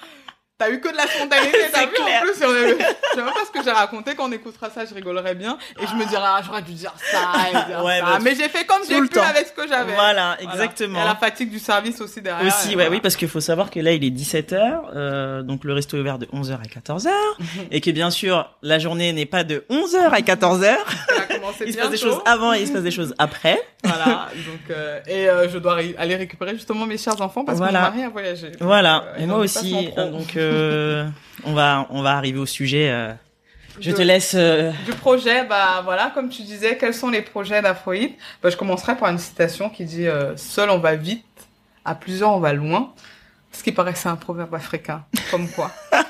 T'as 0.60 0.70
eu 0.72 0.82
que 0.82 0.92
de 0.92 0.98
la 0.98 1.08
spontanéité, 1.08 1.58
t'as 1.72 1.86
vu 1.86 1.94
en 2.02 2.22
plus, 2.22 2.34
on 2.44 2.50
je 2.50 3.16
sais 3.16 3.24
même 3.24 3.34
pas 3.34 3.46
ce 3.46 3.58
que 3.58 3.64
j'ai 3.64 3.72
raconté, 3.72 4.14
quand 4.14 4.28
on 4.28 4.32
écoutera 4.34 4.70
ça, 4.70 4.84
je 4.84 4.94
rigolerai 4.94 5.34
bien, 5.34 5.58
et 5.82 5.88
je 5.88 5.96
me 5.96 6.06
dirai, 6.06 6.22
ah, 6.26 6.42
j'aurais 6.46 6.62
dû 6.62 6.74
dire 6.74 6.92
ça, 6.98 7.20
et 7.48 7.70
dire 7.70 7.82
ouais, 7.82 8.00
ça. 8.00 8.06
Bah, 8.06 8.20
mais 8.22 8.36
j'ai 8.36 8.50
fait 8.50 8.66
comme 8.66 8.82
j'ai 8.86 9.00
pu 9.00 9.20
avec 9.20 9.48
ce 9.48 9.54
que 9.54 9.66
j'avais. 9.70 9.94
Voilà, 9.94 10.38
exactement. 10.42 11.02
Et 11.02 11.06
la 11.06 11.16
fatigue 11.16 11.50
du 11.50 11.60
service 11.60 12.02
aussi 12.02 12.22
derrière. 12.22 12.46
Aussi, 12.46 12.76
ouais, 12.76 12.90
oui, 12.90 13.00
parce 13.00 13.16
qu'il 13.16 13.30
faut 13.30 13.40
savoir 13.40 13.72
que 13.72 13.80
là, 13.80 13.94
il 13.94 14.04
est 14.04 14.10
17h, 14.10 14.82
euh, 14.94 15.44
donc 15.44 15.64
le 15.64 15.72
resto 15.72 15.96
est 15.96 16.02
ouvert 16.02 16.20
de 16.20 16.26
11h 16.26 16.56
à 16.56 16.80
14h, 16.80 17.08
et 17.72 17.80
que 17.80 17.92
bien 17.92 18.10
sûr, 18.10 18.54
la 18.62 18.80
journée 18.80 19.14
n'est 19.14 19.26
pas 19.26 19.46
de 19.46 19.64
11h 19.70 20.10
à 20.12 20.20
14h. 20.20 20.76
il 21.66 21.74
se 21.74 21.78
passe 21.78 21.90
des 21.90 21.96
choses 21.96 22.20
avant 22.26 22.54
et 22.54 22.60
il 22.60 22.68
se 22.68 22.74
passe 22.74 22.84
des 22.84 22.92
choses 22.92 23.16
après. 23.18 23.62
Voilà, 23.86 24.28
donc, 24.34 24.70
euh, 24.72 25.00
et 25.08 25.30
euh, 25.30 25.48
je 25.48 25.58
dois 25.58 25.78
aller 25.98 26.18
récupérer 26.18 26.52
justement 26.54 26.86
mes 26.86 26.98
chers 26.98 27.22
enfants 27.22 27.46
parce 27.46 27.60
voilà. 27.60 27.80
que 27.80 27.86
mon 27.86 27.92
mari 27.92 28.04
a 28.04 28.10
voyagé. 28.10 28.52
Voilà, 28.60 29.06
et 29.18 29.26
moi 29.26 29.38
aussi, 29.38 29.90
donc, 29.96 30.36
euh, 30.50 31.08
on 31.44 31.54
va 31.54 31.88
on 31.90 32.02
va 32.02 32.16
arriver 32.18 32.40
au 32.40 32.46
sujet. 32.46 32.90
Euh. 32.90 33.14
Je 33.80 33.92
te 33.92 34.02
laisse. 34.02 34.34
Euh, 34.36 34.72
du 34.86 34.92
projet, 34.92 35.46
bah 35.46 35.82
voilà, 35.84 36.12
comme 36.14 36.30
tu 36.30 36.42
disais, 36.42 36.78
quels 36.78 36.94
sont 36.94 37.10
les 37.10 37.22
projets 37.22 37.62
d'Afroïd? 37.62 38.12
Bah, 38.44 38.50
Je 38.50 38.58
commencerai 38.58 38.98
par 38.98 39.10
une 39.10 39.18
citation 39.18 39.70
qui 39.70 39.86
dit 39.86 40.08
Seul 40.36 40.70
on 40.70 40.80
va 40.80 40.96
vite, 40.96 41.26
à 41.86 41.96
plusieurs 41.96 42.32
on 42.32 42.40
va 42.40 42.54
loin. 42.54 42.94
Ce 43.52 43.64
qui 43.64 43.72
paraît 43.72 43.96
c'est 43.96 44.10
un 44.10 44.16
proverbe 44.16 44.54
africain, 44.54 45.06
comme 45.32 45.50
quoi. 45.50 45.72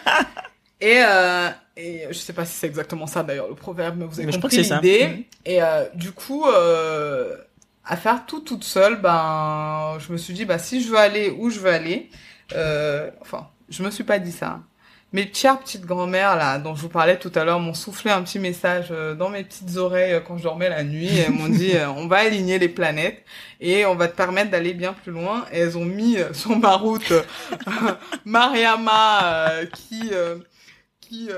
et, 0.81 1.01
euh, 1.05 1.49
et 1.77 2.07
je 2.09 2.17
sais 2.17 2.33
pas 2.33 2.45
si 2.45 2.53
c'est 2.53 2.67
exactement 2.67 3.07
ça 3.07 3.23
d'ailleurs 3.23 3.47
le 3.47 3.55
proverbe, 3.55 3.95
mais 3.97 4.05
vous 4.05 4.19
avez 4.19 4.31
compris 4.31 4.57
l'idée. 4.57 5.07
Mm. 5.07 5.23
Et 5.45 5.59
du 5.93 6.11
coup, 6.11 6.45
à 6.47 7.97
faire 7.97 8.25
tout 8.25 8.39
toute 8.39 8.63
seule, 8.63 8.99
ben 8.99 9.97
je 9.99 10.11
me 10.11 10.17
suis 10.17 10.33
dit 10.33 10.45
bah 10.45 10.57
si 10.57 10.81
je 10.81 10.89
veux 10.89 10.97
aller 10.97 11.29
où 11.29 11.51
je 11.51 11.59
veux 11.59 11.71
aller, 11.71 12.09
enfin 13.21 13.47
je 13.69 13.83
me 13.83 13.91
suis 13.91 14.03
pas 14.03 14.19
dit 14.19 14.31
ça. 14.31 14.61
Mes 15.11 15.31
chères 15.33 15.59
petites 15.59 15.85
grand-mères 15.85 16.35
là, 16.35 16.59
dont 16.59 16.75
je 16.75 16.83
vous 16.83 16.89
parlais 16.89 17.17
tout 17.17 17.31
à 17.33 17.43
l'heure, 17.43 17.59
m'ont 17.59 17.73
soufflé 17.73 18.11
un 18.11 18.21
petit 18.21 18.37
message 18.37 18.89
euh, 18.91 19.15
dans 19.15 19.29
mes 19.29 19.43
petites 19.43 19.75
oreilles 19.77 20.13
euh, 20.13 20.19
quand 20.19 20.37
je 20.37 20.43
dormais 20.43 20.69
la 20.69 20.83
nuit. 20.83 21.09
elles 21.17 21.31
m'ont 21.31 21.49
dit 21.49 21.75
euh, 21.75 21.89
on 21.89 22.05
va 22.07 22.17
aligner 22.17 22.59
les 22.59 22.69
planètes 22.69 23.23
et 23.59 23.87
on 23.87 23.95
va 23.95 24.07
te 24.07 24.15
permettre 24.15 24.51
d'aller 24.51 24.75
bien 24.75 24.93
plus 24.93 25.11
loin. 25.11 25.45
Elles 25.51 25.79
ont 25.79 25.85
mis 25.85 26.17
sur 26.33 26.55
ma 26.55 26.75
route 26.75 27.11
Mariama 28.25 29.49
qui 29.73 30.11
qui 30.99 31.29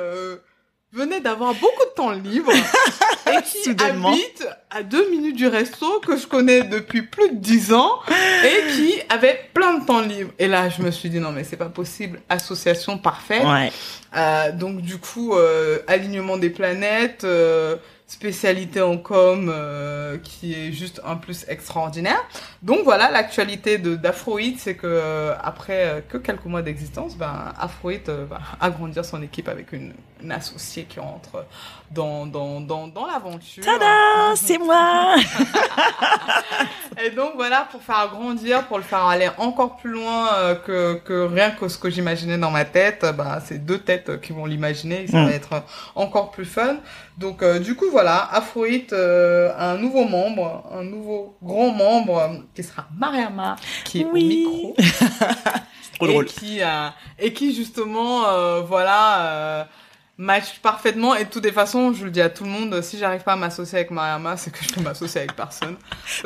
venait 0.94 1.22
d'avoir 1.22 1.54
beaucoup 1.54 1.86
de 1.90 1.94
temps 1.96 2.12
libre 2.12 2.52
et 3.28 3.42
qui 3.44 3.70
habite 3.70 4.48
à 4.70 4.84
deux 4.84 5.10
minutes 5.10 5.38
du 5.38 5.48
resto 5.48 6.00
que 6.00 6.18
je 6.18 6.28
connais 6.28 6.64
depuis 6.64 7.04
plus 7.04 7.30
de 7.30 7.38
dix 7.38 7.74
ans 7.74 8.00
et 8.44 8.72
qui 8.74 8.96
avait 9.10 9.50
plein 9.54 9.80
de 9.80 9.86
temps 9.86 10.02
libre. 10.02 10.32
Et 10.38 10.48
là, 10.48 10.70
je 10.70 10.82
me 10.82 10.92
suis 10.92 11.10
dit 11.10 11.20
non 11.20 11.32
mais 11.32 11.44
c'est 11.44 11.58
pas 11.58 11.70
possible, 11.70 12.20
association 12.30 12.98
parfaite. 12.98 13.46
Ouais. 13.46 13.72
Euh, 14.18 14.52
donc 14.52 14.82
du 14.82 14.98
coup, 14.98 15.36
euh, 15.36 15.80
alignement 15.88 16.38
des 16.38 16.50
planètes. 16.50 17.24
Euh, 17.24 17.78
spécialité 18.12 18.82
en 18.82 18.98
com 18.98 19.50
euh, 19.50 20.18
qui 20.18 20.54
est 20.54 20.74
juste 20.74 21.02
un 21.06 21.16
plus 21.16 21.46
extraordinaire. 21.48 22.22
Donc 22.62 22.80
voilà, 22.84 23.10
l'actualité 23.10 23.78
d'Afroid, 23.78 24.58
c'est 24.58 24.76
que 24.76 24.86
euh, 24.86 25.34
après 25.42 25.86
euh, 25.86 26.02
que 26.02 26.18
quelques 26.18 26.44
mois 26.44 26.62
d'existence, 26.62 27.16
ben 27.16 27.54
Afroid 27.58 28.04
va 28.30 28.40
agrandir 28.60 29.06
son 29.06 29.24
équipe 29.24 29.48
avec 29.48 29.72
une, 29.72 29.94
une 30.22 30.32
associée 30.34 30.84
qui 30.84 31.00
entre 31.00 31.46
dans 31.90 32.26
dans 32.26 32.60
dans, 32.60 32.88
dans 32.90 33.06
l'aventure. 33.06 33.64
Tada, 33.64 33.96
c'est 34.36 34.58
moi. 34.58 35.16
Et 37.02 37.12
donc 37.12 37.32
voilà, 37.36 37.66
pour 37.72 37.82
faire 37.82 38.10
grandir, 38.12 38.68
pour 38.68 38.78
le 38.78 38.84
faire 38.84 39.06
aller 39.06 39.30
encore 39.38 39.78
plus 39.78 39.92
loin 39.92 40.28
que 40.66 40.96
que 41.06 41.28
rien 41.28 41.52
que 41.52 41.70
ce 41.70 41.78
que 41.78 41.90
j'imaginais 41.90 42.38
dans 42.38 42.52
ma 42.52 42.66
tête, 42.66 43.06
ben 43.18 43.40
c'est 43.46 43.66
deux 43.66 43.80
têtes 43.80 44.20
qui 44.20 44.34
vont 44.34 44.46
l'imaginer, 44.46 45.08
ça 45.08 45.22
mm. 45.22 45.26
va 45.26 45.32
être 45.32 45.64
encore 45.96 46.32
plus 46.32 46.46
fun. 46.46 46.76
Donc 47.18 47.44
du 47.60 47.76
coup 47.76 47.90
voilà 47.92 48.28
Afroït 48.34 48.94
euh, 48.94 49.52
un 49.58 49.78
nouveau 49.78 50.06
membre, 50.06 50.64
un 50.72 50.84
nouveau 50.84 51.36
grand 51.42 51.72
membre 51.72 52.18
euh, 52.18 52.28
qui 52.56 52.64
sera 52.64 52.88
Mariama, 52.98 53.56
qui 53.84 54.02
est 54.02 54.06
au 54.06 54.14
micro. 54.14 54.76
trop 55.96 56.08
drôle. 56.08 56.26
Et 56.26 56.28
qui, 56.28 56.62
euh, 56.62 56.90
et 57.20 57.34
qui 57.34 57.54
justement, 57.54 58.28
euh, 58.28 58.62
voilà, 58.62 59.68
match 60.18 60.60
parfaitement. 60.62 61.16
Et 61.16 61.26
de 61.26 61.30
toutes 61.30 61.46
les 61.46 61.52
façons, 61.52 61.94
je 61.94 62.06
le 62.06 62.12
dis 62.12 62.22
à 62.22 62.30
tout 62.30 62.44
le 62.44 62.50
monde, 62.50 62.82
si 62.82 62.98
j'arrive 62.98 63.24
pas 63.24 63.34
à 63.34 63.36
m'associer 63.36 63.80
avec 63.80 63.92
Mariama, 63.92 64.38
c'est 64.38 64.52
que 64.52 64.64
je 64.64 64.74
peux 64.74 64.82
m'associer 64.82 65.22
avec 65.22 65.36
personne. 65.36 65.78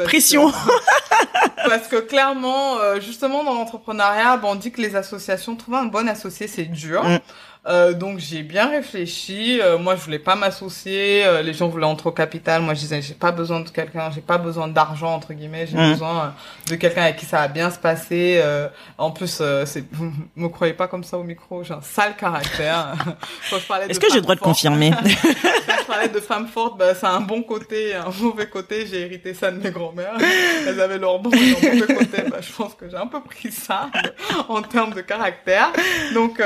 Pression 0.04 0.52
Parce 1.68 1.88
que 1.88 1.98
clairement, 1.98 2.78
justement, 3.00 3.44
dans 3.44 3.54
l'entrepreneuriat, 3.54 4.40
on 4.44 4.56
dit 4.56 4.72
que 4.72 4.82
les 4.82 4.96
associations, 4.96 5.56
trouver 5.56 5.78
un 5.78 5.86
bon 5.86 6.08
associé, 6.08 6.48
c'est 6.48 6.66
dur. 6.66 7.04
Mm. 7.04 7.20
Euh, 7.68 7.94
donc 7.94 8.20
j'ai 8.20 8.44
bien 8.44 8.70
réfléchi. 8.70 9.60
Euh, 9.60 9.78
moi, 9.78 9.96
je 9.96 10.02
voulais 10.02 10.20
pas 10.20 10.36
m'associer. 10.36 11.26
Euh, 11.26 11.42
les 11.42 11.54
gens 11.54 11.68
voulaient 11.68 11.86
entrer 11.86 12.10
au 12.10 12.12
capital. 12.12 12.62
Moi, 12.62 12.76
je 12.76 12.82
disais, 12.82 13.02
j'ai 13.02 13.16
pas 13.16 13.32
besoin 13.32 13.62
de 13.62 13.70
quelqu'un. 13.70 14.12
J'ai 14.14 14.22
pas 14.22 14.38
besoin 14.38 14.68
d'argent 14.68 15.14
entre 15.16 15.34
guillemets. 15.34 15.66
J'ai 15.66 15.78
mmh. 15.78 15.92
besoin 15.92 16.34
de 16.70 16.76
quelqu'un 16.76 17.04
avec 17.04 17.18
qui 17.18 17.26
ça 17.26 17.40
va 17.40 17.48
bien 17.48 17.72
se 17.72 17.80
passer. 17.80 18.44
en 18.98 19.12
plus, 19.12 19.42
c'est, 19.66 19.86
vous 19.92 20.12
me 20.36 20.48
croyez 20.48 20.74
pas 20.74 20.88
comme 20.88 21.04
ça 21.04 21.18
au 21.18 21.24
micro. 21.24 21.64
J'ai 21.64 21.74
un 21.74 21.82
sale 21.82 22.16
caractère. 22.16 22.94
Est-ce 23.90 24.00
que 24.00 24.10
j'ai 24.10 24.16
le 24.16 24.22
droit 24.22 24.36
de 24.36 24.42
confirmer 24.42 24.92
Quand 25.02 25.76
je 25.82 25.88
parlais 25.88 26.10
de 26.10 26.20
femme 26.20 26.48
forte, 26.48 26.78
bah, 26.78 26.94
c'est 26.94 27.06
un 27.06 27.22
bon 27.22 27.42
côté, 27.42 27.96
un 27.96 28.12
mauvais 28.22 28.48
côté. 28.48 28.86
J'ai 28.86 29.02
hérité 29.02 29.34
ça 29.34 29.52
de 29.52 29.60
mes 29.60 29.72
grand-mères. 29.72 30.18
Elles 30.68 30.80
avaient 30.80 30.98
leur 30.98 31.20
bon 31.20 31.32
et 31.32 31.52
leur 31.52 31.62
mauvais 31.62 31.94
côté. 31.96 32.22
Bah, 32.30 32.38
je 32.42 32.54
pense 32.54 32.76
que 32.76 32.90
j'ai 32.90 32.98
un 32.98 33.08
peu 33.08 33.22
pris 33.22 33.52
ça 33.52 33.90
en 34.50 34.62
termes 34.62 34.94
de 34.94 35.02
caractère. 35.02 35.72
Donc, 36.14 36.42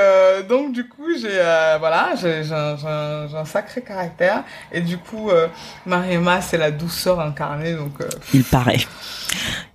donc 0.47 0.71
du 0.71 0.87
coup 0.87 1.08
j'ai 1.17 1.29
euh, 1.31 1.77
voilà, 1.79 2.09
j'ai 2.15 2.43
un, 2.51 2.77
un, 3.33 3.45
sacré 3.45 3.81
caractère 3.81 4.43
et 4.71 4.81
du 4.81 4.97
coup 4.97 5.29
euh, 5.29 5.47
Mariema 5.85 6.41
c'est 6.41 6.57
la 6.57 6.71
douceur 6.71 7.19
incarnée 7.19 7.73
donc. 7.73 8.01
Euh, 8.01 8.09
Il 8.33 8.43
paraît. 8.43 8.85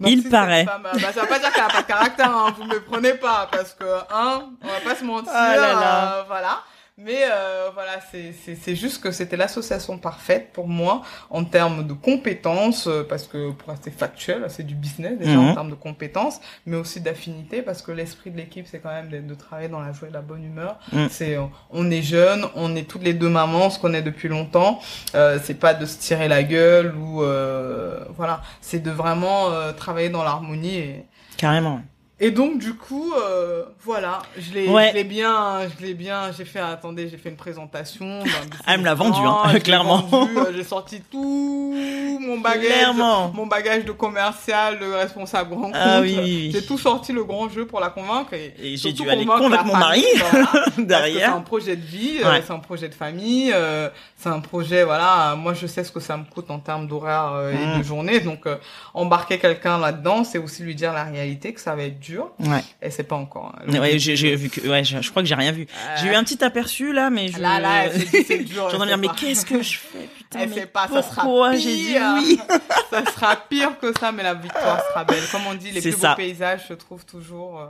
Il 0.00 0.28
paraît. 0.28 0.64
bah, 0.64 0.92
ça 1.14 1.22
veut 1.22 1.28
pas 1.28 1.38
dire 1.38 1.52
qu'elle 1.52 1.64
a 1.64 1.68
pas 1.68 1.82
de 1.82 1.86
caractère, 1.86 2.30
hein, 2.30 2.54
vous 2.56 2.64
me 2.64 2.80
prenez 2.80 3.14
pas 3.14 3.48
parce 3.50 3.72
que 3.74 3.84
hein, 4.12 4.50
on 4.62 4.66
va 4.66 4.80
pas 4.84 4.94
se 4.94 5.04
mentir, 5.04 5.32
ah 5.34 6.24
voilà. 6.26 6.62
Mais 6.96 7.24
euh, 7.28 7.70
voilà, 7.74 8.00
c'est 8.10 8.76
juste 8.76 9.02
que 9.02 9.10
c'était 9.10 9.36
l'association 9.36 9.98
parfaite 9.98 10.50
pour 10.52 10.68
moi 10.68 11.02
en 11.28 11.44
termes 11.44 11.84
de 11.84 11.92
compétences, 11.92 12.86
euh, 12.86 13.02
parce 13.02 13.26
que 13.26 13.50
pour 13.50 13.70
rester 13.70 13.90
factuel, 13.90 14.44
c'est 14.48 14.62
du 14.62 14.76
business 14.76 15.18
déjà 15.18 15.38
en 15.38 15.42
mhm. 15.42 15.54
termes 15.54 15.70
de 15.70 15.74
compétences, 15.74 16.40
mais 16.66 16.76
aussi 16.76 17.00
d'affinité, 17.00 17.62
parce 17.62 17.82
que 17.82 17.90
l'esprit 17.90 18.30
de 18.30 18.36
l'équipe, 18.36 18.66
c'est 18.70 18.78
quand 18.78 18.90
même 18.90 19.08
de, 19.08 19.34
travailler 19.34 19.68
dans 19.68 19.80
la 19.80 19.92
joie 19.92 20.06
et 20.06 20.12
la 20.12 20.22
bonne 20.22 20.44
humeur. 20.44 20.78
Mhm. 20.92 21.08
C'est, 21.10 21.36
on 21.70 21.90
est 21.90 22.02
jeunes, 22.02 22.46
on 22.54 22.76
est 22.76 22.88
toutes 22.88 23.02
les 23.02 23.14
deux 23.14 23.28
mamans, 23.28 23.66
on 23.66 23.70
se 23.70 23.80
connaît 23.80 24.02
depuis 24.02 24.28
longtemps. 24.28 24.80
Euh, 25.14 25.38
c'est 25.42 25.58
pas 25.58 25.74
de 25.74 25.86
se 25.86 25.98
tirer 25.98 26.28
la 26.28 26.42
gueule 26.42 26.94
ou 26.96 27.22
euh, 27.22 28.04
voilà, 28.16 28.42
c'est 28.60 28.80
de 28.80 28.90
vraiment 28.90 29.50
euh, 29.50 29.72
travailler 29.72 30.10
dans 30.10 30.22
l'harmonie. 30.22 30.76
Et... 30.76 31.06
Carrément. 31.36 31.80
Et 32.20 32.30
donc 32.30 32.58
du 32.58 32.74
coup, 32.74 33.12
euh, 33.12 33.64
voilà, 33.82 34.22
je 34.38 34.52
l'ai, 34.52 34.66
je 34.66 34.94
l'ai 34.94 35.02
bien, 35.02 35.62
je 35.68 35.84
l'ai 35.84 35.94
bien, 35.94 36.30
j'ai 36.30 36.44
fait, 36.44 36.60
attendez, 36.60 37.08
j'ai 37.08 37.16
fait 37.16 37.28
une 37.28 37.36
présentation. 37.36 38.20
Elle 38.68 38.80
me 38.80 38.84
l'a 38.84 38.94
vendu, 38.94 39.18
hein, 39.20 39.58
clairement. 39.64 40.08
Euh, 40.12 40.52
j'ai 40.54 40.62
sorti 40.62 41.00
tout 41.10 41.74
mon 42.20 42.38
bagage, 42.38 42.94
mon 43.34 43.46
bagage 43.46 43.84
de 43.84 43.90
commercial, 43.90 44.78
de 44.78 44.86
responsable 44.86 45.50
grand 45.50 45.70
ah, 45.74 46.00
oui, 46.00 46.16
oui, 46.22 46.50
J'ai 46.52 46.64
tout 46.64 46.78
sorti 46.78 47.12
le 47.12 47.24
grand 47.24 47.48
jeu 47.48 47.66
pour 47.66 47.80
la 47.80 47.90
convaincre 47.90 48.32
et, 48.34 48.54
et 48.62 48.76
j'ai 48.76 48.92
dû 48.92 49.08
aller 49.08 49.26
convaincre 49.26 49.64
mon 49.64 49.76
mari 49.76 50.04
derrière. 50.78 51.30
C'est 51.30 51.36
un 51.36 51.40
projet 51.40 51.76
de 51.76 51.84
vie, 51.84 52.18
euh, 52.24 52.40
c'est 52.46 52.52
un 52.52 52.58
projet 52.60 52.88
de 52.88 52.94
famille, 52.94 53.50
euh, 53.52 53.88
c'est 54.16 54.28
un 54.28 54.40
projet, 54.40 54.84
voilà. 54.84 55.34
Moi, 55.36 55.54
je 55.54 55.66
sais 55.66 55.82
ce 55.82 55.90
que 55.90 56.00
ça 56.00 56.16
me 56.16 56.24
coûte 56.24 56.50
en 56.50 56.60
termes 56.60 56.86
d'horaire 56.86 57.50
et 57.52 57.76
de 57.76 57.80
mm. 57.80 57.84
journée, 57.84 58.20
donc 58.20 58.46
embarquer 58.94 59.38
quelqu'un 59.38 59.78
là-dedans, 59.78 60.22
c'est 60.22 60.38
aussi 60.38 60.62
lui 60.62 60.76
dire 60.76 60.92
la 60.92 61.04
réalité 61.04 61.52
que 61.52 61.60
ça 61.60 61.74
va 61.74 61.82
être 61.82 62.03
dur. 62.04 62.32
Ouais. 62.38 62.62
Et 62.82 62.90
c'est 62.90 63.04
pas 63.04 63.16
encore. 63.16 63.54
Hein. 63.66 63.78
Ouais, 63.78 63.98
j'ai 63.98 64.36
vu 64.36 64.50
que, 64.50 64.60
ouais, 64.68 64.84
je, 64.84 65.00
je 65.00 65.10
crois 65.10 65.22
que 65.22 65.28
j'ai 65.28 65.34
rien 65.34 65.52
vu. 65.52 65.66
J'ai 66.00 66.08
eu 66.08 66.14
un 66.14 66.24
petit 66.24 66.42
aperçu 66.44 66.92
là, 66.92 67.10
mais 67.10 67.28
je. 67.28 67.38
Là, 67.38 67.60
là, 67.60 67.90
c'est 67.90 68.38
dur. 68.44 68.70
J'en 68.70 68.86
ai 68.86 68.96
mais 68.96 69.08
qu'est-ce 69.16 69.44
que 69.44 69.62
je 69.62 69.78
fais, 69.78 70.08
putain, 70.16 70.40
Elle 70.40 70.48
mais 70.50 70.54
sait 70.54 70.66
pas, 70.66 70.88
ça 70.88 71.02
sera 71.02 71.56
j'ai 71.56 71.76
dit 71.76 71.96
oui. 72.16 72.40
ça 72.90 73.04
sera 73.06 73.36
pire 73.36 73.78
que 73.78 73.92
ça, 73.98 74.12
mais 74.12 74.22
la 74.22 74.34
victoire 74.34 74.82
sera 74.88 75.04
belle. 75.04 75.24
Comme 75.30 75.46
on 75.46 75.54
dit, 75.54 75.70
les 75.70 75.80
plus 75.80 75.96
beaux 75.96 76.14
paysages 76.16 76.68
se 76.68 76.74
trouvent 76.74 77.06
toujours 77.06 77.60
euh, 77.60 77.66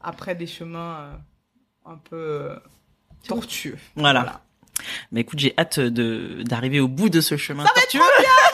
après 0.00 0.34
des 0.34 0.46
chemins 0.46 1.00
euh, 1.00 1.92
un 1.92 1.96
peu 1.96 2.16
euh, 2.16 2.56
tortueux. 3.26 3.78
Voilà. 3.94 4.42
Mais 5.10 5.20
écoute, 5.22 5.38
j'ai 5.38 5.54
hâte 5.58 5.80
de 5.80 6.42
d'arriver 6.42 6.80
au 6.80 6.88
bout 6.88 7.08
de 7.08 7.20
ce 7.20 7.36
chemin 7.36 7.64
ça 7.64 7.72
tortueux. 7.74 7.98
Va 7.98 8.04
être 8.04 8.12
trop 8.12 8.22
bien 8.22 8.45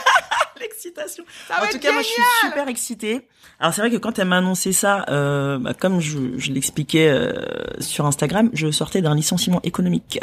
Ça 1.49 1.63
En 1.63 1.67
tout 1.69 1.79
cas, 1.79 1.93
moi, 1.93 2.03
je 2.03 2.09
suis 2.09 2.23
super 2.43 2.69
excitée. 2.69 3.29
Alors, 3.61 3.73
c'est 3.75 3.81
vrai 3.81 3.91
que 3.91 3.97
quand 3.97 4.19
elle 4.19 4.29
m'a 4.29 4.39
annoncé 4.39 4.73
ça, 4.73 5.05
euh, 5.09 5.59
bah, 5.59 5.75
comme 5.75 6.01
je, 6.01 6.19
je 6.37 6.53
l'expliquais 6.53 7.09
euh, 7.09 7.33
sur 7.81 8.07
Instagram, 8.07 8.51
je 8.53 8.71
sortais 8.71 9.03
d'un 9.03 9.15
licenciement 9.15 9.61
économique. 9.63 10.19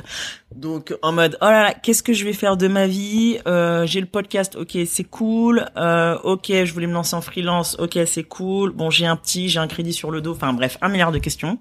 Donc, 0.54 0.94
en 1.02 1.12
mode, 1.12 1.38
oh 1.42 1.46
là 1.46 1.64
là, 1.64 1.74
qu'est-ce 1.74 2.04
que 2.04 2.14
je 2.14 2.26
vais 2.26 2.34
faire 2.34 2.58
de 2.58 2.68
ma 2.68 2.88
vie? 2.88 3.40
Euh, 3.48 3.86
J'ai 3.86 4.02
le 4.02 4.08
podcast, 4.08 4.56
ok, 4.56 4.78
c'est 4.86 5.04
cool. 5.04 5.66
Euh, 5.78 6.18
ok, 6.24 6.48
je 6.50 6.74
voulais 6.74 6.88
me 6.88 6.94
lancer 6.94 7.16
en 7.16 7.22
freelance, 7.22 7.78
ok, 7.80 7.98
c'est 8.06 8.24
cool. 8.24 8.72
Bon, 8.72 8.90
j'ai 8.90 9.06
un 9.06 9.16
petit, 9.16 9.50
j'ai 9.50 9.60
un 9.60 9.68
crédit 9.68 9.94
sur 9.94 10.12
le 10.12 10.22
dos. 10.22 10.34
Enfin, 10.34 10.54
bref, 10.54 10.78
un 10.82 10.90
milliard 10.90 11.12
de 11.12 11.20
questions. 11.20 11.60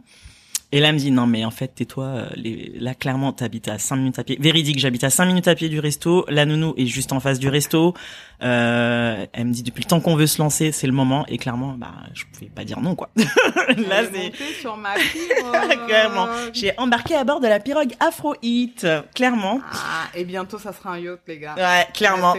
Et 0.71 0.81
là, 0.81 0.89
elle 0.89 0.97
me 0.97 0.99
dit, 0.99 1.11
non, 1.11 1.27
mais 1.27 1.47
en 1.47 1.51
fait, 1.51 1.69
tais-toi, 1.69 2.05
euh, 2.05 2.29
les... 2.37 2.75
là, 2.79 2.95
clairement, 2.95 3.33
t'habites 3.33 3.69
à 3.69 3.79
5 3.79 3.97
minutes 3.97 4.19
à 4.19 4.25
pied. 4.25 4.37
Véridique, 4.39 4.79
j'habite 4.79 5.03
à 5.03 5.09
5 5.09 5.25
minutes 5.25 5.49
à 5.49 5.55
pied 5.55 5.71
du 5.71 5.81
resto. 5.81 6.27
La 6.29 6.45
nounou 6.45 6.75
est 6.77 6.85
juste 6.85 7.13
en 7.13 7.21
face 7.21 7.39
du 7.39 7.49
resto. 7.49 7.95
Euh, 8.43 9.25
elle 9.33 9.47
me 9.47 9.53
dit, 9.53 9.63
depuis 9.63 9.83
le 9.83 9.89
temps 9.89 10.01
qu'on 10.01 10.15
veut 10.15 10.27
se 10.27 10.43
lancer, 10.43 10.71
c'est 10.71 10.87
le 10.87 10.93
moment. 10.93 11.25
Et 11.29 11.39
clairement, 11.39 11.75
bah, 11.79 11.95
je 12.13 12.25
pouvais 12.31 12.51
pas 12.51 12.65
dire 12.65 12.81
non, 12.81 12.95
quoi. 12.95 13.09
là, 13.17 14.03
c'est... 14.13 14.33
sur 14.61 14.77
ma 14.77 14.95
pirogue. 14.95 15.79
Clairement. 15.87 16.29
J'ai 16.53 16.79
embarqué 16.79 17.15
à 17.15 17.25
bord 17.25 17.41
de 17.41 17.49
la 17.49 17.61
pirogue 17.61 17.95
Afro 17.99 18.35
Hit. 18.43 18.87
Clairement. 19.15 19.61
Ah, 19.73 20.09
et 20.15 20.25
bientôt, 20.25 20.59
ça 20.59 20.75
sera 20.75 20.93
un 20.93 20.99
yacht, 20.99 21.21
les 21.27 21.39
gars. 21.39 21.55
Ouais, 21.57 21.87
clairement. 21.95 22.35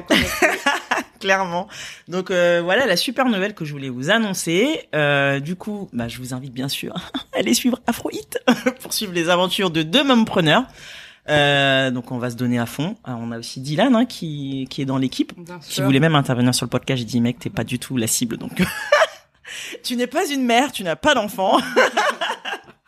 Clairement. 1.22 1.68
Donc 2.08 2.32
euh, 2.32 2.62
voilà 2.64 2.86
la 2.86 2.98
super 2.98 3.26
nouvelle 3.26 3.54
que 3.54 3.66
je 3.66 3.72
voulais 3.72 3.90
vous 3.90 4.10
annoncer. 4.10 4.88
Euh, 4.96 5.40
du 5.40 5.56
coup, 5.56 5.90
bah, 5.94 6.08
je 6.08 6.18
vous 6.18 6.34
invite 6.34 6.54
bien 6.54 6.70
sûr 6.70 6.96
à 7.34 7.40
aller 7.40 7.54
suivre 7.54 7.80
Afro 7.88 8.10
Hit 8.12 8.40
pour 8.82 8.94
suivre 8.94 9.14
les 9.14 9.30
aventures 9.30 9.70
de 9.70 9.84
deux 9.84 10.04
mompreneurs. 10.04 10.66
Euh, 11.28 11.92
donc 11.92 12.12
on 12.12 12.18
va 12.18 12.30
se 12.30 12.36
donner 12.36 12.58
à 12.60 12.66
fond. 12.66 12.96
Euh, 13.08 13.12
on 13.18 13.32
a 13.32 13.38
aussi 13.38 13.60
Dylan 13.60 13.96
hein, 13.96 14.06
qui, 14.06 14.68
qui 14.70 14.82
est 14.82 14.86
dans 14.86 14.98
l'équipe. 14.98 15.34
Qui 15.62 15.82
voulait 15.82 16.00
même 16.00 16.16
intervenir 16.16 16.56
sur 16.56 16.66
le 16.66 16.70
podcast. 16.70 17.00
J'ai 17.00 17.06
dit 17.06 17.22
mec, 17.22 17.40
t'es 17.40 17.50
pas 17.50 17.64
du 17.64 17.80
tout 17.80 17.98
la 17.98 18.08
cible 18.08 18.38
donc. 18.38 18.64
tu 19.84 19.96
n'es 19.96 20.08
pas 20.08 20.28
une 20.28 20.44
mère, 20.44 20.72
tu 20.72 20.84
n'as 20.84 20.96
pas 20.96 21.14
d'enfant. 21.14 21.60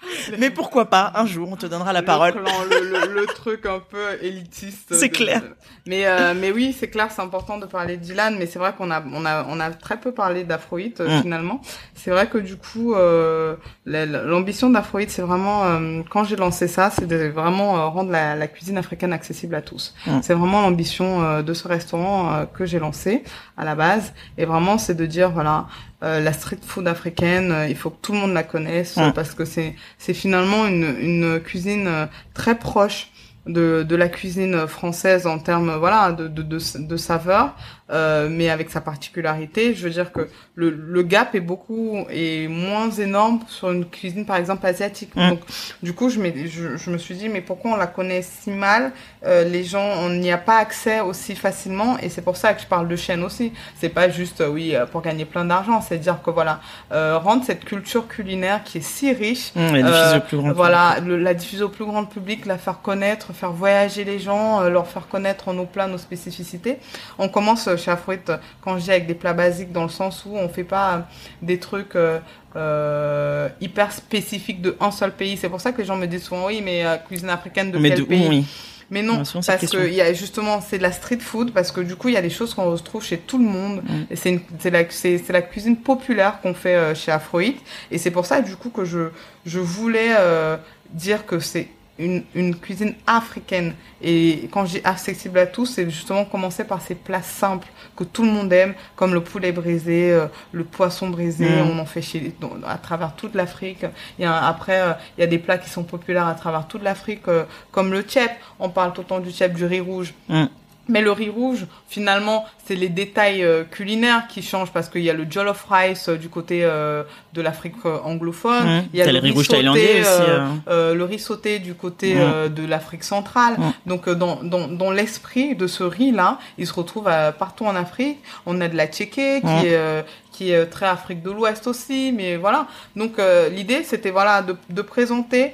Mais 0.39 0.49
pourquoi 0.49 0.89
pas 0.89 1.11
un 1.15 1.25
jour 1.25 1.49
on 1.51 1.55
te 1.55 1.65
donnera 1.65 1.93
la 1.93 1.99
Le 2.01 2.05
parole. 2.05 2.33
le, 2.69 2.89
le- 3.07 3.13
le 3.21 3.25
truc 3.27 3.65
un 3.65 3.79
peu 3.79 3.97
élitiste. 4.21 4.93
C'est 4.93 5.09
clair. 5.09 5.41
Mais 5.85 6.05
euh, 6.05 6.33
mais 6.39 6.51
oui, 6.51 6.75
c'est 6.77 6.89
clair, 6.89 7.07
c'est 7.11 7.21
important 7.21 7.57
de 7.57 7.65
parler 7.65 7.97
de 7.97 8.01
Dylan, 8.03 8.35
mais 8.37 8.45
c'est 8.45 8.59
vrai 8.59 8.73
qu'on 8.77 8.91
a 8.91 9.03
on 9.13 9.25
a 9.25 9.45
on 9.49 9.59
a 9.59 9.69
très 9.71 9.99
peu 9.99 10.11
parlé 10.11 10.43
d'Afroït 10.43 10.99
euh, 11.01 11.19
Mm. 11.19 11.21
finalement. 11.21 11.61
C'est 11.95 12.11
vrai 12.11 12.27
que 12.27 12.37
du 12.37 12.55
coup, 12.57 12.93
euh, 12.95 13.55
la- 13.85 14.05
la- 14.05 14.23
l'ambition 14.23 14.69
d'Afroït, 14.69 15.09
c'est 15.11 15.21
vraiment 15.21 15.65
euh, 15.65 16.01
quand 16.09 16.23
j'ai 16.23 16.35
lancé 16.35 16.67
ça, 16.67 16.89
c'est 16.89 17.07
de 17.07 17.27
vraiment 17.27 17.77
euh, 17.77 17.85
rendre 17.87 18.11
la, 18.11 18.35
la 18.35 18.47
cuisine 18.47 18.77
africaine 18.77 19.13
accessible 19.13 19.55
à 19.55 19.61
tous. 19.61 19.93
Mm. 20.07 20.19
C'est 20.23 20.33
vraiment 20.33 20.61
l'ambition 20.61 21.41
de 21.41 21.53
ce 21.53 21.67
restaurant 21.67 22.45
que 22.53 22.65
j'ai 22.65 22.79
lancé 22.79 23.23
à 23.57 23.65
la 23.65 23.75
base, 23.75 24.13
et 24.37 24.45
vraiment 24.45 24.77
c'est 24.77 24.95
de 24.95 25.05
dire 25.05 25.31
voilà. 25.31 25.67
Euh, 26.03 26.19
la 26.19 26.33
street 26.33 26.57
food 26.65 26.87
africaine, 26.87 27.51
euh, 27.51 27.67
il 27.67 27.75
faut 27.75 27.89
que 27.91 28.01
tout 28.01 28.13
le 28.13 28.19
monde 28.19 28.33
la 28.33 28.43
connaisse 28.43 28.97
euh, 28.97 29.11
parce 29.11 29.33
que 29.33 29.45
c'est 29.45 29.75
c'est 29.97 30.13
finalement 30.13 30.65
une 30.65 30.95
une 30.99 31.39
cuisine 31.39 31.87
euh, 31.87 32.05
très 32.33 32.57
proche 32.57 33.11
de, 33.47 33.83
de 33.83 33.95
la 33.95 34.07
cuisine 34.07 34.67
française 34.67 35.25
en 35.27 35.39
termes 35.39 35.75
voilà 35.75 36.11
de, 36.11 36.27
de, 36.27 36.43
de, 36.43 36.59
de 36.77 36.97
saveur, 36.97 37.55
euh, 37.91 38.27
mais 38.29 38.49
avec 38.49 38.69
sa 38.69 38.81
particularité. 38.81 39.73
Je 39.73 39.83
veux 39.83 39.89
dire 39.89 40.11
que 40.11 40.27
le, 40.55 40.69
le 40.69 41.01
gap 41.03 41.35
est 41.35 41.39
beaucoup 41.41 42.05
est 42.09 42.47
moins 42.47 42.89
énorme 42.91 43.39
sur 43.47 43.71
une 43.71 43.85
cuisine 43.85 44.25
par 44.25 44.37
exemple 44.37 44.65
asiatique. 44.65 45.15
Mm. 45.15 45.29
Donc 45.29 45.39
du 45.83 45.93
coup 45.93 46.09
je, 46.09 46.19
je, 46.47 46.77
je 46.77 46.89
me 46.89 46.97
suis 46.97 47.15
dit 47.15 47.29
mais 47.29 47.41
pourquoi 47.41 47.71
on 47.71 47.75
la 47.77 47.87
connaît 47.87 48.21
si 48.21 48.51
mal 48.51 48.91
Euh, 49.25 49.43
Les 49.43 49.63
gens 49.63 49.87
on 50.05 50.09
n'y 50.09 50.31
a 50.31 50.37
pas 50.37 50.57
accès 50.57 50.99
aussi 51.01 51.35
facilement 51.35 51.97
et 51.99 52.09
c'est 52.09 52.23
pour 52.23 52.37
ça 52.37 52.53
que 52.55 52.61
je 52.61 52.67
parle 52.67 52.87
de 52.87 52.95
chaîne 52.95 53.23
aussi. 53.23 53.51
C'est 53.79 53.89
pas 53.89 54.09
juste 54.09 54.41
euh, 54.41 54.47
oui 54.49 54.75
euh, 54.75 54.85
pour 54.85 55.01
gagner 55.01 55.25
plein 55.25 55.45
d'argent, 55.45 55.79
c'est 55.81 55.97
dire 55.99 56.19
que 56.23 56.31
voilà 56.31 56.59
euh, 56.91 57.17
rendre 57.17 57.43
cette 57.45 57.63
culture 57.65 58.07
culinaire 58.07 58.63
qui 58.63 58.79
est 58.79 58.81
si 58.95 59.11
riche 59.13 59.51
Mmh, 59.55 59.75
la 59.77 60.17
au 60.17 60.21
plus 60.21 60.37
grand 60.37 60.53
voilà, 60.53 60.99
le- 61.05 61.17
la 61.17 61.33
diffuser 61.33 61.63
au 61.63 61.69
plus 61.69 61.85
grand 61.85 62.05
public, 62.05 62.45
la 62.45 62.57
faire 62.57 62.81
connaître, 62.81 63.33
faire 63.33 63.51
voyager 63.51 64.03
les 64.03 64.19
gens, 64.19 64.61
euh, 64.61 64.69
leur 64.69 64.87
faire 64.87 65.07
connaître 65.07 65.51
nos 65.53 65.65
plats, 65.65 65.87
nos 65.87 65.97
spécificités. 65.97 66.77
On 67.19 67.27
commence 67.29 67.67
euh, 67.87 68.37
quand 68.61 68.77
je 68.77 68.83
dis 68.83 68.91
avec 68.91 69.07
des 69.07 69.13
plats 69.15 69.33
basiques, 69.33 69.71
dans 69.71 69.83
le 69.83 69.89
sens 69.89 70.23
où 70.25 70.35
on 70.35 70.49
fait 70.49 70.63
pas 70.63 71.07
des 71.41 71.59
trucs 71.59 71.95
euh, 71.95 72.19
euh, 72.55 73.49
hyper 73.61 73.91
spécifiques 73.91 74.61
de 74.61 74.75
un 74.79 74.91
seul 74.91 75.11
pays. 75.11 75.37
C'est 75.37 75.49
pour 75.49 75.61
ça 75.61 75.71
que 75.71 75.79
les 75.79 75.85
gens 75.85 75.95
me 75.97 76.05
disent 76.07 76.23
souvent 76.23 76.47
oui, 76.47 76.61
mais 76.63 76.85
euh, 76.85 76.97
cuisine 76.97 77.29
africaine 77.29 77.71
de 77.71 77.77
Mais 77.77 77.89
quel 77.89 77.99
de 77.99 78.03
où, 78.03 78.07
pays 78.07 78.27
oui. 78.29 78.45
mais 78.89 79.01
non, 79.01 79.23
parce 79.45 79.65
que 79.69 79.89
y 79.89 80.01
a 80.01 80.11
justement 80.13 80.59
c'est 80.61 80.77
de 80.77 80.83
la 80.83 80.91
street 80.91 81.19
food 81.19 81.51
parce 81.53 81.71
que 81.71 81.79
du 81.81 81.95
coup 81.95 82.09
il 82.09 82.13
y 82.13 82.17
a 82.17 82.21
des 82.21 82.29
choses 82.29 82.53
qu'on 82.53 82.69
retrouve 82.69 83.03
chez 83.03 83.17
tout 83.17 83.37
le 83.37 83.45
monde 83.45 83.81
Mm. 83.83 84.15
c'est 84.15 85.29
la 85.29 85.41
cuisine 85.41 85.77
populaire 85.77 86.39
qu'on 86.41 86.53
fait 86.53 86.75
euh, 86.75 86.95
chez 86.95 87.11
Afroït 87.11 87.57
et 87.89 87.97
c'est 87.97 88.11
pour 88.11 88.25
ça 88.25 88.41
du 88.41 88.55
coup 88.55 88.69
que 88.69 88.85
je 88.85 89.09
je 89.45 89.59
voulais 89.59 90.13
euh, 90.19 90.57
dire 90.89 91.25
que 91.25 91.39
c'est 91.39 91.67
une, 92.01 92.23
une 92.35 92.55
cuisine 92.55 92.95
africaine 93.07 93.73
et 94.01 94.49
quand 94.51 94.65
je 94.65 94.73
dis 94.79 94.81
accessible 94.83 95.37
à 95.39 95.45
tous 95.47 95.65
c'est 95.65 95.89
justement 95.89 96.25
commencer 96.25 96.63
par 96.63 96.81
ces 96.81 96.95
plats 96.95 97.21
simples 97.21 97.67
que 97.95 98.03
tout 98.03 98.23
le 98.23 98.31
monde 98.31 98.51
aime 98.51 98.73
comme 98.95 99.13
le 99.13 99.21
poulet 99.21 99.51
brisé 99.51 100.11
euh, 100.11 100.25
le 100.51 100.63
poisson 100.63 101.09
brisé 101.09 101.45
Mm. 101.45 101.69
on 101.71 101.79
en 101.79 101.85
fait 101.85 102.01
chez 102.01 102.33
dans- 102.41 102.53
à 102.67 102.77
travers 102.77 103.15
toute 103.15 103.35
l'Afrique 103.35 103.85
a 104.23 104.47
après 104.47 104.81
euh, 104.81 104.93
il 105.17 105.21
y 105.21 105.23
a 105.23 105.27
des 105.27 105.39
plats 105.39 105.57
qui 105.57 105.69
sont 105.69 105.83
populaires 105.83 106.27
à 106.27 106.33
travers 106.35 106.67
toute 106.67 106.83
l'Afrique 106.83 107.27
euh, 107.27 107.43
comme 107.71 107.91
le 107.91 108.01
tchèp 108.01 108.31
on 108.59 108.69
parle 108.69 108.93
tout 108.93 109.01
le 109.01 109.07
temps 109.07 109.19
du 109.19 109.31
tchèp 109.31 109.53
du 109.53 109.65
riz 109.65 109.79
rouge 109.81 110.13
Mm. 110.29 110.45
Mais 110.87 111.01
le 111.01 111.11
riz 111.11 111.29
rouge, 111.29 111.65
finalement, 111.87 112.45
c'est 112.65 112.75
les 112.75 112.89
détails 112.89 113.43
euh, 113.43 113.63
culinaires 113.63 114.27
qui 114.27 114.41
changent 114.41 114.71
parce 114.71 114.89
qu'il 114.89 115.01
y 115.01 115.09
a 115.09 115.13
le 115.13 115.25
jollof 115.29 115.65
rice 115.69 116.09
euh, 116.09 116.17
du 116.17 116.27
côté 116.27 116.61
euh, 116.63 117.03
de 117.33 117.41
l'Afrique 117.41 117.85
anglophone. 117.85 118.65
Mmh. 118.65 118.83
Il 118.93 118.99
y 118.99 119.01
a 119.01 119.11
le 119.11 119.19
riz 119.19 119.27
riz 119.27 119.31
rouge 119.31 119.45
sauté, 119.45 119.57
thaïlandais 119.57 120.01
aussi. 120.01 120.95
le 120.97 121.03
riz 121.03 121.19
sauté 121.19 121.59
du 121.59 121.75
côté 121.75 122.15
de 122.15 122.65
l'Afrique 122.65 123.03
centrale. 123.03 123.57
Donc 123.85 124.09
dans, 124.09 124.43
dans, 124.43 124.67
dans 124.67 124.91
l'esprit 124.91 125.55
de 125.55 125.67
ce 125.67 125.83
riz-là, 125.83 126.39
il 126.57 126.67
se 126.67 126.73
retrouve 126.73 127.09
partout 127.37 127.65
en 127.65 127.75
Afrique. 127.75 128.19
On 128.45 128.59
a 128.61 128.67
de 128.67 128.75
la 128.75 128.87
tchéké 128.87 129.41
qui, 129.41 129.67
est, 129.67 130.05
qui 130.31 130.51
est 130.51 130.65
très 130.65 130.87
Afrique 130.87 131.21
de 131.21 131.31
l'Ouest 131.31 131.67
aussi, 131.67 132.11
mais 132.11 132.37
voilà. 132.37 132.67
Donc 132.95 133.13
l'idée, 133.51 133.83
c'était 133.83 134.11
voilà 134.11 134.41
de, 134.41 134.55
de 134.69 134.81
présenter 134.81 135.53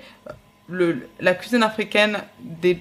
le, 0.67 1.07
la 1.19 1.34
cuisine 1.34 1.63
africaine 1.63 2.19
des, 2.39 2.80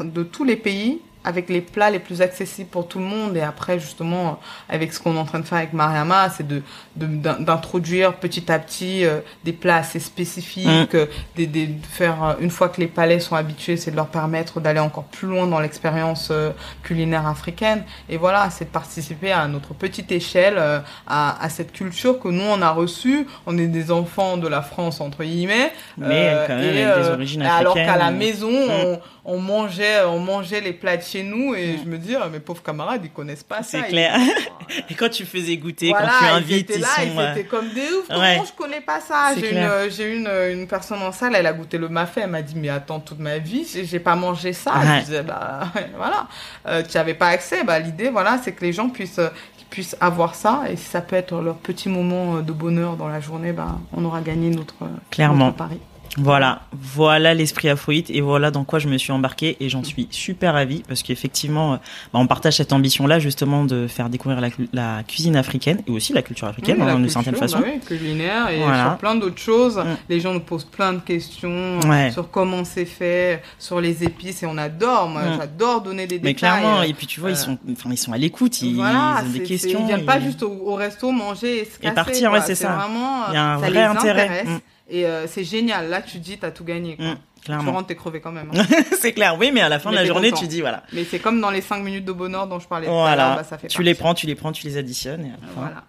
de 0.00 0.22
tous 0.22 0.44
les 0.44 0.56
pays 0.56 1.00
avec 1.26 1.50
les 1.50 1.60
plats 1.60 1.90
les 1.90 1.98
plus 1.98 2.22
accessibles 2.22 2.70
pour 2.70 2.88
tout 2.88 2.98
le 2.98 3.04
monde 3.04 3.36
et 3.36 3.42
après 3.42 3.78
justement 3.78 4.26
euh, 4.70 4.74
avec 4.74 4.92
ce 4.94 5.00
qu'on 5.00 5.14
est 5.16 5.18
en 5.18 5.24
train 5.26 5.40
de 5.40 5.44
faire 5.44 5.58
avec 5.58 5.72
Mariama 5.74 6.30
c'est 6.30 6.46
de 6.46 6.62
de- 6.96 7.06
d'in- 7.06 7.38
d'introduire 7.40 8.14
petit 8.14 8.50
à 8.50 8.58
petit 8.58 9.04
euh, 9.04 9.20
des 9.44 9.52
plats 9.52 9.76
assez 9.76 10.00
spécifiques 10.00 10.94
euh, 10.94 11.06
des, 11.36 11.46
des- 11.46 11.66
de 11.66 11.84
faire 11.86 12.22
euh, 12.24 12.34
une 12.40 12.50
fois 12.50 12.68
que 12.70 12.80
les 12.80 12.86
palais 12.86 13.20
sont 13.20 13.34
habitués 13.36 13.76
c'est 13.76 13.90
de 13.90 13.96
leur 13.96 14.06
permettre 14.08 14.60
d'aller 14.60 14.80
encore 14.80 15.04
plus 15.04 15.28
loin 15.28 15.46
dans 15.46 15.60
l'expérience 15.60 16.28
euh, 16.30 16.50
culinaire 16.82 17.26
africaine 17.26 17.82
et 18.08 18.16
voilà 18.16 18.48
c'est 18.50 18.64
de 18.66 18.70
participer 18.70 19.32
à 19.32 19.46
notre 19.48 19.74
petite 19.74 20.10
échelle 20.12 20.54
euh, 20.58 20.78
à, 21.06 21.42
à 21.44 21.48
cette 21.48 21.72
culture 21.72 22.18
que 22.20 22.28
nous 22.28 22.44
on 22.44 22.62
a 22.62 22.70
reçue 22.70 23.26
on 23.46 23.58
est 23.58 23.66
des 23.66 23.90
enfants 23.90 24.36
de 24.36 24.48
la 24.48 24.62
France 24.62 25.00
entre 25.00 25.24
guillemets 25.24 25.72
Mais 25.98 26.28
euh, 26.30 26.46
quand 26.46 26.54
même 26.56 26.76
et, 26.76 26.82
avec 26.84 27.02
des 27.02 27.08
euh, 27.10 27.14
origines 27.14 27.42
alors 27.42 27.72
africaines. 27.72 27.86
qu'à 27.92 27.98
la 27.98 28.10
maison, 28.10 28.46
Mm. 28.46 28.70
on, 28.84 29.00
on 29.36 29.38
mangeait, 29.40 30.04
on 30.06 30.20
mangeait 30.20 30.60
les 30.60 30.72
plats 30.72 30.96
de 30.96 31.02
chez 31.16 31.22
nous 31.22 31.54
et 31.54 31.78
je 31.82 31.88
me 31.88 31.96
dis, 31.98 32.14
ah, 32.14 32.28
mes 32.28 32.40
pauvres 32.40 32.62
camarades, 32.62 33.00
ils 33.04 33.10
connaissent 33.10 33.42
pas 33.42 33.62
ça. 33.62 33.64
C'est 33.64 33.78
Ils- 33.80 33.86
clair. 33.88 34.18
Et 34.90 34.94
quand 34.94 35.08
tu 35.08 35.24
faisais 35.24 35.56
goûter, 35.56 35.90
Voilà, 35.90 36.08
quand 36.08 36.18
tu 36.18 36.24
ils 36.24 36.36
invites, 36.54 36.72
ils 36.74 36.80
là, 36.80 36.86
sont. 36.96 37.02
ils 37.06 37.18
euh, 37.18 37.32
étaient 37.32 37.44
comme 37.44 37.68
des 37.72 37.80
ouf. 37.82 38.06
Comment 38.08 38.20
Ouais. 38.20 38.42
je 38.46 38.52
connais 38.52 38.80
pas 38.80 39.00
ça? 39.00 39.30
J'ai 39.38 39.52
une, 39.52 40.26
une, 40.26 40.58
une 40.60 40.66
personne 40.66 41.00
en 41.02 41.12
salle, 41.12 41.34
elle 41.36 41.46
a 41.46 41.52
goûté 41.52 41.78
le 41.78 41.88
mafé, 41.88 42.22
elle 42.22 42.30
m'a 42.30 42.42
dit, 42.42 42.54
mais 42.56 42.68
attends, 42.68 43.00
toute 43.00 43.18
ma 43.20 43.38
vie, 43.38 43.66
j'ai 43.84 44.00
pas 44.00 44.16
mangé 44.16 44.52
ça. 44.52 44.74
Ouais. 44.78 45.00
Je 45.00 45.04
disais, 45.06 45.22
bah 45.22 45.60
voilà, 45.96 46.26
euh, 46.66 46.82
tu 46.82 46.96
avais 46.98 47.14
pas 47.14 47.28
accès. 47.28 47.62
Bah 47.64 47.78
l'idée, 47.78 48.08
voilà, 48.10 48.38
c'est 48.42 48.52
que 48.52 48.64
les 48.64 48.72
gens 48.72 48.88
puissent 48.88 49.20
puissent 49.68 49.96
avoir 50.00 50.36
ça 50.36 50.62
et 50.70 50.76
si 50.76 50.84
ça 50.84 51.00
peut 51.00 51.16
être 51.16 51.40
leur 51.40 51.56
petit 51.56 51.88
moment 51.88 52.36
de 52.36 52.52
bonheur 52.52 52.96
dans 52.96 53.08
la 53.08 53.18
journée, 53.20 53.52
bah 53.52 53.78
on 53.92 54.04
aura 54.04 54.20
gagné 54.20 54.48
notre 54.50 54.76
Clairement. 55.10 55.46
notre 55.46 55.56
pari. 55.56 55.80
Voilà, 56.18 56.62
voilà 56.72 57.34
l'esprit 57.34 57.68
afroïde 57.68 58.06
et 58.08 58.20
voilà 58.22 58.50
dans 58.50 58.64
quoi 58.64 58.78
je 58.78 58.88
me 58.88 58.96
suis 58.96 59.12
embarquée 59.12 59.56
et 59.60 59.68
j'en 59.68 59.84
suis 59.84 60.08
super 60.10 60.54
ravie 60.54 60.82
parce 60.88 61.02
qu'effectivement, 61.02 61.74
euh, 61.74 61.76
bah, 62.12 62.18
on 62.18 62.26
partage 62.26 62.54
cette 62.56 62.72
ambition-là 62.72 63.18
justement 63.18 63.64
de 63.64 63.86
faire 63.86 64.08
découvrir 64.08 64.40
la, 64.40 64.50
cu- 64.50 64.68
la 64.72 65.02
cuisine 65.06 65.36
africaine 65.36 65.82
et 65.86 65.90
aussi 65.90 66.14
la 66.14 66.22
culture 66.22 66.48
africaine 66.48 66.76
Oui, 66.80 66.88
hein, 66.90 66.96
d'une 66.96 67.08
certaine 67.10 67.34
bah 67.34 67.40
façon. 67.40 67.58
oui, 67.62 67.80
culinaire 67.80 68.48
et 68.48 68.58
Voilà. 68.62 68.84
sur 68.84 68.96
plein 68.98 69.14
d'autres 69.14 69.38
choses. 69.40 69.76
Mm. 69.76 69.96
Les 70.08 70.20
gens 70.20 70.32
nous 70.32 70.40
posent 70.40 70.64
plein 70.64 70.94
de 70.94 71.00
questions 71.00 71.80
Ouais. 71.86 72.10
sur 72.10 72.30
comment 72.30 72.64
c'est 72.64 72.86
fait, 72.86 73.42
sur 73.58 73.80
les 73.82 74.02
épices 74.02 74.42
et 74.42 74.46
on 74.46 74.56
adore. 74.56 75.08
Moi, 75.10 75.22
Mm. 75.22 75.36
j'adore 75.38 75.82
donner 75.82 76.06
des 76.06 76.16
Mais 76.16 76.32
détails. 76.32 76.34
clairement, 76.60 76.78
euh, 76.80 76.82
et 76.84 76.94
puis 76.94 77.06
tu 77.06 77.20
vois, 77.20 77.28
euh, 77.28 77.32
ils 77.32 77.36
sont, 77.36 77.58
enfin, 77.72 77.90
ils 77.92 77.98
sont 77.98 78.12
à 78.12 78.18
l'écoute, 78.18 78.62
ils, 78.62 78.74
voilà, 78.74 79.20
ils 79.22 79.28
ont 79.28 79.32
des 79.32 79.42
questions. 79.42 79.80
Ils 79.82 79.86
viennent 79.86 80.06
pas 80.06 80.20
juste 80.20 80.42
au, 80.42 80.50
au 80.64 80.74
resto 80.76 81.10
manger 81.12 81.60
et 81.60 81.64
se 81.66 81.78
casser. 81.78 81.94
partir, 81.94 82.30
quoi. 82.30 82.38
ouais, 82.38 82.44
c'est 82.46 82.54
ça. 82.54 82.70
Vraiment, 82.70 83.26
Il 83.28 83.34
y 83.34 83.36
a 83.36 83.52
un 83.52 83.60
ça 83.60 83.60
vrai 83.60 83.70
les 83.70 83.78
intérêt. 83.80 84.22
intéresse. 84.22 84.48
Mm. 84.48 84.58
Et 84.88 85.04
euh, 85.06 85.26
c'est 85.26 85.44
génial. 85.44 85.88
Là, 85.88 86.00
tu 86.02 86.18
dis, 86.18 86.38
t'as 86.38 86.50
tout 86.50 86.64
gagné. 86.64 86.96
Quoi. 86.96 87.06
Mm. 87.06 87.16
Tu 87.44 87.52
rentres, 87.52 87.86
t'es 87.86 87.94
crevé 87.96 88.20
quand 88.20 88.32
même. 88.32 88.50
hein. 88.54 88.64
c'est 89.00 89.12
clair, 89.12 89.36
oui, 89.38 89.50
mais 89.52 89.60
à 89.60 89.68
la 89.68 89.78
fin 89.78 89.90
Mais 89.90 89.96
de 89.96 90.00
la 90.02 90.06
journée, 90.06 90.30
content. 90.30 90.42
tu 90.42 90.48
dis 90.48 90.60
voilà. 90.60 90.82
Mais 90.92 91.04
c'est 91.04 91.18
comme 91.20 91.40
dans 91.40 91.50
les 91.50 91.60
5 91.60 91.82
minutes 91.82 92.04
de 92.04 92.12
bonheur 92.12 92.46
dont 92.48 92.58
je 92.58 92.66
parlais 92.66 92.88
Voilà, 92.88 93.36
bah, 93.36 93.44
ça 93.44 93.56
fait 93.58 93.68
tu 93.68 93.82
les 93.82 93.94
prends, 93.94 94.14
tu 94.14 94.26
les 94.26 94.34
prends, 94.34 94.50
tu 94.52 94.66
les 94.66 94.76
additionnes. 94.76 95.26
Et 95.26 95.30
Voilà. 95.54 95.84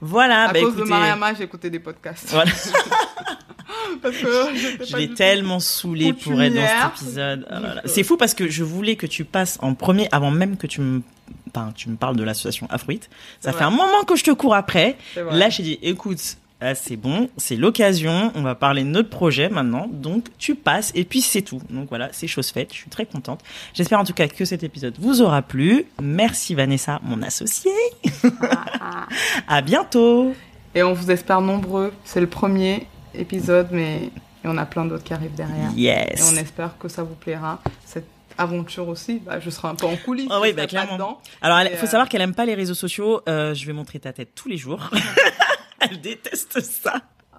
Voilà, 0.00 0.42
À 0.44 0.52
bah 0.52 0.60
cause 0.60 0.70
écoutez, 0.70 0.82
de 0.84 0.88
Mariama, 0.88 1.34
j'ai 1.34 1.44
écouté 1.44 1.70
des 1.70 1.78
podcasts. 1.80 2.30
voilà. 2.30 2.50
Parce 4.02 4.16
que 4.16 4.54
j'étais 4.54 4.84
je 4.84 4.96
l'ai 4.96 5.14
tellement 5.14 5.60
saoulé 5.60 6.12
pour 6.12 6.40
être 6.42 6.54
dans 6.54 6.60
cet 6.66 7.02
épisode. 7.02 7.46
Euh, 7.50 7.80
C'est 7.86 8.02
fou 8.02 8.16
parce 8.16 8.34
que 8.34 8.48
je 8.48 8.62
voulais 8.64 8.96
que 8.96 9.06
tu 9.06 9.24
passes 9.24 9.58
en 9.62 9.74
premier 9.74 10.08
avant 10.12 10.30
même 10.30 10.56
que 10.56 10.66
tu 10.66 10.80
me, 10.80 11.02
enfin, 11.48 11.72
tu 11.74 11.88
me 11.88 11.96
parles 11.96 12.16
de 12.16 12.22
l'association 12.24 12.66
Afroït. 12.70 13.08
Ça 13.40 13.52
fait 13.52 13.64
un 13.64 13.70
moment 13.70 14.02
que 14.06 14.16
je 14.16 14.24
te 14.24 14.30
cours 14.30 14.54
après. 14.54 14.96
Là, 15.16 15.48
j'ai 15.48 15.62
dit, 15.62 15.78
écoute, 15.82 16.20
ah, 16.60 16.74
c'est 16.74 16.96
bon, 16.96 17.28
c'est 17.36 17.56
l'occasion, 17.56 18.32
on 18.34 18.42
va 18.42 18.54
parler 18.54 18.82
de 18.84 18.88
notre 18.88 19.10
projet 19.10 19.48
maintenant, 19.48 19.86
donc 19.90 20.26
tu 20.38 20.54
passes 20.54 20.92
et 20.94 21.04
puis 21.04 21.20
c'est 21.20 21.42
tout. 21.42 21.60
Donc 21.68 21.88
voilà, 21.88 22.08
c'est 22.12 22.26
chose 22.26 22.48
faite, 22.50 22.70
je 22.72 22.78
suis 22.78 22.90
très 22.90 23.04
contente. 23.06 23.40
J'espère 23.74 24.00
en 24.00 24.04
tout 24.04 24.14
cas 24.14 24.28
que 24.28 24.44
cet 24.44 24.62
épisode 24.62 24.94
vous 24.98 25.20
aura 25.20 25.42
plu. 25.42 25.84
Merci 26.00 26.54
Vanessa, 26.54 27.00
mon 27.02 27.22
associée. 27.22 27.70
Ah. 28.80 29.06
À 29.48 29.60
bientôt. 29.62 30.34
Et 30.74 30.82
on 30.82 30.92
vous 30.92 31.10
espère 31.10 31.40
nombreux. 31.40 31.92
C'est 32.04 32.20
le 32.20 32.26
premier 32.28 32.86
épisode, 33.14 33.68
mais 33.70 34.04
et 34.44 34.46
on 34.48 34.56
a 34.58 34.66
plein 34.66 34.84
d'autres 34.84 35.04
qui 35.04 35.12
arrivent 35.14 35.34
derrière. 35.34 35.70
Et 35.76 35.80
Yes. 35.80 36.30
on 36.32 36.36
espère 36.36 36.76
que 36.78 36.88
ça 36.88 37.02
vous 37.02 37.14
plaira. 37.14 37.60
Cette 37.86 38.06
aventure 38.36 38.88
aussi, 38.88 39.20
bah, 39.24 39.38
je 39.40 39.48
serai 39.48 39.68
un 39.68 39.74
peu 39.74 39.86
en 39.86 39.96
coulisses. 39.96 40.28
Ah 40.30 40.40
oui, 40.42 40.52
bah, 40.52 40.66
clairement. 40.66 40.94
dedans. 40.94 41.20
Alors, 41.40 41.60
il 41.60 41.68
Et, 41.68 41.76
faut 41.76 41.86
euh, 41.86 41.88
savoir 41.88 42.08
qu'elle 42.08 42.20
aime 42.20 42.34
pas 42.34 42.44
les 42.44 42.54
réseaux 42.54 42.74
sociaux. 42.74 43.20
Euh, 43.28 43.54
je 43.54 43.64
vais 43.66 43.72
montrer 43.72 44.00
ta 44.00 44.12
tête 44.12 44.30
tous 44.34 44.48
les 44.48 44.56
jours. 44.56 44.90
elle 45.90 46.00
déteste 46.00 46.60
ça. 46.60 46.94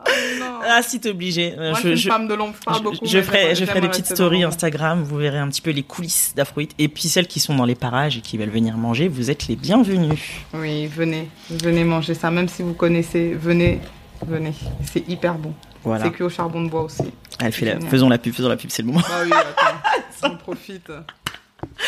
Oh, 0.07 0.11
non. 0.39 0.59
Ah, 0.63 0.81
si 0.84 0.99
t'es 0.99 1.09
obligé. 1.09 1.55
Euh, 1.57 1.72
Moi, 1.72 1.80
je, 1.95 2.07
femme 2.07 2.27
de 2.27 2.35
beaucoup. 2.35 3.07
ferai, 3.07 3.55
je 3.55 3.65
des 3.65 3.88
petites 3.88 4.07
stories. 4.07 4.43
Instagram. 4.43 5.03
Vous 5.03 5.17
verrez 5.17 5.39
un 5.39 5.47
petit 5.47 5.61
peu 5.61 5.72
les 5.72 5.84
coulisses 5.84 6.34
d'Afroït. 6.35 6.72
Et 6.77 6.88
puis 6.88 7.07
celles 7.07 7.27
qui 7.27 7.39
sont 7.39 7.55
dans 7.55 7.65
les 7.65 7.76
parages 7.76 8.17
et 8.17 8.22
qui 8.22 8.38
veulent 8.38 8.49
venir 8.49 8.77
manger, 8.77 9.07
vous 9.07 9.31
êtes 9.31 9.47
les 9.47 9.55
bienvenus. 9.55 10.19
Oui, 10.53 10.88
venez, 10.88 11.30
venez 11.49 11.84
manger 11.84 12.13
ça. 12.13 12.30
Même 12.30 12.49
si 12.49 12.61
vous 12.61 12.73
connaissez, 12.73 13.34
venez, 13.34 13.80
venez. 14.26 14.53
C'est 14.91 15.07
hyper 15.09 15.35
bon. 15.35 15.53
Voilà. 15.84 16.05
C'est 16.05 16.11
cuit 16.11 16.23
au 16.23 16.30
charbon 16.30 16.63
de 16.63 16.69
bois 16.69 16.84
aussi. 16.84 17.03
Elle 17.39 17.51
fait 17.51 17.65
la, 17.65 17.73
génial. 17.73 17.89
faisons 17.89 18.09
la 18.09 18.17
pub, 18.17 18.34
faisons 18.34 18.49
la 18.49 18.57
pub, 18.57 18.69
c'est 18.72 18.81
le 18.81 18.88
moment. 18.88 19.01
Bah 19.07 19.22
oui, 19.23 19.31
attends, 19.31 20.34
on 20.34 20.38
profite. 20.38 20.91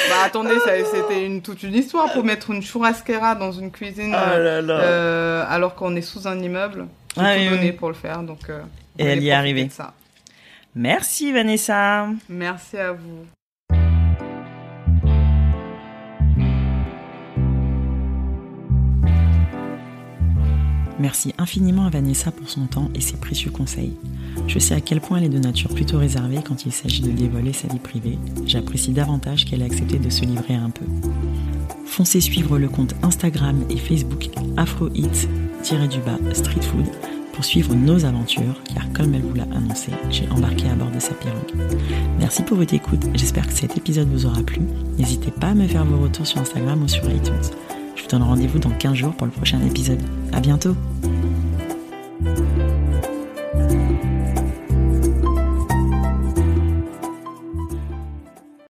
Bah 0.10 0.24
attendez, 0.26 0.56
c'était 0.92 1.26
une, 1.26 1.42
toute 1.42 1.64
une 1.64 1.74
histoire 1.76 2.12
pour 2.14 2.24
mettre 2.24 2.52
une 2.52 2.62
churrasquera 2.62 3.36
dans 3.36 3.52
une 3.52 3.72
cuisine 3.72 4.14
Oh 4.16 4.38
là 4.40 4.62
là. 4.62 4.80
euh, 4.80 5.46
alors 5.50 5.76
qu'on 5.76 5.96
est 5.96 6.02
sous 6.02 6.28
un 6.28 6.40
immeuble. 6.40 6.88
J'ai 7.16 7.22
Ah 7.24 7.34
tout 7.36 7.42
oui, 7.42 7.50
donné 7.50 7.62
oui. 7.66 7.72
pour 7.72 7.88
le 7.90 7.96
faire, 7.96 8.22
donc. 8.24 8.50
euh, 8.50 8.62
Et 9.00 9.06
elle 9.06 9.24
y 9.24 9.30
est 9.30 9.34
arrivée. 9.34 9.70
Ça. 9.70 9.94
Merci 10.76 11.32
Vanessa. 11.32 12.08
Merci 12.30 12.78
à 12.78 12.92
vous. 12.92 13.26
Merci 21.00 21.34
infiniment 21.38 21.86
à 21.86 21.90
Vanessa 21.90 22.32
pour 22.32 22.50
son 22.50 22.66
temps 22.66 22.90
et 22.96 23.02
ses 23.02 23.18
précieux 23.18 23.52
conseils. 23.52 23.96
Je 24.48 24.60
sais 24.60 24.74
à 24.74 24.82
quel 24.82 25.02
point 25.02 25.18
elle 25.18 25.26
est 25.26 25.30
de 25.30 25.40
nature 25.40 25.74
plutôt 25.74 26.00
réservée 26.00 26.40
quand 26.44 26.66
il 26.66 26.72
s'agit 26.72 27.02
de 27.02 27.12
dévoiler 27.12 27.54
sa 27.54 27.68
vie 27.68 27.80
privée. 27.80 28.18
J'apprécie 28.46 28.92
davantage 28.92 29.46
qu'elle 29.46 29.62
ait 29.62 29.66
accepté 29.66 30.00
de 30.00 30.10
se 30.10 30.22
livrer 30.22 30.56
un 30.56 30.70
peu. 30.70 30.86
Foncez 31.86 32.22
suivre 32.22 32.58
le 32.58 32.70
compte 32.70 32.96
Instagram 33.04 33.64
et 33.70 33.78
Facebook 33.78 34.30
AfroHits-du-bas 34.56 36.34
Street 36.34 36.62
Food 36.62 36.86
pour 37.34 37.46
suivre 37.46 37.76
nos 37.76 38.06
aventures, 38.06 38.64
car 38.74 38.92
comme 38.94 39.14
elle 39.14 39.22
vous 39.22 39.36
l'a 39.36 39.44
annoncé, 39.56 39.92
j'ai 40.10 40.28
embarqué 40.30 40.68
à 40.70 40.76
bord 40.76 40.90
de 40.90 41.00
sa 41.00 41.14
pirogue. 41.14 41.54
Merci 42.18 42.42
pour 42.42 42.58
votre 42.58 42.74
écoute, 42.74 43.06
j'espère 43.14 43.46
que 43.46 43.54
cet 43.54 43.78
épisode 43.78 44.10
vous 44.10 44.26
aura 44.26 44.42
plu. 44.42 44.62
N'hésitez 44.98 45.30
pas 45.30 45.50
à 45.50 45.54
me 45.54 45.68
faire 45.68 45.86
vos 45.86 46.02
retours 46.02 46.26
sur 46.26 46.40
Instagram 46.40 46.82
ou 46.82 46.88
sur 46.88 47.04
iTunes. 47.06 47.36
Je 47.96 48.02
vous 48.02 48.08
donne 48.08 48.24
rendez-vous 48.24 48.58
dans 48.60 48.72
15 48.72 48.96
jours 48.96 49.14
pour 49.14 49.28
le 49.28 49.34
prochain 49.34 49.60
épisode. 49.62 50.02
À 50.34 50.40
bientôt! 50.40 50.76